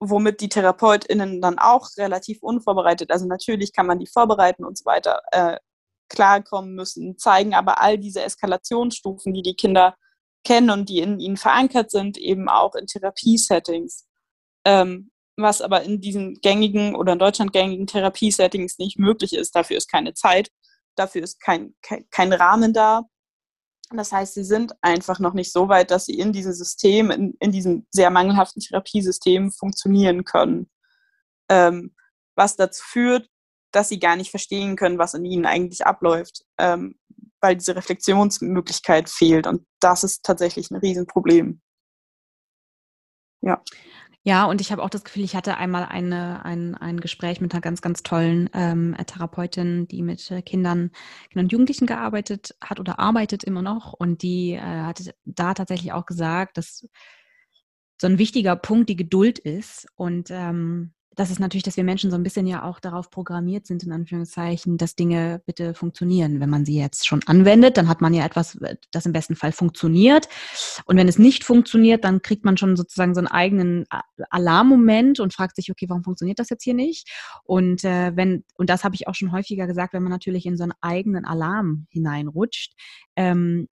womit 0.00 0.40
die 0.40 0.48
TherapeutInnen 0.48 1.40
dann 1.40 1.58
auch 1.58 1.88
relativ 1.96 2.42
unvorbereitet, 2.42 3.10
also 3.10 3.26
natürlich 3.26 3.72
kann 3.72 3.86
man 3.86 3.98
die 3.98 4.06
vorbereiten 4.06 4.64
und 4.64 4.78
so 4.78 4.84
weiter, 4.84 5.20
äh, 5.32 5.58
klarkommen 6.08 6.74
müssen, 6.74 7.18
zeigen 7.18 7.54
aber 7.54 7.80
all 7.80 7.98
diese 7.98 8.22
Eskalationsstufen, 8.22 9.34
die 9.34 9.42
die 9.42 9.54
Kinder 9.54 9.96
kennen 10.44 10.70
und 10.70 10.88
die 10.88 11.00
in 11.00 11.20
ihnen 11.20 11.36
verankert 11.36 11.90
sind, 11.90 12.16
eben 12.16 12.48
auch 12.48 12.74
in 12.74 12.86
Therapiesettings. 12.86 14.06
Ähm, 14.64 15.10
was 15.38 15.62
aber 15.62 15.82
in 15.82 16.00
diesen 16.00 16.34
gängigen 16.40 16.94
oder 16.94 17.12
in 17.12 17.18
Deutschland 17.18 17.52
gängigen 17.52 17.86
Therapiesettings 17.86 18.78
nicht 18.78 18.98
möglich 18.98 19.32
ist. 19.32 19.54
Dafür 19.54 19.76
ist 19.76 19.88
keine 19.88 20.14
Zeit, 20.14 20.50
dafür 20.96 21.22
ist 21.22 21.40
kein, 21.40 21.74
kein, 21.80 22.08
kein 22.10 22.32
Rahmen 22.32 22.72
da. 22.72 23.04
Das 23.90 24.12
heißt, 24.12 24.34
sie 24.34 24.44
sind 24.44 24.74
einfach 24.82 25.18
noch 25.18 25.34
nicht 25.34 25.52
so 25.52 25.68
weit, 25.68 25.90
dass 25.90 26.06
sie 26.06 26.18
in 26.18 26.32
diesem 26.32 26.52
System, 26.52 27.10
in, 27.10 27.34
in 27.40 27.52
diesem 27.52 27.86
sehr 27.90 28.10
mangelhaften 28.10 28.60
Therapiesystem 28.60 29.50
funktionieren 29.52 30.24
können. 30.24 30.70
Ähm, 31.48 31.94
was 32.36 32.56
dazu 32.56 32.82
führt, 32.84 33.28
dass 33.72 33.88
sie 33.88 33.98
gar 33.98 34.16
nicht 34.16 34.30
verstehen 34.30 34.76
können, 34.76 34.98
was 34.98 35.14
in 35.14 35.24
ihnen 35.24 35.46
eigentlich 35.46 35.86
abläuft. 35.86 36.44
Ähm, 36.58 36.98
weil 37.40 37.56
diese 37.56 37.76
Reflexionsmöglichkeit 37.76 39.08
fehlt. 39.08 39.46
Und 39.46 39.66
das 39.80 40.04
ist 40.04 40.24
tatsächlich 40.24 40.70
ein 40.70 40.76
Riesenproblem. 40.76 41.60
Ja. 43.40 43.62
Ja, 44.28 44.44
und 44.44 44.60
ich 44.60 44.70
habe 44.72 44.82
auch 44.82 44.90
das 44.90 45.04
Gefühl, 45.04 45.24
ich 45.24 45.34
hatte 45.34 45.56
einmal 45.56 45.86
eine, 45.86 46.44
ein, 46.44 46.74
ein 46.74 47.00
Gespräch 47.00 47.40
mit 47.40 47.54
einer 47.54 47.62
ganz, 47.62 47.80
ganz 47.80 48.02
tollen 48.02 48.50
ähm, 48.52 48.94
Therapeutin, 49.06 49.88
die 49.88 50.02
mit 50.02 50.30
äh, 50.30 50.42
Kindern, 50.42 50.90
Kindern 51.30 51.46
und 51.46 51.52
Jugendlichen 51.52 51.86
gearbeitet 51.86 52.54
hat 52.60 52.78
oder 52.78 52.98
arbeitet 52.98 53.42
immer 53.42 53.62
noch. 53.62 53.94
Und 53.94 54.20
die 54.20 54.52
äh, 54.52 54.60
hatte 54.60 55.14
da 55.24 55.54
tatsächlich 55.54 55.92
auch 55.92 56.04
gesagt, 56.04 56.58
dass 56.58 56.86
so 57.98 58.06
ein 58.06 58.18
wichtiger 58.18 58.54
Punkt 58.54 58.90
die 58.90 58.96
Geduld 58.96 59.38
ist. 59.38 59.86
Und 59.94 60.28
ähm, 60.30 60.92
das 61.18 61.30
ist 61.32 61.40
natürlich, 61.40 61.64
dass 61.64 61.76
wir 61.76 61.82
Menschen 61.82 62.12
so 62.12 62.16
ein 62.16 62.22
bisschen 62.22 62.46
ja 62.46 62.62
auch 62.62 62.78
darauf 62.78 63.10
programmiert 63.10 63.66
sind, 63.66 63.82
in 63.82 63.90
Anführungszeichen, 63.90 64.76
dass 64.76 64.94
Dinge 64.94 65.42
bitte 65.46 65.74
funktionieren. 65.74 66.38
Wenn 66.38 66.48
man 66.48 66.64
sie 66.64 66.78
jetzt 66.78 67.08
schon 67.08 67.22
anwendet, 67.26 67.76
dann 67.76 67.88
hat 67.88 68.00
man 68.00 68.14
ja 68.14 68.24
etwas, 68.24 68.56
das 68.92 69.04
im 69.04 69.12
besten 69.12 69.34
Fall 69.34 69.50
funktioniert. 69.50 70.28
Und 70.84 70.96
wenn 70.96 71.08
es 71.08 71.18
nicht 71.18 71.42
funktioniert, 71.42 72.04
dann 72.04 72.22
kriegt 72.22 72.44
man 72.44 72.56
schon 72.56 72.76
sozusagen 72.76 73.14
so 73.14 73.18
einen 73.18 73.26
eigenen 73.26 73.84
Alarmmoment 74.30 75.18
und 75.18 75.34
fragt 75.34 75.56
sich, 75.56 75.72
okay, 75.72 75.86
warum 75.88 76.04
funktioniert 76.04 76.38
das 76.38 76.50
jetzt 76.50 76.62
hier 76.62 76.74
nicht? 76.74 77.10
Und 77.42 77.82
äh, 77.82 78.14
wenn, 78.14 78.44
und 78.54 78.70
das 78.70 78.84
habe 78.84 78.94
ich 78.94 79.08
auch 79.08 79.16
schon 79.16 79.32
häufiger 79.32 79.66
gesagt, 79.66 79.94
wenn 79.94 80.04
man 80.04 80.12
natürlich 80.12 80.46
in 80.46 80.56
so 80.56 80.62
einen 80.62 80.74
eigenen 80.80 81.24
Alarm 81.24 81.88
hineinrutscht, 81.90 82.74
ähm, 83.16 83.66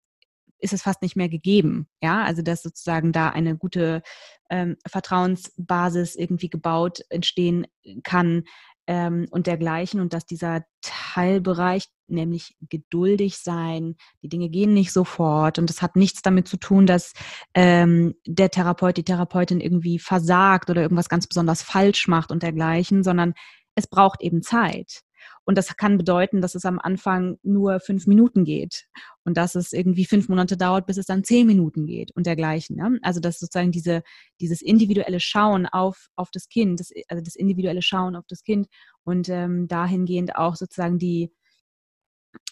ist 0.59 0.73
es 0.73 0.83
fast 0.83 1.03
nicht 1.03 1.17
mehr 1.17 1.29
gegeben. 1.29 1.89
Ja, 2.03 2.25
also 2.25 2.43
dass 2.43 2.63
sozusagen 2.63 3.13
da 3.13 3.31
eine 3.31 3.57
gute 3.57 4.03
ähm, 4.51 4.77
Vertrauensbasis 4.87 6.17
irgendwie 6.17 6.49
gebaut 6.49 7.01
entstehen 7.11 7.67
kann 8.03 8.45
ähm, 8.87 9.27
und 9.31 9.47
dergleichen 9.47 10.01
und 10.01 10.13
dass 10.13 10.27
dieser 10.27 10.65
Teilbereich, 10.83 11.87
nämlich 12.09 12.57
geduldig 12.61 13.39
sein, 13.39 13.97
die 14.23 14.29
Dinge 14.29 14.49
gehen 14.49 14.73
nicht 14.73 14.93
sofort 14.93 15.59
und 15.59 15.71
es 15.71 15.83
hat 15.83 15.97
nichts 15.97 16.23
damit 16.23 16.47
zu 16.47 16.57
tun, 16.57 16.87
dass 16.87 17.13
ähm, 17.55 18.15
der 18.27 18.51
Therapeut, 18.51 18.97
die 18.97 19.05
Therapeutin 19.05 19.61
irgendwie 19.61 19.99
versagt 19.99 20.71
oder 20.71 20.83
irgendwas 20.83 21.09
ganz 21.09 21.27
besonders 21.27 21.63
falsch 21.63 22.07
macht 22.07 22.31
und 22.31 22.45
dergleichen, 22.45 23.03
sondern 23.03 23.35
es 23.75 23.89
braucht 23.89 24.23
eben 24.23 24.43
Zeit. 24.43 25.03
Und 25.47 25.57
das 25.57 25.77
kann 25.77 25.97
bedeuten, 25.97 26.43
dass 26.43 26.57
es 26.57 26.65
am 26.65 26.81
Anfang 26.81 27.39
nur 27.45 27.79
fünf 27.79 28.09
Minuten 28.09 28.45
geht 28.45 28.89
und 29.25 29.37
dass 29.37 29.55
es 29.55 29.73
irgendwie 29.73 30.05
fünf 30.05 30.29
Monate 30.29 30.57
dauert, 30.57 30.87
bis 30.87 30.97
es 30.97 31.07
dann 31.07 31.23
zehn 31.23 31.47
Minuten 31.47 31.87
geht 31.87 32.11
und 32.17 32.27
dergleichen. 32.27 32.77
Ne? 32.77 32.99
Also 33.03 33.21
dass 33.21 33.39
sozusagen 33.39 33.71
diese, 33.71 34.03
dieses 34.41 34.61
individuelle 34.61 35.21
Schauen 35.21 35.67
auf, 35.67 36.09
auf 36.17 36.31
das 36.33 36.49
Kind, 36.49 36.81
das, 36.81 36.91
also 37.09 37.23
das 37.23 37.37
individuelle 37.37 37.81
Schauen 37.81 38.17
auf 38.17 38.25
das 38.29 38.43
Kind 38.43 38.67
und 39.05 39.29
ähm, 39.29 39.69
dahingehend 39.69 40.35
auch 40.35 40.57
sozusagen 40.57 40.99
die, 40.99 41.33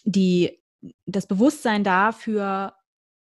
die, 0.05 0.61
das 1.05 1.27
Bewusstsein 1.27 1.83
dafür, 1.83 2.75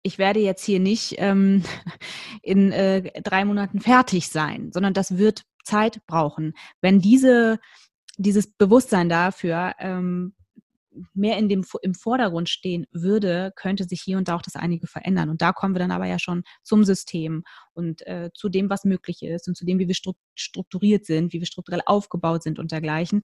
ich 0.02 0.18
werde 0.18 0.40
jetzt 0.40 0.64
hier 0.64 0.80
nicht 0.80 1.14
ähm, 1.18 1.62
in 2.42 2.72
äh, 2.72 3.22
drei 3.22 3.44
Monaten 3.44 3.80
fertig 3.80 4.28
sein, 4.28 4.72
sondern 4.72 4.92
das 4.92 5.18
wird 5.18 5.44
Zeit 5.64 6.04
brauchen. 6.06 6.54
Wenn 6.80 7.00
diese 7.00 7.60
dieses 8.18 8.52
Bewusstsein 8.52 9.08
dafür 9.08 9.74
ähm, 9.78 10.34
mehr 11.14 11.38
in 11.38 11.48
dem, 11.48 11.64
im 11.82 11.94
Vordergrund 11.94 12.48
stehen 12.48 12.86
würde, 12.92 13.52
könnte 13.56 13.84
sich 13.84 14.02
hier 14.02 14.18
und 14.18 14.28
da 14.28 14.36
auch 14.36 14.42
das 14.42 14.56
einige 14.56 14.86
verändern. 14.86 15.30
Und 15.30 15.42
da 15.42 15.52
kommen 15.52 15.74
wir 15.74 15.78
dann 15.78 15.90
aber 15.90 16.06
ja 16.06 16.18
schon 16.18 16.42
zum 16.62 16.84
System 16.84 17.44
und 17.72 18.06
äh, 18.06 18.30
zu 18.34 18.48
dem, 18.48 18.70
was 18.70 18.84
möglich 18.84 19.22
ist 19.22 19.48
und 19.48 19.56
zu 19.56 19.64
dem, 19.64 19.78
wie 19.78 19.88
wir 19.88 19.96
strukturiert 20.34 21.06
sind, 21.06 21.32
wie 21.32 21.40
wir 21.40 21.46
strukturell 21.46 21.82
aufgebaut 21.86 22.42
sind 22.42 22.58
und 22.58 22.72
dergleichen. 22.72 23.22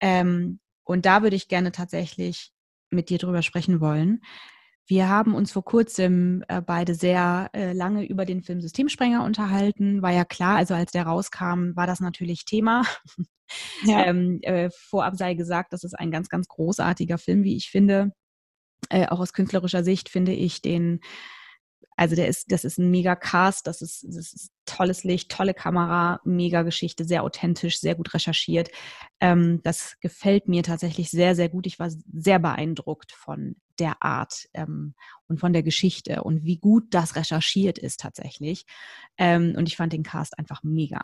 Ähm, 0.00 0.60
und 0.84 1.06
da 1.06 1.22
würde 1.22 1.36
ich 1.36 1.48
gerne 1.48 1.72
tatsächlich 1.72 2.50
mit 2.90 3.10
dir 3.10 3.18
drüber 3.18 3.42
sprechen 3.42 3.80
wollen. 3.80 4.22
Wir 4.88 5.08
haben 5.08 5.34
uns 5.34 5.52
vor 5.52 5.64
kurzem 5.64 6.42
äh, 6.48 6.62
beide 6.62 6.94
sehr 6.94 7.50
äh, 7.52 7.74
lange 7.74 8.06
über 8.06 8.24
den 8.24 8.42
Film 8.42 8.62
Systemsprenger 8.62 9.22
unterhalten. 9.22 10.00
War 10.00 10.12
ja 10.12 10.24
klar, 10.24 10.56
also 10.56 10.72
als 10.72 10.92
der 10.92 11.04
rauskam, 11.04 11.76
war 11.76 11.86
das 11.86 12.00
natürlich 12.00 12.46
Thema. 12.46 12.84
Ja. 13.84 14.04
ähm, 14.06 14.40
äh, 14.42 14.70
vorab 14.70 15.16
sei 15.16 15.34
gesagt, 15.34 15.74
das 15.74 15.84
ist 15.84 15.92
ein 15.98 16.10
ganz, 16.10 16.30
ganz 16.30 16.48
großartiger 16.48 17.18
Film, 17.18 17.44
wie 17.44 17.56
ich 17.56 17.70
finde. 17.70 18.12
Äh, 18.88 19.08
auch 19.08 19.20
aus 19.20 19.34
künstlerischer 19.34 19.84
Sicht 19.84 20.08
finde 20.08 20.32
ich 20.32 20.62
den 20.62 21.00
also 21.98 22.14
der 22.14 22.28
ist, 22.28 22.52
das 22.52 22.64
ist 22.64 22.78
ein 22.78 22.92
mega 22.92 23.16
Cast, 23.16 23.66
das 23.66 23.82
ist, 23.82 24.04
das 24.04 24.32
ist 24.32 24.52
tolles 24.66 25.02
Licht, 25.02 25.32
tolle 25.32 25.52
Kamera, 25.52 26.20
mega 26.24 26.62
Geschichte, 26.62 27.04
sehr 27.04 27.24
authentisch, 27.24 27.80
sehr 27.80 27.96
gut 27.96 28.14
recherchiert. 28.14 28.70
Ähm, 29.18 29.60
das 29.64 29.96
gefällt 30.00 30.46
mir 30.46 30.62
tatsächlich 30.62 31.10
sehr, 31.10 31.34
sehr 31.34 31.48
gut. 31.48 31.66
Ich 31.66 31.80
war 31.80 31.90
sehr 32.12 32.38
beeindruckt 32.38 33.10
von 33.10 33.56
der 33.80 34.00
Art 34.00 34.46
ähm, 34.54 34.94
und 35.26 35.40
von 35.40 35.52
der 35.52 35.64
Geschichte 35.64 36.22
und 36.22 36.44
wie 36.44 36.58
gut 36.58 36.84
das 36.90 37.16
recherchiert 37.16 37.78
ist 37.78 37.98
tatsächlich. 37.98 38.64
Ähm, 39.16 39.54
und 39.56 39.66
ich 39.66 39.76
fand 39.76 39.92
den 39.92 40.04
Cast 40.04 40.38
einfach 40.38 40.62
mega. 40.62 41.00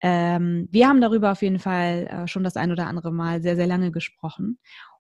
Ähm, 0.00 0.66
wir 0.72 0.88
haben 0.88 1.00
darüber 1.00 1.30
auf 1.30 1.42
jeden 1.42 1.60
Fall 1.60 2.08
äh, 2.08 2.26
schon 2.26 2.42
das 2.42 2.56
ein 2.56 2.72
oder 2.72 2.88
andere 2.88 3.12
Mal 3.12 3.40
sehr, 3.40 3.54
sehr 3.54 3.68
lange 3.68 3.92
gesprochen. 3.92 4.58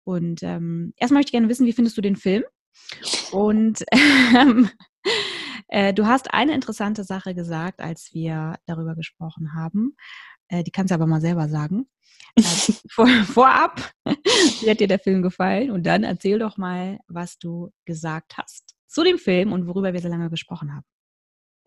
Und 0.05 0.45
ähm, 0.45 0.93
erst 0.97 1.13
möchte 1.13 1.31
ich 1.31 1.33
gerne 1.33 1.49
wissen, 1.49 1.67
wie 1.67 1.73
findest 1.73 1.97
du 1.97 2.01
den 2.01 2.17
Film? 2.17 2.45
Und 3.33 3.85
ähm, 3.93 4.71
äh, 5.68 5.95
du 5.95 6.07
hast 6.07 6.33
eine 6.35 6.55
interessante 6.55 7.05
Sache 7.05 7.35
gesagt, 7.35 7.81
als 7.81 8.11
wir 8.12 8.59
darüber 8.66 8.95
gesprochen 8.95 9.55
haben. 9.55 9.97
Äh, 10.49 10.64
die 10.64 10.71
kannst 10.71 10.91
du 10.91 10.95
aber 10.95 11.07
mal 11.07 11.21
selber 11.21 11.49
sagen. 11.49 11.89
Äh, 12.35 12.43
vor, 12.91 13.09
vorab, 13.25 13.93
wie 14.05 14.71
hat 14.71 14.81
dir 14.81 14.89
der 14.89 14.99
Film 14.99 15.23
gefallen? 15.23 15.71
Und 15.71 15.85
dann 15.85 16.05
erzähl 16.05 16.39
doch 16.39 16.57
mal, 16.57 16.99
was 17.07 17.39
du 17.39 17.71
gesagt 17.85 18.37
hast 18.37 18.75
zu 18.89 19.05
dem 19.05 19.18
Film 19.18 19.53
und 19.53 19.66
worüber 19.68 19.93
wir 19.93 20.01
so 20.01 20.09
lange 20.09 20.31
gesprochen 20.31 20.75
haben. 20.75 20.87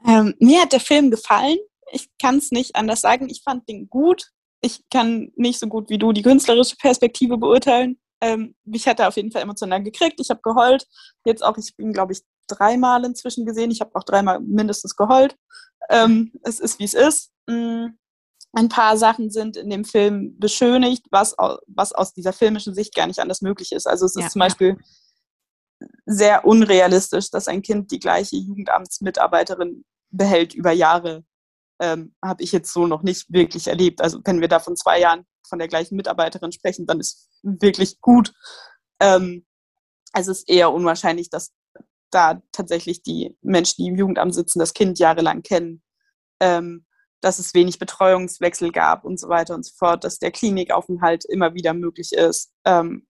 Ähm, 0.06 0.36
mir 0.40 0.62
hat 0.62 0.74
der 0.74 0.82
Film 0.82 1.10
gefallen. 1.10 1.58
Ich 1.92 2.10
kann 2.22 2.38
es 2.38 2.52
nicht 2.52 2.76
anders 2.76 3.02
sagen. 3.02 3.30
Ich 3.30 3.42
fand 3.44 3.70
den 3.70 3.88
gut. 3.88 4.32
Ich 4.62 4.82
kann 4.90 5.32
nicht 5.36 5.60
so 5.60 5.68
gut 5.68 5.90
wie 5.90 5.98
du 5.98 6.12
die 6.12 6.22
künstlerische 6.22 6.76
Perspektive 6.76 7.38
beurteilen. 7.38 8.00
Ähm, 8.24 8.56
mich 8.64 8.88
hat 8.88 9.02
er 9.02 9.10
auf 9.10 9.18
jeden 9.18 9.32
Fall 9.32 9.42
emotional 9.42 9.84
gekriegt. 9.84 10.18
Ich 10.22 10.30
habe 10.30 10.40
geheult. 10.42 10.88
Jetzt 11.26 11.44
auch, 11.44 11.58
ich 11.58 11.76
bin, 11.76 11.92
glaube 11.92 12.14
ich, 12.14 12.22
dreimal 12.48 13.04
inzwischen 13.04 13.46
gesehen. 13.46 13.70
Ich 13.70 13.82
habe 13.82 13.94
auch 13.96 14.04
dreimal 14.04 14.40
mindestens 14.40 14.96
geheult. 14.96 15.36
Ähm, 15.90 16.32
es 16.44 16.62
ist, 16.62 16.80
wie 16.80 16.86
es 16.86 16.94
ist. 16.94 17.32
Mhm. 17.48 17.98
Ein 18.54 18.70
paar 18.70 18.96
Sachen 18.96 19.30
sind 19.30 19.58
in 19.58 19.70
dem 19.70 19.84
Film 19.84 20.40
beschönigt, 20.40 21.06
was, 21.12 21.36
was 21.68 21.92
aus 21.92 22.14
dieser 22.14 22.32
filmischen 22.32 22.74
Sicht 22.74 22.96
gar 22.96 23.08
nicht 23.08 23.20
anders 23.20 23.42
möglich 23.42 23.74
ist. 23.74 23.88
Also 23.88 24.06
es 24.06 24.16
ist 24.16 24.24
ja, 24.24 24.30
zum 24.30 24.40
Beispiel 24.40 24.78
ja. 25.80 25.88
sehr 26.06 26.46
unrealistisch, 26.46 27.30
dass 27.30 27.50
ein 27.50 27.62
Kind 27.62 27.92
die 27.92 28.00
gleiche 28.00 28.38
Jugendamtsmitarbeiterin 28.38 29.84
behält 30.12 30.54
über 30.54 30.72
Jahre. 30.72 31.26
Ähm, 31.82 32.16
Habe 32.24 32.44
ich 32.44 32.54
jetzt 32.54 32.72
so 32.72 32.88
noch 32.88 33.04
nicht 33.04 33.34
wirklich 33.34 33.68
erlebt. 33.68 34.00
Also 34.00 34.22
wenn 34.24 34.40
wir 34.40 34.48
da 34.48 34.60
von 34.60 34.78
zwei 34.78 35.02
Jahren 35.02 35.26
von 35.48 35.60
der 35.60 35.68
gleichen 35.68 35.96
Mitarbeiterin 35.96 36.52
sprechen, 36.52 36.86
dann 36.86 37.00
ist 37.00 37.30
wirklich 37.42 38.02
gut. 38.02 38.34
Ähm, 39.00 39.46
also 40.12 40.32
es 40.32 40.40
ist 40.40 40.50
eher 40.50 40.72
unwahrscheinlich, 40.72 41.30
dass 41.30 41.52
da 42.12 42.42
tatsächlich 42.52 43.02
die 43.02 43.38
Menschen, 43.42 43.84
die 43.84 43.88
im 43.88 43.98
Jugendamt 43.98 44.36
sitzen, 44.36 44.60
das 44.60 44.74
Kind 44.74 45.00
jahrelang 45.00 45.42
kennen, 45.42 45.82
ähm, 46.40 46.86
dass 47.22 47.40
es 47.40 47.54
wenig 47.54 47.80
Betreuungswechsel 47.80 48.72
gab 48.72 49.06
und 49.06 49.20
so 49.20 49.30
weiter 49.30 49.56
und 49.56 49.66
so 49.66 49.74
fort, 49.78 50.04
dass 50.04 50.20
der 50.20 50.32
Klinikaufenthalt 50.32 51.26
immer 51.26 51.54
wieder 51.54 51.74
möglich 51.74 52.12
ist. 52.12 52.52
Ähm, 52.66 53.08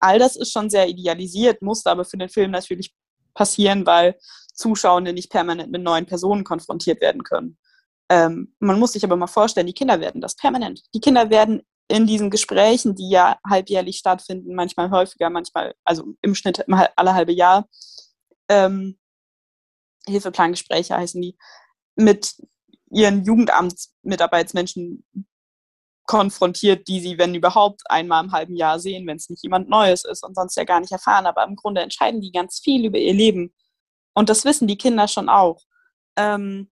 all 0.00 0.18
das 0.18 0.36
ist 0.36 0.52
schon 0.52 0.70
sehr 0.70 0.88
idealisiert, 0.88 1.62
musste 1.62 1.90
aber 1.90 2.04
für 2.04 2.16
den 2.16 2.28
Film 2.28 2.50
natürlich 2.50 2.94
passieren, 3.34 3.86
weil 3.86 4.18
Zuschauende 4.54 5.12
nicht 5.12 5.30
permanent 5.30 5.70
mit 5.70 5.82
neuen 5.82 6.06
Personen 6.06 6.44
konfrontiert 6.44 7.00
werden 7.00 7.22
können. 7.22 7.58
Ähm, 8.10 8.54
man 8.58 8.78
muss 8.78 8.92
sich 8.92 9.04
aber 9.04 9.16
mal 9.16 9.26
vorstellen, 9.26 9.66
die 9.66 9.74
Kinder 9.74 10.00
werden 10.00 10.20
das 10.20 10.36
permanent. 10.36 10.82
Die 10.94 11.00
Kinder 11.00 11.30
werden 11.30 11.62
in 11.88 12.06
diesen 12.06 12.30
Gesprächen, 12.30 12.94
die 12.94 13.10
ja 13.10 13.38
halbjährlich 13.48 13.98
stattfinden, 13.98 14.54
manchmal 14.54 14.90
häufiger, 14.90 15.30
manchmal, 15.30 15.74
also 15.84 16.04
im 16.22 16.34
Schnitt 16.34 16.64
alle 16.68 17.14
halbe 17.14 17.32
Jahr, 17.32 17.66
ähm, 18.48 18.98
Hilfeplangespräche 20.06 20.96
heißen 20.96 21.20
die, 21.20 21.36
mit 21.96 22.36
ihren 22.90 23.24
Jugendamtsmitarbeitsmenschen 23.24 25.04
konfrontiert, 26.06 26.88
die 26.88 27.00
sie, 27.00 27.18
wenn 27.18 27.34
überhaupt, 27.34 27.82
einmal 27.90 28.24
im 28.24 28.32
halben 28.32 28.56
Jahr 28.56 28.80
sehen, 28.80 29.06
wenn 29.06 29.18
es 29.18 29.28
nicht 29.28 29.42
jemand 29.42 29.68
Neues 29.68 30.04
ist 30.04 30.24
und 30.24 30.34
sonst 30.34 30.56
ja 30.56 30.64
gar 30.64 30.80
nicht 30.80 30.92
erfahren. 30.92 31.26
Aber 31.26 31.44
im 31.44 31.54
Grunde 31.54 31.82
entscheiden 31.82 32.22
die 32.22 32.32
ganz 32.32 32.60
viel 32.60 32.86
über 32.86 32.98
ihr 32.98 33.12
Leben. 33.12 33.54
Und 34.14 34.30
das 34.30 34.44
wissen 34.46 34.66
die 34.66 34.78
Kinder 34.78 35.06
schon 35.06 35.28
auch. 35.28 35.60
Ähm, 36.16 36.70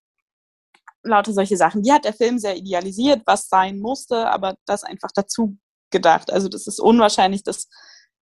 lauter 1.07 1.33
solche 1.33 1.57
Sachen. 1.57 1.83
Die 1.83 1.93
hat 1.93 2.05
der 2.05 2.13
Film 2.13 2.39
sehr 2.39 2.57
idealisiert, 2.57 3.23
was 3.27 3.49
sein 3.49 3.79
musste, 3.79 4.29
aber 4.29 4.57
das 4.67 4.85
einfach 4.85 5.11
dazu 5.15 5.57
gedacht. 5.91 6.33
Also 6.33 6.49
das 6.49 6.67
ist 6.67 6.81
unwahrscheinlich, 6.81 7.43
dass 7.43 7.69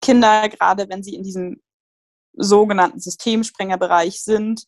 Kinder, 0.01 0.49
gerade 0.49 0.89
wenn 0.89 1.03
sie 1.03 1.15
in 1.15 1.23
diesem 1.23 1.61
sogenannten 2.33 2.99
Systemsprengerbereich 2.99 4.23
sind, 4.23 4.65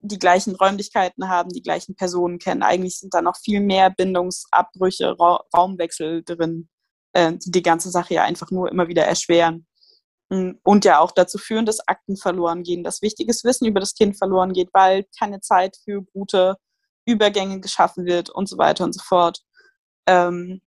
die 0.00 0.18
gleichen 0.18 0.54
Räumlichkeiten 0.54 1.28
haben, 1.28 1.50
die 1.50 1.62
gleichen 1.62 1.94
Personen 1.94 2.38
kennen. 2.38 2.62
Eigentlich 2.62 2.98
sind 2.98 3.14
da 3.14 3.22
noch 3.22 3.36
viel 3.36 3.60
mehr 3.60 3.90
Bindungsabbrüche, 3.90 5.18
Ra 5.18 5.44
Raumwechsel 5.56 6.22
drin, 6.24 6.68
äh, 7.12 7.32
die 7.32 7.50
die 7.50 7.62
ganze 7.62 7.90
Sache 7.90 8.14
ja 8.14 8.24
einfach 8.24 8.50
nur 8.50 8.70
immer 8.70 8.88
wieder 8.88 9.04
erschweren. 9.04 9.66
Hm, 10.32 10.58
und 10.64 10.84
ja 10.84 10.98
auch 11.00 11.12
dazu 11.12 11.38
führen, 11.38 11.66
dass 11.66 11.86
Akten 11.86 12.16
verloren 12.16 12.62
gehen, 12.62 12.82
dass 12.82 13.02
wichtiges 13.02 13.44
Wissen 13.44 13.66
über 13.66 13.80
das 13.80 13.94
Kind 13.94 14.18
verloren 14.18 14.52
geht, 14.52 14.70
weil 14.72 15.06
keine 15.18 15.40
Zeit 15.40 15.76
für 15.84 16.02
gute 16.02 16.56
Übergänge 17.06 17.60
geschaffen 17.60 18.04
wird 18.04 18.28
und 18.30 18.48
so 18.48 18.58
weiter 18.58 18.84
und 18.84 18.92
so 18.92 19.02
fort. 19.02 19.40
Ähm, 20.06 20.60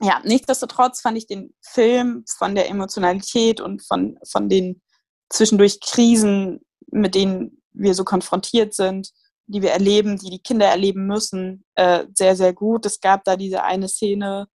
ja, 0.00 0.20
nichtsdestotrotz 0.24 1.00
fand 1.00 1.16
ich 1.16 1.26
den 1.26 1.54
Film 1.62 2.24
von 2.26 2.54
der 2.54 2.68
Emotionalität 2.68 3.60
und 3.60 3.86
von, 3.86 4.18
von 4.28 4.48
den 4.48 4.82
zwischendurch 5.30 5.80
Krisen, 5.80 6.60
mit 6.88 7.14
denen 7.14 7.62
wir 7.72 7.94
so 7.94 8.04
konfrontiert 8.04 8.74
sind, 8.74 9.10
die 9.46 9.62
wir 9.62 9.70
erleben, 9.70 10.18
die 10.18 10.30
die 10.30 10.42
Kinder 10.42 10.66
erleben 10.66 11.06
müssen, 11.06 11.64
äh, 11.74 12.04
sehr, 12.14 12.36
sehr 12.36 12.52
gut. 12.52 12.84
Es 12.84 13.00
gab 13.00 13.24
da 13.24 13.36
diese 13.36 13.62
eine 13.62 13.88
Szene, 13.88 14.48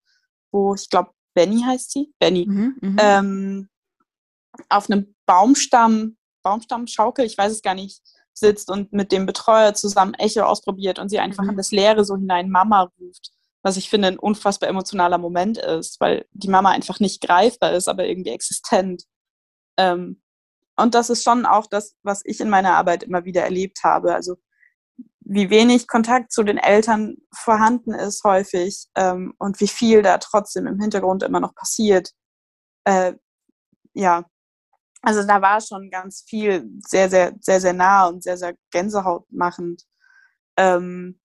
wo 0.50 0.74
ich 0.74 0.88
glaube, 0.90 1.10
Benny 1.34 1.62
heißt 1.62 1.92
sie, 1.92 2.12
Benny, 2.18 2.46
mhm, 2.46 2.76
mhm, 2.80 2.96
ähm, 3.00 3.68
auf 4.68 4.90
einem 4.90 5.14
Baumstamm, 5.26 6.18
Baumstammschaukel, 6.42 7.24
ich 7.24 7.38
weiß 7.38 7.52
es 7.52 7.62
gar 7.62 7.74
nicht, 7.74 8.02
sitzt 8.34 8.70
und 8.70 8.92
mit 8.92 9.12
dem 9.12 9.26
Betreuer 9.26 9.74
zusammen 9.74 10.14
Echo 10.14 10.42
ausprobiert 10.42 10.98
und 10.98 11.08
sie 11.08 11.18
einfach 11.18 11.44
mhm. 11.44 11.50
in 11.50 11.56
das 11.56 11.70
Leere 11.70 12.04
so 12.04 12.16
hinein 12.16 12.50
Mama 12.50 12.90
ruft. 12.98 13.30
Was 13.62 13.76
ich 13.76 13.88
finde 13.88 14.08
ein 14.08 14.18
unfassbar 14.18 14.68
emotionaler 14.68 15.18
Moment 15.18 15.58
ist, 15.58 16.00
weil 16.00 16.26
die 16.32 16.48
Mama 16.48 16.70
einfach 16.70 16.98
nicht 16.98 17.20
greifbar 17.20 17.72
ist, 17.72 17.88
aber 17.88 18.06
irgendwie 18.06 18.30
existent. 18.30 19.04
Ähm, 19.76 20.22
und 20.76 20.94
das 20.94 21.10
ist 21.10 21.22
schon 21.22 21.46
auch 21.46 21.66
das, 21.66 21.94
was 22.02 22.22
ich 22.24 22.40
in 22.40 22.50
meiner 22.50 22.74
Arbeit 22.76 23.02
immer 23.02 23.24
wieder 23.24 23.42
erlebt 23.42 23.84
habe. 23.84 24.14
Also 24.14 24.36
wie 25.20 25.50
wenig 25.50 25.86
Kontakt 25.86 26.32
zu 26.32 26.42
den 26.42 26.58
Eltern 26.58 27.16
vorhanden 27.32 27.94
ist 27.94 28.24
häufig 28.24 28.86
ähm, 28.96 29.34
und 29.38 29.60
wie 29.60 29.68
viel 29.68 30.02
da 30.02 30.18
trotzdem 30.18 30.66
im 30.66 30.80
Hintergrund 30.80 31.22
immer 31.22 31.40
noch 31.40 31.54
passiert. 31.54 32.10
Äh, 32.84 33.14
ja, 33.94 34.24
also 35.02 35.26
da 35.26 35.42
war 35.42 35.60
schon 35.60 35.90
ganz 35.90 36.24
viel 36.26 36.70
sehr, 36.86 37.10
sehr, 37.10 37.34
sehr, 37.40 37.60
sehr 37.60 37.72
nah 37.72 38.06
und 38.06 38.22
sehr, 38.22 38.36
sehr 38.38 38.54
gänsehautmachend. 38.70 39.82
Ähm, 40.56 41.20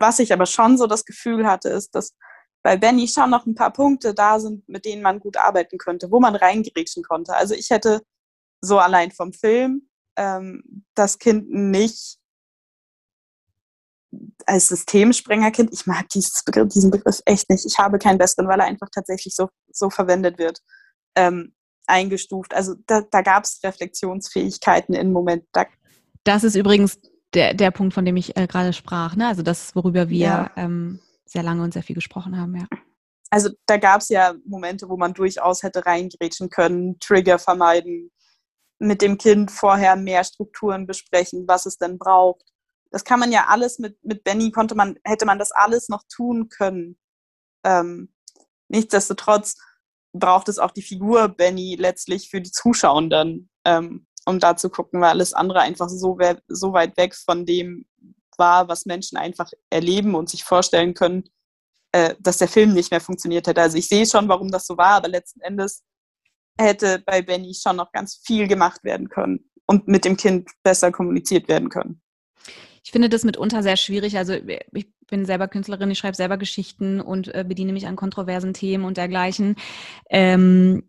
was 0.00 0.18
ich 0.18 0.32
aber 0.32 0.46
schon 0.46 0.78
so 0.78 0.86
das 0.86 1.04
Gefühl 1.04 1.46
hatte, 1.46 1.68
ist, 1.68 1.94
dass 1.94 2.14
bei 2.62 2.76
Benny 2.76 3.08
schon 3.08 3.30
noch 3.30 3.46
ein 3.46 3.54
paar 3.54 3.72
Punkte 3.72 4.14
da 4.14 4.40
sind, 4.40 4.68
mit 4.68 4.84
denen 4.84 5.02
man 5.02 5.20
gut 5.20 5.36
arbeiten 5.36 5.78
könnte, 5.78 6.10
wo 6.10 6.18
man 6.20 6.34
reingrätschen 6.34 7.02
konnte. 7.02 7.34
Also 7.34 7.54
ich 7.54 7.70
hätte 7.70 8.00
so 8.60 8.78
allein 8.78 9.12
vom 9.12 9.32
Film 9.32 9.88
ähm, 10.16 10.84
das 10.94 11.18
Kind 11.18 11.50
nicht 11.50 12.18
als 14.46 14.68
Systemsprengerkind, 14.68 15.70
ich 15.72 15.86
mag 15.86 16.06
Begriff, 16.46 16.68
diesen 16.68 16.90
Begriff 16.90 17.20
echt 17.26 17.50
nicht. 17.50 17.66
Ich 17.66 17.78
habe 17.78 17.98
keinen 17.98 18.18
besseren, 18.18 18.48
weil 18.48 18.60
er 18.60 18.66
einfach 18.66 18.88
tatsächlich 18.92 19.34
so, 19.34 19.50
so 19.70 19.90
verwendet 19.90 20.38
wird. 20.38 20.60
Ähm, 21.14 21.54
eingestuft. 21.88 22.54
Also 22.54 22.74
da, 22.86 23.02
da 23.10 23.22
gab 23.22 23.44
es 23.44 23.60
Reflexionsfähigkeiten 23.62 24.94
im 24.94 25.12
Moment. 25.12 25.44
Da 25.52 25.66
das 26.24 26.44
ist 26.44 26.56
übrigens 26.56 27.00
der, 27.34 27.54
der 27.54 27.70
Punkt, 27.70 27.94
von 27.94 28.04
dem 28.04 28.16
ich 28.16 28.36
äh, 28.36 28.46
gerade 28.46 28.72
sprach. 28.72 29.16
Ne? 29.16 29.26
Also 29.26 29.42
das, 29.42 29.74
worüber 29.74 30.08
wir 30.08 30.18
ja. 30.18 30.50
ähm, 30.56 31.00
sehr 31.24 31.42
lange 31.42 31.62
und 31.62 31.72
sehr 31.72 31.82
viel 31.82 31.94
gesprochen 31.94 32.38
haben, 32.38 32.56
ja. 32.56 32.66
Also 33.30 33.50
da 33.66 33.76
gab 33.76 34.00
es 34.00 34.08
ja 34.08 34.34
Momente, 34.46 34.88
wo 34.88 34.96
man 34.96 35.12
durchaus 35.12 35.62
hätte 35.62 35.84
reingrätschen 35.84 36.48
können, 36.48 36.98
Trigger 36.98 37.38
vermeiden, 37.38 38.10
mit 38.78 39.02
dem 39.02 39.18
Kind 39.18 39.50
vorher 39.50 39.96
mehr 39.96 40.24
Strukturen 40.24 40.86
besprechen, 40.86 41.44
was 41.46 41.66
es 41.66 41.76
denn 41.76 41.98
braucht. 41.98 42.42
Das 42.90 43.04
kann 43.04 43.20
man 43.20 43.30
ja 43.30 43.46
alles 43.48 43.78
mit, 43.78 44.02
mit 44.02 44.24
Benny 44.24 44.50
konnte 44.50 44.74
man, 44.74 44.98
hätte 45.04 45.26
man 45.26 45.38
das 45.38 45.52
alles 45.52 45.90
noch 45.90 46.04
tun 46.08 46.48
können. 46.48 46.98
Ähm, 47.64 48.14
nichtsdestotrotz 48.68 49.56
braucht 50.12 50.48
es 50.48 50.58
auch 50.58 50.70
die 50.70 50.82
Figur 50.82 51.28
Benny 51.28 51.76
letztlich 51.76 52.28
für 52.30 52.40
die 52.40 52.50
Zuschauenden, 52.50 53.50
ähm, 53.64 54.06
um 54.26 54.38
da 54.38 54.56
zu 54.56 54.70
gucken, 54.70 55.00
weil 55.00 55.10
alles 55.10 55.32
andere 55.32 55.60
einfach 55.60 55.88
so, 55.88 56.18
so 56.48 56.72
weit 56.72 56.96
weg 56.96 57.14
von 57.14 57.46
dem 57.46 57.86
war, 58.36 58.68
was 58.68 58.86
Menschen 58.86 59.18
einfach 59.18 59.50
erleben 59.70 60.14
und 60.14 60.30
sich 60.30 60.44
vorstellen 60.44 60.94
können, 60.94 61.24
äh, 61.92 62.14
dass 62.20 62.38
der 62.38 62.48
Film 62.48 62.74
nicht 62.74 62.90
mehr 62.90 63.00
funktioniert 63.00 63.46
hätte. 63.46 63.60
Also 63.60 63.76
ich 63.78 63.88
sehe 63.88 64.06
schon, 64.06 64.28
warum 64.28 64.50
das 64.50 64.66
so 64.66 64.76
war, 64.76 64.96
aber 64.96 65.08
letzten 65.08 65.40
Endes 65.40 65.82
hätte 66.58 67.00
bei 67.04 67.22
Benny 67.22 67.54
schon 67.54 67.76
noch 67.76 67.92
ganz 67.92 68.20
viel 68.24 68.46
gemacht 68.48 68.84
werden 68.84 69.08
können 69.08 69.50
und 69.66 69.88
mit 69.88 70.04
dem 70.04 70.16
Kind 70.16 70.50
besser 70.62 70.92
kommuniziert 70.92 71.48
werden 71.48 71.68
können. 71.68 72.02
Ich 72.88 72.92
finde 72.92 73.10
das 73.10 73.22
mitunter 73.22 73.62
sehr 73.62 73.76
schwierig. 73.76 74.16
Also 74.16 74.32
ich 74.72 74.88
bin 75.08 75.26
selber 75.26 75.46
Künstlerin, 75.46 75.90
ich 75.90 75.98
schreibe 75.98 76.16
selber 76.16 76.38
Geschichten 76.38 77.02
und 77.02 77.28
äh, 77.34 77.44
bediene 77.46 77.74
mich 77.74 77.86
an 77.86 77.96
kontroversen 77.96 78.54
Themen 78.54 78.86
und 78.86 78.96
dergleichen. 78.96 79.56
Ähm, 80.08 80.88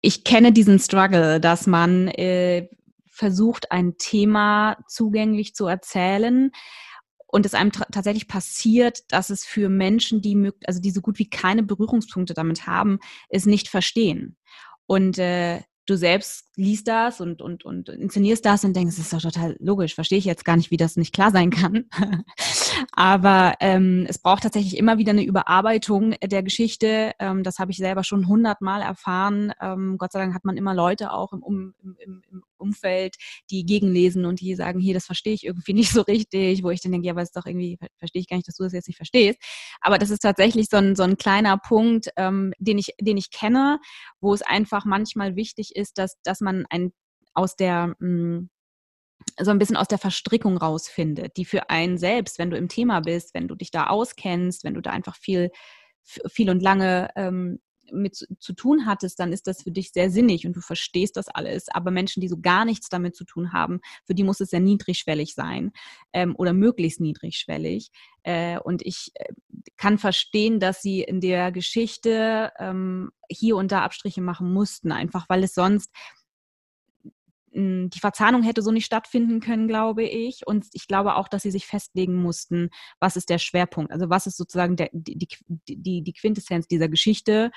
ich 0.00 0.24
kenne 0.24 0.50
diesen 0.50 0.80
Struggle, 0.80 1.38
dass 1.38 1.68
man 1.68 2.08
äh, 2.08 2.68
versucht, 3.08 3.70
ein 3.70 3.96
Thema 3.96 4.76
zugänglich 4.88 5.54
zu 5.54 5.68
erzählen, 5.68 6.50
und 7.28 7.46
es 7.46 7.54
einem 7.54 7.70
tatsächlich 7.70 8.26
passiert, 8.26 9.12
dass 9.12 9.30
es 9.30 9.44
für 9.44 9.68
Menschen, 9.68 10.20
die 10.20 10.50
also 10.64 10.80
die 10.80 10.90
so 10.90 11.00
gut 11.00 11.20
wie 11.20 11.30
keine 11.30 11.62
Berührungspunkte 11.62 12.34
damit 12.34 12.66
haben, 12.66 12.98
es 13.28 13.46
nicht 13.46 13.68
verstehen. 13.68 14.36
Und 14.86 15.18
äh, 15.18 15.60
du 15.88 15.96
selbst 15.96 16.46
liest 16.56 16.86
das 16.88 17.20
und, 17.20 17.40
und, 17.40 17.64
und 17.64 17.88
inszenierst 17.88 18.44
das 18.44 18.64
und 18.64 18.76
denkst, 18.76 18.94
es 18.94 19.04
ist 19.04 19.12
doch 19.12 19.22
total 19.22 19.56
logisch, 19.58 19.94
verstehe 19.94 20.18
ich 20.18 20.24
jetzt 20.24 20.44
gar 20.44 20.56
nicht, 20.56 20.70
wie 20.70 20.76
das 20.76 20.96
nicht 20.96 21.14
klar 21.14 21.30
sein 21.30 21.50
kann. 21.50 21.86
Aber 22.92 23.54
ähm, 23.60 24.06
es 24.08 24.18
braucht 24.18 24.42
tatsächlich 24.42 24.76
immer 24.76 24.98
wieder 24.98 25.12
eine 25.12 25.24
Überarbeitung 25.24 26.14
der 26.22 26.42
Geschichte. 26.42 27.12
Ähm, 27.18 27.42
das 27.42 27.58
habe 27.58 27.70
ich 27.70 27.78
selber 27.78 28.04
schon 28.04 28.28
hundertmal 28.28 28.82
erfahren. 28.82 29.52
Ähm, 29.60 29.96
Gott 29.98 30.12
sei 30.12 30.20
Dank 30.20 30.34
hat 30.34 30.44
man 30.44 30.56
immer 30.56 30.74
Leute 30.74 31.12
auch 31.12 31.32
im, 31.32 31.42
um, 31.42 31.74
im, 31.80 32.22
im, 32.30 32.42
Umfeld, 32.56 33.16
die 33.50 33.64
gegenlesen 33.64 34.24
und 34.24 34.40
die 34.40 34.56
sagen, 34.56 34.80
hier, 34.80 34.92
das 34.92 35.06
verstehe 35.06 35.32
ich 35.32 35.44
irgendwie 35.44 35.72
nicht 35.74 35.92
so 35.92 36.02
richtig, 36.02 36.64
wo 36.64 36.70
ich 36.70 36.80
dann 36.80 36.90
denke, 36.90 37.06
ja, 37.06 37.12
aber 37.12 37.22
es 37.22 37.28
ist 37.28 37.36
doch 37.36 37.46
irgendwie, 37.46 37.78
verstehe 37.96 38.20
ich 38.20 38.28
gar 38.28 38.36
nicht, 38.36 38.48
dass 38.48 38.56
du 38.56 38.64
das 38.64 38.72
jetzt 38.72 38.88
nicht 38.88 38.96
verstehst. 38.96 39.38
Aber 39.80 39.98
das 39.98 40.10
ist 40.10 40.20
tatsächlich 40.20 40.66
so 40.68 40.76
ein, 40.76 40.96
so 40.96 41.04
ein 41.04 41.16
kleiner 41.16 41.56
Punkt, 41.56 42.08
ähm, 42.16 42.52
den, 42.58 42.78
ich, 42.78 42.94
den 43.00 43.16
ich 43.16 43.30
kenne, 43.30 43.78
wo 44.20 44.34
es 44.34 44.42
einfach 44.42 44.84
manchmal 44.84 45.36
wichtig 45.36 45.76
ist, 45.76 45.98
dass, 45.98 46.16
dass 46.24 46.40
man 46.40 46.66
ein 46.68 46.92
aus 47.34 47.54
der 47.54 47.94
mh, 47.98 48.00
hm, 48.00 48.50
so 49.40 49.50
ein 49.50 49.58
bisschen 49.58 49.76
aus 49.76 49.88
der 49.88 49.98
Verstrickung 49.98 50.56
rausfindet, 50.56 51.36
die 51.36 51.44
für 51.44 51.70
einen 51.70 51.98
selbst, 51.98 52.38
wenn 52.38 52.50
du 52.50 52.56
im 52.56 52.68
Thema 52.68 53.00
bist, 53.00 53.34
wenn 53.34 53.48
du 53.48 53.54
dich 53.54 53.70
da 53.70 53.86
auskennst, 53.86 54.64
wenn 54.64 54.74
du 54.74 54.80
da 54.80 54.90
einfach 54.90 55.16
viel, 55.16 55.50
viel 56.02 56.50
und 56.50 56.62
lange 56.62 57.10
ähm, 57.16 57.60
mit 57.92 58.16
zu, 58.38 58.52
tun 58.52 58.86
hattest, 58.86 59.18
dann 59.18 59.32
ist 59.32 59.46
das 59.46 59.62
für 59.62 59.70
dich 59.70 59.92
sehr 59.92 60.10
sinnig 60.10 60.46
und 60.46 60.54
du 60.54 60.60
verstehst 60.60 61.16
das 61.16 61.28
alles. 61.28 61.68
Aber 61.68 61.90
Menschen, 61.90 62.20
die 62.20 62.28
so 62.28 62.38
gar 62.38 62.64
nichts 62.64 62.88
damit 62.88 63.16
zu 63.16 63.24
tun 63.24 63.52
haben, 63.52 63.80
für 64.04 64.14
die 64.14 64.24
muss 64.24 64.40
es 64.40 64.50
sehr 64.50 64.60
niedrigschwellig 64.60 65.34
sein 65.34 65.72
ähm, 66.12 66.34
oder 66.36 66.52
möglichst 66.52 67.00
niedrigschwellig. 67.00 67.90
Äh, 68.22 68.58
und 68.60 68.82
ich 68.84 69.10
äh, 69.14 69.32
kann 69.76 69.98
verstehen, 69.98 70.60
dass 70.60 70.82
sie 70.82 71.02
in 71.02 71.20
der 71.20 71.52
Geschichte 71.52 72.52
ähm, 72.58 73.10
hier 73.30 73.56
und 73.56 73.72
da 73.72 73.82
Abstriche 73.82 74.20
machen 74.20 74.52
mussten, 74.52 74.92
einfach 74.92 75.26
weil 75.28 75.44
es 75.44 75.54
sonst 75.54 75.90
die 77.58 77.98
Verzahnung 77.98 78.42
hätte 78.42 78.62
so 78.62 78.70
nicht 78.70 78.84
stattfinden 78.84 79.40
können, 79.40 79.66
glaube 79.66 80.04
ich. 80.04 80.46
Und 80.46 80.66
ich 80.72 80.86
glaube 80.86 81.16
auch, 81.16 81.28
dass 81.28 81.42
sie 81.42 81.50
sich 81.50 81.66
festlegen 81.66 82.14
mussten, 82.14 82.70
was 83.00 83.16
ist 83.16 83.30
der 83.30 83.38
Schwerpunkt, 83.38 83.92
also 83.92 84.08
was 84.10 84.26
ist 84.26 84.36
sozusagen 84.36 84.76
der, 84.76 84.90
die, 84.92 85.28
die, 85.66 86.02
die 86.02 86.12
Quintessenz 86.12 86.68
dieser 86.68 86.88
Geschichte. 86.88 87.50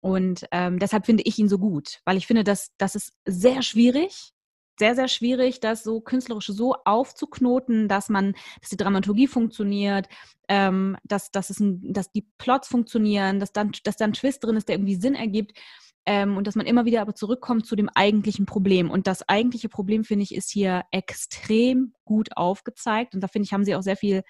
Und 0.00 0.46
ähm, 0.50 0.78
deshalb 0.78 1.06
finde 1.06 1.22
ich 1.24 1.38
ihn 1.38 1.48
so 1.48 1.58
gut, 1.58 2.00
weil 2.04 2.16
ich 2.16 2.26
finde, 2.26 2.44
dass 2.44 2.72
das 2.76 2.94
ist 2.94 3.12
sehr 3.24 3.62
schwierig, 3.62 4.32
sehr, 4.78 4.94
sehr 4.94 5.08
schwierig, 5.08 5.60
das 5.60 5.84
so 5.84 6.00
künstlerisch 6.00 6.48
so 6.48 6.74
aufzuknoten, 6.84 7.88
dass 7.88 8.08
man, 8.08 8.34
dass 8.60 8.70
die 8.70 8.76
Dramaturgie 8.76 9.28
funktioniert, 9.28 10.08
ähm, 10.48 10.96
dass, 11.04 11.30
dass, 11.30 11.50
es 11.50 11.60
ein, 11.60 11.92
dass 11.92 12.10
die 12.10 12.26
Plots 12.38 12.68
funktionieren, 12.68 13.38
dass 13.38 13.52
dann, 13.52 13.72
dass 13.84 13.96
da 13.96 14.06
ein 14.06 14.12
Twist 14.12 14.42
drin 14.44 14.56
ist, 14.56 14.68
der 14.68 14.76
irgendwie 14.76 14.96
Sinn 14.96 15.14
ergibt. 15.14 15.56
Ähm, 16.04 16.36
und 16.36 16.46
dass 16.46 16.56
man 16.56 16.66
immer 16.66 16.84
wieder 16.84 17.00
aber 17.00 17.14
zurückkommt 17.14 17.66
zu 17.66 17.76
dem 17.76 17.88
eigentlichen 17.88 18.46
Problem. 18.46 18.90
Und 18.90 19.06
das 19.06 19.28
eigentliche 19.28 19.68
Problem, 19.68 20.04
finde 20.04 20.24
ich, 20.24 20.34
ist 20.34 20.50
hier 20.50 20.82
extrem 20.90 21.94
gut 22.04 22.36
aufgezeigt. 22.36 23.14
Und 23.14 23.20
da 23.20 23.28
finde 23.28 23.46
ich, 23.46 23.52
haben 23.52 23.64
sie 23.64 23.76
auch 23.76 23.82
sehr 23.82 23.96
viel, 23.96 24.22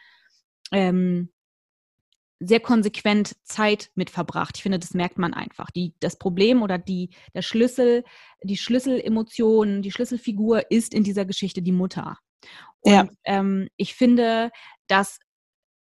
ähm, 0.71 1.31
sehr 2.41 2.61
konsequent 2.61 3.37
Zeit 3.45 3.91
mit 3.95 4.11
verbracht. 4.11 4.57
Ich 4.57 4.63
finde, 4.63 4.79
das 4.79 4.95
merkt 4.95 5.17
man 5.17 5.33
einfach. 5.33 5.71
Die, 5.71 5.95
das 6.01 6.19
Problem 6.19 6.63
oder 6.63 6.77
die, 6.77 7.11
der 7.35 7.43
Schlüssel, 7.43 8.05
die 8.43 8.57
Schlüsselemotion, 8.57 9.81
die 9.81 9.93
Schlüsselfigur 9.93 10.71
ist 10.71 10.93
in 10.93 11.05
dieser 11.05 11.25
Geschichte 11.25 11.63
die 11.63 11.73
Mutter. 11.73 12.19
Und 12.81 12.93
ja. 12.93 13.09
ähm, 13.25 13.69
ich 13.77 13.95
finde, 13.95 14.51
dass 14.89 15.21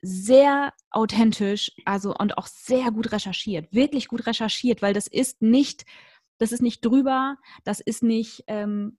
sehr 0.02 0.72
authentisch, 0.90 1.72
also 1.84 2.14
und 2.14 2.36
auch 2.36 2.48
sehr 2.48 2.90
gut 2.90 3.12
recherchiert, 3.12 3.72
wirklich 3.72 4.08
gut 4.08 4.26
recherchiert, 4.26 4.82
weil 4.82 4.94
das 4.94 5.06
ist 5.06 5.40
nicht, 5.42 5.84
das 6.38 6.50
ist 6.52 6.60
nicht 6.60 6.84
drüber, 6.84 7.36
das 7.64 7.80
ist 7.80 8.02
nicht, 8.02 8.42
ähm, 8.48 8.98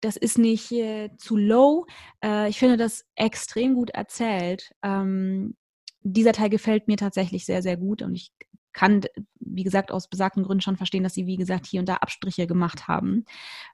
das 0.00 0.16
ist 0.16 0.38
nicht 0.38 0.72
äh, 0.72 1.10
zu 1.16 1.36
low. 1.36 1.86
Äh, 2.22 2.48
ich 2.50 2.58
finde 2.58 2.76
das 2.76 3.04
extrem 3.14 3.74
gut 3.74 3.90
erzählt. 3.90 4.72
Ähm, 4.82 5.56
dieser 6.02 6.32
Teil 6.32 6.50
gefällt 6.50 6.88
mir 6.88 6.96
tatsächlich 6.96 7.46
sehr, 7.46 7.62
sehr 7.62 7.76
gut 7.76 8.02
und 8.02 8.14
ich 8.16 8.32
kann, 8.72 9.02
wie 9.40 9.64
gesagt, 9.64 9.90
aus 9.90 10.08
besagten 10.08 10.42
Gründen 10.42 10.62
schon 10.62 10.76
verstehen, 10.76 11.02
dass 11.02 11.14
sie, 11.14 11.26
wie 11.26 11.36
gesagt, 11.36 11.66
hier 11.66 11.80
und 11.80 11.88
da 11.88 11.96
Abstriche 11.96 12.46
gemacht 12.46 12.88
haben, 12.88 13.24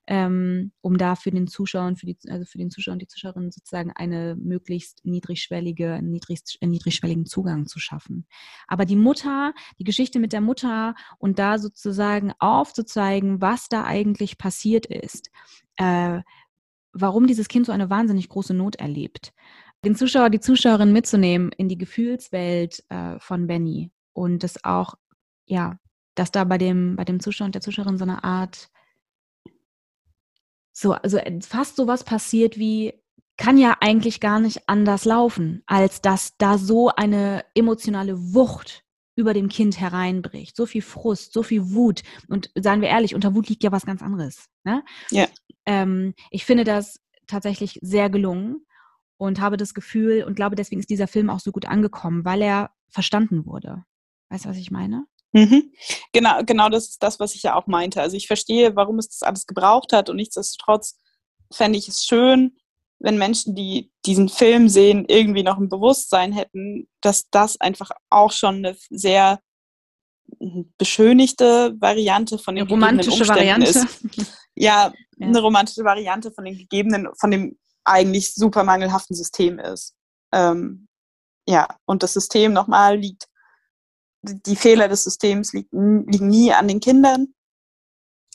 ähm, 0.06 0.72
um 0.80 0.98
da 0.98 1.14
für 1.14 1.30
den 1.30 1.46
Zuschauer 1.46 1.86
und 1.86 1.98
für 1.98 2.06
die, 2.06 2.16
also 2.28 2.44
für 2.44 2.58
den 2.58 2.70
Zuschauer 2.70 2.94
und 2.94 3.02
die 3.02 3.08
Zuschauerin 3.08 3.50
sozusagen 3.50 3.92
eine 3.92 4.36
möglichst 4.36 5.04
niedrigschwellige, 5.04 6.00
niedrigst, 6.02 6.58
äh, 6.60 6.66
niedrigschwelligen 6.66 7.26
Zugang 7.26 7.66
zu 7.66 7.78
schaffen. 7.78 8.26
Aber 8.66 8.84
die 8.84 8.96
Mutter, 8.96 9.54
die 9.78 9.84
Geschichte 9.84 10.18
mit 10.18 10.32
der 10.32 10.40
Mutter 10.40 10.94
und 11.18 11.38
da 11.38 11.58
sozusagen 11.58 12.32
aufzuzeigen, 12.38 13.40
was 13.40 13.68
da 13.68 13.84
eigentlich 13.84 14.38
passiert 14.38 14.86
ist, 14.86 15.30
äh, 15.76 16.20
warum 16.92 17.26
dieses 17.26 17.48
Kind 17.48 17.66
so 17.66 17.72
eine 17.72 17.90
wahnsinnig 17.90 18.28
große 18.28 18.54
Not 18.54 18.76
erlebt 18.76 19.32
den 19.84 19.94
Zuschauer, 19.94 20.30
die 20.30 20.40
Zuschauerin 20.40 20.92
mitzunehmen 20.92 21.52
in 21.56 21.68
die 21.68 21.78
Gefühlswelt 21.78 22.82
äh, 22.88 23.18
von 23.20 23.46
Benny 23.46 23.92
und 24.18 24.42
das 24.42 24.64
auch, 24.64 24.94
ja, 25.46 25.78
dass 26.14 26.32
da 26.32 26.44
bei 26.44 26.58
dem, 26.58 26.96
bei 26.96 27.04
dem 27.04 27.20
Zuschauer 27.20 27.46
und 27.46 27.54
der 27.54 27.62
Zuschauerin 27.62 27.98
so 27.98 28.04
eine 28.04 28.24
Art, 28.24 28.68
so, 30.72 30.92
also 30.92 31.18
fast 31.40 31.76
so 31.76 31.86
was 31.86 32.04
passiert 32.04 32.58
wie, 32.58 32.94
kann 33.36 33.56
ja 33.56 33.76
eigentlich 33.80 34.18
gar 34.18 34.40
nicht 34.40 34.68
anders 34.68 35.04
laufen, 35.04 35.62
als 35.66 36.00
dass 36.00 36.36
da 36.36 36.58
so 36.58 36.88
eine 36.88 37.44
emotionale 37.54 38.34
Wucht 38.34 38.84
über 39.14 39.32
dem 39.32 39.48
Kind 39.48 39.80
hereinbricht. 39.80 40.56
So 40.56 40.66
viel 40.66 40.82
Frust, 40.82 41.32
so 41.32 41.44
viel 41.44 41.70
Wut. 41.70 42.02
Und 42.28 42.50
seien 42.56 42.80
wir 42.80 42.88
ehrlich, 42.88 43.14
unter 43.14 43.34
Wut 43.34 43.48
liegt 43.48 43.62
ja 43.62 43.70
was 43.70 43.86
ganz 43.86 44.02
anderes. 44.02 44.48
Ne? 44.64 44.84
Ja. 45.10 45.28
Ähm, 45.66 46.14
ich 46.30 46.44
finde 46.44 46.64
das 46.64 47.00
tatsächlich 47.28 47.78
sehr 47.82 48.10
gelungen 48.10 48.66
und 49.16 49.40
habe 49.40 49.56
das 49.56 49.74
Gefühl 49.74 50.24
und 50.24 50.34
glaube, 50.34 50.56
deswegen 50.56 50.80
ist 50.80 50.90
dieser 50.90 51.08
Film 51.08 51.30
auch 51.30 51.40
so 51.40 51.52
gut 51.52 51.66
angekommen, 51.66 52.24
weil 52.24 52.42
er 52.42 52.70
verstanden 52.88 53.46
wurde. 53.46 53.84
Weißt 54.30 54.44
du, 54.44 54.48
was 54.48 54.56
ich 54.56 54.70
meine? 54.70 55.04
Mhm. 55.32 55.72
Genau, 56.12 56.42
genau 56.44 56.68
das 56.68 56.88
ist 56.88 57.02
das, 57.02 57.20
was 57.20 57.34
ich 57.34 57.42
ja 57.42 57.54
auch 57.54 57.66
meinte. 57.66 58.00
Also 58.00 58.16
ich 58.16 58.26
verstehe, 58.26 58.76
warum 58.76 58.98
es 58.98 59.08
das 59.08 59.22
alles 59.22 59.46
gebraucht 59.46 59.92
hat 59.92 60.08
und 60.08 60.16
nichtsdestotrotz 60.16 60.98
fände 61.52 61.78
ich 61.78 61.88
es 61.88 62.04
schön, 62.04 62.56
wenn 62.98 63.18
Menschen, 63.18 63.54
die 63.54 63.92
diesen 64.06 64.28
Film 64.28 64.68
sehen, 64.68 65.04
irgendwie 65.06 65.42
noch 65.42 65.58
ein 65.58 65.68
Bewusstsein 65.68 66.32
hätten, 66.32 66.88
dass 67.00 67.28
das 67.30 67.60
einfach 67.60 67.90
auch 68.10 68.32
schon 68.32 68.56
eine 68.56 68.76
sehr 68.90 69.40
beschönigte 70.76 71.74
Variante 71.78 72.38
von 72.38 72.54
den 72.54 72.64
eine 72.64 72.70
romantische 72.70 73.26
Variante 73.28 73.68
ist. 73.68 73.86
Ja, 74.54 74.92
ja, 75.16 75.26
eine 75.26 75.40
romantische 75.40 75.84
Variante 75.84 76.32
von 76.32 76.44
den 76.44 76.58
gegebenen, 76.58 77.08
von 77.18 77.30
dem 77.30 77.56
eigentlich 77.84 78.34
super 78.34 78.64
mangelhaften 78.64 79.14
System 79.14 79.60
ist. 79.60 79.94
Ähm, 80.32 80.88
ja, 81.46 81.68
und 81.86 82.02
das 82.02 82.12
System 82.12 82.52
nochmal 82.52 82.98
liegt 82.98 83.27
die 84.22 84.56
Fehler 84.56 84.88
des 84.88 85.04
Systems 85.04 85.52
liegen, 85.52 86.06
liegen 86.06 86.28
nie 86.28 86.52
an 86.52 86.68
den 86.68 86.80
Kindern, 86.80 87.34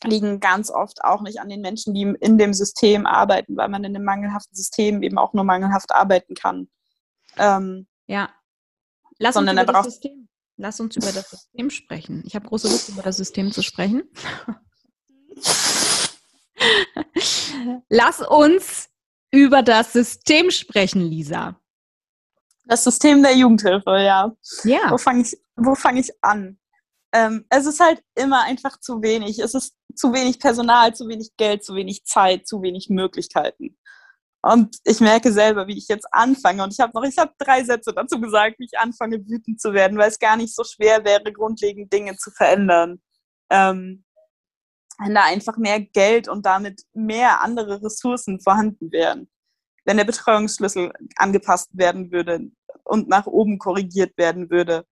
liegen 0.03 0.39
ganz 0.39 0.69
oft 0.69 1.03
auch 1.03 1.21
nicht 1.21 1.39
an 1.39 1.49
den 1.49 1.61
Menschen, 1.61 1.93
die 1.93 2.01
in 2.19 2.37
dem 2.37 2.53
System 2.53 3.05
arbeiten, 3.05 3.55
weil 3.57 3.69
man 3.69 3.83
in 3.83 3.95
einem 3.95 4.05
mangelhaften 4.05 4.55
System 4.55 5.03
eben 5.03 5.17
auch 5.17 5.33
nur 5.33 5.43
mangelhaft 5.43 5.91
arbeiten 5.91 6.35
kann. 6.35 6.69
Ähm, 7.37 7.87
ja. 8.07 8.29
Lass 9.19 9.35
uns, 9.35 9.51
über 9.51 9.65
das 9.65 9.85
System, 9.85 10.27
lass 10.57 10.79
uns 10.79 10.95
über 10.95 11.11
das 11.11 11.29
System 11.29 11.69
sprechen. 11.69 12.23
Ich 12.25 12.35
habe 12.35 12.47
große 12.47 12.67
Lust, 12.67 12.89
über 12.89 13.01
das 13.01 13.17
System 13.17 13.51
zu 13.51 13.61
sprechen. 13.61 14.03
lass 17.89 18.21
uns 18.21 18.89
über 19.31 19.63
das 19.63 19.93
System 19.93 20.51
sprechen, 20.51 21.01
Lisa. 21.01 21.59
Das 22.65 22.83
System 22.83 23.21
der 23.21 23.35
Jugendhilfe, 23.35 23.91
ja. 23.99 24.31
Ja. 24.63 24.91
Wo 24.91 24.97
fange 24.97 25.21
ich, 25.21 25.37
wo 25.55 25.75
ich 25.95 26.11
an? 26.21 26.59
ähm, 27.13 27.45
es 27.49 27.65
ist 27.65 27.79
halt 27.79 28.03
immer 28.15 28.43
einfach 28.43 28.79
zu 28.79 29.01
wenig. 29.01 29.39
Es 29.39 29.53
ist 29.53 29.77
zu 29.95 30.11
wenig 30.13 30.39
Personal, 30.39 30.95
zu 30.95 31.07
wenig 31.07 31.37
Geld, 31.37 31.63
zu 31.63 31.75
wenig 31.75 32.03
Zeit, 32.05 32.47
zu 32.47 32.61
wenig 32.63 32.89
Möglichkeiten. 32.89 33.77
Und 34.41 34.77
ich 34.83 34.99
merke 34.99 35.31
selber, 35.31 35.67
wie 35.67 35.77
ich 35.77 35.87
jetzt 35.87 36.07
anfange. 36.11 36.63
Und 36.63 36.73
ich 36.73 36.79
habe 36.79 36.91
noch, 36.93 37.03
ich 37.07 37.17
habe 37.17 37.31
drei 37.37 37.63
Sätze 37.63 37.93
dazu 37.93 38.19
gesagt, 38.19 38.59
wie 38.59 38.65
ich 38.65 38.77
anfange, 38.77 39.19
wütend 39.25 39.61
zu 39.61 39.73
werden, 39.73 39.97
weil 39.97 40.09
es 40.09 40.19
gar 40.19 40.35
nicht 40.35 40.53
so 40.53 40.63
schwer 40.63 41.05
wäre, 41.05 41.31
grundlegend 41.31 41.93
Dinge 41.93 42.17
zu 42.17 42.31
verändern. 42.31 43.01
Ähm, 43.49 44.03
wenn 44.97 45.15
da 45.15 45.23
einfach 45.23 45.57
mehr 45.57 45.79
Geld 45.79 46.27
und 46.27 46.45
damit 46.45 46.81
mehr 46.93 47.41
andere 47.41 47.81
Ressourcen 47.83 48.41
vorhanden 48.41 48.91
wären. 48.91 49.29
Wenn 49.85 49.97
der 49.97 50.03
Betreuungsschlüssel 50.03 50.91
angepasst 51.15 51.69
werden 51.73 52.11
würde 52.11 52.51
und 52.83 53.07
nach 53.07 53.27
oben 53.27 53.59
korrigiert 53.59 54.17
werden 54.17 54.49
würde, 54.49 54.85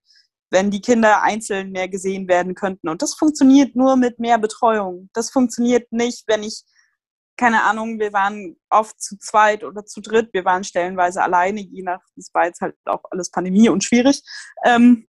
wenn 0.51 0.69
die 0.69 0.81
Kinder 0.81 1.23
einzeln 1.23 1.71
mehr 1.71 1.87
gesehen 1.87 2.27
werden 2.27 2.53
könnten. 2.53 2.89
Und 2.89 3.01
das 3.01 3.15
funktioniert 3.15 3.75
nur 3.75 3.95
mit 3.95 4.19
mehr 4.19 4.37
Betreuung. 4.37 5.09
Das 5.13 5.31
funktioniert 5.31 5.91
nicht, 5.91 6.23
wenn 6.27 6.43
ich, 6.43 6.63
keine 7.37 7.63
Ahnung, 7.63 7.99
wir 7.99 8.13
waren 8.13 8.57
oft 8.69 9.01
zu 9.01 9.17
zweit 9.17 9.63
oder 9.63 9.85
zu 9.85 10.01
dritt, 10.01 10.29
wir 10.33 10.45
waren 10.45 10.63
stellenweise 10.63 11.23
alleine, 11.23 11.61
je 11.61 11.81
nach, 11.81 12.01
das 12.15 12.29
war 12.33 12.45
jetzt 12.45 12.61
halt 12.61 12.75
auch 12.85 13.03
alles 13.09 13.31
Pandemie 13.31 13.69
und 13.69 13.83
schwierig. 13.83 14.21
Ähm, 14.65 15.07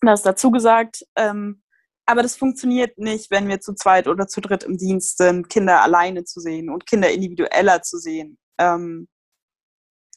das 0.00 0.22
dazu 0.22 0.50
gesagt. 0.50 1.04
Ähm, 1.16 1.62
aber 2.06 2.22
das 2.22 2.36
funktioniert 2.36 2.98
nicht, 2.98 3.30
wenn 3.30 3.48
wir 3.48 3.60
zu 3.60 3.74
zweit 3.74 4.06
oder 4.08 4.28
zu 4.28 4.40
dritt 4.40 4.62
im 4.64 4.76
Dienst 4.76 5.16
sind, 5.16 5.48
Kinder 5.48 5.82
alleine 5.82 6.24
zu 6.24 6.40
sehen 6.40 6.70
und 6.70 6.86
Kinder 6.86 7.10
individueller 7.10 7.82
zu 7.82 7.98
sehen. 7.98 8.38
Ähm, 8.58 9.08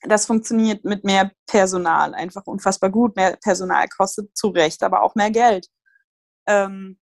das 0.07 0.25
funktioniert 0.25 0.83
mit 0.83 1.03
mehr 1.03 1.31
Personal 1.45 2.13
einfach 2.13 2.45
unfassbar 2.45 2.89
gut. 2.89 3.15
Mehr 3.15 3.37
Personal 3.37 3.87
kostet 3.87 4.35
zu 4.35 4.49
Recht, 4.49 4.83
aber 4.83 5.01
auch 5.01 5.15
mehr 5.15 5.31
Geld. 5.31 5.67
Ähm, 6.47 6.99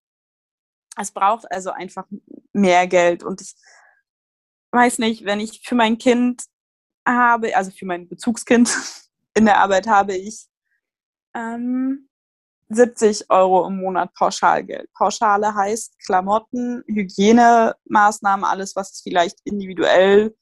es 0.96 1.10
braucht 1.10 1.50
also 1.50 1.70
einfach 1.70 2.06
mehr 2.52 2.86
Geld. 2.86 3.22
Und 3.22 3.40
ich 3.40 3.54
weiß 4.72 4.98
nicht, 4.98 5.24
wenn 5.24 5.40
ich 5.40 5.62
für 5.64 5.74
mein 5.74 5.98
Kind 5.98 6.44
habe, 7.06 7.56
also 7.56 7.70
für 7.70 7.86
mein 7.86 8.08
Bezugskind 8.08 8.70
in 9.34 9.44
der 9.44 9.58
Arbeit 9.58 9.86
habe 9.86 10.14
ich 10.14 10.46
ähm, 11.34 12.08
70 12.70 13.30
Euro 13.30 13.66
im 13.66 13.76
Monat 13.76 14.14
Pauschalgeld. 14.14 14.90
Pauschale 14.94 15.54
heißt 15.54 15.98
Klamotten, 16.04 16.82
Hygienemaßnahmen, 16.86 18.44
alles, 18.44 18.74
was 18.74 19.00
vielleicht 19.02 19.38
individuell 19.44 20.34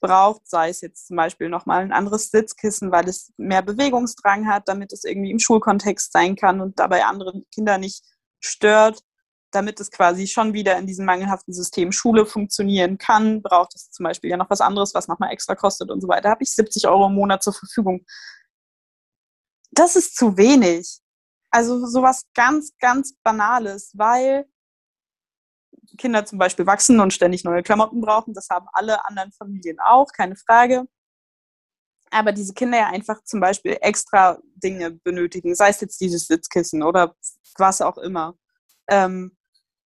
braucht, 0.00 0.48
sei 0.48 0.68
es 0.70 0.80
jetzt 0.80 1.06
zum 1.08 1.16
Beispiel 1.16 1.48
nochmal 1.48 1.82
ein 1.82 1.92
anderes 1.92 2.30
Sitzkissen, 2.30 2.92
weil 2.92 3.08
es 3.08 3.32
mehr 3.36 3.62
Bewegungsdrang 3.62 4.46
hat, 4.46 4.68
damit 4.68 4.92
es 4.92 5.04
irgendwie 5.04 5.30
im 5.30 5.38
Schulkontext 5.38 6.12
sein 6.12 6.36
kann 6.36 6.60
und 6.60 6.78
dabei 6.78 7.04
andere 7.04 7.42
Kinder 7.52 7.78
nicht 7.78 8.04
stört, 8.40 9.02
damit 9.50 9.80
es 9.80 9.90
quasi 9.90 10.26
schon 10.26 10.52
wieder 10.52 10.76
in 10.76 10.86
diesem 10.86 11.06
mangelhaften 11.06 11.54
System 11.54 11.92
Schule 11.92 12.26
funktionieren 12.26 12.98
kann, 12.98 13.42
braucht 13.42 13.74
es 13.74 13.90
zum 13.90 14.04
Beispiel 14.04 14.30
ja 14.30 14.36
noch 14.36 14.50
was 14.50 14.60
anderes, 14.60 14.94
was 14.94 15.08
nochmal 15.08 15.32
extra 15.32 15.54
kostet 15.54 15.90
und 15.90 16.00
so 16.00 16.08
weiter. 16.08 16.30
Habe 16.30 16.42
ich 16.42 16.54
70 16.54 16.86
Euro 16.86 17.06
im 17.06 17.14
Monat 17.14 17.42
zur 17.42 17.54
Verfügung. 17.54 18.04
Das 19.70 19.96
ist 19.96 20.16
zu 20.16 20.36
wenig. 20.36 21.00
Also 21.50 21.86
sowas 21.86 22.26
ganz, 22.34 22.72
ganz 22.78 23.14
Banales, 23.22 23.92
weil 23.96 24.46
Kinder 25.96 26.24
zum 26.24 26.38
Beispiel 26.38 26.66
wachsen 26.66 27.00
und 27.00 27.12
ständig 27.12 27.44
neue 27.44 27.62
Klamotten 27.62 28.00
brauchen. 28.00 28.34
Das 28.34 28.48
haben 28.50 28.66
alle 28.72 29.04
anderen 29.06 29.32
Familien 29.32 29.78
auch, 29.80 30.12
keine 30.12 30.36
Frage. 30.36 30.84
Aber 32.10 32.32
diese 32.32 32.54
Kinder 32.54 32.78
ja 32.78 32.86
einfach 32.88 33.22
zum 33.24 33.40
Beispiel 33.40 33.76
extra 33.80 34.38
Dinge 34.54 34.92
benötigen, 34.92 35.54
sei 35.54 35.70
es 35.70 35.80
jetzt 35.80 36.00
dieses 36.00 36.26
Sitzkissen 36.26 36.82
oder 36.82 37.14
was 37.58 37.82
auch 37.82 37.98
immer, 37.98 38.34
ähm, 38.88 39.36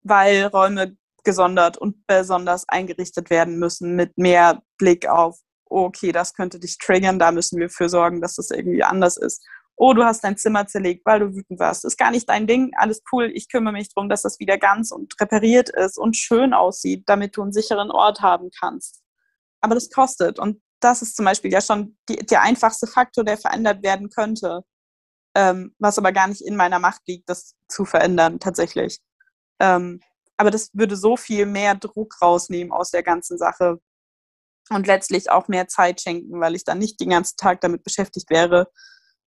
weil 0.02 0.46
Räume 0.46 0.96
gesondert 1.24 1.78
und 1.78 2.06
besonders 2.06 2.68
eingerichtet 2.68 3.30
werden 3.30 3.58
müssen 3.58 3.96
mit 3.96 4.16
mehr 4.16 4.62
Blick 4.78 5.08
auf, 5.08 5.40
okay, 5.64 6.12
das 6.12 6.34
könnte 6.34 6.60
dich 6.60 6.78
triggern, 6.78 7.18
da 7.18 7.32
müssen 7.32 7.58
wir 7.58 7.70
für 7.70 7.88
sorgen, 7.88 8.20
dass 8.20 8.36
das 8.36 8.50
irgendwie 8.50 8.84
anders 8.84 9.16
ist 9.16 9.44
oh, 9.76 9.92
du 9.92 10.04
hast 10.04 10.22
dein 10.22 10.36
Zimmer 10.36 10.66
zerlegt, 10.66 11.04
weil 11.04 11.20
du 11.20 11.34
wütend 11.34 11.58
warst. 11.58 11.84
Ist 11.84 11.98
gar 11.98 12.10
nicht 12.10 12.28
dein 12.28 12.46
Ding, 12.46 12.72
alles 12.76 13.02
cool. 13.12 13.30
Ich 13.34 13.48
kümmere 13.48 13.72
mich 13.72 13.92
darum, 13.92 14.08
dass 14.08 14.22
das 14.22 14.38
wieder 14.38 14.58
ganz 14.58 14.92
und 14.92 15.14
repariert 15.20 15.68
ist 15.68 15.98
und 15.98 16.16
schön 16.16 16.54
aussieht, 16.54 17.04
damit 17.06 17.36
du 17.36 17.42
einen 17.42 17.52
sicheren 17.52 17.90
Ort 17.90 18.20
haben 18.20 18.50
kannst. 18.58 19.02
Aber 19.60 19.74
das 19.74 19.90
kostet. 19.90 20.38
Und 20.38 20.62
das 20.80 21.02
ist 21.02 21.16
zum 21.16 21.24
Beispiel 21.24 21.52
ja 21.52 21.60
schon 21.60 21.96
die, 22.08 22.16
der 22.16 22.42
einfachste 22.42 22.86
Faktor, 22.86 23.24
der 23.24 23.36
verändert 23.36 23.82
werden 23.82 24.10
könnte. 24.10 24.62
Ähm, 25.36 25.74
was 25.78 25.98
aber 25.98 26.12
gar 26.12 26.28
nicht 26.28 26.42
in 26.42 26.54
meiner 26.54 26.78
Macht 26.78 27.02
liegt, 27.08 27.28
das 27.28 27.56
zu 27.68 27.84
verändern, 27.84 28.38
tatsächlich. 28.38 29.00
Ähm, 29.58 30.00
aber 30.36 30.50
das 30.50 30.70
würde 30.74 30.96
so 30.96 31.16
viel 31.16 31.46
mehr 31.46 31.74
Druck 31.74 32.20
rausnehmen 32.22 32.72
aus 32.72 32.90
der 32.90 33.02
ganzen 33.02 33.38
Sache 33.38 33.80
und 34.70 34.86
letztlich 34.86 35.30
auch 35.30 35.48
mehr 35.48 35.68
Zeit 35.68 36.00
schenken, 36.00 36.40
weil 36.40 36.54
ich 36.54 36.64
dann 36.64 36.78
nicht 36.78 37.00
den 37.00 37.10
ganzen 37.10 37.36
Tag 37.36 37.60
damit 37.60 37.82
beschäftigt 37.82 38.30
wäre, 38.30 38.68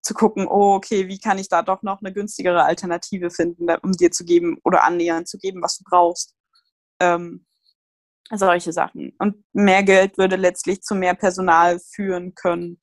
zu 0.07 0.15
gucken, 0.15 0.47
oh, 0.47 0.75
okay, 0.75 1.09
wie 1.09 1.19
kann 1.19 1.39
ich 1.39 1.49
da 1.49 1.63
doch 1.63 1.83
noch 1.83 2.01
eine 2.01 2.13
günstigere 2.13 2.63
Alternative 2.63 3.31
finden, 3.31 3.69
um 3.83 3.91
dir 3.91 4.13
zu 4.13 4.25
geben 4.25 4.59
oder 4.63 4.85
annähernd 4.85 5.27
zu 5.29 5.37
geben, 5.37 5.61
was 5.63 5.79
du 5.79 5.85
brauchst. 5.85 6.35
Ähm, 7.01 7.45
solche 8.33 8.73
Sachen. 8.73 9.13
Und 9.19 9.45
mehr 9.53 9.83
Geld 9.83 10.17
würde 10.17 10.37
letztlich 10.37 10.83
zu 10.83 10.95
mehr 10.95 11.15
Personal 11.15 11.81
führen 11.81 12.35
können. 12.35 12.81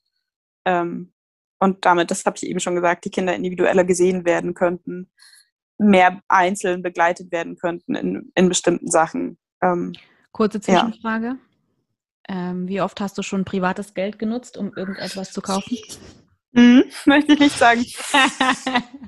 Ähm, 0.65 1.13
und 1.59 1.85
damit, 1.85 2.11
das 2.11 2.25
habe 2.25 2.35
ich 2.35 2.43
eben 2.43 2.59
schon 2.59 2.75
gesagt, 2.75 3.05
die 3.05 3.09
Kinder 3.09 3.33
individueller 3.33 3.85
gesehen 3.85 4.25
werden 4.25 4.53
könnten, 4.53 5.09
mehr 5.77 6.21
einzeln 6.27 6.83
begleitet 6.83 7.31
werden 7.31 7.55
könnten 7.55 7.95
in, 7.95 8.31
in 8.35 8.49
bestimmten 8.49 8.91
Sachen. 8.91 9.39
Ähm, 9.61 9.93
Kurze 10.33 10.59
Zwischenfrage. 10.59 11.37
Ja. 12.27 12.51
Ähm, 12.51 12.67
wie 12.67 12.81
oft 12.81 12.99
hast 12.99 13.17
du 13.17 13.21
schon 13.21 13.45
privates 13.45 13.93
Geld 13.93 14.19
genutzt, 14.19 14.57
um 14.57 14.73
irgendetwas 14.75 15.31
zu 15.31 15.41
kaufen? 15.41 15.77
Mhm, 16.53 16.85
möchte 17.05 17.33
ich 17.33 17.39
nicht 17.39 17.57
sagen. 17.57 17.85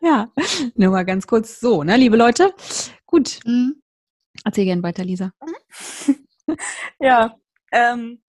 ja, 0.00 0.30
nur 0.74 0.90
mal 0.90 1.04
ganz 1.04 1.26
kurz 1.26 1.60
so, 1.60 1.82
ne, 1.82 1.96
liebe 1.96 2.16
Leute. 2.16 2.54
Gut. 3.06 3.40
Mhm. 3.44 3.82
Erzähl 4.44 4.64
gerne 4.64 4.82
weiter, 4.82 5.04
Lisa. 5.04 5.32
ja, 7.00 7.36
ähm, 7.70 8.22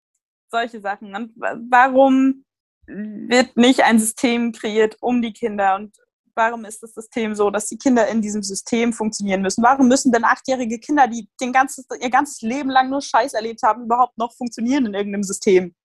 solche 0.52 0.82
Sachen. 0.82 1.16
Und 1.16 1.34
warum 1.70 2.46
wird 2.86 3.56
nicht 3.56 3.84
ein 3.84 4.00
System 4.00 4.52
kreiert 4.52 4.98
um 5.00 5.22
die 5.22 5.34
Kinder 5.34 5.76
und 5.76 5.96
warum 6.36 6.66
ist 6.66 6.82
das 6.84 6.94
System 6.94 7.36
so, 7.36 7.50
dass 7.50 7.68
die 7.68 7.78
Kinder 7.78 8.08
in 8.08 8.22
diesem 8.22 8.44
System 8.44 8.92
funktionieren 8.92 9.42
müssen? 9.42 9.64
Warum 9.64 9.88
müssen 9.88 10.12
denn 10.12 10.24
achtjährige 10.24 10.80
Kinder, 10.80 11.08
die 11.08 11.30
den 11.40 11.54
ganzes, 11.54 11.86
ihr 12.00 12.10
ganzes 12.10 12.42
Leben 12.42 12.70
lang 12.70 12.90
nur 12.90 13.02
Scheiß 13.02 13.34
erlebt 13.34 13.62
haben, 13.64 13.84
überhaupt 13.84 14.18
noch 14.18 14.34
funktionieren 14.36 14.86
in 14.88 14.94
irgendeinem 14.94 15.24
System? 15.24 15.76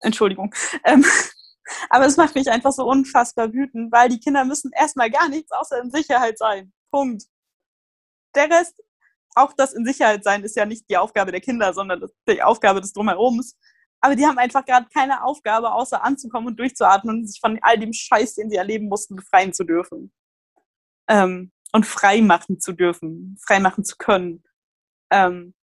Entschuldigung. 0.00 0.54
Ähm, 0.84 1.04
aber 1.90 2.06
es 2.06 2.16
macht 2.16 2.34
mich 2.34 2.50
einfach 2.50 2.72
so 2.72 2.84
unfassbar 2.84 3.52
wütend, 3.52 3.92
weil 3.92 4.08
die 4.08 4.20
Kinder 4.20 4.44
müssen 4.44 4.70
erstmal 4.74 5.10
gar 5.10 5.28
nichts 5.28 5.50
außer 5.52 5.80
in 5.82 5.90
Sicherheit 5.90 6.38
sein. 6.38 6.72
Punkt. 6.90 7.24
Der 8.34 8.50
Rest, 8.50 8.80
auch 9.34 9.52
das 9.56 9.72
in 9.72 9.84
Sicherheit 9.84 10.24
sein, 10.24 10.42
ist 10.44 10.56
ja 10.56 10.66
nicht 10.66 10.88
die 10.88 10.96
Aufgabe 10.96 11.32
der 11.32 11.40
Kinder, 11.40 11.72
sondern 11.72 12.04
die 12.28 12.42
Aufgabe 12.42 12.80
des 12.80 12.92
Drumherums. 12.92 13.56
Aber 14.00 14.16
die 14.16 14.26
haben 14.26 14.38
einfach 14.38 14.64
gerade 14.64 14.88
keine 14.92 15.22
Aufgabe, 15.24 15.72
außer 15.72 16.02
anzukommen 16.02 16.48
und 16.48 16.58
durchzuatmen 16.58 17.18
und 17.18 17.26
sich 17.26 17.40
von 17.40 17.58
all 17.62 17.78
dem 17.78 17.92
Scheiß, 17.92 18.34
den 18.34 18.50
sie 18.50 18.56
erleben 18.56 18.88
mussten, 18.88 19.16
befreien 19.16 19.52
zu 19.52 19.64
dürfen. 19.64 20.12
Ähm, 21.08 21.52
und 21.72 21.86
frei 21.86 22.22
machen 22.22 22.60
zu 22.60 22.72
dürfen, 22.72 23.36
frei 23.44 23.60
machen 23.60 23.84
zu 23.84 23.96
können. 23.96 24.42
Ähm, 25.10 25.54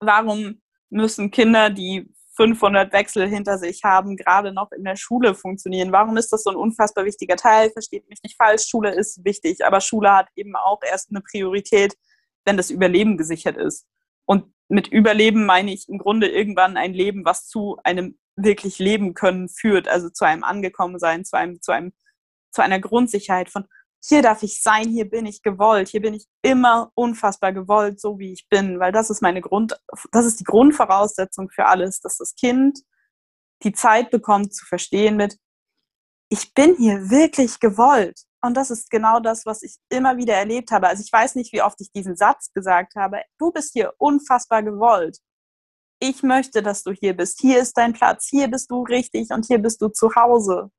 warum 0.00 0.60
müssen 0.90 1.30
Kinder, 1.30 1.70
die 1.70 2.12
500 2.36 2.92
Wechsel 2.92 3.28
hinter 3.28 3.58
sich 3.58 3.84
haben, 3.84 4.16
gerade 4.16 4.52
noch 4.52 4.72
in 4.72 4.84
der 4.84 4.96
Schule 4.96 5.34
funktionieren. 5.34 5.92
Warum 5.92 6.16
ist 6.16 6.32
das 6.32 6.42
so 6.42 6.50
ein 6.50 6.56
unfassbar 6.56 7.04
wichtiger 7.04 7.36
Teil? 7.36 7.70
Versteht 7.70 8.08
mich 8.08 8.22
nicht 8.22 8.36
falsch, 8.36 8.66
Schule 8.68 8.94
ist 8.94 9.24
wichtig, 9.24 9.64
aber 9.64 9.80
Schule 9.80 10.12
hat 10.12 10.28
eben 10.34 10.56
auch 10.56 10.80
erst 10.82 11.10
eine 11.10 11.20
Priorität, 11.20 11.94
wenn 12.44 12.56
das 12.56 12.70
Überleben 12.70 13.16
gesichert 13.16 13.56
ist. 13.56 13.86
Und 14.26 14.52
mit 14.68 14.88
Überleben 14.88 15.46
meine 15.46 15.72
ich 15.72 15.88
im 15.88 15.98
Grunde 15.98 16.28
irgendwann 16.28 16.76
ein 16.76 16.94
Leben, 16.94 17.24
was 17.24 17.46
zu 17.46 17.78
einem 17.84 18.18
wirklich 18.36 18.78
leben 18.78 19.14
können 19.14 19.48
führt, 19.48 19.86
also 19.86 20.08
zu 20.10 20.24
einem 20.24 20.42
Angekommensein, 20.42 21.24
zu 21.24 21.36
einem, 21.36 21.60
zu 21.62 21.72
einem, 21.72 21.92
zu 22.50 22.62
einer 22.62 22.80
Grundsicherheit 22.80 23.48
von, 23.48 23.66
hier 24.06 24.20
darf 24.20 24.42
ich 24.42 24.62
sein, 24.62 24.88
hier 24.88 25.08
bin 25.08 25.24
ich 25.24 25.42
gewollt, 25.42 25.88
hier 25.88 26.02
bin 26.02 26.12
ich 26.12 26.26
immer 26.42 26.90
unfassbar 26.94 27.52
gewollt, 27.52 28.00
so 28.00 28.18
wie 28.18 28.32
ich 28.32 28.46
bin, 28.50 28.78
weil 28.78 28.92
das 28.92 29.08
ist 29.08 29.22
meine 29.22 29.40
Grund, 29.40 29.80
das 30.12 30.26
ist 30.26 30.40
die 30.40 30.44
Grundvoraussetzung 30.44 31.48
für 31.48 31.66
alles, 31.66 32.00
dass 32.00 32.18
das 32.18 32.34
Kind 32.34 32.80
die 33.62 33.72
Zeit 33.72 34.10
bekommt 34.10 34.54
zu 34.54 34.66
verstehen 34.66 35.16
mit, 35.16 35.38
ich 36.28 36.52
bin 36.52 36.76
hier 36.76 37.10
wirklich 37.10 37.60
gewollt. 37.60 38.20
Und 38.42 38.58
das 38.58 38.70
ist 38.70 38.90
genau 38.90 39.20
das, 39.20 39.46
was 39.46 39.62
ich 39.62 39.76
immer 39.88 40.18
wieder 40.18 40.34
erlebt 40.34 40.70
habe. 40.70 40.88
Also 40.88 41.02
ich 41.02 41.10
weiß 41.10 41.34
nicht, 41.34 41.52
wie 41.54 41.62
oft 41.62 41.80
ich 41.80 41.90
diesen 41.92 42.14
Satz 42.14 42.52
gesagt 42.52 42.94
habe. 42.94 43.22
Du 43.38 43.50
bist 43.50 43.72
hier 43.72 43.94
unfassbar 43.96 44.62
gewollt. 44.62 45.18
Ich 45.98 46.22
möchte, 46.22 46.62
dass 46.62 46.82
du 46.82 46.92
hier 46.92 47.16
bist. 47.16 47.40
Hier 47.40 47.60
ist 47.60 47.78
dein 47.78 47.94
Platz. 47.94 48.26
Hier 48.28 48.48
bist 48.48 48.70
du 48.70 48.82
richtig 48.82 49.30
und 49.30 49.46
hier 49.46 49.58
bist 49.58 49.80
du 49.80 49.88
zu 49.88 50.14
Hause 50.14 50.70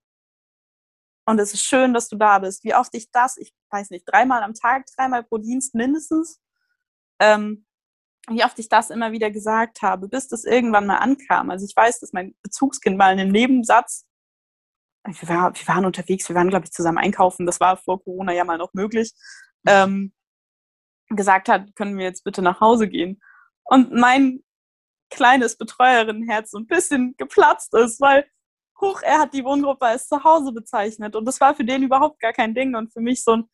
und 1.26 1.40
es 1.40 1.54
ist 1.54 1.64
schön, 1.64 1.94
dass 1.94 2.08
du 2.08 2.18
da 2.18 2.40
bist. 2.40 2.64
Wie 2.64 2.76
oft 2.76 2.94
ich 2.94 3.12
das, 3.12 3.38
ich 3.38 3.54
weiß 3.72 3.90
nicht, 3.90 4.06
dreimal 4.06 4.44
am 4.44 4.54
Tag, 4.54 4.86
dreimal 4.96 5.24
pro 5.24 5.38
Dienst 5.38 5.74
mindestens, 5.74 6.40
ähm, 7.20 7.66
wie 8.28 8.44
oft 8.44 8.58
ich 8.60 8.70
das 8.70 8.90
immer 8.90 9.12
wieder 9.12 9.32
gesagt 9.32 9.82
habe, 9.82 10.08
bis 10.08 10.28
das 10.28 10.46
irgendwann 10.46 10.88
mal 10.88 10.98
ankam. 10.98 11.50
Also 11.50 11.66
ich 11.66 11.76
weiß, 11.76 12.00
dass 12.00 12.14
mein 12.14 12.36
Bezugskind 12.42 12.98
mal 12.98 13.14
in 13.14 13.20
einem 13.20 13.32
Nebensatz, 13.32 14.06
wir, 15.06 15.30
war, 15.30 15.56
wir 15.56 15.68
waren 15.68 15.86
unterwegs, 15.86 16.28
wir 16.30 16.36
waren, 16.36 16.50
glaube 16.50 16.66
ich, 16.66 16.72
zusammen 16.72 16.98
einkaufen, 16.98 17.46
das 17.46 17.60
war 17.60 17.78
vor 17.78 18.04
Corona 18.04 18.34
ja 18.34 18.44
mal 18.44 18.58
noch 18.58 18.74
möglich, 18.74 19.14
ähm, 19.68 20.14
gesagt 21.10 21.50
hat, 21.50 21.76
können 21.76 21.98
wir 21.98 22.06
jetzt 22.06 22.24
bitte 22.24 22.42
nach 22.42 22.60
Hause 22.60 22.88
gehen. 22.88 23.22
Und 23.64 23.92
mein 23.92 24.44
kleines 25.12 25.58
Betreuerinnenherz 25.58 26.52
so 26.52 26.58
ein 26.58 26.68
bisschen 26.68 27.16
geplatzt 27.18 27.74
ist, 27.76 28.02
weil 28.02 28.26
hoch, 28.82 29.02
er 29.02 29.20
hat 29.20 29.34
die 29.34 29.44
Wohngruppe 29.44 29.86
als 29.86 30.08
Zuhause 30.08 30.52
bezeichnet. 30.52 31.16
Und 31.16 31.26
das 31.26 31.40
war 31.40 31.56
für 31.56 31.66
den 31.66 31.84
überhaupt 31.84 32.20
gar 32.20 32.34
kein 32.34 32.54
Ding. 32.54 32.76
Und 32.76 32.92
für 32.94 33.02
mich 33.02 33.24
so 33.24 33.38
ein 33.38 33.50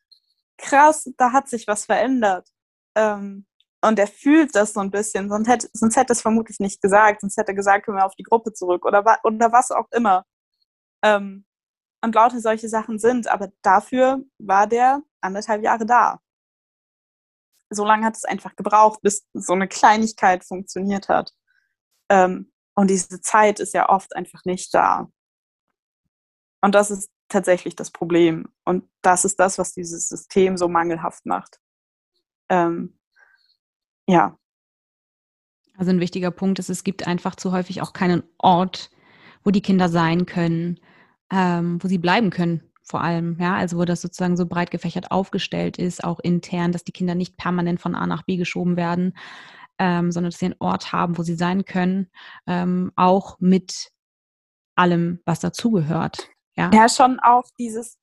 krass, 0.57 1.09
da 1.17 1.31
hat 1.31 1.49
sich 1.49 1.67
was 1.67 1.85
verändert. 1.85 2.47
Ähm, 2.95 3.45
und 3.81 3.97
er 3.97 4.07
fühlt 4.07 4.55
das 4.55 4.73
so 4.73 4.79
ein 4.79 4.91
bisschen, 4.91 5.29
sonst 5.29 5.47
hätte, 5.47 5.69
sonst 5.73 5.95
hätte 5.95 6.13
es 6.13 6.21
vermutlich 6.21 6.59
nicht 6.59 6.81
gesagt, 6.81 7.21
sonst 7.21 7.37
hätte 7.37 7.51
er 7.51 7.55
gesagt, 7.55 7.85
können 7.85 7.97
wir 7.97 8.05
auf 8.05 8.15
die 8.15 8.23
Gruppe 8.23 8.53
zurück 8.53 8.85
oder, 8.85 9.03
oder 9.23 9.51
was 9.51 9.71
auch 9.71 9.87
immer. 9.91 10.25
Ähm, 11.03 11.45
und 12.03 12.15
lauter 12.15 12.39
solche 12.39 12.69
Sachen 12.69 12.99
sind, 12.99 13.27
aber 13.27 13.51
dafür 13.61 14.23
war 14.39 14.67
der 14.67 15.01
anderthalb 15.21 15.63
Jahre 15.63 15.85
da. 15.85 16.19
So 17.69 17.85
lange 17.85 18.05
hat 18.05 18.17
es 18.17 18.25
einfach 18.25 18.55
gebraucht, 18.55 19.01
bis 19.01 19.25
so 19.33 19.53
eine 19.53 19.67
Kleinigkeit 19.67 20.43
funktioniert 20.43 21.09
hat. 21.09 21.31
Ähm, 22.09 22.50
und 22.75 22.89
diese 22.89 23.21
Zeit 23.21 23.59
ist 23.59 23.73
ja 23.73 23.89
oft 23.89 24.15
einfach 24.15 24.45
nicht 24.45 24.73
da. 24.73 25.09
Und 26.61 26.75
das 26.75 26.91
ist 26.91 27.09
tatsächlich 27.27 27.75
das 27.75 27.91
Problem. 27.91 28.47
Und 28.65 28.87
das 29.01 29.25
ist 29.25 29.39
das, 29.39 29.57
was 29.57 29.73
dieses 29.73 30.07
System 30.07 30.57
so 30.57 30.67
mangelhaft 30.67 31.25
macht. 31.25 31.59
Ähm, 32.49 32.99
ja. 34.07 34.37
Also 35.77 35.91
ein 35.91 35.99
wichtiger 35.99 36.31
Punkt 36.31 36.59
ist, 36.59 36.69
es 36.69 36.83
gibt 36.83 37.07
einfach 37.07 37.35
zu 37.35 37.51
häufig 37.51 37.81
auch 37.81 37.93
keinen 37.93 38.23
Ort, 38.37 38.91
wo 39.43 39.51
die 39.51 39.61
Kinder 39.61 39.89
sein 39.89 40.25
können, 40.25 40.79
ähm, 41.31 41.81
wo 41.81 41.87
sie 41.87 41.97
bleiben 41.97 42.29
können 42.29 42.71
vor 42.91 43.01
allem, 43.01 43.37
ja, 43.39 43.55
also 43.55 43.77
wo 43.77 43.85
das 43.85 44.01
sozusagen 44.01 44.37
so 44.37 44.45
breit 44.45 44.69
gefächert 44.69 45.11
aufgestellt 45.11 45.77
ist, 45.77 46.03
auch 46.03 46.19
intern, 46.19 46.71
dass 46.71 46.83
die 46.83 46.91
Kinder 46.91 47.15
nicht 47.15 47.37
permanent 47.37 47.79
von 47.79 47.95
A 47.95 48.05
nach 48.05 48.23
B 48.23 48.35
geschoben 48.35 48.75
werden, 48.75 49.13
ähm, 49.81 50.11
sondern 50.11 50.29
dass 50.29 50.39
sie 50.39 50.45
einen 50.45 50.55
Ort 50.59 50.93
haben, 50.93 51.17
wo 51.17 51.23
sie 51.23 51.33
sein 51.33 51.65
können, 51.65 52.11
ähm, 52.45 52.91
auch 52.95 53.39
mit 53.39 53.89
allem, 54.75 55.19
was 55.25 55.39
dazugehört. 55.39 56.29
Ja? 56.55 56.69
ja, 56.71 56.87
schon 56.87 57.19
auch 57.19 57.45
dieses, 57.57 57.97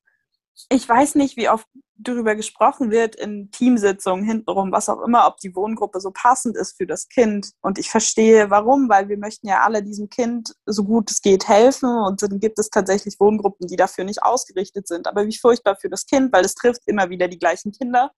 ich 0.70 0.88
weiß 0.88 1.14
nicht, 1.14 1.36
wie 1.36 1.48
oft 1.48 1.68
darüber 1.94 2.34
gesprochen 2.34 2.90
wird 2.90 3.14
in 3.14 3.52
Teamsitzungen 3.52 4.24
hintenrum, 4.24 4.72
was 4.72 4.88
auch 4.88 5.00
immer, 5.02 5.28
ob 5.28 5.36
die 5.38 5.54
Wohngruppe 5.54 6.00
so 6.00 6.10
passend 6.10 6.56
ist 6.56 6.76
für 6.76 6.86
das 6.86 7.08
Kind. 7.08 7.52
Und 7.60 7.78
ich 7.78 7.90
verstehe, 7.90 8.50
warum, 8.50 8.88
weil 8.88 9.08
wir 9.08 9.16
möchten 9.16 9.46
ja 9.46 9.60
alle 9.60 9.84
diesem 9.84 10.08
Kind 10.08 10.56
so 10.66 10.82
gut 10.82 11.12
es 11.12 11.22
geht 11.22 11.46
helfen 11.46 11.90
und 11.90 12.22
dann 12.22 12.40
gibt 12.40 12.58
es 12.58 12.70
tatsächlich 12.70 13.20
Wohngruppen, 13.20 13.68
die 13.68 13.76
dafür 13.76 14.02
nicht 14.02 14.24
ausgerichtet 14.24 14.88
sind. 14.88 15.06
Aber 15.06 15.26
wie 15.26 15.36
furchtbar 15.36 15.76
für 15.76 15.88
das 15.88 16.06
Kind, 16.06 16.32
weil 16.32 16.44
es 16.44 16.56
trifft 16.56 16.82
immer 16.86 17.08
wieder 17.08 17.28
die 17.28 17.38
gleichen 17.38 17.70
Kinder, 17.70 18.10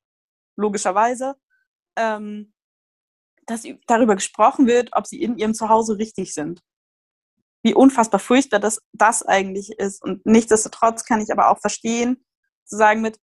logischerweise. 0.57 1.35
Ähm, 1.97 2.55
dass 3.51 3.67
darüber 3.87 4.15
gesprochen 4.15 4.67
wird, 4.67 4.91
ob 4.93 5.07
sie 5.07 5.23
in 5.23 5.37
ihrem 5.37 5.55
Zuhause 5.55 5.99
richtig 5.99 6.35
sind. 6.35 6.61
Wie 7.63 7.75
unfassbar 7.75 8.21
furchtbar 8.21 8.59
das, 8.59 8.81
das 8.93 9.23
eigentlich 9.23 9.73
ist. 9.79 10.03
Und 10.03 10.25
nichtsdestotrotz 10.25 11.05
kann 11.05 11.21
ich 11.21 11.31
aber 11.31 11.51
auch 11.51 11.59
verstehen, 11.59 12.25
zu 12.65 12.77
sagen 12.77 13.03
mit, 13.03 13.19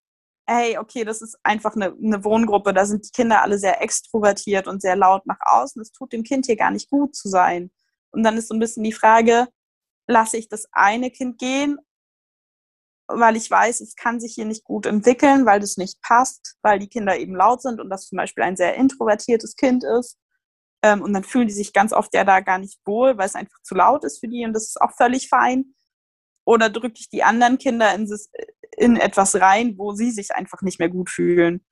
hey, 0.45 0.78
okay, 0.78 1.03
das 1.03 1.21
ist 1.21 1.38
einfach 1.43 1.75
eine, 1.75 1.93
eine 2.01 2.23
Wohngruppe, 2.23 2.73
da 2.73 2.86
sind 2.86 3.05
die 3.05 3.11
Kinder 3.11 3.41
alle 3.41 3.57
sehr 3.57 3.82
extrovertiert 3.82 4.67
und 4.67 4.82
sehr 4.82 4.95
laut 4.95 5.25
nach 5.25 5.39
außen. 5.41 5.82
Es 5.82 5.91
tut 5.91 6.13
dem 6.13 6.23
Kind 6.23 6.45
hier 6.45 6.55
gar 6.55 6.71
nicht 6.71 6.89
gut 6.89 7.15
zu 7.15 7.28
sein. 7.30 7.71
Und 8.11 8.23
dann 8.23 8.38
ist 8.38 8.47
so 8.47 8.55
ein 8.55 8.59
bisschen 8.59 8.84
die 8.84 8.93
Frage, 8.93 9.47
lasse 10.07 10.38
ich 10.38 10.47
das 10.47 10.67
eine 10.71 11.11
Kind 11.11 11.38
gehen 11.38 11.78
weil 13.07 13.35
ich 13.35 13.49
weiß, 13.49 13.81
es 13.81 13.95
kann 13.95 14.19
sich 14.19 14.33
hier 14.35 14.45
nicht 14.45 14.63
gut 14.63 14.85
entwickeln, 14.85 15.45
weil 15.45 15.59
das 15.59 15.77
nicht 15.77 16.01
passt, 16.01 16.57
weil 16.61 16.79
die 16.79 16.89
Kinder 16.89 17.17
eben 17.17 17.35
laut 17.35 17.61
sind 17.61 17.79
und 17.79 17.89
das 17.89 18.07
zum 18.07 18.17
Beispiel 18.17 18.43
ein 18.43 18.57
sehr 18.57 18.75
introvertiertes 18.75 19.55
Kind 19.55 19.83
ist. 19.83 20.17
Ähm, 20.83 21.01
und 21.01 21.13
dann 21.13 21.23
fühlen 21.23 21.47
die 21.47 21.53
sich 21.53 21.73
ganz 21.73 21.93
oft 21.93 22.13
ja 22.13 22.23
da 22.23 22.41
gar 22.41 22.59
nicht 22.59 22.79
wohl, 22.85 23.17
weil 23.17 23.25
es 23.25 23.35
einfach 23.35 23.59
zu 23.63 23.75
laut 23.75 24.03
ist 24.03 24.19
für 24.19 24.27
die 24.27 24.45
und 24.45 24.53
das 24.53 24.67
ist 24.67 24.81
auch 24.81 24.91
völlig 24.95 25.29
fein. 25.29 25.73
Oder 26.45 26.69
drücke 26.69 26.95
ich 26.97 27.09
die 27.09 27.23
anderen 27.23 27.57
Kinder 27.57 27.93
in, 27.93 28.09
in 28.77 28.97
etwas 28.97 29.35
rein, 29.35 29.75
wo 29.77 29.93
sie 29.93 30.11
sich 30.11 30.31
einfach 30.31 30.61
nicht 30.61 30.79
mehr 30.79 30.89
gut 30.89 31.09
fühlen. 31.09 31.65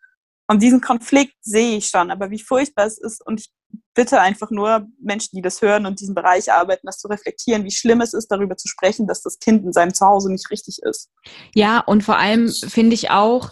Und 0.47 0.61
diesen 0.61 0.81
Konflikt 0.81 1.35
sehe 1.41 1.77
ich 1.77 1.87
schon, 1.87 2.11
aber 2.11 2.29
wie 2.29 2.39
furchtbar 2.39 2.85
es 2.85 2.99
ist 2.99 3.25
und 3.25 3.39
ich 3.39 3.51
bitte 3.93 4.21
einfach 4.21 4.51
nur 4.51 4.87
Menschen, 4.99 5.35
die 5.35 5.41
das 5.41 5.61
hören 5.61 5.85
und 5.85 5.99
diesen 5.99 6.13
Bereich 6.13 6.51
arbeiten, 6.51 6.85
das 6.85 6.99
zu 6.99 7.07
reflektieren, 7.07 7.63
wie 7.63 7.71
schlimm 7.71 8.01
es 8.01 8.13
ist, 8.13 8.27
darüber 8.27 8.57
zu 8.57 8.67
sprechen, 8.67 9.07
dass 9.07 9.21
das 9.21 9.39
Kind 9.39 9.65
in 9.65 9.73
seinem 9.73 9.93
Zuhause 9.93 10.31
nicht 10.31 10.51
richtig 10.51 10.79
ist. 10.83 11.09
Ja, 11.53 11.79
und 11.79 12.03
vor 12.03 12.17
allem 12.17 12.49
finde 12.49 12.93
ich 12.93 13.09
auch, 13.09 13.51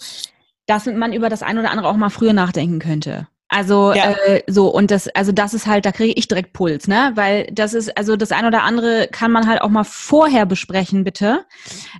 dass 0.65 0.85
man 0.85 1.13
über 1.13 1.29
das 1.29 1.43
ein 1.43 1.57
oder 1.57 1.71
andere 1.71 1.87
auch 1.87 1.97
mal 1.97 2.09
früher 2.09 2.33
nachdenken 2.33 2.79
könnte. 2.79 3.27
Also 3.53 3.93
ja. 3.93 4.13
äh, 4.13 4.41
so 4.47 4.67
und 4.73 4.89
das, 4.89 5.07
also 5.09 5.31
das 5.31 5.53
ist 5.53 5.67
halt, 5.67 5.85
da 5.85 5.91
kriege 5.91 6.13
ich 6.17 6.27
direkt 6.27 6.53
Puls, 6.53 6.87
ne? 6.87 7.11
Weil 7.13 7.45
das 7.53 7.75
ist, 7.75 7.95
also 7.95 8.15
das 8.15 8.31
ein 8.31 8.47
oder 8.47 8.63
andere 8.63 9.07
kann 9.11 9.31
man 9.31 9.47
halt 9.47 9.61
auch 9.61 9.69
mal 9.69 9.83
vorher 9.83 10.47
besprechen, 10.47 11.03
bitte. 11.03 11.45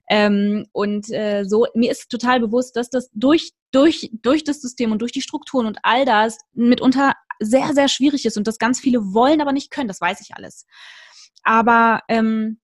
Ähm, 0.10 0.66
und 0.72 1.12
äh, 1.12 1.44
so, 1.44 1.68
mir 1.76 1.92
ist 1.92 2.10
total 2.10 2.40
bewusst, 2.40 2.76
dass 2.76 2.90
das 2.90 3.12
durch 3.14 3.52
durch 3.72 4.10
durch 4.24 4.44
das 4.44 4.62
System 4.62 4.92
und 4.92 5.04
durch 5.04 5.12
die 5.12 5.22
Strukturen 5.22 5.68
und 5.68 5.78
all 5.84 6.06
das 6.06 6.40
mitunter 6.54 7.14
sehr 7.40 7.72
sehr 7.76 7.88
schwierig 7.88 8.26
ist 8.26 8.36
und 8.36 8.48
das 8.48 8.58
ganz 8.58 8.80
viele 8.80 9.14
wollen, 9.14 9.40
aber 9.40 9.52
nicht 9.52 9.70
können. 9.70 9.88
Das 9.88 10.02
weiß 10.02 10.22
ich 10.22 10.36
alles. 10.36 10.66
Aber 11.44 12.02
ähm, 12.08 12.58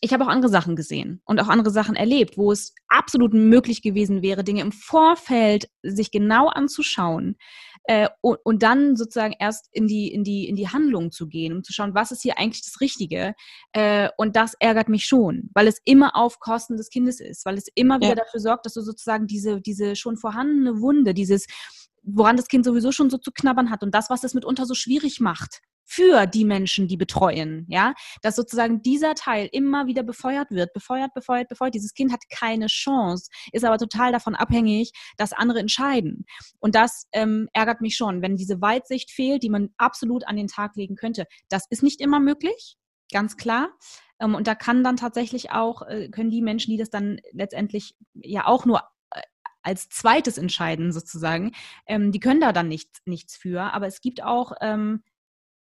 ich 0.00 0.12
habe 0.12 0.22
auch 0.24 0.28
andere 0.28 0.50
Sachen 0.50 0.76
gesehen 0.76 1.20
und 1.24 1.40
auch 1.40 1.48
andere 1.48 1.70
Sachen 1.70 1.96
erlebt, 1.96 2.36
wo 2.36 2.52
es 2.52 2.74
absolut 2.86 3.32
möglich 3.32 3.82
gewesen 3.82 4.22
wäre, 4.22 4.44
Dinge 4.44 4.60
im 4.60 4.70
Vorfeld 4.70 5.68
sich 5.82 6.12
genau 6.12 6.46
anzuschauen 6.48 7.36
äh, 7.84 8.08
und, 8.20 8.38
und, 8.44 8.62
dann 8.62 8.96
sozusagen 8.96 9.34
erst 9.38 9.68
in 9.72 9.86
die, 9.86 10.12
in, 10.12 10.24
die, 10.24 10.48
in 10.48 10.56
die 10.56 10.68
Handlung 10.68 11.12
zu 11.12 11.26
gehen, 11.26 11.52
um 11.52 11.62
zu 11.62 11.72
schauen, 11.72 11.94
was 11.94 12.12
ist 12.12 12.22
hier 12.22 12.38
eigentlich 12.38 12.62
das 12.62 12.80
Richtige. 12.80 13.34
Äh, 13.72 14.08
und 14.16 14.36
das 14.36 14.54
ärgert 14.58 14.88
mich 14.88 15.04
schon, 15.04 15.50
weil 15.54 15.66
es 15.66 15.80
immer 15.84 16.16
auf 16.16 16.40
Kosten 16.40 16.76
des 16.76 16.90
Kindes 16.90 17.20
ist, 17.20 17.44
weil 17.44 17.58
es 17.58 17.68
immer 17.74 17.96
wieder 17.98 18.10
ja. 18.10 18.14
dafür 18.14 18.40
sorgt, 18.40 18.66
dass 18.66 18.74
du 18.74 18.80
sozusagen 18.80 19.26
diese, 19.26 19.60
diese 19.60 19.96
schon 19.96 20.16
vorhandene 20.16 20.80
Wunde, 20.80 21.14
dieses 21.14 21.46
woran 22.04 22.36
das 22.36 22.48
Kind 22.48 22.64
sowieso 22.64 22.92
schon 22.92 23.10
so 23.10 23.18
zu 23.18 23.32
knabbern 23.32 23.70
hat 23.70 23.82
und 23.82 23.94
das, 23.94 24.10
was 24.10 24.24
es 24.24 24.34
mitunter 24.34 24.66
so 24.66 24.74
schwierig 24.74 25.20
macht, 25.20 25.62
für 25.84 26.26
die 26.26 26.44
Menschen, 26.44 26.88
die 26.88 26.96
betreuen, 26.96 27.66
ja, 27.68 27.94
dass 28.22 28.36
sozusagen 28.36 28.82
dieser 28.82 29.14
Teil 29.14 29.48
immer 29.52 29.86
wieder 29.86 30.02
befeuert 30.02 30.50
wird, 30.50 30.72
befeuert, 30.72 31.12
befeuert, 31.14 31.48
befeuert. 31.48 31.74
Dieses 31.74 31.94
Kind 31.94 32.12
hat 32.12 32.22
keine 32.30 32.66
Chance, 32.66 33.30
ist 33.52 33.64
aber 33.64 33.78
total 33.78 34.12
davon 34.12 34.34
abhängig, 34.34 34.92
dass 35.16 35.32
andere 35.32 35.60
entscheiden. 35.60 36.24
Und 36.58 36.74
das 36.74 37.06
ähm, 37.12 37.48
ärgert 37.52 37.80
mich 37.80 37.96
schon, 37.96 38.22
wenn 38.22 38.36
diese 38.36 38.60
Weitsicht 38.60 39.10
fehlt, 39.10 39.42
die 39.42 39.50
man 39.50 39.70
absolut 39.76 40.26
an 40.26 40.36
den 40.36 40.48
Tag 40.48 40.76
legen 40.76 40.96
könnte. 40.96 41.26
Das 41.48 41.66
ist 41.70 41.82
nicht 41.82 42.00
immer 42.00 42.20
möglich, 42.20 42.76
ganz 43.12 43.36
klar. 43.36 43.68
Ähm, 44.20 44.34
und 44.34 44.46
da 44.46 44.54
kann 44.54 44.84
dann 44.84 44.96
tatsächlich 44.96 45.50
auch, 45.50 45.82
äh, 45.82 46.08
können 46.08 46.30
die 46.30 46.42
Menschen, 46.42 46.70
die 46.70 46.78
das 46.78 46.90
dann 46.90 47.20
letztendlich 47.32 47.94
ja 48.14 48.46
auch 48.46 48.64
nur 48.64 48.80
äh, 49.10 49.20
als 49.62 49.88
zweites 49.88 50.38
entscheiden 50.38 50.92
sozusagen, 50.92 51.52
ähm, 51.86 52.12
die 52.12 52.20
können 52.20 52.40
da 52.40 52.52
dann 52.52 52.68
nichts, 52.68 53.00
nichts 53.04 53.36
für. 53.36 53.72
Aber 53.72 53.86
es 53.86 54.00
gibt 54.00 54.22
auch 54.22 54.52
ähm, 54.60 55.02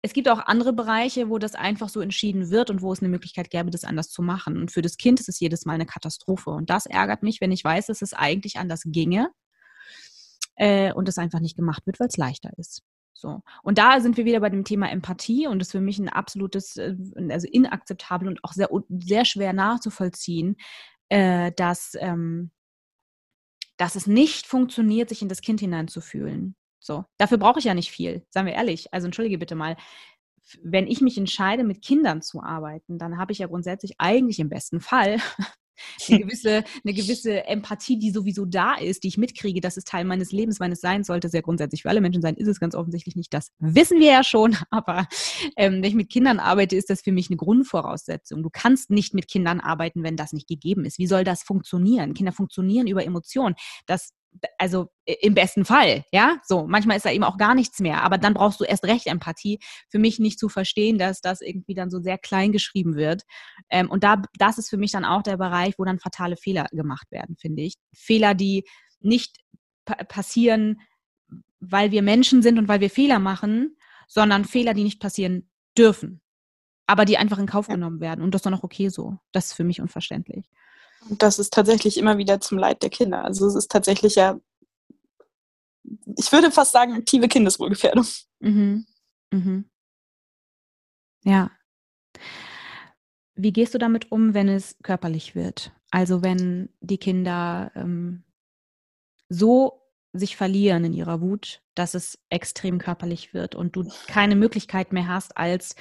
es 0.01 0.13
gibt 0.13 0.29
auch 0.29 0.39
andere 0.39 0.71
Bereiche, 0.71 1.29
wo 1.29 1.37
das 1.39 1.55
einfach 1.55 1.89
so 1.89 1.99
entschieden 1.99 2.49
wird 2.49 2.69
und 2.69 2.81
wo 2.81 2.93
es 2.93 3.01
eine 3.01 3.09
Möglichkeit 3.09 3.49
gäbe, 3.49 3.69
das 3.69 3.83
anders 3.83 4.09
zu 4.09 4.21
machen. 4.21 4.57
Und 4.57 4.71
für 4.71 4.81
das 4.81 4.97
Kind 4.97 5.19
ist 5.19 5.27
es 5.27 5.39
jedes 5.39 5.65
Mal 5.65 5.73
eine 5.73 5.85
Katastrophe. 5.85 6.51
Und 6.51 6.69
das 6.69 6.85
ärgert 6.85 7.21
mich, 7.21 7.41
wenn 7.41 7.51
ich 7.51 7.63
weiß, 7.63 7.87
dass 7.87 8.01
es 8.01 8.13
eigentlich 8.13 8.57
anders 8.57 8.83
ginge 8.85 9.29
äh, 10.55 10.93
und 10.93 11.09
es 11.09 11.17
einfach 11.17 11.41
nicht 11.41 11.57
gemacht 11.57 11.85
wird, 11.85 11.99
weil 11.99 12.07
es 12.07 12.17
leichter 12.17 12.51
ist. 12.57 12.81
So. 13.13 13.41
Und 13.63 13.77
da 13.77 13.99
sind 13.99 14.15
wir 14.15 14.23
wieder 14.23 14.39
bei 14.39 14.49
dem 14.49 14.63
Thema 14.63 14.89
Empathie 14.89 15.47
und 15.47 15.59
das 15.59 15.67
ist 15.67 15.71
für 15.73 15.81
mich 15.81 15.99
ein 15.99 16.07
absolutes, 16.07 16.77
äh, 16.77 16.95
also 17.29 17.47
inakzeptabel 17.51 18.29
und 18.29 18.41
auch 18.45 18.53
sehr, 18.53 18.69
sehr 18.87 19.25
schwer 19.25 19.51
nachzuvollziehen, 19.51 20.55
äh, 21.09 21.51
dass, 21.57 21.97
ähm, 21.99 22.51
dass 23.75 23.95
es 23.95 24.07
nicht 24.07 24.47
funktioniert, 24.47 25.09
sich 25.09 25.21
in 25.21 25.27
das 25.27 25.41
Kind 25.41 25.59
hineinzufühlen. 25.59 26.55
So, 26.89 27.05
dafür 27.19 27.37
brauche 27.37 27.59
ich 27.59 27.65
ja 27.65 27.75
nicht 27.75 27.91
viel, 27.91 28.25
seien 28.31 28.47
wir 28.47 28.53
ehrlich. 28.53 28.91
Also 28.91 29.05
entschuldige 29.05 29.37
bitte 29.37 29.53
mal, 29.53 29.77
wenn 30.63 30.87
ich 30.87 31.01
mich 31.01 31.19
entscheide, 31.19 31.63
mit 31.63 31.83
Kindern 31.83 32.23
zu 32.23 32.41
arbeiten, 32.41 32.97
dann 32.97 33.19
habe 33.19 33.31
ich 33.31 33.37
ja 33.37 33.45
grundsätzlich 33.45 33.93
eigentlich 33.99 34.39
im 34.39 34.49
besten 34.49 34.81
Fall 34.81 35.17
Eine 36.09 36.19
gewisse, 36.19 36.63
eine 36.83 36.93
gewisse 36.93 37.45
Empathie, 37.45 37.97
die 37.97 38.11
sowieso 38.11 38.45
da 38.45 38.75
ist, 38.75 39.03
die 39.03 39.07
ich 39.07 39.17
mitkriege, 39.17 39.61
dass 39.61 39.77
es 39.77 39.83
Teil 39.83 40.05
meines 40.05 40.31
Lebens, 40.31 40.59
meines 40.59 40.81
Seins 40.81 41.07
sollte, 41.07 41.29
sehr 41.29 41.41
grundsätzlich 41.41 41.83
für 41.83 41.89
alle 41.89 42.01
Menschen 42.01 42.21
sein, 42.21 42.35
ist 42.35 42.47
es 42.47 42.59
ganz 42.59 42.75
offensichtlich 42.75 43.15
nicht. 43.15 43.33
Das 43.33 43.51
wissen 43.59 43.99
wir 43.99 44.11
ja 44.11 44.23
schon, 44.23 44.57
aber 44.71 45.07
ähm, 45.55 45.75
wenn 45.75 45.83
ich 45.85 45.95
mit 45.95 46.09
Kindern 46.09 46.39
arbeite, 46.39 46.75
ist 46.75 46.89
das 46.89 47.01
für 47.01 47.11
mich 47.11 47.29
eine 47.29 47.37
Grundvoraussetzung. 47.37 48.43
Du 48.43 48.49
kannst 48.51 48.89
nicht 48.89 49.13
mit 49.13 49.27
Kindern 49.27 49.59
arbeiten, 49.59 50.03
wenn 50.03 50.15
das 50.15 50.33
nicht 50.33 50.47
gegeben 50.47 50.85
ist. 50.85 50.99
Wie 50.99 51.07
soll 51.07 51.23
das 51.23 51.43
funktionieren? 51.43 52.13
Kinder 52.13 52.31
funktionieren 52.31 52.87
über 52.87 53.05
Emotionen. 53.05 53.55
Das 53.85 54.11
also 54.57 54.89
im 55.05 55.33
besten 55.33 55.65
Fall, 55.65 56.05
ja, 56.11 56.37
so. 56.45 56.67
Manchmal 56.67 56.97
ist 56.97 57.05
da 57.05 57.11
eben 57.11 57.23
auch 57.23 57.37
gar 57.37 57.55
nichts 57.55 57.79
mehr, 57.79 58.03
aber 58.03 58.17
dann 58.17 58.33
brauchst 58.33 58.59
du 58.59 58.63
erst 58.63 58.85
recht 58.85 59.07
Empathie. 59.07 59.59
Für 59.89 59.99
mich 59.99 60.19
nicht 60.19 60.39
zu 60.39 60.49
verstehen, 60.49 60.97
dass 60.97 61.21
das 61.21 61.41
irgendwie 61.41 61.73
dann 61.73 61.89
so 61.89 61.99
sehr 61.99 62.17
klein 62.17 62.51
geschrieben 62.51 62.95
wird. 62.95 63.23
Ähm, 63.69 63.89
und 63.89 64.03
da, 64.03 64.21
das 64.37 64.57
ist 64.57 64.69
für 64.69 64.77
mich 64.77 64.91
dann 64.91 65.05
auch 65.05 65.23
der 65.23 65.37
Bereich, 65.37 65.75
wo 65.77 65.85
dann 65.85 65.99
fatale 65.99 66.37
Fehler 66.37 66.67
gemacht 66.71 67.11
werden, 67.11 67.37
finde 67.37 67.63
ich. 67.63 67.75
Fehler, 67.93 68.33
die 68.33 68.65
nicht 68.99 69.37
pa 69.85 69.95
passieren, 70.03 70.81
weil 71.59 71.91
wir 71.91 72.01
Menschen 72.01 72.41
sind 72.41 72.57
und 72.57 72.67
weil 72.67 72.79
wir 72.79 72.89
Fehler 72.89 73.19
machen, 73.19 73.77
sondern 74.07 74.45
Fehler, 74.45 74.73
die 74.73 74.83
nicht 74.83 74.99
passieren 74.99 75.49
dürfen, 75.77 76.21
aber 76.87 77.05
die 77.05 77.17
einfach 77.17 77.39
in 77.39 77.45
Kauf 77.45 77.67
genommen 77.67 77.99
werden. 77.99 78.21
Und 78.21 78.33
das 78.33 78.39
ist 78.39 78.45
dann 78.45 78.53
auch 78.53 78.63
okay 78.63 78.89
so. 78.89 79.17
Das 79.31 79.47
ist 79.47 79.53
für 79.53 79.63
mich 79.63 79.81
unverständlich. 79.81 80.49
Und 81.07 81.21
das 81.21 81.39
ist 81.39 81.53
tatsächlich 81.53 81.97
immer 81.97 82.17
wieder 82.17 82.41
zum 82.41 82.57
Leid 82.57 82.83
der 82.83 82.89
Kinder. 82.89 83.23
Also 83.23 83.47
es 83.47 83.55
ist 83.55 83.71
tatsächlich 83.71 84.15
ja, 84.15 84.39
ich 86.17 86.31
würde 86.31 86.51
fast 86.51 86.71
sagen, 86.71 86.93
aktive 86.93 87.27
Kindeswohlgefährdung. 87.27 88.05
Mhm. 88.39 88.85
Mhm. 89.31 89.69
Ja. 91.23 91.51
Wie 93.35 93.53
gehst 93.53 93.73
du 93.73 93.77
damit 93.77 94.11
um, 94.11 94.33
wenn 94.33 94.49
es 94.49 94.77
körperlich 94.83 95.35
wird? 95.35 95.71
Also 95.91 96.21
wenn 96.21 96.69
die 96.81 96.97
Kinder 96.97 97.71
ähm, 97.75 98.23
so 99.29 99.81
sich 100.13 100.35
verlieren 100.35 100.85
in 100.85 100.93
ihrer 100.93 101.21
Wut, 101.21 101.61
dass 101.75 101.93
es 101.93 102.19
extrem 102.29 102.79
körperlich 102.79 103.33
wird 103.33 103.55
und 103.55 103.75
du 103.75 103.87
keine 104.07 104.35
Möglichkeit 104.35 104.91
mehr 104.91 105.07
hast, 105.07 105.37
als 105.37 105.75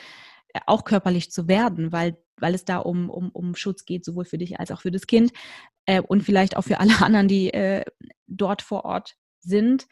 äh, 0.53 0.61
auch 0.67 0.85
körperlich 0.85 1.31
zu 1.31 1.49
werden, 1.49 1.93
weil 1.93 2.17
weil 2.41 2.55
es 2.55 2.65
da 2.65 2.79
um, 2.79 3.11
um, 3.11 3.31
um 3.31 3.55
Schutz 3.55 3.85
geht, 3.85 4.05
sowohl 4.05 4.25
für 4.25 4.39
dich 4.39 4.59
als 4.61 4.71
auch 4.71 4.81
für 4.81 4.91
das 4.91 5.07
Kind 5.07 5.33
äh, 5.87 6.01
und 6.01 6.23
vielleicht 6.23 6.57
auch 6.57 6.63
für 6.63 6.81
alle 6.81 6.93
anderen, 7.03 7.29
die 7.29 7.53
äh, 7.53 7.85
dort 8.27 8.63
vor 8.63 8.85
Ort 8.85 9.17
sind. 9.41 9.87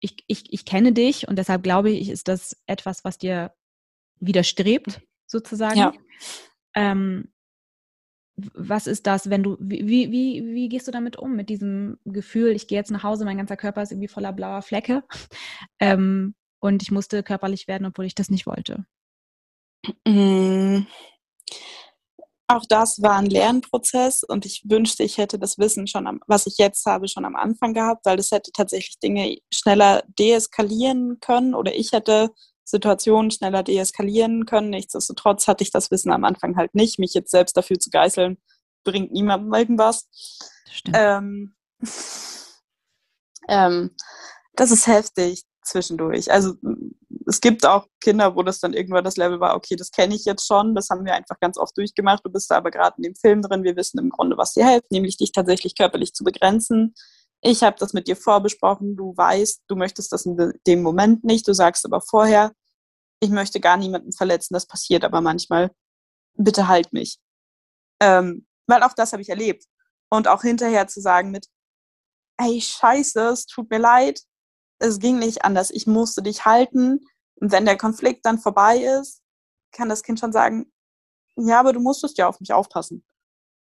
Ich, 0.00 0.24
ich, 0.26 0.52
ich 0.52 0.64
kenne 0.64 0.92
dich 0.92 1.28
und 1.28 1.36
deshalb 1.36 1.62
glaube 1.62 1.90
ich, 1.90 2.08
ist 2.08 2.28
das 2.28 2.56
etwas, 2.66 3.04
was 3.04 3.18
dir 3.18 3.52
widerstrebt, 4.20 5.00
sozusagen. 5.26 5.78
Ja. 5.78 5.92
Ähm, 6.74 7.32
was 8.54 8.86
ist 8.86 9.06
das, 9.06 9.28
wenn 9.28 9.42
du, 9.42 9.56
wie, 9.60 10.10
wie, 10.10 10.44
wie 10.54 10.68
gehst 10.68 10.88
du 10.88 10.92
damit 10.92 11.16
um, 11.16 11.36
mit 11.36 11.48
diesem 11.48 11.98
Gefühl, 12.04 12.50
ich 12.50 12.68
gehe 12.68 12.78
jetzt 12.78 12.90
nach 12.90 13.02
Hause, 13.02 13.24
mein 13.24 13.36
ganzer 13.36 13.56
Körper 13.56 13.82
ist 13.82 13.92
irgendwie 13.92 14.08
voller 14.08 14.32
blauer 14.32 14.62
Flecke 14.62 15.02
ähm, 15.78 16.34
und 16.60 16.82
ich 16.82 16.90
musste 16.90 17.22
körperlich 17.22 17.68
werden, 17.68 17.86
obwohl 17.86 18.06
ich 18.06 18.14
das 18.14 18.30
nicht 18.30 18.46
wollte? 18.46 18.86
Mm. 20.06 20.86
Auch 22.48 22.66
das 22.68 23.00
war 23.00 23.16
ein 23.16 23.26
Lernprozess 23.26 24.24
und 24.24 24.44
ich 24.44 24.62
wünschte, 24.68 25.04
ich 25.04 25.18
hätte 25.18 25.38
das 25.38 25.56
Wissen 25.58 25.86
schon, 25.86 26.08
am, 26.08 26.20
was 26.26 26.46
ich 26.46 26.58
jetzt 26.58 26.84
habe, 26.84 27.06
schon 27.06 27.24
am 27.24 27.36
Anfang 27.36 27.74
gehabt, 27.74 28.04
weil 28.04 28.16
das 28.16 28.32
hätte 28.32 28.50
tatsächlich 28.50 28.98
Dinge 28.98 29.38
schneller 29.54 30.02
deeskalieren 30.18 31.20
können 31.20 31.54
oder 31.54 31.72
ich 31.76 31.92
hätte 31.92 32.30
Situationen 32.64 33.30
schneller 33.30 33.62
deeskalieren 33.62 34.46
können. 34.46 34.70
Nichtsdestotrotz 34.70 35.46
hatte 35.46 35.62
ich 35.62 35.70
das 35.70 35.92
Wissen 35.92 36.10
am 36.10 36.24
Anfang 36.24 36.56
halt 36.56 36.74
nicht. 36.74 36.98
Mich 36.98 37.14
jetzt 37.14 37.30
selbst 37.30 37.56
dafür 37.56 37.78
zu 37.78 37.88
geißeln, 37.90 38.36
bringt 38.82 39.12
niemandem 39.12 39.54
irgendwas. 39.54 40.08
Ähm, 40.92 41.54
ähm, 43.48 43.94
das 44.56 44.72
ist 44.72 44.88
heftig 44.88 45.44
zwischendurch. 45.62 46.30
Also 46.30 46.54
es 47.26 47.40
gibt 47.40 47.66
auch 47.66 47.86
Kinder, 48.00 48.34
wo 48.34 48.42
das 48.42 48.60
dann 48.60 48.72
irgendwann 48.72 49.04
das 49.04 49.16
Level 49.16 49.40
war, 49.40 49.54
okay, 49.54 49.76
das 49.76 49.90
kenne 49.90 50.14
ich 50.14 50.24
jetzt 50.24 50.46
schon, 50.46 50.74
das 50.74 50.88
haben 50.90 51.04
wir 51.04 51.14
einfach 51.14 51.38
ganz 51.40 51.58
oft 51.58 51.76
durchgemacht, 51.76 52.24
du 52.24 52.30
bist 52.30 52.50
da 52.50 52.56
aber 52.56 52.70
gerade 52.70 52.96
in 52.98 53.04
dem 53.04 53.14
Film 53.14 53.42
drin, 53.42 53.62
wir 53.62 53.76
wissen 53.76 53.98
im 53.98 54.10
Grunde, 54.10 54.36
was 54.36 54.54
dir 54.54 54.68
hilft, 54.68 54.90
nämlich 54.90 55.16
dich 55.16 55.32
tatsächlich 55.32 55.76
körperlich 55.76 56.14
zu 56.14 56.24
begrenzen. 56.24 56.94
Ich 57.42 57.62
habe 57.62 57.76
das 57.78 57.92
mit 57.92 58.08
dir 58.08 58.16
vorbesprochen, 58.16 58.96
du 58.96 59.16
weißt, 59.16 59.62
du 59.68 59.76
möchtest 59.76 60.12
das 60.12 60.26
in 60.26 60.52
dem 60.66 60.82
Moment 60.82 61.24
nicht, 61.24 61.46
du 61.46 61.54
sagst 61.54 61.84
aber 61.84 62.00
vorher, 62.00 62.52
ich 63.20 63.30
möchte 63.30 63.60
gar 63.60 63.76
niemanden 63.76 64.12
verletzen, 64.12 64.54
das 64.54 64.66
passiert 64.66 65.04
aber 65.04 65.20
manchmal, 65.20 65.70
bitte 66.34 66.68
halt 66.68 66.92
mich. 66.92 67.18
Ähm, 68.00 68.46
weil 68.66 68.82
auch 68.82 68.94
das 68.94 69.12
habe 69.12 69.22
ich 69.22 69.28
erlebt. 69.28 69.64
Und 70.10 70.26
auch 70.26 70.42
hinterher 70.42 70.88
zu 70.88 71.00
sagen 71.00 71.30
mit, 71.30 71.46
ey, 72.38 72.60
scheiße, 72.60 73.20
es 73.28 73.46
tut 73.46 73.70
mir 73.70 73.78
leid, 73.78 74.22
es 74.80 74.98
ging 74.98 75.18
nicht 75.18 75.44
anders, 75.44 75.70
ich 75.70 75.86
musste 75.86 76.22
dich 76.22 76.44
halten, 76.44 77.00
und 77.40 77.52
wenn 77.52 77.64
der 77.64 77.78
Konflikt 77.78 78.26
dann 78.26 78.38
vorbei 78.38 78.78
ist, 79.00 79.22
kann 79.72 79.88
das 79.88 80.02
Kind 80.02 80.20
schon 80.20 80.32
sagen, 80.32 80.70
ja, 81.36 81.60
aber 81.60 81.72
du 81.72 81.80
musstest 81.80 82.18
ja 82.18 82.28
auf 82.28 82.38
mich 82.38 82.52
aufpassen. 82.52 83.04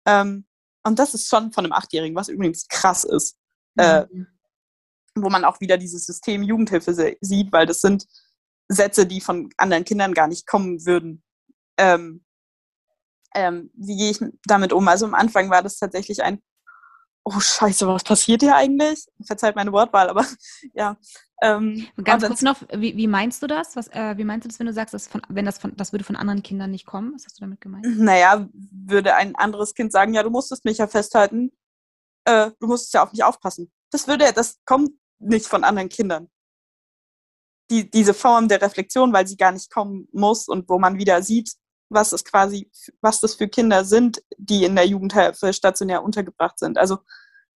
Ähm, 0.06 0.46
und 0.82 0.98
das 0.98 1.14
ist 1.14 1.28
schon 1.28 1.52
von 1.52 1.64
einem 1.64 1.72
Achtjährigen, 1.72 2.16
was 2.16 2.28
übrigens 2.28 2.66
krass 2.68 3.04
ist. 3.04 3.36
Mhm. 3.76 3.84
Äh, 3.84 4.06
wo 5.16 5.28
man 5.28 5.44
auch 5.44 5.60
wieder 5.60 5.76
dieses 5.76 6.06
System 6.06 6.42
Jugendhilfe 6.42 6.94
sieht, 7.20 7.52
weil 7.52 7.66
das 7.66 7.80
sind 7.80 8.06
Sätze, 8.68 9.06
die 9.06 9.20
von 9.20 9.50
anderen 9.56 9.84
Kindern 9.84 10.14
gar 10.14 10.28
nicht 10.28 10.46
kommen 10.46 10.84
würden. 10.86 11.22
Ähm, 11.76 12.24
ähm, 13.34 13.70
wie 13.74 13.96
gehe 13.96 14.10
ich 14.10 14.20
damit 14.44 14.72
um? 14.72 14.86
Also 14.88 15.06
am 15.06 15.14
Anfang 15.14 15.50
war 15.50 15.62
das 15.62 15.78
tatsächlich 15.78 16.22
ein, 16.22 16.40
oh 17.24 17.40
scheiße, 17.40 17.86
was 17.86 18.04
passiert 18.04 18.42
hier 18.42 18.56
eigentlich? 18.56 19.06
Verzeiht 19.24 19.56
meine 19.56 19.72
Wortwahl, 19.72 20.08
aber 20.08 20.26
ja. 20.74 20.96
Ähm, 21.42 21.86
Ganz 22.04 22.26
kurz 22.26 22.42
noch, 22.42 22.60
wie, 22.74 22.96
wie, 22.96 23.06
meinst 23.06 23.42
du 23.42 23.46
das? 23.46 23.74
Was, 23.74 23.88
äh, 23.88 24.16
wie 24.18 24.24
meinst 24.24 24.44
du 24.44 24.48
das, 24.48 24.58
wenn 24.58 24.66
du 24.66 24.74
sagst, 24.74 24.92
dass 24.92 25.08
von, 25.08 25.22
wenn 25.28 25.46
das, 25.46 25.58
von, 25.58 25.74
das 25.76 25.92
würde 25.92 26.04
von 26.04 26.16
anderen 26.16 26.42
Kindern 26.42 26.70
nicht 26.70 26.84
kommen? 26.84 27.14
Was 27.14 27.24
hast 27.24 27.38
du 27.38 27.40
damit 27.40 27.60
gemeint? 27.60 27.86
Naja, 27.98 28.46
würde 28.52 29.14
ein 29.14 29.34
anderes 29.36 29.74
Kind 29.74 29.90
sagen, 29.90 30.12
ja, 30.12 30.22
du 30.22 30.30
musstest 30.30 30.66
mich 30.66 30.78
ja 30.78 30.86
festhalten, 30.86 31.50
äh, 32.26 32.50
du 32.60 32.66
musstest 32.66 32.92
ja 32.92 33.02
auf 33.02 33.12
mich 33.12 33.24
aufpassen. 33.24 33.72
Das 33.90 34.06
würde, 34.06 34.32
das 34.34 34.60
kommt 34.66 34.90
nicht 35.18 35.46
von 35.46 35.64
anderen 35.64 35.88
Kindern. 35.88 36.28
Die, 37.70 37.88
diese 37.88 38.14
Form 38.14 38.48
der 38.48 38.60
Reflexion, 38.60 39.12
weil 39.12 39.26
sie 39.26 39.36
gar 39.36 39.52
nicht 39.52 39.70
kommen 39.70 40.08
muss 40.12 40.48
und 40.48 40.68
wo 40.68 40.78
man 40.78 40.98
wieder 40.98 41.22
sieht, 41.22 41.54
was 41.90 42.12
es 42.12 42.24
quasi, 42.24 42.70
was 43.00 43.20
das 43.20 43.34
für 43.34 43.48
Kinder 43.48 43.84
sind, 43.84 44.22
die 44.38 44.64
in 44.64 44.76
der 44.76 44.86
Jugendhilfe 44.86 45.52
stationär 45.52 46.02
untergebracht 46.02 46.58
sind. 46.58 46.78
Also 46.78 46.98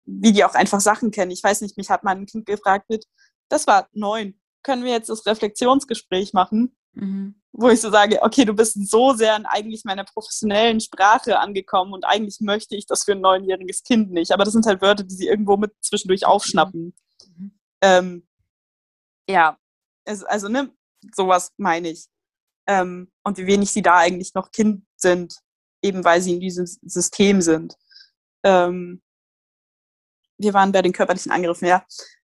wie 0.05 0.33
die 0.33 0.45
auch 0.45 0.55
einfach 0.55 0.81
Sachen 0.81 1.11
kennen. 1.11 1.31
Ich 1.31 1.45
weiß 1.45 1.61
nicht, 1.61 1.77
mich 1.77 1.91
hat 1.91 2.03
mal 2.03 2.17
ein 2.17 2.27
Kind 2.27 2.47
gefragt 2.47 2.89
mit, 2.89 3.07
das 3.49 3.67
war 3.67 3.89
neun, 3.93 4.41
können 4.63 4.85
wir 4.85 4.93
jetzt 4.93 5.09
das 5.09 5.27
Reflexionsgespräch 5.27 6.33
machen? 6.33 6.77
Mhm. 6.95 7.41
Wo 7.53 7.69
ich 7.69 7.81
so 7.81 7.91
sage, 7.91 8.23
okay, 8.23 8.45
du 8.45 8.55
bist 8.55 8.91
so 8.91 9.13
sehr 9.13 9.37
in 9.37 9.45
eigentlich 9.45 9.85
meiner 9.85 10.05
professionellen 10.05 10.81
Sprache 10.81 11.39
angekommen 11.39 11.93
und 11.93 12.05
eigentlich 12.05 12.41
möchte 12.41 12.77
ich 12.77 12.87
das 12.87 13.05
für 13.05 13.13
ein 13.13 13.21
neunjähriges 13.21 13.83
Kind 13.83 14.11
nicht. 14.11 14.33
Aber 14.33 14.45
das 14.45 14.55
sind 14.55 14.67
halt 14.67 14.81
Wörter, 14.81 15.05
die 15.05 15.15
sie 15.15 15.27
irgendwo 15.27 15.57
mit 15.57 15.73
zwischendurch 15.81 16.27
aufschnappen. 16.27 16.95
Mhm. 17.37 17.61
Ähm, 17.83 18.27
ja, 19.29 19.59
also 20.05 20.49
ne, 20.49 20.73
sowas 21.15 21.53
meine 21.59 21.91
ich 21.91 22.09
ähm, 22.67 23.11
und 23.23 23.39
wie 23.39 23.47
wenig 23.47 23.71
sie 23.71 23.83
da 23.83 23.97
eigentlich 23.99 24.35
noch 24.35 24.51
Kind 24.51 24.85
sind, 24.97 25.37
eben 25.83 26.05
weil 26.05 26.21
sie 26.21 26.35
in 26.35 26.41
diesem 26.41 26.67
System 26.67 27.41
sind. 27.41 27.77
Ähm, 28.45 29.03
wir 30.39 30.55
waren 30.55 30.73
bei 30.73 30.83
den 30.83 30.93
körperlichen 30.93 31.33
Angriffen, 31.33 31.67
ja, 31.67 31.85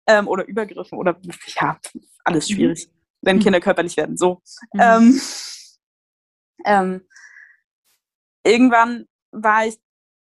ähm, 0.06 0.28
oder 0.28 0.46
Übergriffen 0.46 0.98
oder 0.98 1.16
ja, 1.46 1.78
alles 2.24 2.48
mhm. 2.48 2.54
schwierig, 2.54 2.86
mhm. 2.86 2.92
wenn 3.22 3.40
Kinder 3.40 3.60
körperlich 3.60 3.96
werden. 3.96 4.16
So. 4.16 4.42
Mhm. 4.72 4.80
Ähm, 4.80 5.20
ähm, 6.64 7.08
irgendwann 8.44 9.06
war 9.30 9.66
ich 9.66 9.78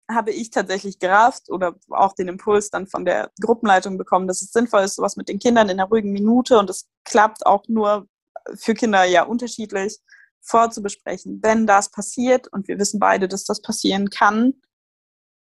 habe 0.09 0.31
ich 0.31 0.51
tatsächlich 0.51 0.99
gerafft 0.99 1.49
oder 1.49 1.75
auch 1.89 2.13
den 2.13 2.29
Impuls 2.29 2.69
dann 2.69 2.87
von 2.87 3.03
der 3.03 3.31
Gruppenleitung 3.41 3.97
bekommen, 3.97 4.27
dass 4.27 4.41
es 4.41 4.51
sinnvoll 4.51 4.83
ist, 4.83 4.95
sowas 4.95 5.17
mit 5.17 5.27
den 5.27 5.39
Kindern 5.39 5.69
in 5.69 5.79
einer 5.79 5.89
ruhigen 5.89 6.11
Minute 6.11 6.57
und 6.57 6.69
es 6.69 6.87
klappt 7.03 7.45
auch 7.45 7.67
nur, 7.67 8.07
für 8.55 8.73
Kinder 8.73 9.03
ja 9.03 9.23
unterschiedlich 9.23 9.99
vorzubesprechen. 10.41 11.39
Wenn 11.41 11.67
das 11.67 11.91
passiert 11.91 12.47
und 12.47 12.67
wir 12.67 12.79
wissen 12.79 12.99
beide, 12.99 13.27
dass 13.27 13.43
das 13.43 13.61
passieren 13.61 14.09
kann, 14.09 14.61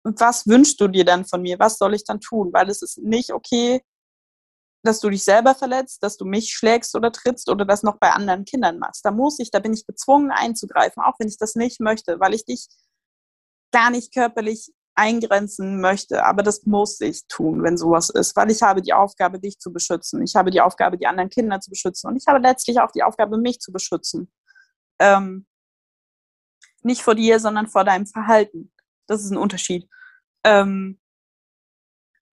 was 0.03 0.47
wünschst 0.47 0.81
du 0.81 0.89
dir 0.89 1.05
dann 1.05 1.25
von 1.25 1.43
mir? 1.43 1.59
Was 1.59 1.79
soll 1.79 1.95
ich 1.95 2.05
dann 2.05 2.21
tun? 2.21 2.53
Weil 2.53 2.71
es 2.71 2.81
ist 2.83 2.99
nicht 2.99 3.33
okay, 3.33 3.83
dass 4.85 5.01
du 5.01 5.11
dich 5.11 5.25
selber 5.25 5.55
verletzt, 5.55 6.03
dass 6.03 6.17
du 6.17 6.25
mich 6.25 6.53
schlägst 6.53 6.95
oder 6.95 7.11
trittst 7.11 7.51
oder 7.51 7.65
das 7.65 7.83
noch 7.83 7.99
bei 7.99 8.11
anderen 8.11 8.45
Kindern 8.45 8.79
machst. 8.79 9.05
Da 9.05 9.11
muss 9.11 9.39
ich, 9.41 9.51
da 9.51 9.59
bin 9.59 9.75
ich 9.75 9.87
gezwungen 9.87 10.31
einzugreifen, 10.31 11.03
auch 11.03 11.15
wenn 11.19 11.29
ich 11.29 11.39
das 11.39 11.57
nicht 11.57 11.81
möchte, 11.81 12.21
weil 12.21 12.35
ich 12.35 12.45
dich 12.45 12.69
gar 13.73 13.91
nicht 13.91 14.15
körperlich 14.15 14.73
eingrenzen 14.97 15.81
möchte, 15.81 16.25
aber 16.25 16.43
das 16.43 16.65
muss 16.65 17.01
ich 17.01 17.27
tun, 17.29 17.63
wenn 17.63 17.77
sowas 17.77 18.11
ist, 18.11 18.35
weil 18.35 18.51
ich 18.51 18.63
habe 18.63 18.81
die 18.83 18.95
Aufgabe, 18.95 19.39
dich 19.39 19.59
zu 19.59 19.73
beschützen. 19.73 20.23
Ich 20.23 20.35
habe 20.35 20.51
die 20.51 20.61
Aufgabe, 20.61 20.97
die 20.97 21.07
anderen 21.07 21.29
Kinder 21.29 21.61
zu 21.61 21.71
beschützen 21.71 22.09
und 22.09 22.17
ich 22.17 22.27
habe 22.27 22.39
letztlich 22.39 22.81
auch 22.81 22.91
die 22.91 23.03
Aufgabe, 23.03 23.37
mich 23.39 23.61
zu 23.61 23.73
beschützen. 23.73 24.33
Ähm, 24.99 25.47
nicht 26.83 27.03
vor 27.03 27.15
dir, 27.15 27.39
sondern 27.41 27.67
vor 27.67 27.85
deinem 27.85 28.07
Verhalten. 28.07 28.73
Das 29.07 29.23
ist 29.23 29.31
ein 29.31 29.37
Unterschied. 29.37 29.89
Ähm, 30.45 30.99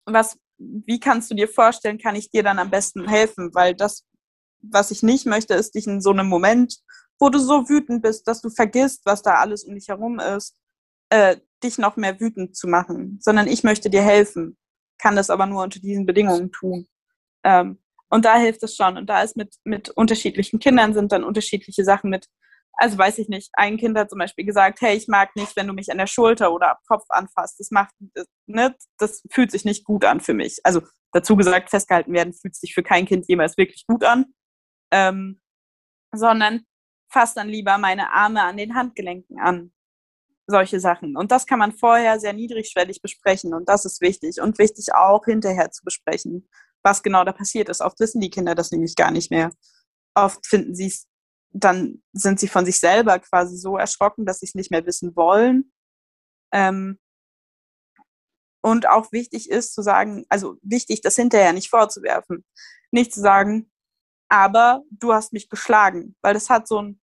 was, 0.05 0.38
wie 0.57 0.99
kannst 0.99 1.32
du 1.32 1.36
dir 1.36 1.47
vorstellen, 1.47 1.97
kann 1.97 2.16
ich 2.16 2.30
dir 2.30 2.43
dann 2.43 2.59
am 2.59 2.70
besten 2.70 3.07
helfen? 3.07 3.53
Weil 3.53 3.76
das, 3.76 4.05
was 4.62 4.91
ich 4.91 5.01
nicht 5.01 5.26
möchte, 5.26 5.55
ist 5.55 5.74
dich 5.74 5.88
in 5.88 6.01
so 6.01 6.12
einem 6.12 6.28
Moment, 6.28 6.78
wo 7.20 7.30
du 7.30 7.39
so 7.39 7.70
wütend 7.70 8.01
bist, 8.01 8.28
dass 8.28 8.41
du 8.41 8.49
vergisst, 8.49 9.01
was 9.05 9.22
da 9.22 9.36
alles 9.36 9.64
um 9.64 9.76
dich 9.76 9.88
herum 9.88 10.20
ist, 10.20 10.55
äh, 11.09 11.38
dich 11.64 11.78
noch 11.78 11.95
mehr 11.95 12.20
wütend 12.20 12.55
zu 12.55 12.68
machen, 12.68 13.20
sondern 13.22 13.47
ich 13.47 13.64
möchte 13.64 13.89
dir 13.89 14.01
helfen, 14.01 14.57
kann 14.97 15.16
das 15.16 15.30
aber 15.30 15.45
nur 15.45 15.64
unter 15.64 15.80
diesen 15.80 16.05
Bedingungen 16.05 16.51
tun. 16.51 16.88
Ähm, 17.43 17.80
und 18.09 18.26
da 18.26 18.38
hilft 18.38 18.62
es 18.64 18.76
schon. 18.76 18.97
Und 18.97 19.09
da 19.09 19.22
ist 19.24 19.38
mit, 19.38 19.55
mit 19.64 19.89
unterschiedlichen 19.89 20.59
Kindern 20.59 20.93
sind 20.93 21.12
dann 21.12 21.24
unterschiedliche 21.24 21.84
Sachen 21.84 22.09
mit. 22.09 22.28
Also 22.74 22.97
weiß 22.97 23.18
ich 23.20 23.30
nicht. 23.30 23.49
Ein 23.53 23.78
Kind 23.78 23.97
hat 23.97 24.09
zum 24.09 24.20
Beispiel 24.20 24.45
gesagt, 24.45 24.82
hey, 24.82 24.95
ich 24.95 25.07
mag 25.07 25.36
nicht, 25.36 25.55
wenn 25.55 25.68
du 25.68 25.74
mich 25.74 25.91
an 25.91 25.97
der 25.97 26.07
Schulter 26.07 26.53
oder 26.53 26.72
am 26.72 26.78
Kopf 26.88 27.05
anfasst. 27.09 27.59
Das 27.59 27.72
macht, 27.72 27.93
ne, 28.47 28.76
das 28.97 29.24
fühlt 29.32 29.51
sich 29.51 29.66
nicht 29.66 29.86
gut 29.86 30.03
an 30.05 30.20
für 30.20 30.34
mich. 30.34 30.59
Also 30.64 30.82
dazu 31.14 31.36
gesagt, 31.36 31.70
festgehalten 31.70 32.14
werden 32.14 32.34
fühlt 32.34 32.55
sich 32.55 32.74
für 32.74 32.84
kein 32.84 33.05
Kind 33.05 33.28
jemals 33.28 33.57
wirklich 33.57 33.86
gut 33.88 34.03
an. 34.03 34.26
Ähm, 34.91 35.41
sondern 36.14 36.66
fass 37.09 37.34
dann 37.34 37.47
lieber 37.47 37.78
meine 37.78 38.12
Arme 38.12 38.43
an 38.43 38.57
den 38.57 38.76
Handgelenken 38.76 39.39
an 39.39 39.72
solche 40.51 40.79
Sachen. 40.79 41.17
Und 41.17 41.31
das 41.31 41.47
kann 41.47 41.59
man 41.59 41.71
vorher 41.71 42.19
sehr 42.19 42.33
niedrigschwellig 42.33 43.01
besprechen 43.01 43.53
und 43.53 43.67
das 43.67 43.85
ist 43.85 44.01
wichtig 44.01 44.39
und 44.41 44.59
wichtig 44.59 44.93
auch 44.93 45.25
hinterher 45.25 45.71
zu 45.71 45.83
besprechen, 45.83 46.47
was 46.83 47.01
genau 47.01 47.23
da 47.23 47.31
passiert 47.31 47.69
ist. 47.69 47.81
Oft 47.81 47.99
wissen 47.99 48.21
die 48.21 48.29
Kinder 48.29 48.53
das 48.53 48.71
nämlich 48.71 48.95
gar 48.95 49.11
nicht 49.11 49.31
mehr. 49.31 49.51
Oft 50.13 50.45
finden 50.45 50.75
sie 50.75 50.87
es, 50.87 51.07
dann 51.51 52.03
sind 52.13 52.39
sie 52.39 52.47
von 52.47 52.65
sich 52.65 52.79
selber 52.79 53.19
quasi 53.19 53.57
so 53.57 53.77
erschrocken, 53.77 54.25
dass 54.25 54.39
sie 54.39 54.45
es 54.45 54.55
nicht 54.55 54.71
mehr 54.71 54.85
wissen 54.85 55.15
wollen. 55.15 55.71
Ähm, 56.53 56.99
und 58.63 58.87
auch 58.87 59.11
wichtig 59.11 59.49
ist 59.49 59.73
zu 59.73 59.81
sagen, 59.81 60.25
also 60.29 60.57
wichtig, 60.61 61.01
das 61.01 61.15
hinterher 61.15 61.53
nicht 61.53 61.69
vorzuwerfen. 61.69 62.45
Nicht 62.91 63.13
zu 63.13 63.19
sagen, 63.19 63.71
aber 64.29 64.83
du 64.91 65.13
hast 65.13 65.33
mich 65.33 65.49
geschlagen, 65.49 66.15
weil 66.21 66.33
das 66.33 66.49
hat 66.49 66.67
so 66.67 66.81
ein 66.81 67.00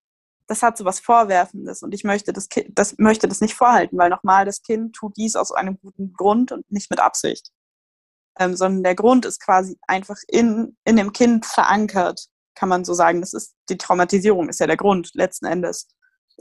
das 0.48 0.62
hat 0.62 0.78
so 0.78 0.84
was 0.84 0.98
Vorwerfendes 0.98 1.82
und 1.82 1.94
ich 1.94 2.04
möchte 2.04 2.32
das, 2.32 2.48
kind, 2.48 2.76
das 2.76 2.96
möchte 2.98 3.28
das 3.28 3.40
nicht 3.40 3.54
vorhalten, 3.54 3.98
weil 3.98 4.08
nochmal, 4.10 4.46
das 4.46 4.62
Kind 4.62 4.96
tut 4.96 5.16
dies 5.16 5.36
aus 5.36 5.52
einem 5.52 5.78
guten 5.78 6.14
Grund 6.14 6.52
und 6.52 6.68
nicht 6.72 6.90
mit 6.90 7.00
Absicht. 7.00 7.50
Ähm, 8.38 8.56
sondern 8.56 8.82
der 8.82 8.94
Grund 8.94 9.26
ist 9.26 9.40
quasi 9.40 9.76
einfach 9.86 10.16
in, 10.26 10.76
in 10.84 10.96
dem 10.96 11.12
Kind 11.12 11.44
verankert, 11.44 12.28
kann 12.54 12.68
man 12.68 12.84
so 12.84 12.94
sagen. 12.94 13.20
Das 13.20 13.34
ist, 13.34 13.54
die 13.68 13.76
Traumatisierung 13.76 14.48
ist 14.48 14.60
ja 14.60 14.66
der 14.66 14.76
Grund 14.76 15.10
letzten 15.14 15.46
Endes. 15.46 15.88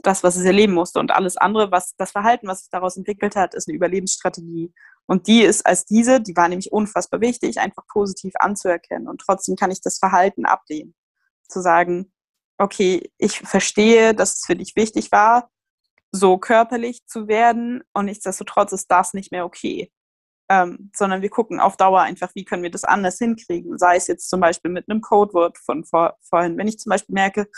Das, 0.02 0.22
was 0.22 0.36
es 0.36 0.44
erleben 0.44 0.74
musste. 0.74 1.00
Und 1.00 1.10
alles 1.10 1.36
andere, 1.36 1.72
was 1.72 1.94
das 1.96 2.12
Verhalten, 2.12 2.46
was 2.46 2.60
sich 2.60 2.70
daraus 2.70 2.96
entwickelt 2.96 3.34
hat, 3.34 3.54
ist 3.54 3.68
eine 3.68 3.76
Überlebensstrategie. 3.76 4.72
Und 5.06 5.26
die 5.26 5.42
ist 5.42 5.66
als 5.66 5.86
diese, 5.86 6.20
die 6.20 6.36
war 6.36 6.48
nämlich 6.48 6.70
unfassbar 6.70 7.20
wichtig, 7.20 7.58
einfach 7.58 7.84
positiv 7.88 8.32
anzuerkennen. 8.38 9.08
Und 9.08 9.20
trotzdem 9.20 9.56
kann 9.56 9.72
ich 9.72 9.80
das 9.80 9.98
Verhalten 9.98 10.46
ablehnen. 10.46 10.94
Zu 11.48 11.60
sagen, 11.60 12.12
okay, 12.58 13.10
ich 13.18 13.38
verstehe, 13.38 14.14
dass 14.14 14.36
es 14.36 14.44
für 14.44 14.56
dich 14.56 14.74
wichtig 14.76 15.12
war, 15.12 15.50
so 16.12 16.38
körperlich 16.38 17.06
zu 17.06 17.28
werden 17.28 17.82
und 17.92 18.06
nichtsdestotrotz 18.06 18.72
ist 18.72 18.90
das 18.90 19.14
nicht 19.14 19.32
mehr 19.32 19.44
okay. 19.44 19.90
Ähm, 20.50 20.90
sondern 20.96 21.20
wir 21.20 21.28
gucken 21.28 21.60
auf 21.60 21.76
Dauer 21.76 22.00
einfach, 22.00 22.30
wie 22.34 22.44
können 22.44 22.62
wir 22.62 22.70
das 22.70 22.84
anders 22.84 23.18
hinkriegen. 23.18 23.76
Sei 23.76 23.96
es 23.96 24.06
jetzt 24.06 24.30
zum 24.30 24.40
Beispiel 24.40 24.70
mit 24.70 24.88
einem 24.88 25.02
Codewort 25.02 25.58
von 25.58 25.84
vor, 25.84 26.16
vorhin. 26.22 26.56
Wenn 26.56 26.68
ich 26.68 26.78
zum 26.78 26.88
Beispiel 26.88 27.12
merke, 27.12 27.48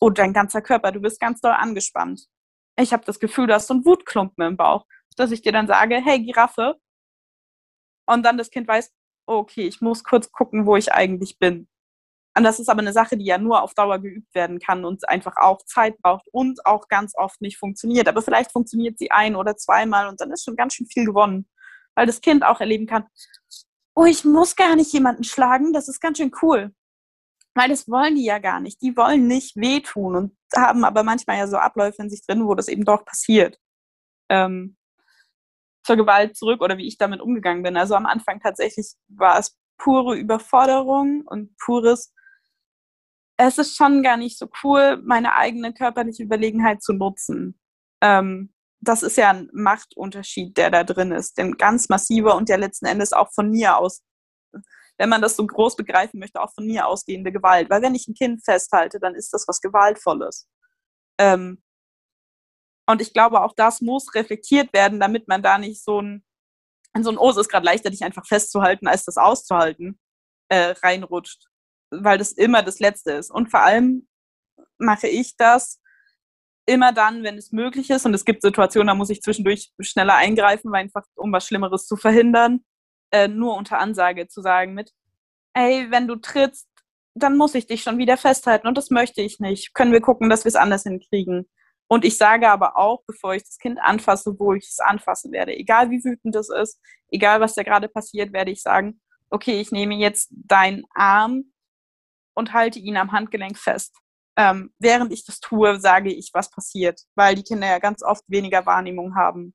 oh, 0.00 0.08
dein 0.08 0.32
ganzer 0.32 0.62
Körper, 0.62 0.90
du 0.90 1.00
bist 1.00 1.20
ganz 1.20 1.42
doll 1.42 1.52
angespannt. 1.52 2.26
Ich 2.78 2.94
habe 2.94 3.04
das 3.04 3.20
Gefühl, 3.20 3.48
du 3.48 3.54
hast 3.54 3.66
so 3.66 3.74
einen 3.74 3.84
Wutklumpen 3.84 4.46
im 4.46 4.56
Bauch, 4.56 4.86
dass 5.16 5.30
ich 5.30 5.42
dir 5.42 5.52
dann 5.52 5.66
sage, 5.66 5.96
hey, 5.96 6.24
Giraffe. 6.24 6.76
Und 8.06 8.22
dann 8.22 8.38
das 8.38 8.50
Kind 8.50 8.66
weiß, 8.66 8.94
okay, 9.26 9.66
ich 9.68 9.82
muss 9.82 10.02
kurz 10.02 10.32
gucken, 10.32 10.64
wo 10.64 10.76
ich 10.76 10.92
eigentlich 10.92 11.38
bin. 11.38 11.68
Und 12.38 12.44
das 12.44 12.60
ist 12.60 12.68
aber 12.68 12.82
eine 12.82 12.92
Sache, 12.92 13.16
die 13.16 13.24
ja 13.24 13.36
nur 13.36 13.64
auf 13.64 13.74
Dauer 13.74 13.98
geübt 13.98 14.32
werden 14.32 14.60
kann 14.60 14.84
und 14.84 15.08
einfach 15.08 15.36
auch 15.38 15.58
Zeit 15.66 16.00
braucht 16.00 16.24
und 16.30 16.64
auch 16.64 16.86
ganz 16.86 17.14
oft 17.16 17.40
nicht 17.40 17.58
funktioniert. 17.58 18.06
Aber 18.06 18.22
vielleicht 18.22 18.52
funktioniert 18.52 18.96
sie 18.96 19.10
ein 19.10 19.34
oder 19.34 19.56
zweimal 19.56 20.06
und 20.06 20.20
dann 20.20 20.30
ist 20.30 20.44
schon 20.44 20.54
ganz 20.54 20.74
schön 20.74 20.86
viel 20.86 21.04
gewonnen, 21.04 21.48
weil 21.96 22.06
das 22.06 22.20
Kind 22.20 22.44
auch 22.44 22.60
erleben 22.60 22.86
kann, 22.86 23.06
oh, 23.96 24.04
ich 24.04 24.24
muss 24.24 24.54
gar 24.54 24.76
nicht 24.76 24.92
jemanden 24.92 25.24
schlagen, 25.24 25.72
das 25.72 25.88
ist 25.88 25.98
ganz 25.98 26.18
schön 26.18 26.30
cool. 26.40 26.72
Weil 27.56 27.70
das 27.70 27.88
wollen 27.88 28.14
die 28.14 28.24
ja 28.24 28.38
gar 28.38 28.60
nicht. 28.60 28.80
Die 28.82 28.96
wollen 28.96 29.26
nicht 29.26 29.56
wehtun 29.56 30.14
und 30.14 30.36
haben 30.54 30.84
aber 30.84 31.02
manchmal 31.02 31.38
ja 31.38 31.48
so 31.48 31.56
Abläufe 31.56 32.02
in 32.02 32.08
sich 32.08 32.24
drin, 32.24 32.46
wo 32.46 32.54
das 32.54 32.68
eben 32.68 32.84
doch 32.84 33.04
passiert. 33.04 33.58
Ähm, 34.28 34.76
zur 35.82 35.96
Gewalt 35.96 36.36
zurück 36.36 36.60
oder 36.60 36.78
wie 36.78 36.86
ich 36.86 36.98
damit 36.98 37.20
umgegangen 37.20 37.64
bin. 37.64 37.76
Also 37.76 37.96
am 37.96 38.06
Anfang 38.06 38.38
tatsächlich 38.38 38.92
war 39.08 39.40
es 39.40 39.58
pure 39.76 40.16
Überforderung 40.16 41.22
und 41.26 41.56
pures 41.56 42.14
es 43.38 43.56
ist 43.56 43.76
schon 43.76 44.02
gar 44.02 44.16
nicht 44.16 44.36
so 44.36 44.48
cool, 44.62 45.00
meine 45.04 45.34
eigene 45.34 45.72
körperliche 45.72 46.24
Überlegenheit 46.24 46.82
zu 46.82 46.92
nutzen. 46.92 47.58
Ähm, 48.02 48.52
das 48.80 49.02
ist 49.02 49.16
ja 49.16 49.30
ein 49.30 49.48
Machtunterschied, 49.52 50.56
der 50.56 50.70
da 50.70 50.84
drin 50.84 51.12
ist, 51.12 51.38
denn 51.38 51.56
ganz 51.56 51.88
massiver 51.88 52.36
und 52.36 52.48
ja 52.48 52.56
letzten 52.56 52.86
Endes 52.86 53.12
auch 53.12 53.32
von 53.32 53.50
mir 53.50 53.76
aus, 53.76 54.02
wenn 54.98 55.08
man 55.08 55.22
das 55.22 55.36
so 55.36 55.46
groß 55.46 55.76
begreifen 55.76 56.18
möchte, 56.18 56.40
auch 56.40 56.52
von 56.52 56.66
mir 56.66 56.86
ausgehende 56.86 57.30
Gewalt. 57.30 57.70
Weil 57.70 57.82
wenn 57.82 57.94
ich 57.94 58.08
ein 58.08 58.14
Kind 58.14 58.44
festhalte, 58.44 58.98
dann 58.98 59.14
ist 59.14 59.32
das 59.32 59.46
was 59.46 59.60
Gewaltvolles. 59.60 60.48
Ähm, 61.18 61.62
und 62.86 63.00
ich 63.00 63.12
glaube, 63.12 63.42
auch 63.42 63.54
das 63.54 63.80
muss 63.80 64.14
reflektiert 64.14 64.72
werden, 64.72 64.98
damit 64.98 65.28
man 65.28 65.42
da 65.42 65.58
nicht 65.58 65.84
so 65.84 66.00
ein, 66.00 66.24
in 66.96 67.04
so 67.04 67.10
ein, 67.10 67.18
oh, 67.18 67.30
es 67.30 67.36
ist 67.36 67.48
gerade 67.48 67.66
leichter, 67.66 67.90
dich 67.90 68.02
einfach 68.02 68.26
festzuhalten, 68.26 68.88
als 68.88 69.04
das 69.04 69.16
auszuhalten, 69.16 70.00
äh, 70.48 70.74
reinrutscht 70.82 71.48
weil 71.90 72.18
das 72.18 72.32
immer 72.32 72.62
das 72.62 72.80
Letzte 72.80 73.12
ist. 73.12 73.30
Und 73.30 73.50
vor 73.50 73.60
allem 73.60 74.08
mache 74.78 75.08
ich 75.08 75.36
das 75.36 75.80
immer 76.66 76.92
dann, 76.92 77.22
wenn 77.22 77.38
es 77.38 77.52
möglich 77.52 77.90
ist. 77.90 78.04
Und 78.04 78.14
es 78.14 78.24
gibt 78.24 78.42
Situationen, 78.42 78.88
da 78.88 78.94
muss 78.94 79.10
ich 79.10 79.22
zwischendurch 79.22 79.72
schneller 79.80 80.14
eingreifen, 80.14 80.70
weil 80.70 80.82
einfach, 80.82 81.04
um 81.16 81.32
was 81.32 81.46
Schlimmeres 81.46 81.86
zu 81.86 81.96
verhindern, 81.96 82.64
äh, 83.10 83.28
nur 83.28 83.56
unter 83.56 83.78
Ansage 83.78 84.28
zu 84.28 84.42
sagen 84.42 84.74
mit, 84.74 84.92
ey, 85.54 85.90
wenn 85.90 86.06
du 86.06 86.16
trittst, 86.16 86.68
dann 87.14 87.36
muss 87.36 87.54
ich 87.54 87.66
dich 87.66 87.82
schon 87.82 87.98
wieder 87.98 88.16
festhalten 88.16 88.68
und 88.68 88.76
das 88.76 88.90
möchte 88.90 89.22
ich 89.22 89.40
nicht. 89.40 89.74
Können 89.74 89.92
wir 89.92 90.00
gucken, 90.00 90.28
dass 90.28 90.44
wir 90.44 90.50
es 90.50 90.56
anders 90.56 90.84
hinkriegen. 90.84 91.48
Und 91.88 92.04
ich 92.04 92.18
sage 92.18 92.50
aber 92.50 92.76
auch, 92.76 93.02
bevor 93.06 93.34
ich 93.34 93.44
das 93.44 93.58
Kind 93.58 93.78
anfasse, 93.80 94.38
wo 94.38 94.52
ich 94.52 94.68
es 94.68 94.78
anfassen 94.78 95.32
werde, 95.32 95.56
egal 95.56 95.90
wie 95.90 96.04
wütend 96.04 96.36
es 96.36 96.50
ist, 96.50 96.80
egal 97.10 97.40
was 97.40 97.54
da 97.54 97.62
gerade 97.62 97.88
passiert, 97.88 98.32
werde 98.32 98.50
ich 98.50 98.62
sagen, 98.62 99.00
okay, 99.30 99.60
ich 99.60 99.72
nehme 99.72 99.94
jetzt 99.94 100.28
deinen 100.30 100.84
Arm 100.94 101.52
und 102.38 102.52
halte 102.52 102.78
ihn 102.78 102.96
am 102.96 103.10
Handgelenk 103.10 103.58
fest. 103.58 103.96
Ähm, 104.36 104.72
während 104.78 105.12
ich 105.12 105.24
das 105.24 105.40
tue, 105.40 105.80
sage 105.80 106.12
ich, 106.12 106.30
was 106.32 106.50
passiert, 106.50 107.00
weil 107.16 107.34
die 107.34 107.42
Kinder 107.42 107.66
ja 107.66 107.80
ganz 107.80 108.04
oft 108.04 108.22
weniger 108.28 108.64
Wahrnehmung 108.64 109.16
haben 109.16 109.54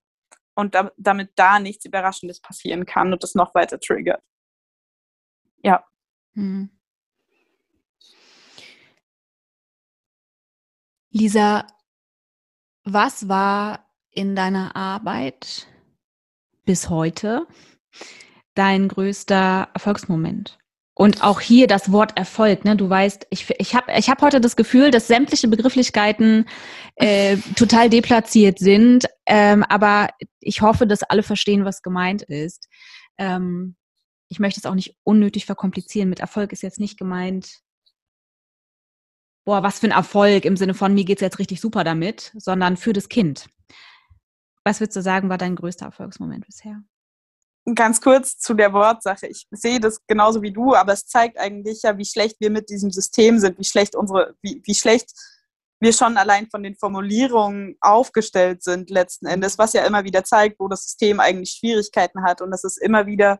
und 0.55 0.75
da, 0.75 0.91
damit 0.97 1.31
da 1.35 1.59
nichts 1.59 1.85
Überraschendes 1.85 2.41
passieren 2.41 2.85
kann 2.85 3.13
und 3.13 3.23
das 3.23 3.35
noch 3.35 3.55
weiter 3.55 3.79
triggert. 3.79 4.21
Ja. 5.63 5.85
Hm. 6.33 6.69
Lisa, 11.11 11.65
was 12.83 13.29
war 13.29 13.87
in 14.09 14.35
deiner 14.35 14.75
Arbeit 14.75 15.67
bis 16.65 16.89
heute 16.89 17.47
dein 18.55 18.89
größter 18.89 19.69
Erfolgsmoment? 19.73 20.57
Und 20.95 21.23
auch 21.23 21.41
hier 21.41 21.65
das 21.65 21.91
Wort 21.91 22.17
Erfolg, 22.17 22.65
ne? 22.65 22.75
Du 22.75 22.87
weißt, 22.87 23.25
ich, 23.31 23.49
ich 23.57 23.73
habe 23.73 23.91
ich 23.97 24.09
hab 24.09 24.21
heute 24.21 24.39
das 24.39 24.55
Gefühl, 24.55 24.91
dass 24.91 25.07
sämtliche 25.07 25.47
Begrifflichkeiten 25.47 26.45
äh, 26.95 27.37
total 27.55 27.89
deplatziert 27.89 28.59
sind, 28.59 29.05
ähm, 29.25 29.63
aber 29.63 30.09
ich 30.39 30.61
hoffe, 30.61 30.85
dass 30.85 31.01
alle 31.03 31.23
verstehen, 31.23 31.65
was 31.65 31.81
gemeint 31.81 32.21
ist. 32.21 32.69
Ähm, 33.17 33.75
ich 34.29 34.39
möchte 34.39 34.59
es 34.59 34.65
auch 34.65 34.75
nicht 34.75 34.95
unnötig 35.03 35.45
verkomplizieren. 35.45 36.09
Mit 36.09 36.19
Erfolg 36.19 36.51
ist 36.53 36.63
jetzt 36.63 36.79
nicht 36.79 36.97
gemeint, 36.97 37.61
boah, 39.45 39.63
was 39.63 39.79
für 39.79 39.87
ein 39.87 39.91
Erfolg 39.91 40.45
im 40.45 40.57
Sinne 40.57 40.73
von, 40.73 40.93
mir 40.93 41.05
geht's 41.05 41.21
jetzt 41.21 41.39
richtig 41.39 41.59
super 41.59 41.83
damit, 41.83 42.31
sondern 42.35 42.77
für 42.77 42.93
das 42.93 43.09
Kind. 43.09 43.47
Was 44.63 44.79
würdest 44.79 44.95
du 44.95 45.01
sagen, 45.01 45.29
war 45.29 45.37
dein 45.37 45.55
größter 45.55 45.85
Erfolgsmoment 45.85 46.45
bisher? 46.45 46.83
Ganz 47.75 48.01
kurz 48.01 48.37
zu 48.37 48.53
der 48.53 48.73
Wortsache. 48.73 49.27
Ich 49.27 49.47
sehe 49.51 49.79
das 49.79 49.99
genauso 50.07 50.41
wie 50.41 50.51
du, 50.51 50.75
aber 50.75 50.93
es 50.93 51.05
zeigt 51.05 51.37
eigentlich 51.37 51.81
ja, 51.83 51.97
wie 51.97 52.05
schlecht 52.05 52.37
wir 52.39 52.49
mit 52.49 52.69
diesem 52.69 52.91
System 52.91 53.39
sind, 53.39 53.57
wie 53.57 53.63
schlecht 53.63 53.95
unsere, 53.95 54.35
wie, 54.41 54.61
wie 54.65 54.75
schlecht 54.75 55.11
wir 55.79 55.93
schon 55.93 56.17
allein 56.17 56.47
von 56.49 56.63
den 56.63 56.75
Formulierungen 56.75 57.75
aufgestellt 57.81 58.63
sind 58.63 58.89
letzten 58.89 59.25
Endes, 59.25 59.57
was 59.57 59.73
ja 59.73 59.85
immer 59.85 60.03
wieder 60.03 60.23
zeigt, 60.23 60.59
wo 60.59 60.67
das 60.67 60.83
System 60.83 61.19
eigentlich 61.19 61.51
Schwierigkeiten 61.51 62.23
hat 62.23 62.41
und 62.41 62.51
dass 62.51 62.63
es 62.63 62.77
immer 62.77 63.05
wieder 63.05 63.39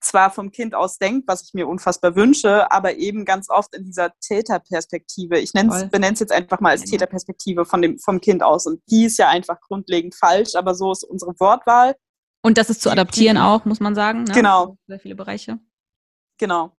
zwar 0.00 0.30
vom 0.30 0.50
Kind 0.50 0.74
aus 0.74 0.98
denkt, 0.98 1.28
was 1.28 1.42
ich 1.42 1.54
mir 1.54 1.68
unfassbar 1.68 2.16
wünsche, 2.16 2.70
aber 2.70 2.94
eben 2.94 3.24
ganz 3.24 3.50
oft 3.50 3.74
in 3.74 3.84
dieser 3.84 4.12
Täterperspektive. 4.20 5.38
Ich 5.38 5.52
benenne 5.52 6.12
es 6.12 6.20
jetzt 6.20 6.32
einfach 6.32 6.60
mal 6.60 6.70
als 6.70 6.84
Täterperspektive 6.84 7.64
von 7.64 7.82
dem, 7.82 7.98
vom 7.98 8.20
Kind 8.20 8.42
aus. 8.42 8.66
Und 8.66 8.82
die 8.90 9.04
ist 9.04 9.18
ja 9.18 9.28
einfach 9.28 9.60
grundlegend 9.60 10.14
falsch, 10.14 10.54
aber 10.54 10.74
so 10.74 10.92
ist 10.92 11.04
unsere 11.04 11.38
Wortwahl. 11.38 11.96
Und 12.42 12.58
das 12.58 12.70
ist 12.70 12.82
zu 12.82 12.90
adaptieren 12.90 13.36
die, 13.36 13.42
auch, 13.42 13.64
muss 13.64 13.80
man 13.80 13.94
sagen. 13.94 14.24
Ne? 14.24 14.32
Genau. 14.32 14.76
Sehr 14.86 15.00
viele 15.00 15.14
Bereiche. 15.14 15.58
Genau. 16.38 16.76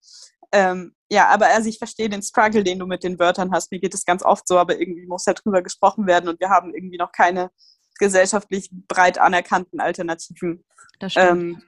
Ähm, 0.50 0.94
ja, 1.10 1.28
aber 1.28 1.46
also 1.46 1.68
ich 1.68 1.78
verstehe 1.78 2.08
den 2.08 2.22
Struggle, 2.22 2.64
den 2.64 2.78
du 2.78 2.86
mit 2.86 3.04
den 3.04 3.18
Wörtern 3.18 3.52
hast. 3.52 3.70
Mir 3.70 3.80
geht 3.80 3.94
es 3.94 4.04
ganz 4.04 4.22
oft 4.22 4.46
so, 4.46 4.58
aber 4.58 4.78
irgendwie 4.78 5.06
muss 5.06 5.26
ja 5.26 5.34
drüber 5.34 5.62
gesprochen 5.62 6.06
werden 6.06 6.28
und 6.28 6.40
wir 6.40 6.50
haben 6.50 6.74
irgendwie 6.74 6.98
noch 6.98 7.12
keine 7.12 7.50
gesellschaftlich 7.98 8.70
breit 8.88 9.18
anerkannten 9.18 9.80
Alternativen. 9.80 10.64
Das 10.98 11.12
stimmt. 11.12 11.30
Ähm, 11.30 11.62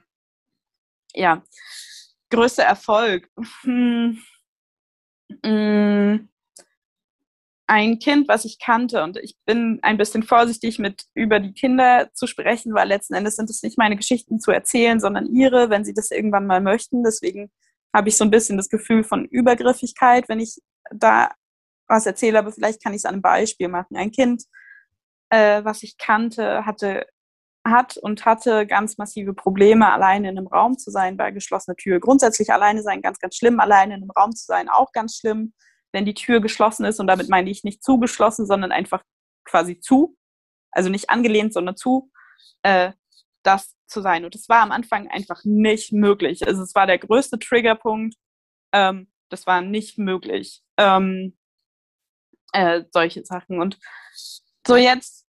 ja, 1.13 1.43
größter 2.29 2.63
Erfolg. 2.63 3.29
Hm. 3.61 4.19
Hm. 5.43 6.29
Ein 7.67 7.97
Kind, 7.97 8.27
was 8.27 8.45
ich 8.45 8.59
kannte, 8.59 9.03
und 9.03 9.17
ich 9.17 9.35
bin 9.45 9.79
ein 9.81 9.97
bisschen 9.97 10.21
vorsichtig 10.21 10.77
mit 10.77 11.05
über 11.15 11.39
die 11.39 11.53
Kinder 11.53 12.09
zu 12.13 12.27
sprechen, 12.27 12.73
weil 12.75 12.87
letzten 12.87 13.15
Endes 13.15 13.35
sind 13.37 13.49
es 13.49 13.63
nicht 13.63 13.77
meine 13.77 13.95
Geschichten 13.95 14.39
zu 14.39 14.51
erzählen, 14.51 14.99
sondern 14.99 15.25
ihre, 15.25 15.71
wenn 15.71 15.83
sie 15.83 15.93
das 15.93 16.11
irgendwann 16.11 16.45
mal 16.45 16.61
möchten. 16.61 17.03
Deswegen 17.03 17.51
habe 17.93 18.09
ich 18.09 18.17
so 18.17 18.23
ein 18.23 18.31
bisschen 18.31 18.57
das 18.57 18.69
Gefühl 18.69 19.03
von 19.03 19.25
Übergriffigkeit, 19.25 20.29
wenn 20.29 20.39
ich 20.39 20.59
da 20.91 21.31
was 21.87 22.05
erzähle, 22.05 22.39
aber 22.39 22.51
vielleicht 22.51 22.83
kann 22.83 22.93
ich 22.93 22.97
es 22.97 23.05
an 23.05 23.15
einem 23.15 23.21
Beispiel 23.21 23.67
machen. 23.67 23.95
Ein 23.97 24.11
Kind, 24.11 24.43
äh, 25.29 25.63
was 25.63 25.81
ich 25.81 25.97
kannte, 25.97 26.65
hatte 26.65 27.07
hat 27.65 27.97
und 27.97 28.25
hatte 28.25 28.67
ganz 28.67 28.97
massive 28.97 29.33
Probleme, 29.33 29.91
alleine 29.91 30.29
in 30.29 30.37
einem 30.37 30.47
Raum 30.47 30.77
zu 30.77 30.91
sein 30.91 31.17
bei 31.17 31.31
geschlossener 31.31 31.75
Tür. 31.75 31.99
Grundsätzlich 31.99 32.53
alleine 32.53 32.83
sein 32.83 33.01
ganz, 33.01 33.19
ganz 33.19 33.35
schlimm, 33.35 33.59
alleine 33.59 33.95
in 33.95 34.03
einem 34.03 34.11
Raum 34.11 34.35
zu 34.35 34.45
sein 34.45 34.69
auch 34.69 34.91
ganz 34.91 35.17
schlimm, 35.17 35.53
wenn 35.95 36.05
die 36.05 36.13
Tür 36.13 36.41
geschlossen 36.41 36.85
ist 36.85 36.99
und 36.99 37.07
damit 37.07 37.29
meine 37.29 37.49
ich 37.49 37.63
nicht 37.63 37.81
zugeschlossen, 37.81 38.45
sondern 38.45 38.73
einfach 38.73 39.01
quasi 39.45 39.79
zu, 39.79 40.17
also 40.71 40.89
nicht 40.89 41.09
angelehnt, 41.09 41.53
sondern 41.53 41.77
zu, 41.77 42.11
äh, 42.63 42.91
das 43.43 43.77
zu 43.87 44.01
sein. 44.01 44.25
Und 44.25 44.35
das 44.35 44.49
war 44.49 44.61
am 44.61 44.73
Anfang 44.73 45.07
einfach 45.07 45.45
nicht 45.45 45.93
möglich. 45.93 46.45
Also 46.45 46.63
es 46.63 46.75
war 46.75 46.85
der 46.85 46.97
größte 46.97 47.39
Triggerpunkt. 47.39 48.15
Ähm, 48.73 49.09
das 49.29 49.47
war 49.47 49.61
nicht 49.61 49.97
möglich. 49.97 50.63
Ähm, 50.75 51.37
äh, 52.51 52.83
solche 52.91 53.23
Sachen. 53.23 53.61
Und 53.61 53.79
so 54.67 54.75
jetzt 54.75 55.25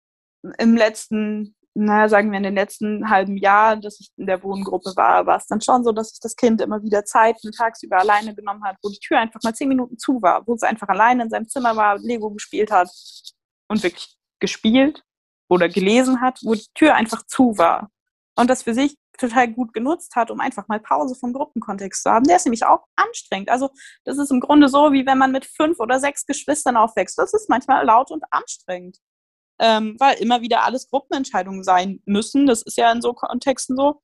im 0.58 0.76
letzten 0.76 1.56
naja, 1.74 2.08
sagen 2.08 2.30
wir 2.30 2.38
in 2.38 2.42
den 2.42 2.54
letzten 2.54 3.08
halben 3.08 3.36
Jahr, 3.36 3.76
dass 3.76 4.00
ich 4.00 4.10
in 4.16 4.26
der 4.26 4.42
Wohngruppe 4.42 4.92
war, 4.96 5.26
war 5.26 5.36
es 5.36 5.46
dann 5.46 5.60
schon 5.60 5.84
so, 5.84 5.92
dass 5.92 6.10
sich 6.10 6.20
das 6.20 6.34
Kind 6.34 6.60
immer 6.60 6.82
wieder 6.82 7.04
Zeiten 7.04 7.52
tagsüber 7.52 7.98
alleine 7.98 8.34
genommen 8.34 8.64
hat, 8.64 8.76
wo 8.82 8.88
die 8.88 8.98
Tür 8.98 9.18
einfach 9.18 9.40
mal 9.44 9.54
zehn 9.54 9.68
Minuten 9.68 9.96
zu 9.96 10.20
war, 10.20 10.46
wo 10.46 10.54
es 10.54 10.62
einfach 10.62 10.88
alleine 10.88 11.24
in 11.24 11.30
seinem 11.30 11.48
Zimmer 11.48 11.76
war, 11.76 11.98
Lego 11.98 12.30
gespielt 12.30 12.72
hat 12.72 12.90
und 13.68 13.82
wirklich 13.82 14.16
gespielt 14.40 15.04
oder 15.48 15.68
gelesen 15.68 16.20
hat, 16.20 16.40
wo 16.42 16.54
die 16.54 16.66
Tür 16.74 16.94
einfach 16.94 17.24
zu 17.26 17.56
war. 17.56 17.90
Und 18.34 18.50
das 18.50 18.62
für 18.64 18.74
sich 18.74 18.96
total 19.18 19.48
gut 19.48 19.72
genutzt 19.72 20.16
hat, 20.16 20.30
um 20.30 20.40
einfach 20.40 20.66
mal 20.66 20.80
Pause 20.80 21.14
vom 21.14 21.32
Gruppenkontext 21.32 22.02
zu 22.02 22.10
haben. 22.10 22.24
Der 22.24 22.36
ist 22.36 22.46
nämlich 22.46 22.64
auch 22.64 22.84
anstrengend. 22.96 23.50
Also 23.50 23.68
das 24.04 24.18
ist 24.18 24.30
im 24.30 24.40
Grunde 24.40 24.68
so, 24.68 24.92
wie 24.92 25.04
wenn 25.06 25.18
man 25.18 25.30
mit 25.30 25.44
fünf 25.44 25.78
oder 25.78 26.00
sechs 26.00 26.24
Geschwistern 26.24 26.76
aufwächst. 26.76 27.18
Das 27.18 27.34
ist 27.34 27.50
manchmal 27.50 27.84
laut 27.84 28.10
und 28.10 28.24
anstrengend 28.30 28.98
ähm, 29.60 29.96
weil 29.98 30.16
immer 30.16 30.40
wieder 30.40 30.64
alles 30.64 30.88
Gruppenentscheidungen 30.88 31.62
sein 31.62 32.00
müssen. 32.06 32.46
Das 32.46 32.62
ist 32.62 32.78
ja 32.78 32.90
in 32.90 33.02
so 33.02 33.12
Kontexten 33.12 33.76
so. 33.76 34.00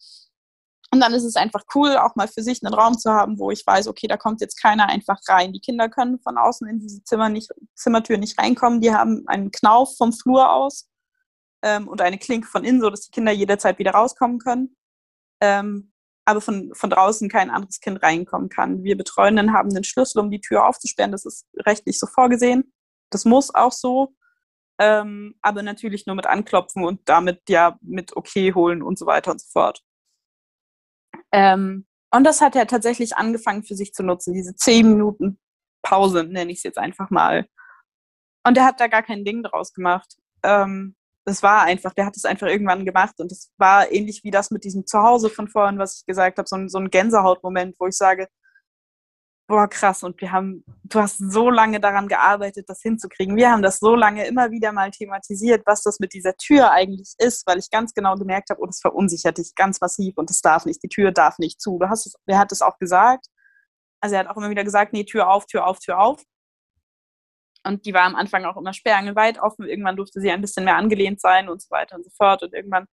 Und 0.92 1.00
dann 1.00 1.14
ist 1.14 1.24
es 1.24 1.34
einfach 1.34 1.64
cool, 1.74 1.96
auch 1.96 2.14
mal 2.14 2.28
für 2.28 2.42
sich 2.42 2.62
einen 2.62 2.74
Raum 2.74 2.96
zu 2.96 3.10
haben, 3.10 3.38
wo 3.38 3.50
ich 3.50 3.66
weiß, 3.66 3.88
okay, 3.88 4.06
da 4.06 4.16
kommt 4.16 4.40
jetzt 4.40 4.60
keiner 4.60 4.88
einfach 4.88 5.18
rein. 5.28 5.52
Die 5.52 5.60
Kinder 5.60 5.88
können 5.88 6.20
von 6.20 6.38
außen 6.38 6.68
in 6.68 6.78
diese 6.78 7.02
Zimmer 7.02 7.28
nicht, 7.28 7.50
Zimmertür 7.74 8.18
nicht 8.18 8.38
reinkommen. 8.38 8.80
Die 8.80 8.94
haben 8.94 9.24
einen 9.26 9.50
Knauf 9.50 9.96
vom 9.96 10.12
Flur 10.12 10.52
aus 10.52 10.88
ähm, 11.62 11.88
und 11.88 12.00
eine 12.02 12.18
Klinke 12.18 12.46
von 12.46 12.62
innen, 12.62 12.80
so 12.80 12.90
dass 12.90 13.00
die 13.00 13.10
Kinder 13.10 13.32
jederzeit 13.32 13.78
wieder 13.78 13.92
rauskommen 13.92 14.38
können. 14.38 14.76
Ähm, 15.40 15.92
aber 16.24 16.40
von, 16.40 16.72
von 16.74 16.90
draußen 16.90 17.28
kein 17.28 17.50
anderes 17.50 17.80
Kind 17.80 18.02
reinkommen 18.02 18.48
kann. 18.48 18.84
Wir 18.84 18.96
Betreuenden 18.96 19.52
haben 19.52 19.72
den 19.72 19.84
Schlüssel, 19.84 20.20
um 20.20 20.30
die 20.30 20.40
Tür 20.40 20.66
aufzusperren. 20.66 21.12
Das 21.12 21.24
ist 21.24 21.46
rechtlich 21.56 21.98
so 21.98 22.06
vorgesehen. 22.06 22.72
Das 23.10 23.24
muss 23.24 23.54
auch 23.54 23.72
so 23.72 24.15
ähm, 24.78 25.34
aber 25.42 25.62
natürlich 25.62 26.06
nur 26.06 26.16
mit 26.16 26.26
anklopfen 26.26 26.84
und 26.84 27.00
damit 27.08 27.48
ja 27.48 27.78
mit 27.80 28.16
okay 28.16 28.52
holen 28.54 28.82
und 28.82 28.98
so 28.98 29.06
weiter 29.06 29.32
und 29.32 29.40
so 29.40 29.48
fort. 29.50 29.82
Ähm, 31.32 31.86
und 32.10 32.24
das 32.24 32.40
hat 32.40 32.56
er 32.56 32.66
tatsächlich 32.66 33.16
angefangen 33.16 33.64
für 33.64 33.74
sich 33.74 33.92
zu 33.92 34.02
nutzen, 34.02 34.34
diese 34.34 34.54
zehn 34.54 34.90
Minuten 34.90 35.38
Pause, 35.82 36.24
nenne 36.24 36.50
ich 36.50 36.58
es 36.58 36.64
jetzt 36.64 36.78
einfach 36.78 37.10
mal. 37.10 37.46
Und 38.44 38.56
er 38.56 38.64
hat 38.64 38.80
da 38.80 38.86
gar 38.86 39.02
kein 39.02 39.24
Ding 39.24 39.42
draus 39.42 39.72
gemacht. 39.72 40.16
Ähm, 40.42 40.96
das 41.24 41.42
war 41.42 41.62
einfach, 41.62 41.92
der 41.94 42.06
hat 42.06 42.16
es 42.16 42.24
einfach 42.24 42.46
irgendwann 42.46 42.84
gemacht 42.84 43.18
und 43.18 43.32
es 43.32 43.52
war 43.56 43.90
ähnlich 43.90 44.22
wie 44.22 44.30
das 44.30 44.52
mit 44.52 44.62
diesem 44.62 44.86
Zuhause 44.86 45.28
von 45.28 45.48
vorhin, 45.48 45.78
was 45.78 45.98
ich 45.98 46.06
gesagt 46.06 46.38
habe, 46.38 46.48
so 46.48 46.56
so 46.68 46.78
ein 46.78 46.90
Gänsehautmoment, 46.90 47.74
wo 47.80 47.88
ich 47.88 47.96
sage, 47.96 48.28
boah, 49.48 49.68
krass, 49.68 50.02
und 50.02 50.20
wir 50.20 50.32
haben, 50.32 50.64
du 50.84 51.00
hast 51.00 51.18
so 51.18 51.50
lange 51.50 51.80
daran 51.80 52.08
gearbeitet, 52.08 52.68
das 52.68 52.82
hinzukriegen. 52.82 53.36
Wir 53.36 53.50
haben 53.50 53.62
das 53.62 53.78
so 53.78 53.94
lange 53.94 54.26
immer 54.26 54.50
wieder 54.50 54.72
mal 54.72 54.90
thematisiert, 54.90 55.62
was 55.66 55.82
das 55.82 56.00
mit 56.00 56.12
dieser 56.14 56.36
Tür 56.36 56.72
eigentlich 56.72 57.14
ist, 57.18 57.46
weil 57.46 57.58
ich 57.58 57.70
ganz 57.70 57.94
genau 57.94 58.16
gemerkt 58.16 58.50
habe, 58.50 58.60
oh, 58.60 58.66
das 58.66 58.80
verunsichert 58.80 59.38
dich 59.38 59.54
ganz 59.54 59.80
massiv 59.80 60.16
und 60.16 60.30
es 60.30 60.40
darf 60.40 60.66
nicht, 60.66 60.82
die 60.82 60.88
Tür 60.88 61.12
darf 61.12 61.38
nicht 61.38 61.60
zu. 61.60 61.78
Du 61.78 61.88
hast 61.88 62.06
es, 62.06 62.14
wer 62.26 62.38
hat 62.38 62.52
es 62.52 62.62
auch 62.62 62.78
gesagt? 62.78 63.26
Also 64.00 64.16
er 64.16 64.20
hat 64.20 64.28
auch 64.28 64.36
immer 64.36 64.50
wieder 64.50 64.64
gesagt, 64.64 64.92
nee, 64.92 65.04
Tür 65.04 65.30
auf, 65.30 65.46
Tür 65.46 65.66
auf, 65.66 65.78
Tür 65.78 65.98
auf. 66.00 66.22
Und 67.64 67.84
die 67.86 67.94
war 67.94 68.02
am 68.02 68.14
Anfang 68.14 68.44
auch 68.44 68.56
immer 68.56 68.72
sperrangelweit 68.72 69.40
offen. 69.40 69.66
Irgendwann 69.66 69.96
durfte 69.96 70.20
sie 70.20 70.30
ein 70.30 70.40
bisschen 70.40 70.64
mehr 70.64 70.76
angelehnt 70.76 71.20
sein 71.20 71.48
und 71.48 71.60
so 71.60 71.70
weiter 71.70 71.96
und 71.96 72.04
so 72.04 72.10
fort. 72.16 72.42
Und 72.42 72.54
irgendwann 72.54 72.86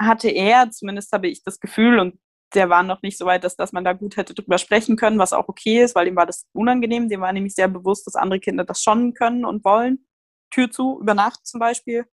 hatte 0.00 0.30
er, 0.30 0.70
zumindest 0.70 1.12
habe 1.12 1.28
ich 1.28 1.42
das 1.42 1.60
Gefühl, 1.60 1.98
und 1.98 2.18
der 2.54 2.68
war 2.68 2.82
noch 2.82 3.02
nicht 3.02 3.18
so 3.18 3.26
weit, 3.26 3.44
dass, 3.44 3.56
dass 3.56 3.72
man 3.72 3.84
da 3.84 3.92
gut 3.92 4.16
hätte 4.16 4.34
drüber 4.34 4.58
sprechen 4.58 4.96
können, 4.96 5.18
was 5.18 5.32
auch 5.32 5.48
okay 5.48 5.82
ist, 5.82 5.94
weil 5.94 6.08
ihm 6.08 6.16
war 6.16 6.26
das 6.26 6.46
unangenehm. 6.52 7.08
Dem 7.08 7.20
war 7.20 7.32
nämlich 7.32 7.54
sehr 7.54 7.68
bewusst, 7.68 8.06
dass 8.06 8.16
andere 8.16 8.40
Kinder 8.40 8.64
das 8.64 8.82
schon 8.82 9.14
können 9.14 9.44
und 9.44 9.64
wollen. 9.64 10.06
Tür 10.50 10.70
zu, 10.70 10.98
über 11.00 11.14
Nacht 11.14 11.46
zum 11.46 11.60
Beispiel. 11.60 12.06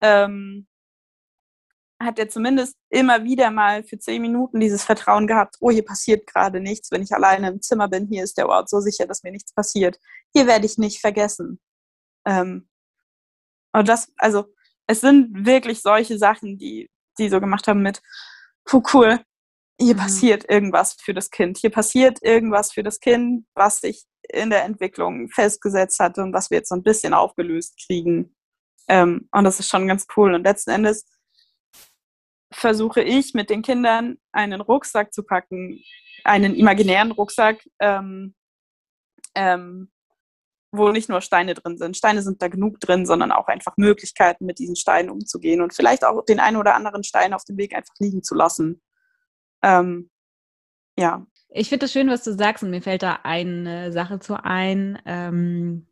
Ähm, 0.00 0.66
hat 2.00 2.18
er 2.18 2.28
zumindest 2.28 2.76
immer 2.90 3.24
wieder 3.24 3.50
mal 3.50 3.84
für 3.84 3.98
zehn 3.98 4.22
Minuten 4.22 4.60
dieses 4.60 4.84
Vertrauen 4.84 5.26
gehabt, 5.26 5.56
oh, 5.60 5.70
hier 5.70 5.84
passiert 5.84 6.26
gerade 6.26 6.60
nichts, 6.60 6.90
wenn 6.90 7.02
ich 7.02 7.12
alleine 7.12 7.48
im 7.48 7.62
Zimmer 7.62 7.88
bin, 7.88 8.08
hier 8.08 8.24
ist 8.24 8.38
der 8.38 8.48
Ort 8.48 8.68
so 8.68 8.80
sicher, 8.80 9.06
dass 9.06 9.22
mir 9.22 9.30
nichts 9.30 9.54
passiert. 9.54 10.00
Hier 10.32 10.46
werde 10.48 10.66
ich 10.66 10.78
nicht 10.78 11.00
vergessen. 11.00 11.60
Ähm, 12.26 12.68
und 13.72 13.88
das, 13.88 14.12
also, 14.16 14.46
es 14.86 15.00
sind 15.00 15.46
wirklich 15.46 15.80
solche 15.80 16.18
Sachen, 16.18 16.58
die 16.58 16.90
die 17.18 17.28
so 17.28 17.40
gemacht 17.40 17.68
haben 17.68 17.82
mit, 17.82 18.02
puh, 18.64 18.82
cool, 18.92 19.20
hier 19.80 19.94
mhm. 19.94 19.98
passiert 19.98 20.48
irgendwas 20.48 20.96
für 21.00 21.14
das 21.14 21.30
Kind. 21.30 21.58
Hier 21.58 21.70
passiert 21.70 22.18
irgendwas 22.22 22.72
für 22.72 22.82
das 22.82 23.00
Kind, 23.00 23.46
was 23.54 23.80
sich 23.80 24.04
in 24.28 24.50
der 24.50 24.64
Entwicklung 24.64 25.28
festgesetzt 25.28 25.98
hatte 25.98 26.22
und 26.22 26.32
was 26.32 26.50
wir 26.50 26.58
jetzt 26.58 26.68
so 26.68 26.74
ein 26.74 26.82
bisschen 26.82 27.14
aufgelöst 27.14 27.80
kriegen. 27.86 28.34
Ähm, 28.88 29.28
und 29.32 29.44
das 29.44 29.60
ist 29.60 29.68
schon 29.68 29.88
ganz 29.88 30.06
cool. 30.16 30.34
Und 30.34 30.44
letzten 30.44 30.70
Endes 30.70 31.04
versuche 32.52 33.02
ich 33.02 33.34
mit 33.34 33.50
den 33.50 33.62
Kindern 33.62 34.18
einen 34.32 34.60
Rucksack 34.60 35.12
zu 35.12 35.22
packen, 35.22 35.82
einen 36.24 36.54
imaginären 36.54 37.10
Rucksack, 37.10 37.66
ähm, 37.80 38.34
ähm, 39.34 39.90
wo 40.74 40.90
nicht 40.90 41.08
nur 41.08 41.20
Steine 41.20 41.54
drin 41.54 41.76
sind. 41.76 41.96
Steine 41.96 42.22
sind 42.22 42.40
da 42.40 42.48
genug 42.48 42.80
drin, 42.80 43.04
sondern 43.04 43.32
auch 43.32 43.48
einfach 43.48 43.76
Möglichkeiten, 43.76 44.46
mit 44.46 44.58
diesen 44.58 44.76
Steinen 44.76 45.10
umzugehen 45.10 45.60
und 45.60 45.74
vielleicht 45.74 46.04
auch 46.04 46.24
den 46.24 46.40
einen 46.40 46.56
oder 46.56 46.74
anderen 46.74 47.04
Stein 47.04 47.34
auf 47.34 47.44
dem 47.44 47.58
Weg 47.58 47.74
einfach 47.74 47.94
liegen 47.98 48.22
zu 48.22 48.34
lassen. 48.34 48.80
Ähm, 49.62 50.10
ja. 50.98 51.26
Ich 51.48 51.68
finde 51.68 51.86
es 51.86 51.92
schön, 51.92 52.08
was 52.08 52.24
du 52.24 52.32
sagst 52.32 52.64
und 52.64 52.70
mir 52.70 52.82
fällt 52.82 53.02
da 53.02 53.20
eine 53.24 53.92
Sache 53.92 54.18
zu 54.18 54.42
ein. 54.42 54.98
Ähm, 55.04 55.86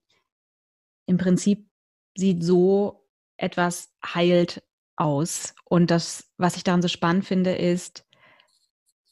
Im 1.07 1.19
Prinzip 1.19 1.69
sieht 2.17 2.43
so 2.43 3.07
etwas 3.37 3.93
heilt 4.05 4.63
aus. 4.97 5.55
Und 5.65 5.91
das, 5.91 6.31
was 6.39 6.57
ich 6.57 6.65
daran 6.65 6.83
so 6.83 6.89
spannend 6.89 7.25
finde, 7.25 7.55
ist, 7.55 8.07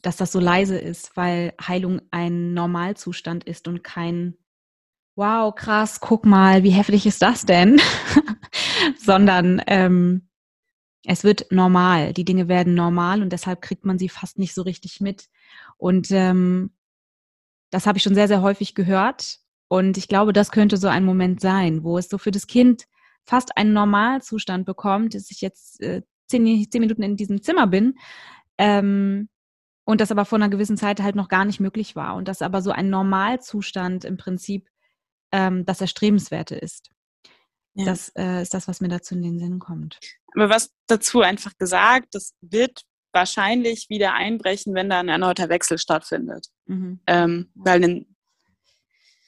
dass 0.02 0.16
das 0.16 0.32
so 0.32 0.40
leise 0.40 0.78
ist, 0.78 1.16
weil 1.16 1.54
Heilung 1.60 2.00
ein 2.10 2.54
Normalzustand 2.54 3.44
ist 3.44 3.68
und 3.68 3.82
kein 3.82 4.36
Wow, 5.16 5.52
krass, 5.52 5.98
guck 5.98 6.24
mal, 6.24 6.62
wie 6.62 6.70
heftig 6.70 7.04
ist 7.04 7.22
das 7.22 7.44
denn? 7.44 7.80
Sondern 9.04 9.60
ähm, 9.66 10.27
es 11.10 11.24
wird 11.24 11.50
normal, 11.50 12.12
die 12.12 12.24
Dinge 12.24 12.48
werden 12.48 12.74
normal 12.74 13.22
und 13.22 13.32
deshalb 13.32 13.62
kriegt 13.62 13.86
man 13.86 13.98
sie 13.98 14.10
fast 14.10 14.38
nicht 14.38 14.54
so 14.54 14.60
richtig 14.60 15.00
mit. 15.00 15.28
Und 15.78 16.10
ähm, 16.10 16.70
das 17.70 17.86
habe 17.86 17.96
ich 17.96 18.04
schon 18.04 18.14
sehr, 18.14 18.28
sehr 18.28 18.42
häufig 18.42 18.74
gehört. 18.74 19.38
Und 19.68 19.96
ich 19.96 20.08
glaube, 20.08 20.34
das 20.34 20.50
könnte 20.50 20.76
so 20.76 20.86
ein 20.86 21.06
Moment 21.06 21.40
sein, 21.40 21.82
wo 21.82 21.96
es 21.96 22.10
so 22.10 22.18
für 22.18 22.30
das 22.30 22.46
Kind 22.46 22.84
fast 23.24 23.56
einen 23.56 23.72
Normalzustand 23.72 24.66
bekommt, 24.66 25.14
dass 25.14 25.30
ich 25.30 25.40
jetzt 25.40 25.80
äh, 25.80 26.02
zehn, 26.26 26.70
zehn 26.70 26.80
Minuten 26.80 27.02
in 27.02 27.16
diesem 27.16 27.42
Zimmer 27.42 27.66
bin. 27.66 27.94
Ähm, 28.58 29.30
und 29.86 30.02
das 30.02 30.10
aber 30.10 30.26
vor 30.26 30.36
einer 30.36 30.50
gewissen 30.50 30.76
Zeit 30.76 31.00
halt 31.00 31.16
noch 31.16 31.28
gar 31.28 31.46
nicht 31.46 31.58
möglich 31.58 31.96
war 31.96 32.16
und 32.16 32.28
das 32.28 32.42
aber 32.42 32.60
so 32.60 32.70
ein 32.70 32.90
Normalzustand 32.90 34.04
im 34.04 34.18
Prinzip 34.18 34.68
ähm, 35.32 35.64
das 35.64 35.80
Erstrebenswerte 35.80 36.54
ist. 36.54 36.90
Ja. 37.78 37.84
Das 37.84 38.12
äh, 38.16 38.42
ist 38.42 38.54
das, 38.54 38.66
was 38.66 38.80
mir 38.80 38.88
dazu 38.88 39.14
in 39.14 39.22
den 39.22 39.38
Sinn 39.38 39.60
kommt. 39.60 40.00
Aber 40.34 40.48
was 40.50 40.72
dazu 40.88 41.20
einfach 41.20 41.56
gesagt, 41.58 42.08
das 42.12 42.34
wird 42.40 42.82
wahrscheinlich 43.12 43.88
wieder 43.88 44.14
einbrechen, 44.14 44.74
wenn 44.74 44.90
da 44.90 44.98
ein 44.98 45.08
erneuter 45.08 45.48
Wechsel 45.48 45.78
stattfindet. 45.78 46.48
Mhm. 46.66 47.00
Ähm, 47.06 47.50
weil 47.54 48.04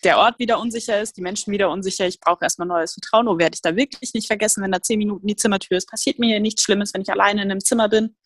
der 0.02 0.18
Ort 0.18 0.38
wieder 0.40 0.58
unsicher 0.58 1.00
ist, 1.00 1.16
die 1.16 1.22
Menschen 1.22 1.52
wieder 1.52 1.70
unsicher, 1.70 2.06
ich 2.06 2.18
brauche 2.18 2.44
erstmal 2.44 2.66
neues 2.66 2.94
Vertrauen. 2.94 3.28
Oh, 3.28 3.38
werde 3.38 3.54
ich 3.54 3.62
da 3.62 3.76
wirklich 3.76 4.14
nicht 4.14 4.26
vergessen, 4.26 4.62
wenn 4.64 4.72
da 4.72 4.82
zehn 4.82 4.98
Minuten 4.98 5.26
die 5.26 5.36
Zimmertür 5.36 5.76
ist, 5.76 5.88
passiert 5.88 6.18
mir 6.18 6.26
hier 6.26 6.40
nichts 6.40 6.62
Schlimmes, 6.64 6.92
wenn 6.92 7.02
ich 7.02 7.10
alleine 7.10 7.42
in 7.42 7.50
einem 7.50 7.60
Zimmer 7.60 7.88
bin. 7.88 8.16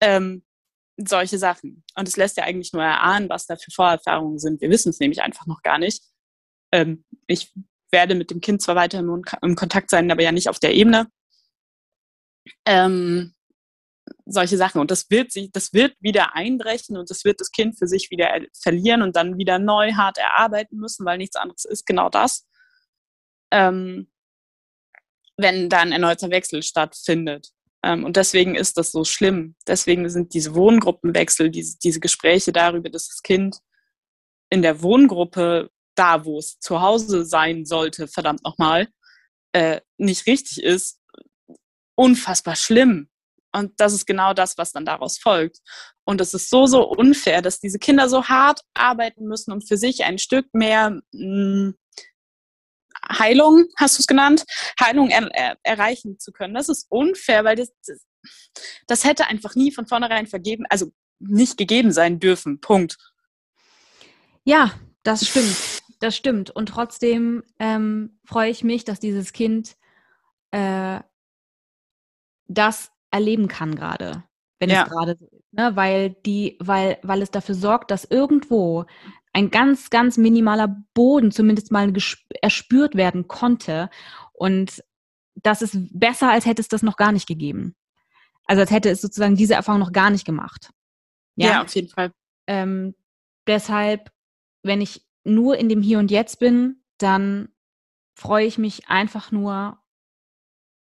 Ähm, 0.00 0.44
solche 0.96 1.38
Sachen. 1.38 1.82
Und 1.96 2.06
es 2.06 2.16
lässt 2.16 2.36
ja 2.36 2.44
eigentlich 2.44 2.72
nur 2.72 2.84
erahnen, 2.84 3.28
was 3.28 3.46
da 3.46 3.56
für 3.56 3.72
Vorerfahrungen 3.72 4.38
sind. 4.38 4.60
Wir 4.60 4.70
wissen 4.70 4.90
es 4.90 5.00
nämlich 5.00 5.22
einfach 5.22 5.46
noch 5.46 5.62
gar 5.62 5.78
nicht. 5.78 6.04
Ähm, 6.72 7.04
ich 7.26 7.52
werde 7.94 8.14
mit 8.14 8.30
dem 8.30 8.42
Kind 8.42 8.60
zwar 8.60 8.76
weiter 8.76 8.98
im, 8.98 9.54
Kontakt 9.54 9.88
sein, 9.88 10.10
aber 10.10 10.22
ja 10.22 10.32
nicht 10.32 10.50
auf 10.50 10.58
der 10.58 10.74
Ebene. 10.74 11.06
Ähm, 12.66 13.34
solche 14.26 14.58
Sachen. 14.58 14.80
Und 14.80 14.90
das 14.90 15.08
wird 15.08 15.32
sich, 15.32 15.50
das 15.52 15.72
wird 15.72 15.96
wieder 16.00 16.34
einbrechen 16.34 16.98
und 16.98 17.08
das 17.08 17.24
wird 17.24 17.40
das 17.40 17.50
Kind 17.50 17.78
für 17.78 17.86
sich 17.86 18.10
wieder 18.10 18.28
verlieren 18.60 19.00
und 19.00 19.16
dann 19.16 19.38
wieder 19.38 19.58
neu 19.58 19.92
hart 19.92 20.18
erarbeiten 20.18 20.76
müssen, 20.76 21.06
weil 21.06 21.16
nichts 21.16 21.36
anderes 21.36 21.64
ist 21.64 21.86
genau 21.86 22.10
das. 22.10 22.46
Ähm, 23.50 24.10
wenn 25.36 25.68
dann 25.68 25.88
ein 25.88 25.92
erneuter 25.92 26.30
Wechsel 26.30 26.62
stattfindet. 26.62 27.48
Ähm, 27.82 28.04
und 28.04 28.16
deswegen 28.16 28.54
ist 28.54 28.76
das 28.76 28.92
so 28.92 29.04
schlimm. 29.04 29.56
Deswegen 29.66 30.08
sind 30.08 30.34
diese 30.34 30.54
Wohngruppenwechsel, 30.54 31.50
diese, 31.50 31.78
diese 31.78 32.00
Gespräche 32.00 32.52
darüber, 32.52 32.90
dass 32.90 33.08
das 33.08 33.22
Kind 33.22 33.58
in 34.50 34.62
der 34.62 34.82
Wohngruppe, 34.82 35.70
da 35.94 36.24
wo 36.24 36.38
es 36.38 36.58
zu 36.58 36.80
Hause 36.80 37.24
sein 37.24 37.64
sollte, 37.64 38.08
verdammt 38.08 38.44
nochmal, 38.44 38.88
äh, 39.52 39.80
nicht 39.98 40.26
richtig 40.26 40.62
ist, 40.62 41.00
unfassbar 41.96 42.56
schlimm. 42.56 43.08
Und 43.52 43.78
das 43.78 43.92
ist 43.92 44.06
genau 44.06 44.34
das, 44.34 44.58
was 44.58 44.72
dann 44.72 44.84
daraus 44.84 45.18
folgt. 45.18 45.58
Und 46.04 46.20
es 46.20 46.34
ist 46.34 46.50
so, 46.50 46.66
so 46.66 46.84
unfair, 46.88 47.40
dass 47.40 47.60
diese 47.60 47.78
Kinder 47.78 48.08
so 48.08 48.24
hart 48.24 48.60
arbeiten 48.74 49.26
müssen, 49.26 49.52
um 49.52 49.60
für 49.60 49.76
sich 49.76 50.04
ein 50.04 50.18
Stück 50.18 50.52
mehr 50.52 50.90
mh, 50.90 51.02
hm, 51.12 51.74
Heilung, 53.08 53.66
hast 53.76 53.98
du 53.98 54.02
es 54.02 54.06
genannt, 54.06 54.44
Heilung 54.80 55.10
er, 55.10 55.28
er, 55.34 55.58
erreichen 55.62 56.18
zu 56.18 56.32
können. 56.32 56.54
Das 56.54 56.68
ist 56.68 56.86
unfair, 56.88 57.44
weil 57.44 57.56
das, 57.56 57.68
das, 57.86 58.00
das 58.86 59.04
hätte 59.04 59.26
einfach 59.26 59.54
nie 59.54 59.72
von 59.72 59.86
vornherein 59.86 60.26
vergeben, 60.26 60.64
also 60.70 60.90
nicht 61.18 61.56
gegeben 61.56 61.92
sein 61.92 62.18
dürfen. 62.18 62.60
Punkt. 62.60 62.96
Ja, 64.44 64.74
das 65.02 65.26
stimmt. 65.26 65.73
Das 66.04 66.14
stimmt. 66.14 66.50
Und 66.50 66.66
trotzdem 66.66 67.42
ähm, 67.58 68.18
freue 68.26 68.50
ich 68.50 68.62
mich, 68.62 68.84
dass 68.84 69.00
dieses 69.00 69.32
Kind 69.32 69.74
äh, 70.50 71.00
das 72.46 72.92
erleben 73.10 73.48
kann 73.48 73.74
gerade, 73.74 74.22
wenn 74.58 74.68
ja. 74.68 74.82
es 74.82 74.90
gerade 74.90 75.16
so 75.18 75.24
ist. 75.24 75.52
Ne? 75.52 75.74
Weil 75.76 76.10
die, 76.10 76.58
weil, 76.60 76.98
weil 77.02 77.22
es 77.22 77.30
dafür 77.30 77.54
sorgt, 77.54 77.90
dass 77.90 78.04
irgendwo 78.04 78.84
ein 79.32 79.50
ganz, 79.50 79.88
ganz 79.88 80.18
minimaler 80.18 80.84
Boden 80.92 81.30
zumindest 81.30 81.72
mal 81.72 81.90
erspürt 82.42 82.96
werden 82.96 83.26
konnte. 83.26 83.88
Und 84.34 84.84
das 85.36 85.62
ist 85.62 85.78
besser, 85.98 86.28
als 86.28 86.44
hätte 86.44 86.60
es 86.60 86.68
das 86.68 86.82
noch 86.82 86.98
gar 86.98 87.12
nicht 87.12 87.26
gegeben. 87.26 87.76
Also 88.44 88.60
als 88.60 88.70
hätte 88.70 88.90
es 88.90 89.00
sozusagen 89.00 89.36
diese 89.36 89.54
Erfahrung 89.54 89.80
noch 89.80 89.92
gar 89.92 90.10
nicht 90.10 90.26
gemacht. 90.26 90.68
Ja, 91.36 91.48
ja 91.48 91.62
auf 91.62 91.74
jeden 91.74 91.88
Fall. 91.88 92.12
Ähm, 92.46 92.94
deshalb, 93.46 94.10
wenn 94.62 94.82
ich 94.82 95.03
nur 95.24 95.56
in 95.58 95.68
dem 95.68 95.82
Hier 95.82 95.98
und 95.98 96.10
Jetzt 96.10 96.38
bin, 96.38 96.82
dann 96.98 97.48
freue 98.14 98.46
ich 98.46 98.58
mich 98.58 98.88
einfach 98.88 99.32
nur 99.32 99.78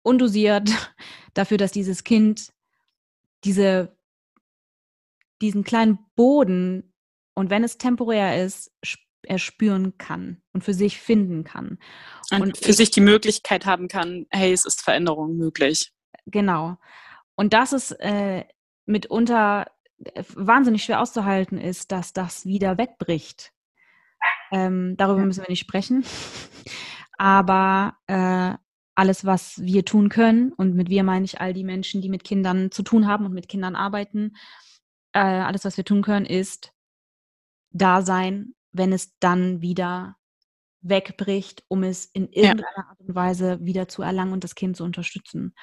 undosiert 0.03 0.69
dafür, 1.33 1.57
dass 1.57 1.71
dieses 1.71 2.03
Kind 2.03 2.53
diese, 3.43 3.97
diesen 5.41 5.63
kleinen 5.63 5.99
Boden 6.15 6.93
und 7.35 7.49
wenn 7.49 7.63
es 7.63 7.77
temporär 7.77 8.43
ist, 8.43 8.71
erspüren 9.23 9.97
kann 9.97 10.41
und 10.53 10.63
für 10.63 10.73
sich 10.73 10.99
finden 10.99 11.43
kann. 11.43 11.79
Und, 12.31 12.41
und 12.41 12.57
für 12.57 12.69
ich, 12.69 12.77
sich 12.77 12.91
die 12.91 13.01
Möglichkeit 13.01 13.65
haben 13.65 13.87
kann, 13.87 14.25
hey, 14.29 14.53
es 14.53 14.65
ist 14.65 14.81
Veränderung 14.81 15.35
möglich. 15.35 15.91
Genau. 16.25 16.77
Und 17.35 17.53
das 17.53 17.73
ist 17.73 17.91
äh, 17.91 18.45
mitunter 18.85 19.65
äh, 20.03 20.23
wahnsinnig 20.35 20.83
schwer 20.83 21.01
auszuhalten 21.01 21.57
ist, 21.57 21.91
dass 21.91 22.13
das 22.13 22.45
wieder 22.45 22.77
wegbricht. 22.77 23.51
Ähm, 24.55 24.95
darüber 24.95 25.25
müssen 25.25 25.43
wir 25.43 25.49
nicht 25.49 25.59
sprechen. 25.59 26.05
Aber 27.17 27.97
äh, 28.07 28.53
alles, 28.95 29.25
was 29.25 29.61
wir 29.61 29.83
tun 29.83 30.07
können, 30.07 30.53
und 30.53 30.75
mit 30.75 30.89
wir 30.89 31.03
meine 31.03 31.25
ich 31.25 31.41
all 31.41 31.53
die 31.53 31.65
Menschen, 31.65 32.01
die 32.01 32.07
mit 32.07 32.23
Kindern 32.23 32.71
zu 32.71 32.81
tun 32.81 33.05
haben 33.05 33.25
und 33.25 33.33
mit 33.33 33.49
Kindern 33.49 33.75
arbeiten, 33.75 34.37
äh, 35.11 35.19
alles, 35.19 35.65
was 35.65 35.75
wir 35.75 35.83
tun 35.83 36.01
können, 36.01 36.25
ist 36.25 36.71
da 37.71 38.01
sein, 38.01 38.53
wenn 38.71 38.93
es 38.93 39.17
dann 39.19 39.61
wieder 39.61 40.15
wegbricht, 40.79 41.65
um 41.67 41.83
es 41.83 42.05
in 42.05 42.29
irgendeiner 42.29 42.69
ja. 42.77 42.85
Art 42.89 42.99
und 43.01 43.13
Weise 43.13 43.59
wieder 43.59 43.89
zu 43.89 44.03
erlangen 44.03 44.31
und 44.31 44.45
das 44.45 44.55
Kind 44.55 44.77
zu 44.77 44.85
unterstützen. 44.85 45.53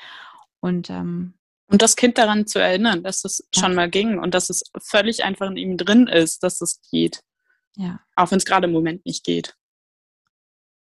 Und, 0.60 0.90
ähm, 0.90 1.38
und 1.68 1.80
das 1.80 1.96
Kind 1.96 2.18
daran 2.18 2.46
zu 2.46 2.58
erinnern, 2.58 3.02
dass 3.02 3.24
es 3.24 3.48
ja. 3.54 3.62
schon 3.62 3.74
mal 3.74 3.88
ging 3.88 4.18
und 4.18 4.34
dass 4.34 4.50
es 4.50 4.64
völlig 4.82 5.24
einfach 5.24 5.48
in 5.48 5.56
ihm 5.56 5.78
drin 5.78 6.08
ist, 6.08 6.42
dass 6.42 6.60
es 6.60 6.82
geht. 6.90 7.22
Ja. 7.76 8.00
Auch 8.16 8.30
wenn 8.30 8.38
es 8.38 8.44
gerade 8.44 8.66
im 8.66 8.72
Moment 8.72 9.04
nicht 9.06 9.24
geht. 9.24 9.56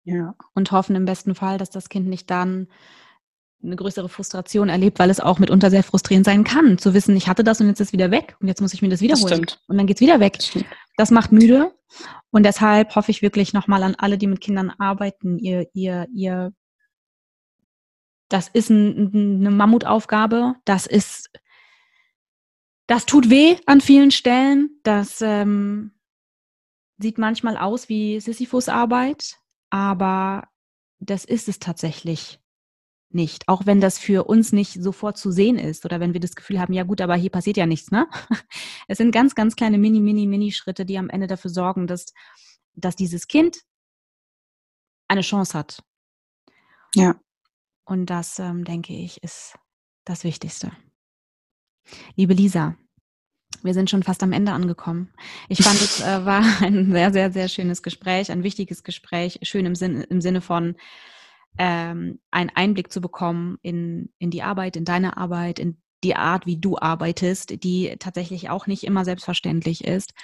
Ja. 0.04 0.34
Und 0.54 0.72
hoffen 0.72 0.96
im 0.96 1.04
besten 1.04 1.34
Fall, 1.34 1.58
dass 1.58 1.70
das 1.70 1.88
Kind 1.88 2.08
nicht 2.08 2.30
dann 2.30 2.68
eine 3.62 3.76
größere 3.76 4.08
Frustration 4.08 4.68
erlebt, 4.68 4.98
weil 4.98 5.10
es 5.10 5.20
auch 5.20 5.38
mitunter 5.38 5.70
sehr 5.70 5.82
frustrierend 5.82 6.24
sein 6.24 6.44
kann, 6.44 6.78
zu 6.78 6.94
wissen, 6.94 7.16
ich 7.16 7.28
hatte 7.28 7.42
das 7.42 7.60
und 7.60 7.66
jetzt 7.66 7.80
ist 7.80 7.88
es 7.88 7.92
wieder 7.92 8.10
weg 8.10 8.36
und 8.40 8.46
jetzt 8.46 8.60
muss 8.60 8.72
ich 8.72 8.82
mir 8.82 8.88
das 8.88 9.00
wiederholen. 9.00 9.46
Das 9.46 9.58
und 9.66 9.76
dann 9.76 9.86
geht 9.86 9.96
es 9.96 10.00
wieder 10.00 10.20
weg. 10.20 10.38
Das, 10.38 10.64
das, 10.96 11.10
macht 11.10 11.32
müde. 11.32 11.74
Und 12.30 12.44
deshalb 12.44 12.94
hoffe 12.94 13.10
ich 13.10 13.20
wirklich 13.20 13.52
nochmal 13.52 13.82
an 13.82 13.96
alle, 13.96 14.16
die 14.16 14.28
mit 14.28 14.40
Kindern 14.40 14.70
arbeiten, 14.70 15.38
ihr, 15.38 15.66
ihr, 15.72 16.06
ihr, 16.14 16.52
das 18.28 18.48
ist 18.48 18.70
ein, 18.70 19.40
eine 19.40 19.50
Mammutaufgabe, 19.50 20.54
das 20.64 20.86
ist, 20.86 21.30
das 22.86 23.06
tut 23.06 23.28
weh 23.28 23.56
an 23.66 23.80
vielen 23.80 24.10
Stellen, 24.10 24.80
das 24.84 25.20
ähm, 25.20 25.97
sieht 26.98 27.18
manchmal 27.18 27.56
aus 27.56 27.88
wie 27.88 28.20
Sisyphus-Arbeit, 28.20 29.38
aber 29.70 30.48
das 30.98 31.24
ist 31.24 31.48
es 31.48 31.58
tatsächlich 31.58 32.40
nicht, 33.10 33.48
auch 33.48 33.64
wenn 33.64 33.80
das 33.80 33.98
für 33.98 34.24
uns 34.24 34.52
nicht 34.52 34.82
sofort 34.82 35.16
zu 35.16 35.30
sehen 35.30 35.58
ist 35.58 35.84
oder 35.84 35.98
wenn 36.00 36.12
wir 36.12 36.20
das 36.20 36.34
Gefühl 36.34 36.60
haben, 36.60 36.74
ja 36.74 36.82
gut, 36.82 37.00
aber 37.00 37.14
hier 37.14 37.30
passiert 37.30 37.56
ja 37.56 37.66
nichts, 37.66 37.90
ne? 37.90 38.06
Es 38.88 38.98
sind 38.98 39.12
ganz, 39.12 39.34
ganz 39.34 39.56
kleine 39.56 39.78
Mini, 39.78 40.00
Mini, 40.00 40.26
Mini-Schritte, 40.26 40.84
die 40.84 40.98
am 40.98 41.08
Ende 41.08 41.26
dafür 41.26 41.50
sorgen, 41.50 41.86
dass, 41.86 42.12
dass 42.74 42.96
dieses 42.96 43.26
Kind 43.28 43.62
eine 45.08 45.22
Chance 45.22 45.56
hat. 45.56 45.82
Ja. 46.94 47.18
Und 47.84 48.06
das, 48.06 48.38
ähm, 48.38 48.64
denke 48.64 48.92
ich, 48.92 49.22
ist 49.22 49.58
das 50.04 50.24
Wichtigste. 50.24 50.72
Liebe 52.16 52.34
Lisa, 52.34 52.76
wir 53.62 53.74
sind 53.74 53.90
schon 53.90 54.02
fast 54.02 54.22
am 54.22 54.32
Ende 54.32 54.52
angekommen. 54.52 55.12
Ich 55.48 55.62
fand, 55.62 55.80
es 55.80 56.00
äh, 56.00 56.24
war 56.24 56.42
ein 56.62 56.92
sehr, 56.92 57.12
sehr, 57.12 57.32
sehr 57.32 57.48
schönes 57.48 57.82
Gespräch, 57.82 58.30
ein 58.30 58.42
wichtiges 58.42 58.84
Gespräch, 58.84 59.38
schön 59.42 59.66
im, 59.66 59.74
Sinn, 59.74 60.02
im 60.02 60.20
Sinne 60.20 60.40
von, 60.40 60.76
ähm, 61.58 62.20
einen 62.30 62.50
Einblick 62.54 62.92
zu 62.92 63.00
bekommen 63.00 63.58
in, 63.62 64.10
in 64.18 64.30
die 64.30 64.42
Arbeit, 64.42 64.76
in 64.76 64.84
deine 64.84 65.16
Arbeit, 65.16 65.58
in 65.58 65.80
die 66.04 66.14
Art, 66.14 66.46
wie 66.46 66.60
du 66.60 66.78
arbeitest, 66.78 67.64
die 67.64 67.96
tatsächlich 67.98 68.50
auch 68.50 68.66
nicht 68.66 68.84
immer 68.84 69.04
selbstverständlich 69.04 69.84
ist. 69.84 70.14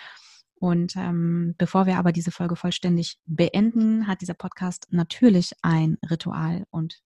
Und 0.55 0.95
ähm, 0.97 1.55
bevor 1.59 1.87
wir 1.87 1.99
aber 1.99 2.13
diese 2.13 2.31
Folge 2.31 2.55
vollständig 2.57 3.19
beenden, 3.27 4.07
hat 4.07 4.21
dieser 4.21 4.35
Podcast 4.35 4.87
natürlich 4.91 5.53
ein 5.63 5.99
Ritual 6.09 6.65
und 6.71 7.01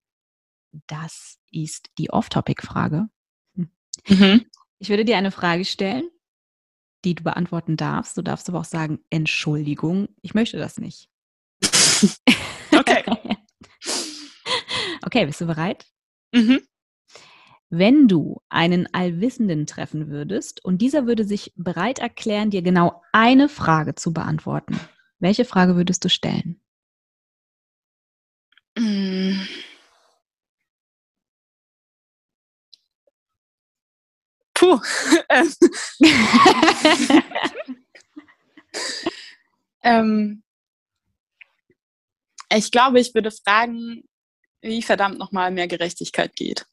das 0.87 1.39
ist 1.51 1.89
die 1.97 2.11
Off-Topic-Frage. 2.11 3.09
Mhm. 3.55 4.45
Ich 4.79 4.89
würde 4.89 5.05
dir 5.05 5.17
eine 5.17 5.31
Frage 5.31 5.65
stellen, 5.65 6.09
die 7.05 7.15
du 7.15 7.23
beantworten 7.25 7.77
darfst. 7.77 8.17
Du 8.17 8.23
darfst 8.23 8.49
aber 8.49 8.61
auch 8.61 8.65
sagen, 8.65 9.01
Entschuldigung, 9.11 10.09
ich 10.23 10.35
möchte 10.35 10.59
das 10.59 10.79
nicht. 10.79 11.09
okay. 12.73 13.05
Okay, 15.05 15.25
bist 15.25 15.41
du 15.41 15.47
bereit? 15.47 15.87
Mhm. 16.35 16.61
Wenn 17.71 18.09
du 18.09 18.41
einen 18.49 18.93
Allwissenden 18.93 19.67
treffen 19.67 20.09
würdest 20.09 20.65
und 20.65 20.83
dieser 20.83 21.07
würde 21.07 21.25
sich 21.25 21.53
bereit 21.55 21.99
erklären, 21.99 22.51
dir 22.51 22.63
genau 22.63 23.03
eine 23.13 23.49
Frage 23.49 23.95
zu 23.95 24.13
beantworten, 24.13 24.79
welche 25.19 25.45
Frage 25.45 25.77
würdest 25.77 26.05
du 26.05 26.11
stellen? 26.11 26.61
Puh. 28.75 29.35
Puh. 34.69 34.81
ähm, 39.83 40.43
ich 42.55 42.71
glaube, 42.71 43.01
ich 43.01 43.15
würde 43.15 43.31
fragen, 43.31 44.05
wie 44.63 44.83
verdammt 44.83 45.19
nochmal 45.19 45.51
mehr 45.51 45.69
Gerechtigkeit 45.69 46.35
geht. 46.35 46.67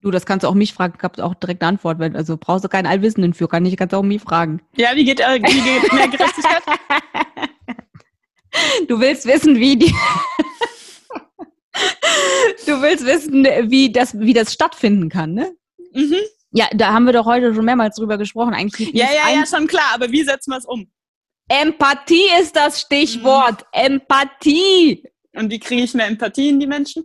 Du, 0.00 0.10
das 0.10 0.26
kannst 0.26 0.42
du 0.42 0.48
auch 0.48 0.54
mich 0.54 0.74
fragen, 0.74 0.98
ich 1.00 1.22
auch 1.22 1.34
direkt 1.34 1.62
eine 1.62 1.68
Antwort. 1.68 2.00
Also 2.16 2.36
brauchst 2.36 2.64
du 2.64 2.68
keinen 2.68 2.86
Allwissenden 2.86 3.34
für, 3.34 3.46
kann 3.46 3.64
ich, 3.64 3.76
kannst 3.76 3.94
auch 3.94 4.02
mich 4.02 4.20
fragen. 4.20 4.60
Ja, 4.76 4.96
wie 4.96 5.04
geht, 5.04 5.20
äh, 5.20 5.40
wie 5.40 5.60
geht 5.60 5.92
mehr 5.92 6.08
Gerechtigkeit? 6.08 6.62
du 8.88 8.98
willst 8.98 9.26
wissen, 9.26 9.60
wie 9.60 9.76
die. 9.76 9.94
du 12.66 12.82
willst 12.82 13.06
wissen, 13.06 13.44
wie 13.70 13.92
das, 13.92 14.18
wie 14.18 14.32
das 14.32 14.52
stattfinden 14.52 15.08
kann, 15.08 15.34
ne? 15.34 15.54
Mhm. 15.92 16.16
Ja, 16.52 16.68
da 16.72 16.92
haben 16.92 17.04
wir 17.04 17.12
doch 17.12 17.24
heute 17.24 17.54
schon 17.54 17.64
mehrmals 17.64 17.96
drüber 17.96 18.18
gesprochen. 18.18 18.54
Eigentlich 18.54 18.92
ja, 18.92 19.06
ja, 19.06 19.34
ja, 19.34 19.46
schon 19.46 19.66
klar, 19.66 19.94
aber 19.94 20.10
wie 20.12 20.22
setzen 20.22 20.50
wir 20.50 20.58
es 20.58 20.66
um? 20.66 20.90
Empathie 21.48 22.28
ist 22.40 22.54
das 22.56 22.80
Stichwort. 22.80 23.62
Mhm. 23.74 23.80
Empathie. 23.94 25.04
Und 25.34 25.50
wie 25.50 25.58
kriege 25.58 25.82
ich 25.82 25.94
mehr 25.94 26.06
Empathie 26.06 26.50
in 26.50 26.60
die 26.60 26.66
Menschen? 26.66 27.04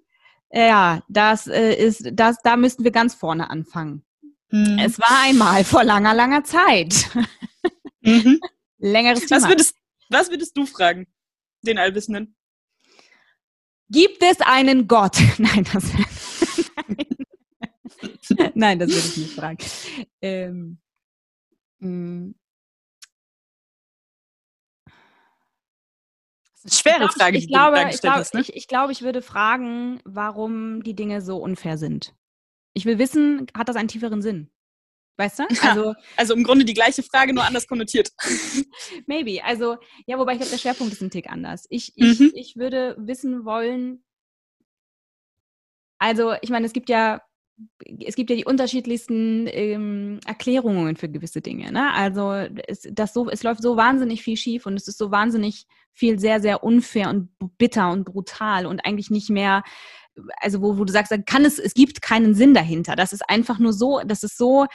Ja, 0.51 1.01
das 1.09 1.47
äh, 1.47 1.73
ist, 1.73 2.09
das, 2.13 2.37
da 2.43 2.55
müssten 2.55 2.83
wir 2.83 2.91
ganz 2.91 3.15
vorne 3.15 3.49
anfangen. 3.49 4.03
Mhm. 4.49 4.79
Es 4.79 4.99
war 4.99 5.23
einmal 5.23 5.63
vor 5.63 5.83
langer, 5.83 6.13
langer 6.13 6.43
Zeit. 6.43 7.09
Mhm. 8.01 8.39
Längeres 8.79 9.25
Thema. 9.25 9.41
Was 9.41 9.49
würdest, 9.49 9.75
was 10.09 10.29
würdest 10.29 10.55
du 10.55 10.65
fragen, 10.65 11.07
den 11.61 11.77
Allwissenden? 11.77 12.35
Gibt 13.89 14.21
es 14.21 14.39
einen 14.41 14.87
Gott? 14.87 15.17
Nein, 15.37 15.65
das, 15.73 15.85
Nein, 18.55 18.79
das 18.79 18.89
würde 18.89 19.07
ich 19.07 19.17
nicht 19.17 19.33
fragen. 19.35 19.57
Ähm, 20.21 20.77
hm. 21.79 22.35
Schwere 26.69 27.05
ich 27.05 27.11
Frage, 27.11 27.37
ich, 27.37 27.47
glaube, 27.47 27.87
ich, 27.89 28.01
glaube, 28.01 28.25
ne? 28.33 28.41
ich, 28.41 28.53
ich 28.53 28.67
glaube, 28.67 28.91
ich 28.91 29.01
würde 29.01 29.21
fragen, 29.21 30.01
warum 30.03 30.83
die 30.83 30.95
Dinge 30.95 31.21
so 31.21 31.37
unfair 31.37 31.77
sind. 31.77 32.13
Ich 32.73 32.85
will 32.85 32.99
wissen, 32.99 33.47
hat 33.55 33.69
das 33.69 33.77
einen 33.77 33.87
tieferen 33.87 34.21
Sinn? 34.21 34.49
Weißt 35.17 35.39
du? 35.39 35.43
Also, 35.61 35.95
also 36.15 36.33
im 36.33 36.43
Grunde 36.43 36.65
die 36.65 36.73
gleiche 36.73 37.03
Frage, 37.03 37.33
nur 37.33 37.45
anders 37.45 37.67
konnotiert. 37.67 38.11
Maybe. 39.07 39.43
Also, 39.43 39.77
ja, 40.05 40.19
wobei 40.19 40.33
ich 40.33 40.39
glaube, 40.39 40.51
der 40.51 40.59
Schwerpunkt 40.59 40.93
ist 40.93 41.01
ein 41.01 41.09
Tick 41.09 41.29
anders. 41.29 41.65
Ich, 41.69 41.93
ich, 41.95 42.19
mhm. 42.19 42.31
ich 42.35 42.57
würde 42.57 42.95
wissen 42.99 43.45
wollen, 43.45 44.03
also 45.99 46.35
ich 46.41 46.49
meine, 46.49 46.65
es 46.65 46.73
gibt 46.73 46.89
ja 46.89 47.21
es 48.05 48.15
gibt 48.15 48.29
ja 48.29 48.35
die 48.35 48.45
unterschiedlichsten 48.45 49.47
ähm, 49.47 50.19
Erklärungen 50.25 50.95
für 50.95 51.09
gewisse 51.09 51.41
Dinge. 51.41 51.71
Ne? 51.71 51.91
Also 51.93 52.31
es, 52.67 52.87
das 52.91 53.13
so, 53.13 53.29
es 53.29 53.43
läuft 53.43 53.61
so 53.61 53.77
wahnsinnig 53.77 54.21
viel 54.21 54.37
schief 54.37 54.65
und 54.65 54.75
es 54.75 54.87
ist 54.87 54.97
so 54.97 55.11
wahnsinnig 55.11 55.65
viel 55.93 56.19
sehr, 56.19 56.39
sehr 56.39 56.63
unfair 56.63 57.09
und 57.09 57.29
bitter 57.57 57.91
und 57.91 58.05
brutal 58.05 58.67
und 58.67 58.85
eigentlich 58.85 59.09
nicht 59.09 59.29
mehr, 59.29 59.63
also 60.39 60.61
wo, 60.61 60.77
wo 60.77 60.85
du 60.85 60.93
sagst, 60.93 61.13
kann 61.25 61.45
es, 61.45 61.57
es 61.57 61.73
gibt 61.73 62.01
keinen 62.01 62.35
Sinn 62.35 62.53
dahinter. 62.53 62.95
Das 62.95 63.13
ist 63.13 63.27
einfach 63.27 63.57
nur 63.57 63.73
so, 63.73 64.01
das 64.05 64.21
ist 64.21 64.37
so, 64.37 64.67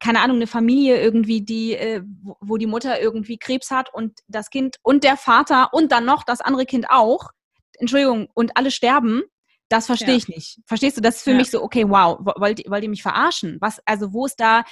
keine 0.00 0.20
Ahnung, 0.20 0.36
eine 0.36 0.46
Familie 0.46 1.00
irgendwie, 1.00 1.42
die, 1.42 1.74
äh, 1.74 2.02
wo 2.40 2.56
die 2.56 2.66
Mutter 2.66 3.00
irgendwie 3.00 3.38
Krebs 3.38 3.70
hat 3.70 3.92
und 3.94 4.18
das 4.26 4.50
Kind 4.50 4.76
und 4.82 5.04
der 5.04 5.16
Vater 5.16 5.72
und 5.72 5.92
dann 5.92 6.04
noch 6.04 6.24
das 6.24 6.40
andere 6.40 6.66
Kind 6.66 6.86
auch. 6.90 7.30
Entschuldigung, 7.78 8.28
und 8.34 8.56
alle 8.56 8.70
sterben 8.70 9.22
das 9.70 9.86
verstehe 9.86 10.10
ja. 10.10 10.16
ich 10.16 10.28
nicht. 10.28 10.60
Verstehst 10.66 10.96
du? 10.96 11.00
Das 11.00 11.16
ist 11.16 11.22
für 11.22 11.30
ja. 11.30 11.36
mich 11.36 11.50
so, 11.50 11.62
okay, 11.62 11.88
wow, 11.88 12.18
wollt, 12.36 12.68
wollt 12.68 12.82
ihr 12.82 12.90
mich 12.90 13.02
verarschen? 13.02 13.56
Was, 13.60 13.80
also 13.86 14.12
wo 14.12 14.26
ist 14.26 14.40
da? 14.40 14.64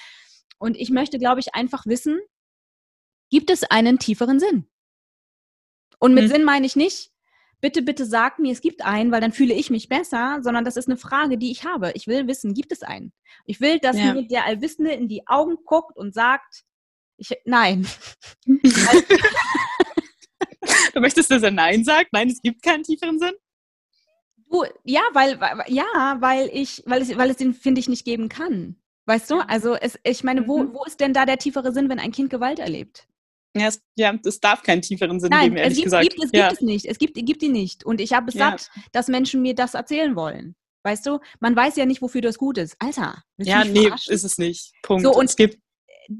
Und 0.59 0.77
ich 0.77 0.91
möchte, 0.91 1.19
glaube 1.19 1.41
ich, 1.41 1.55
einfach 1.55 1.87
wissen, 1.87 2.19
gibt 3.31 3.49
es 3.51 3.62
einen 3.62 3.99
tieferen 3.99 4.41
Sinn? 4.41 4.69
Und 6.01 6.15
mit 6.15 6.25
hm. 6.25 6.31
Sinn 6.31 6.45
meine 6.45 6.66
ich 6.66 6.75
nicht, 6.75 7.12
bitte, 7.61 7.83
bitte 7.83 8.07
sag 8.07 8.41
mir, 8.41 8.53
es 8.53 8.61
gibt 8.61 8.85
einen, 8.85 9.12
weil 9.12 9.20
dann 9.20 9.33
fühle 9.33 9.55
ich 9.55 9.70
mich 9.70 9.89
besser, 9.89 10.41
sondern 10.43 10.65
das 10.65 10.77
ist 10.77 10.89
eine 10.89 10.97
Frage, 10.97 11.39
die 11.39 11.53
ich 11.53 11.65
habe. 11.65 11.93
Ich 11.95 12.09
will 12.09 12.27
wissen, 12.27 12.55
gibt 12.55 12.73
es 12.73 12.83
einen? 12.83 13.12
Ich 13.45 13.61
will, 13.61 13.79
dass 13.79 13.97
ja. 13.97 14.15
mir 14.15 14.27
der 14.27 14.47
Allwissende 14.47 14.91
in 14.93 15.07
die 15.07 15.29
Augen 15.29 15.59
guckt 15.65 15.97
und 15.97 16.12
sagt, 16.12 16.65
ich, 17.16 17.31
nein. 17.45 17.87
du 18.47 18.61
möchtest, 21.01 21.31
dass 21.31 21.43
er 21.43 21.51
Nein 21.51 21.85
sagt? 21.85 22.12
Nein, 22.12 22.29
es 22.29 22.41
gibt 22.41 22.62
keinen 22.62 22.83
tieferen 22.85 23.19
Sinn? 23.19 23.35
Du, 24.51 24.65
ja, 24.85 25.03
weil, 25.12 25.39
ja, 25.66 26.16
weil 26.20 26.51
ich, 26.53 26.83
weil 26.87 27.03
es, 27.03 27.16
weil 27.16 27.31
es 27.31 27.37
den, 27.37 27.55
finde 27.55 27.81
ich, 27.81 27.89
nicht 27.89 28.05
geben 28.05 28.29
kann. 28.29 28.77
Weißt 29.07 29.31
du? 29.31 29.37
Also 29.37 29.75
es, 29.75 29.99
ich 30.05 30.25
meine, 30.25 30.47
wo, 30.47 30.59
mhm. 30.59 30.75
wo 30.75 30.85
ist 30.85 31.01
denn 31.01 31.15
da 31.15 31.25
der 31.25 31.39
tiefere 31.39 31.73
Sinn, 31.73 31.89
wenn 31.89 31.99
ein 31.99 32.12
Kind 32.12 32.31
Gewalt 32.31 32.59
erlebt? 32.59 33.07
Ja, 33.57 33.69
es, 33.69 33.83
ja, 33.97 34.15
es 34.25 34.41
darf 34.41 34.62
keinen 34.62 34.83
tieferen 34.83 35.20
Sinn 35.20 35.31
Nein, 35.31 35.45
geben, 35.45 35.57
ehrlich 35.57 35.73
es 35.73 35.77
gibt, 35.77 35.85
gesagt. 35.85 36.03
Gibt, 36.11 36.25
es 36.25 36.31
ja. 36.33 36.49
gibt 36.49 36.61
es 36.61 36.66
nicht. 36.66 36.87
Es 36.87 36.99
gibt, 36.99 37.15
gibt 37.15 37.43
ihn 37.43 37.53
nicht. 37.53 37.85
Und 37.85 38.01
ich 38.01 38.12
habe 38.12 38.29
es 38.29 38.35
ja. 38.35 38.51
satt, 38.51 38.70
dass 38.93 39.09
Menschen 39.09 39.43
mir 39.43 39.55
das 39.55 39.75
erzählen 39.75 40.15
wollen. 40.16 40.55
Weißt 40.85 41.07
du? 41.07 41.20
Man 41.41 41.57
weiß 41.57 41.77
ja 41.77 41.87
nicht, 41.87 42.03
wofür 42.03 42.20
das 42.20 42.39
gut 42.39 42.59
ist. 42.59 42.77
Alter. 42.79 43.23
Ja, 43.39 43.65
nee, 43.65 43.85
verarschen? 43.85 44.12
ist 44.12 44.25
es 44.25 44.39
nicht. 44.39 44.73
Punkt. 44.83 45.03
So, 45.03 45.12
und 45.12 45.25
es 45.25 45.37
gibt 45.37 45.59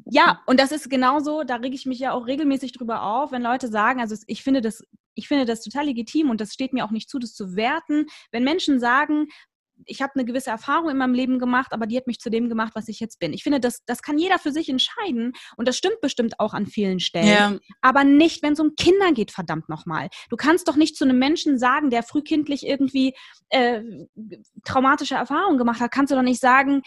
ja, 0.05 0.43
und 0.47 0.61
das 0.61 0.71
ist 0.71 0.91
genauso, 0.91 1.45
da 1.45 1.57
rege 1.57 1.75
ich 1.75 1.87
mich 1.87 1.99
ja 1.99 2.13
auch 2.13 2.27
regelmäßig 2.27 2.73
drüber 2.73 3.03
auf, 3.03 3.33
wenn 3.33 3.41
Leute 3.41 3.69
sagen, 3.69 4.01
also 4.01 4.15
ich 4.27 4.43
finde 4.43 4.61
das 4.61 4.85
ich 5.19 5.28
finde 5.28 5.45
das 5.45 5.62
total 5.62 5.86
legitim 5.86 6.31
und 6.31 6.40
das 6.40 6.53
steht 6.53 6.73
mir 6.73 6.85
auch 6.85 6.90
nicht 6.93 7.11
zu, 7.11 7.19
das 7.19 7.35
zu 7.35 7.57
werten. 7.57 8.07
Wenn 8.31 8.45
Menschen 8.45 8.78
sagen, 8.78 9.27
ich 9.85 10.03
habe 10.03 10.12
eine 10.15 10.24
gewisse 10.24 10.51
Erfahrung 10.51 10.90
in 10.90 10.97
meinem 10.97 11.15
Leben 11.15 11.39
gemacht, 11.39 11.73
aber 11.73 11.86
die 11.86 11.97
hat 11.97 12.07
mich 12.07 12.19
zu 12.19 12.31
dem 12.31 12.49
gemacht, 12.49 12.73
was 12.74 12.89
ich 12.89 13.01
jetzt 13.01 13.19
bin. 13.19 13.32
Ich 13.32 13.43
finde, 13.43 13.61
das, 13.61 13.85
das 13.86 14.03
kann 14.03 14.19
jeder 14.19 14.39
für 14.39 14.53
sich 14.53 14.69
entscheiden 14.69 15.32
und 15.57 15.69
das 15.69 15.77
stimmt 15.77 16.01
bestimmt 16.01 16.40
auch 16.40 16.55
an 16.55 16.66
vielen 16.66 17.01
Stellen. 17.01 17.28
Ja. 17.28 17.59
Aber 17.81 18.05
nicht, 18.05 18.43
wenn 18.43 18.55
es 18.55 18.61
um 18.61 18.74
Kinder 18.77 19.12
geht, 19.12 19.31
verdammt 19.31 19.69
nochmal. 19.69 20.09
Du 20.31 20.36
kannst 20.36 20.69
doch 20.69 20.77
nicht 20.77 20.97
zu 20.97 21.05
einem 21.05 21.19
Menschen 21.19 21.59
sagen, 21.59 21.90
der 21.90 22.03
frühkindlich 22.03 22.66
irgendwie 22.66 23.15
äh, 23.51 23.82
traumatische 24.65 25.15
Erfahrungen 25.15 25.59
gemacht 25.59 25.81
hat, 25.81 25.93
kannst 25.93 26.11
du 26.11 26.16
doch 26.16 26.23
nicht 26.23 26.40
sagen, 26.40 26.82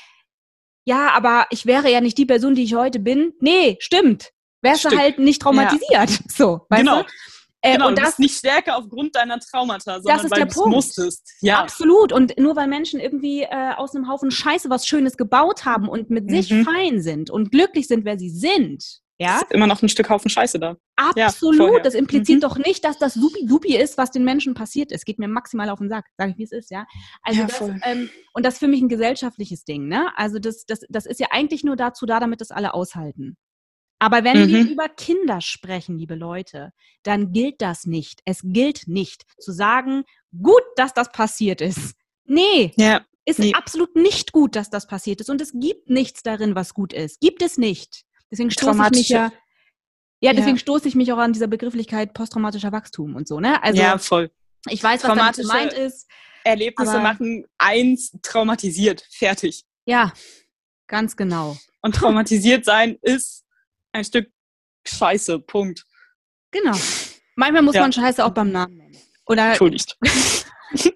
ja, 0.84 1.12
aber 1.12 1.46
ich 1.52 1.66
wäre 1.66 1.92
ja 1.92 2.02
nicht 2.02 2.18
die 2.18 2.26
Person, 2.26 2.56
die 2.56 2.64
ich 2.64 2.76
heute 2.76 3.00
bin. 3.00 3.34
Nee, 3.40 3.78
stimmt. 3.80 4.32
Wärst 4.62 4.86
du 4.86 4.98
halt 4.98 5.20
nicht 5.20 5.42
traumatisiert. 5.42 5.90
Ja. 5.92 6.06
So, 6.28 6.66
weißt 6.70 6.82
genau. 6.82 7.04
du? 7.04 7.10
Äh, 7.62 7.74
genau, 7.74 7.90
und 7.90 7.98
das, 7.98 8.04
du 8.04 8.10
bist 8.10 8.20
nicht 8.20 8.38
stärker 8.38 8.78
aufgrund 8.78 9.16
deiner 9.16 9.40
Traumata, 9.40 10.02
sondern 10.02 10.32
weil 10.32 10.46
du 10.46 10.48
es 10.48 10.66
musstest. 10.66 11.32
Ja. 11.42 11.60
Absolut. 11.60 12.12
Und 12.12 12.40
nur 12.40 12.56
weil 12.56 12.68
Menschen 12.68 13.00
irgendwie 13.00 13.44
äh, 13.44 13.74
aus 13.76 13.96
einem 13.96 14.10
Haufen 14.10 14.32
Scheiße 14.32 14.70
was 14.70 14.88
Schönes 14.88 15.16
gebaut 15.18 15.66
haben 15.66 15.88
und 15.88 16.10
mit 16.10 16.26
mhm. 16.26 16.42
sich 16.42 16.54
fein 16.64 17.02
sind 17.02 17.30
und 17.30 17.52
glücklich 17.52 17.88
sind, 17.88 18.04
wer 18.04 18.18
sie 18.18 18.30
sind, 18.30 19.02
ja? 19.22 19.38
Ist 19.38 19.52
immer 19.52 19.68
noch 19.68 19.84
ein 19.84 19.90
Stück 19.90 20.10
Haufen 20.10 20.32
Scheiße 20.32 20.58
da. 20.58 20.78
Absolut. 20.96 21.74
Ja, 21.74 21.80
das 21.82 21.94
impliziert 21.94 22.38
mhm. 22.38 22.42
doch 22.42 22.58
nicht, 22.58 22.84
dass 22.84 22.98
das 22.98 23.14
supi-dupi 23.14 23.78
ist, 23.78 23.96
was 24.00 24.10
den 24.10 24.24
Menschen 24.24 24.56
passiert 24.56 24.92
ist. 24.92 25.06
Geht 25.06 25.20
mir 25.20 25.28
maximal 25.28 25.70
auf 25.70 25.78
den 25.78 25.90
Sack, 25.90 26.06
sage 26.18 26.32
ich, 26.32 26.40
wie 26.40 26.44
es 26.44 26.52
ist, 26.52 26.72
ja. 26.72 26.88
Also 27.22 27.42
ja, 27.42 27.48
das, 27.48 27.62
ähm, 27.84 28.10
und 28.34 28.44
das 28.44 28.56
ist 28.56 28.60
für 28.60 28.68
mich 28.68 28.82
ein 28.82 28.90
gesellschaftliches 28.90 29.64
Ding, 29.64 29.88
ne? 29.88 30.12
Also 30.16 30.40
das, 30.40 30.66
das, 30.66 30.80
das 30.90 31.06
ist 31.06 31.20
ja 31.20 31.28
eigentlich 31.30 31.64
nur 31.64 31.76
dazu 31.76 32.08
da, 32.08 32.20
damit 32.20 32.42
das 32.42 32.50
alle 32.50 32.74
aushalten. 32.74 33.38
Aber 34.02 34.24
wenn 34.24 34.42
mhm. 34.42 34.48
wir 34.48 34.68
über 34.68 34.90
Kinder 34.90 35.42
sprechen, 35.42 35.96
liebe 35.96 36.16
Leute, 36.16 36.74
dann 37.04 37.34
gilt 37.34 37.62
das 37.62 37.86
nicht. 37.86 38.22
Es 38.26 38.40
gilt 38.44 38.88
nicht 38.88 39.26
zu 39.38 39.52
sagen, 39.52 40.06
gut, 40.42 40.64
dass 40.76 40.96
das 40.96 41.12
passiert 41.12 41.62
ist. 41.62 41.94
Nee, 42.26 42.74
ja, 42.78 43.06
ist 43.26 43.38
nee. 43.38 43.54
absolut 43.54 43.96
nicht 43.96 44.32
gut, 44.32 44.56
dass 44.56 44.72
das 44.72 44.88
passiert 44.88 45.22
ist. 45.22 45.30
Und 45.30 45.40
es 45.40 45.52
gibt 45.54 45.92
nichts 45.92 46.24
darin, 46.24 46.56
was 46.56 46.74
gut 46.74 46.94
ist. 46.94 47.20
Gibt 47.20 47.44
es 47.44 47.60
nicht. 47.60 48.02
Deswegen 48.32 48.50
stoße 48.50 48.82
ich 48.86 48.92
mich 48.92 49.10
ja, 49.10 49.32
ja, 50.20 50.34
deswegen 50.34 50.56
ja. 50.56 50.62
stoße 50.62 50.88
ich 50.88 50.96
mich 50.96 51.14
auch 51.14 51.20
an 51.20 51.34
dieser 51.34 51.48
Begrifflichkeit 51.48 52.16
posttraumatischer 52.16 52.72
Wachstum 52.72 53.16
und 53.16 53.28
so, 53.28 53.40
ne? 53.40 53.62
Also, 53.62 53.84
ja, 53.84 54.00
voll. 54.00 54.32
Ich 54.68 54.82
weiß, 54.82 55.04
was 55.04 55.16
damit 55.16 55.36
gemeint 55.38 55.74
ist. 55.74 56.10
Erlebnisse 56.44 56.98
machen 57.00 57.46
eins 57.60 58.18
traumatisiert. 58.24 59.06
Fertig. 59.12 59.64
Ja, 59.86 60.12
ganz 60.88 61.16
genau. 61.16 61.56
Und 61.84 61.94
traumatisiert 61.94 62.66
sein 62.66 62.98
ist 63.04 63.46
ein 63.92 64.04
Stück 64.04 64.32
Scheiße, 64.86 65.40
Punkt. 65.40 65.86
Genau. 66.52 66.76
Manchmal 67.36 67.62
muss 67.62 67.76
ja. 67.76 67.82
man 67.82 67.94
Scheiße 67.94 68.26
auch 68.26 68.32
beim 68.32 68.52
Namen 68.52 68.78
nennen. 68.78 68.98
Oder 69.26 69.50
Entschuldigt. 69.50 69.98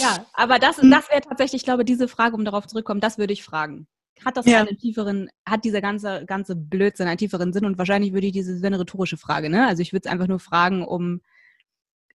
ja, 0.00 0.26
aber 0.32 0.58
das, 0.58 0.78
hm. 0.78 0.90
das 0.90 1.08
wäre 1.10 1.20
tatsächlich, 1.20 1.62
ich 1.62 1.64
glaube, 1.64 1.84
diese 1.84 2.08
Frage, 2.08 2.34
um 2.34 2.44
darauf 2.44 2.66
zurückzukommen, 2.66 3.00
das 3.00 3.18
würde 3.18 3.32
ich 3.32 3.42
fragen. 3.42 3.86
Hat 4.24 4.36
das 4.36 4.46
ja. 4.46 4.60
einen 4.60 4.78
tieferen, 4.78 5.28
hat 5.46 5.64
dieser 5.64 5.80
ganze, 5.80 6.24
ganze 6.26 6.54
Blödsinn 6.54 7.08
einen 7.08 7.18
tieferen 7.18 7.52
Sinn? 7.52 7.64
Und 7.64 7.76
wahrscheinlich 7.78 8.12
würde 8.12 8.28
ich 8.28 8.32
diese, 8.32 8.52
das 8.52 8.62
wäre 8.62 8.74
eine 8.74 8.80
rhetorische 8.80 9.16
Frage, 9.16 9.50
ne? 9.50 9.66
Also 9.66 9.82
ich 9.82 9.92
würde 9.92 10.06
es 10.06 10.12
einfach 10.12 10.28
nur 10.28 10.38
fragen, 10.38 10.84
um 10.84 11.20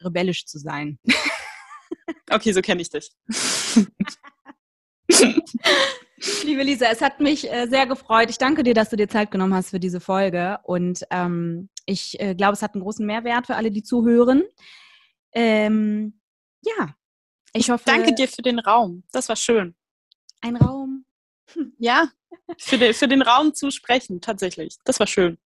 rebellisch 0.01 0.45
zu 0.45 0.57
sein. 0.57 0.99
Okay, 2.29 2.51
so 2.51 2.61
kenne 2.61 2.81
ich 2.81 2.89
dich. 2.89 3.11
Liebe 6.43 6.63
Lisa, 6.63 6.87
es 6.87 7.01
hat 7.01 7.19
mich 7.19 7.51
äh, 7.51 7.67
sehr 7.67 7.85
gefreut. 7.85 8.29
Ich 8.29 8.37
danke 8.37 8.63
dir, 8.63 8.73
dass 8.73 8.89
du 8.89 8.95
dir 8.95 9.07
Zeit 9.07 9.29
genommen 9.29 9.53
hast 9.53 9.69
für 9.69 9.79
diese 9.79 9.99
Folge. 9.99 10.59
Und 10.63 11.03
ähm, 11.11 11.69
ich 11.85 12.19
äh, 12.19 12.33
glaube, 12.33 12.53
es 12.53 12.61
hat 12.61 12.73
einen 12.73 12.83
großen 12.83 13.05
Mehrwert 13.05 13.45
für 13.45 13.55
alle, 13.55 13.71
die 13.71 13.83
zuhören. 13.83 14.43
Ähm, 15.33 16.19
ja, 16.63 16.95
Ich 17.53 17.69
hoffe. 17.69 17.83
Danke 17.85 18.13
dir 18.15 18.27
für 18.27 18.41
den 18.41 18.59
Raum. 18.59 19.03
Das 19.11 19.29
war 19.29 19.35
schön. 19.35 19.75
Ein 20.41 20.55
Raum. 20.55 21.05
Ja, 21.77 22.09
für 22.57 22.77
den, 22.77 22.93
für 22.93 23.07
den 23.07 23.21
Raum 23.21 23.53
zu 23.53 23.71
sprechen, 23.71 24.19
tatsächlich. 24.19 24.77
Das 24.83 24.99
war 24.99 25.07
schön. 25.07 25.37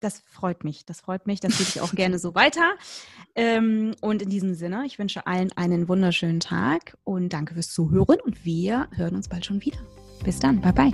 Das 0.00 0.22
freut 0.26 0.64
mich. 0.64 0.84
Das 0.84 1.00
freut 1.00 1.26
mich. 1.26 1.40
Das 1.40 1.56
gebe 1.56 1.68
ich 1.68 1.80
auch 1.80 1.94
gerne 1.94 2.18
so 2.18 2.34
weiter. 2.34 2.74
Ähm, 3.34 3.94
und 4.00 4.20
in 4.20 4.30
diesem 4.30 4.54
Sinne, 4.54 4.84
ich 4.84 4.98
wünsche 4.98 5.26
allen 5.26 5.52
einen 5.52 5.88
wunderschönen 5.88 6.40
Tag 6.40 6.96
und 7.04 7.30
danke 7.32 7.54
fürs 7.54 7.72
Zuhören 7.72 8.20
und 8.20 8.44
wir 8.44 8.88
hören 8.92 9.14
uns 9.14 9.28
bald 9.28 9.46
schon 9.46 9.62
wieder. 9.64 9.78
Bis 10.24 10.38
dann. 10.40 10.60
Bye 10.60 10.72
bye. 10.72 10.92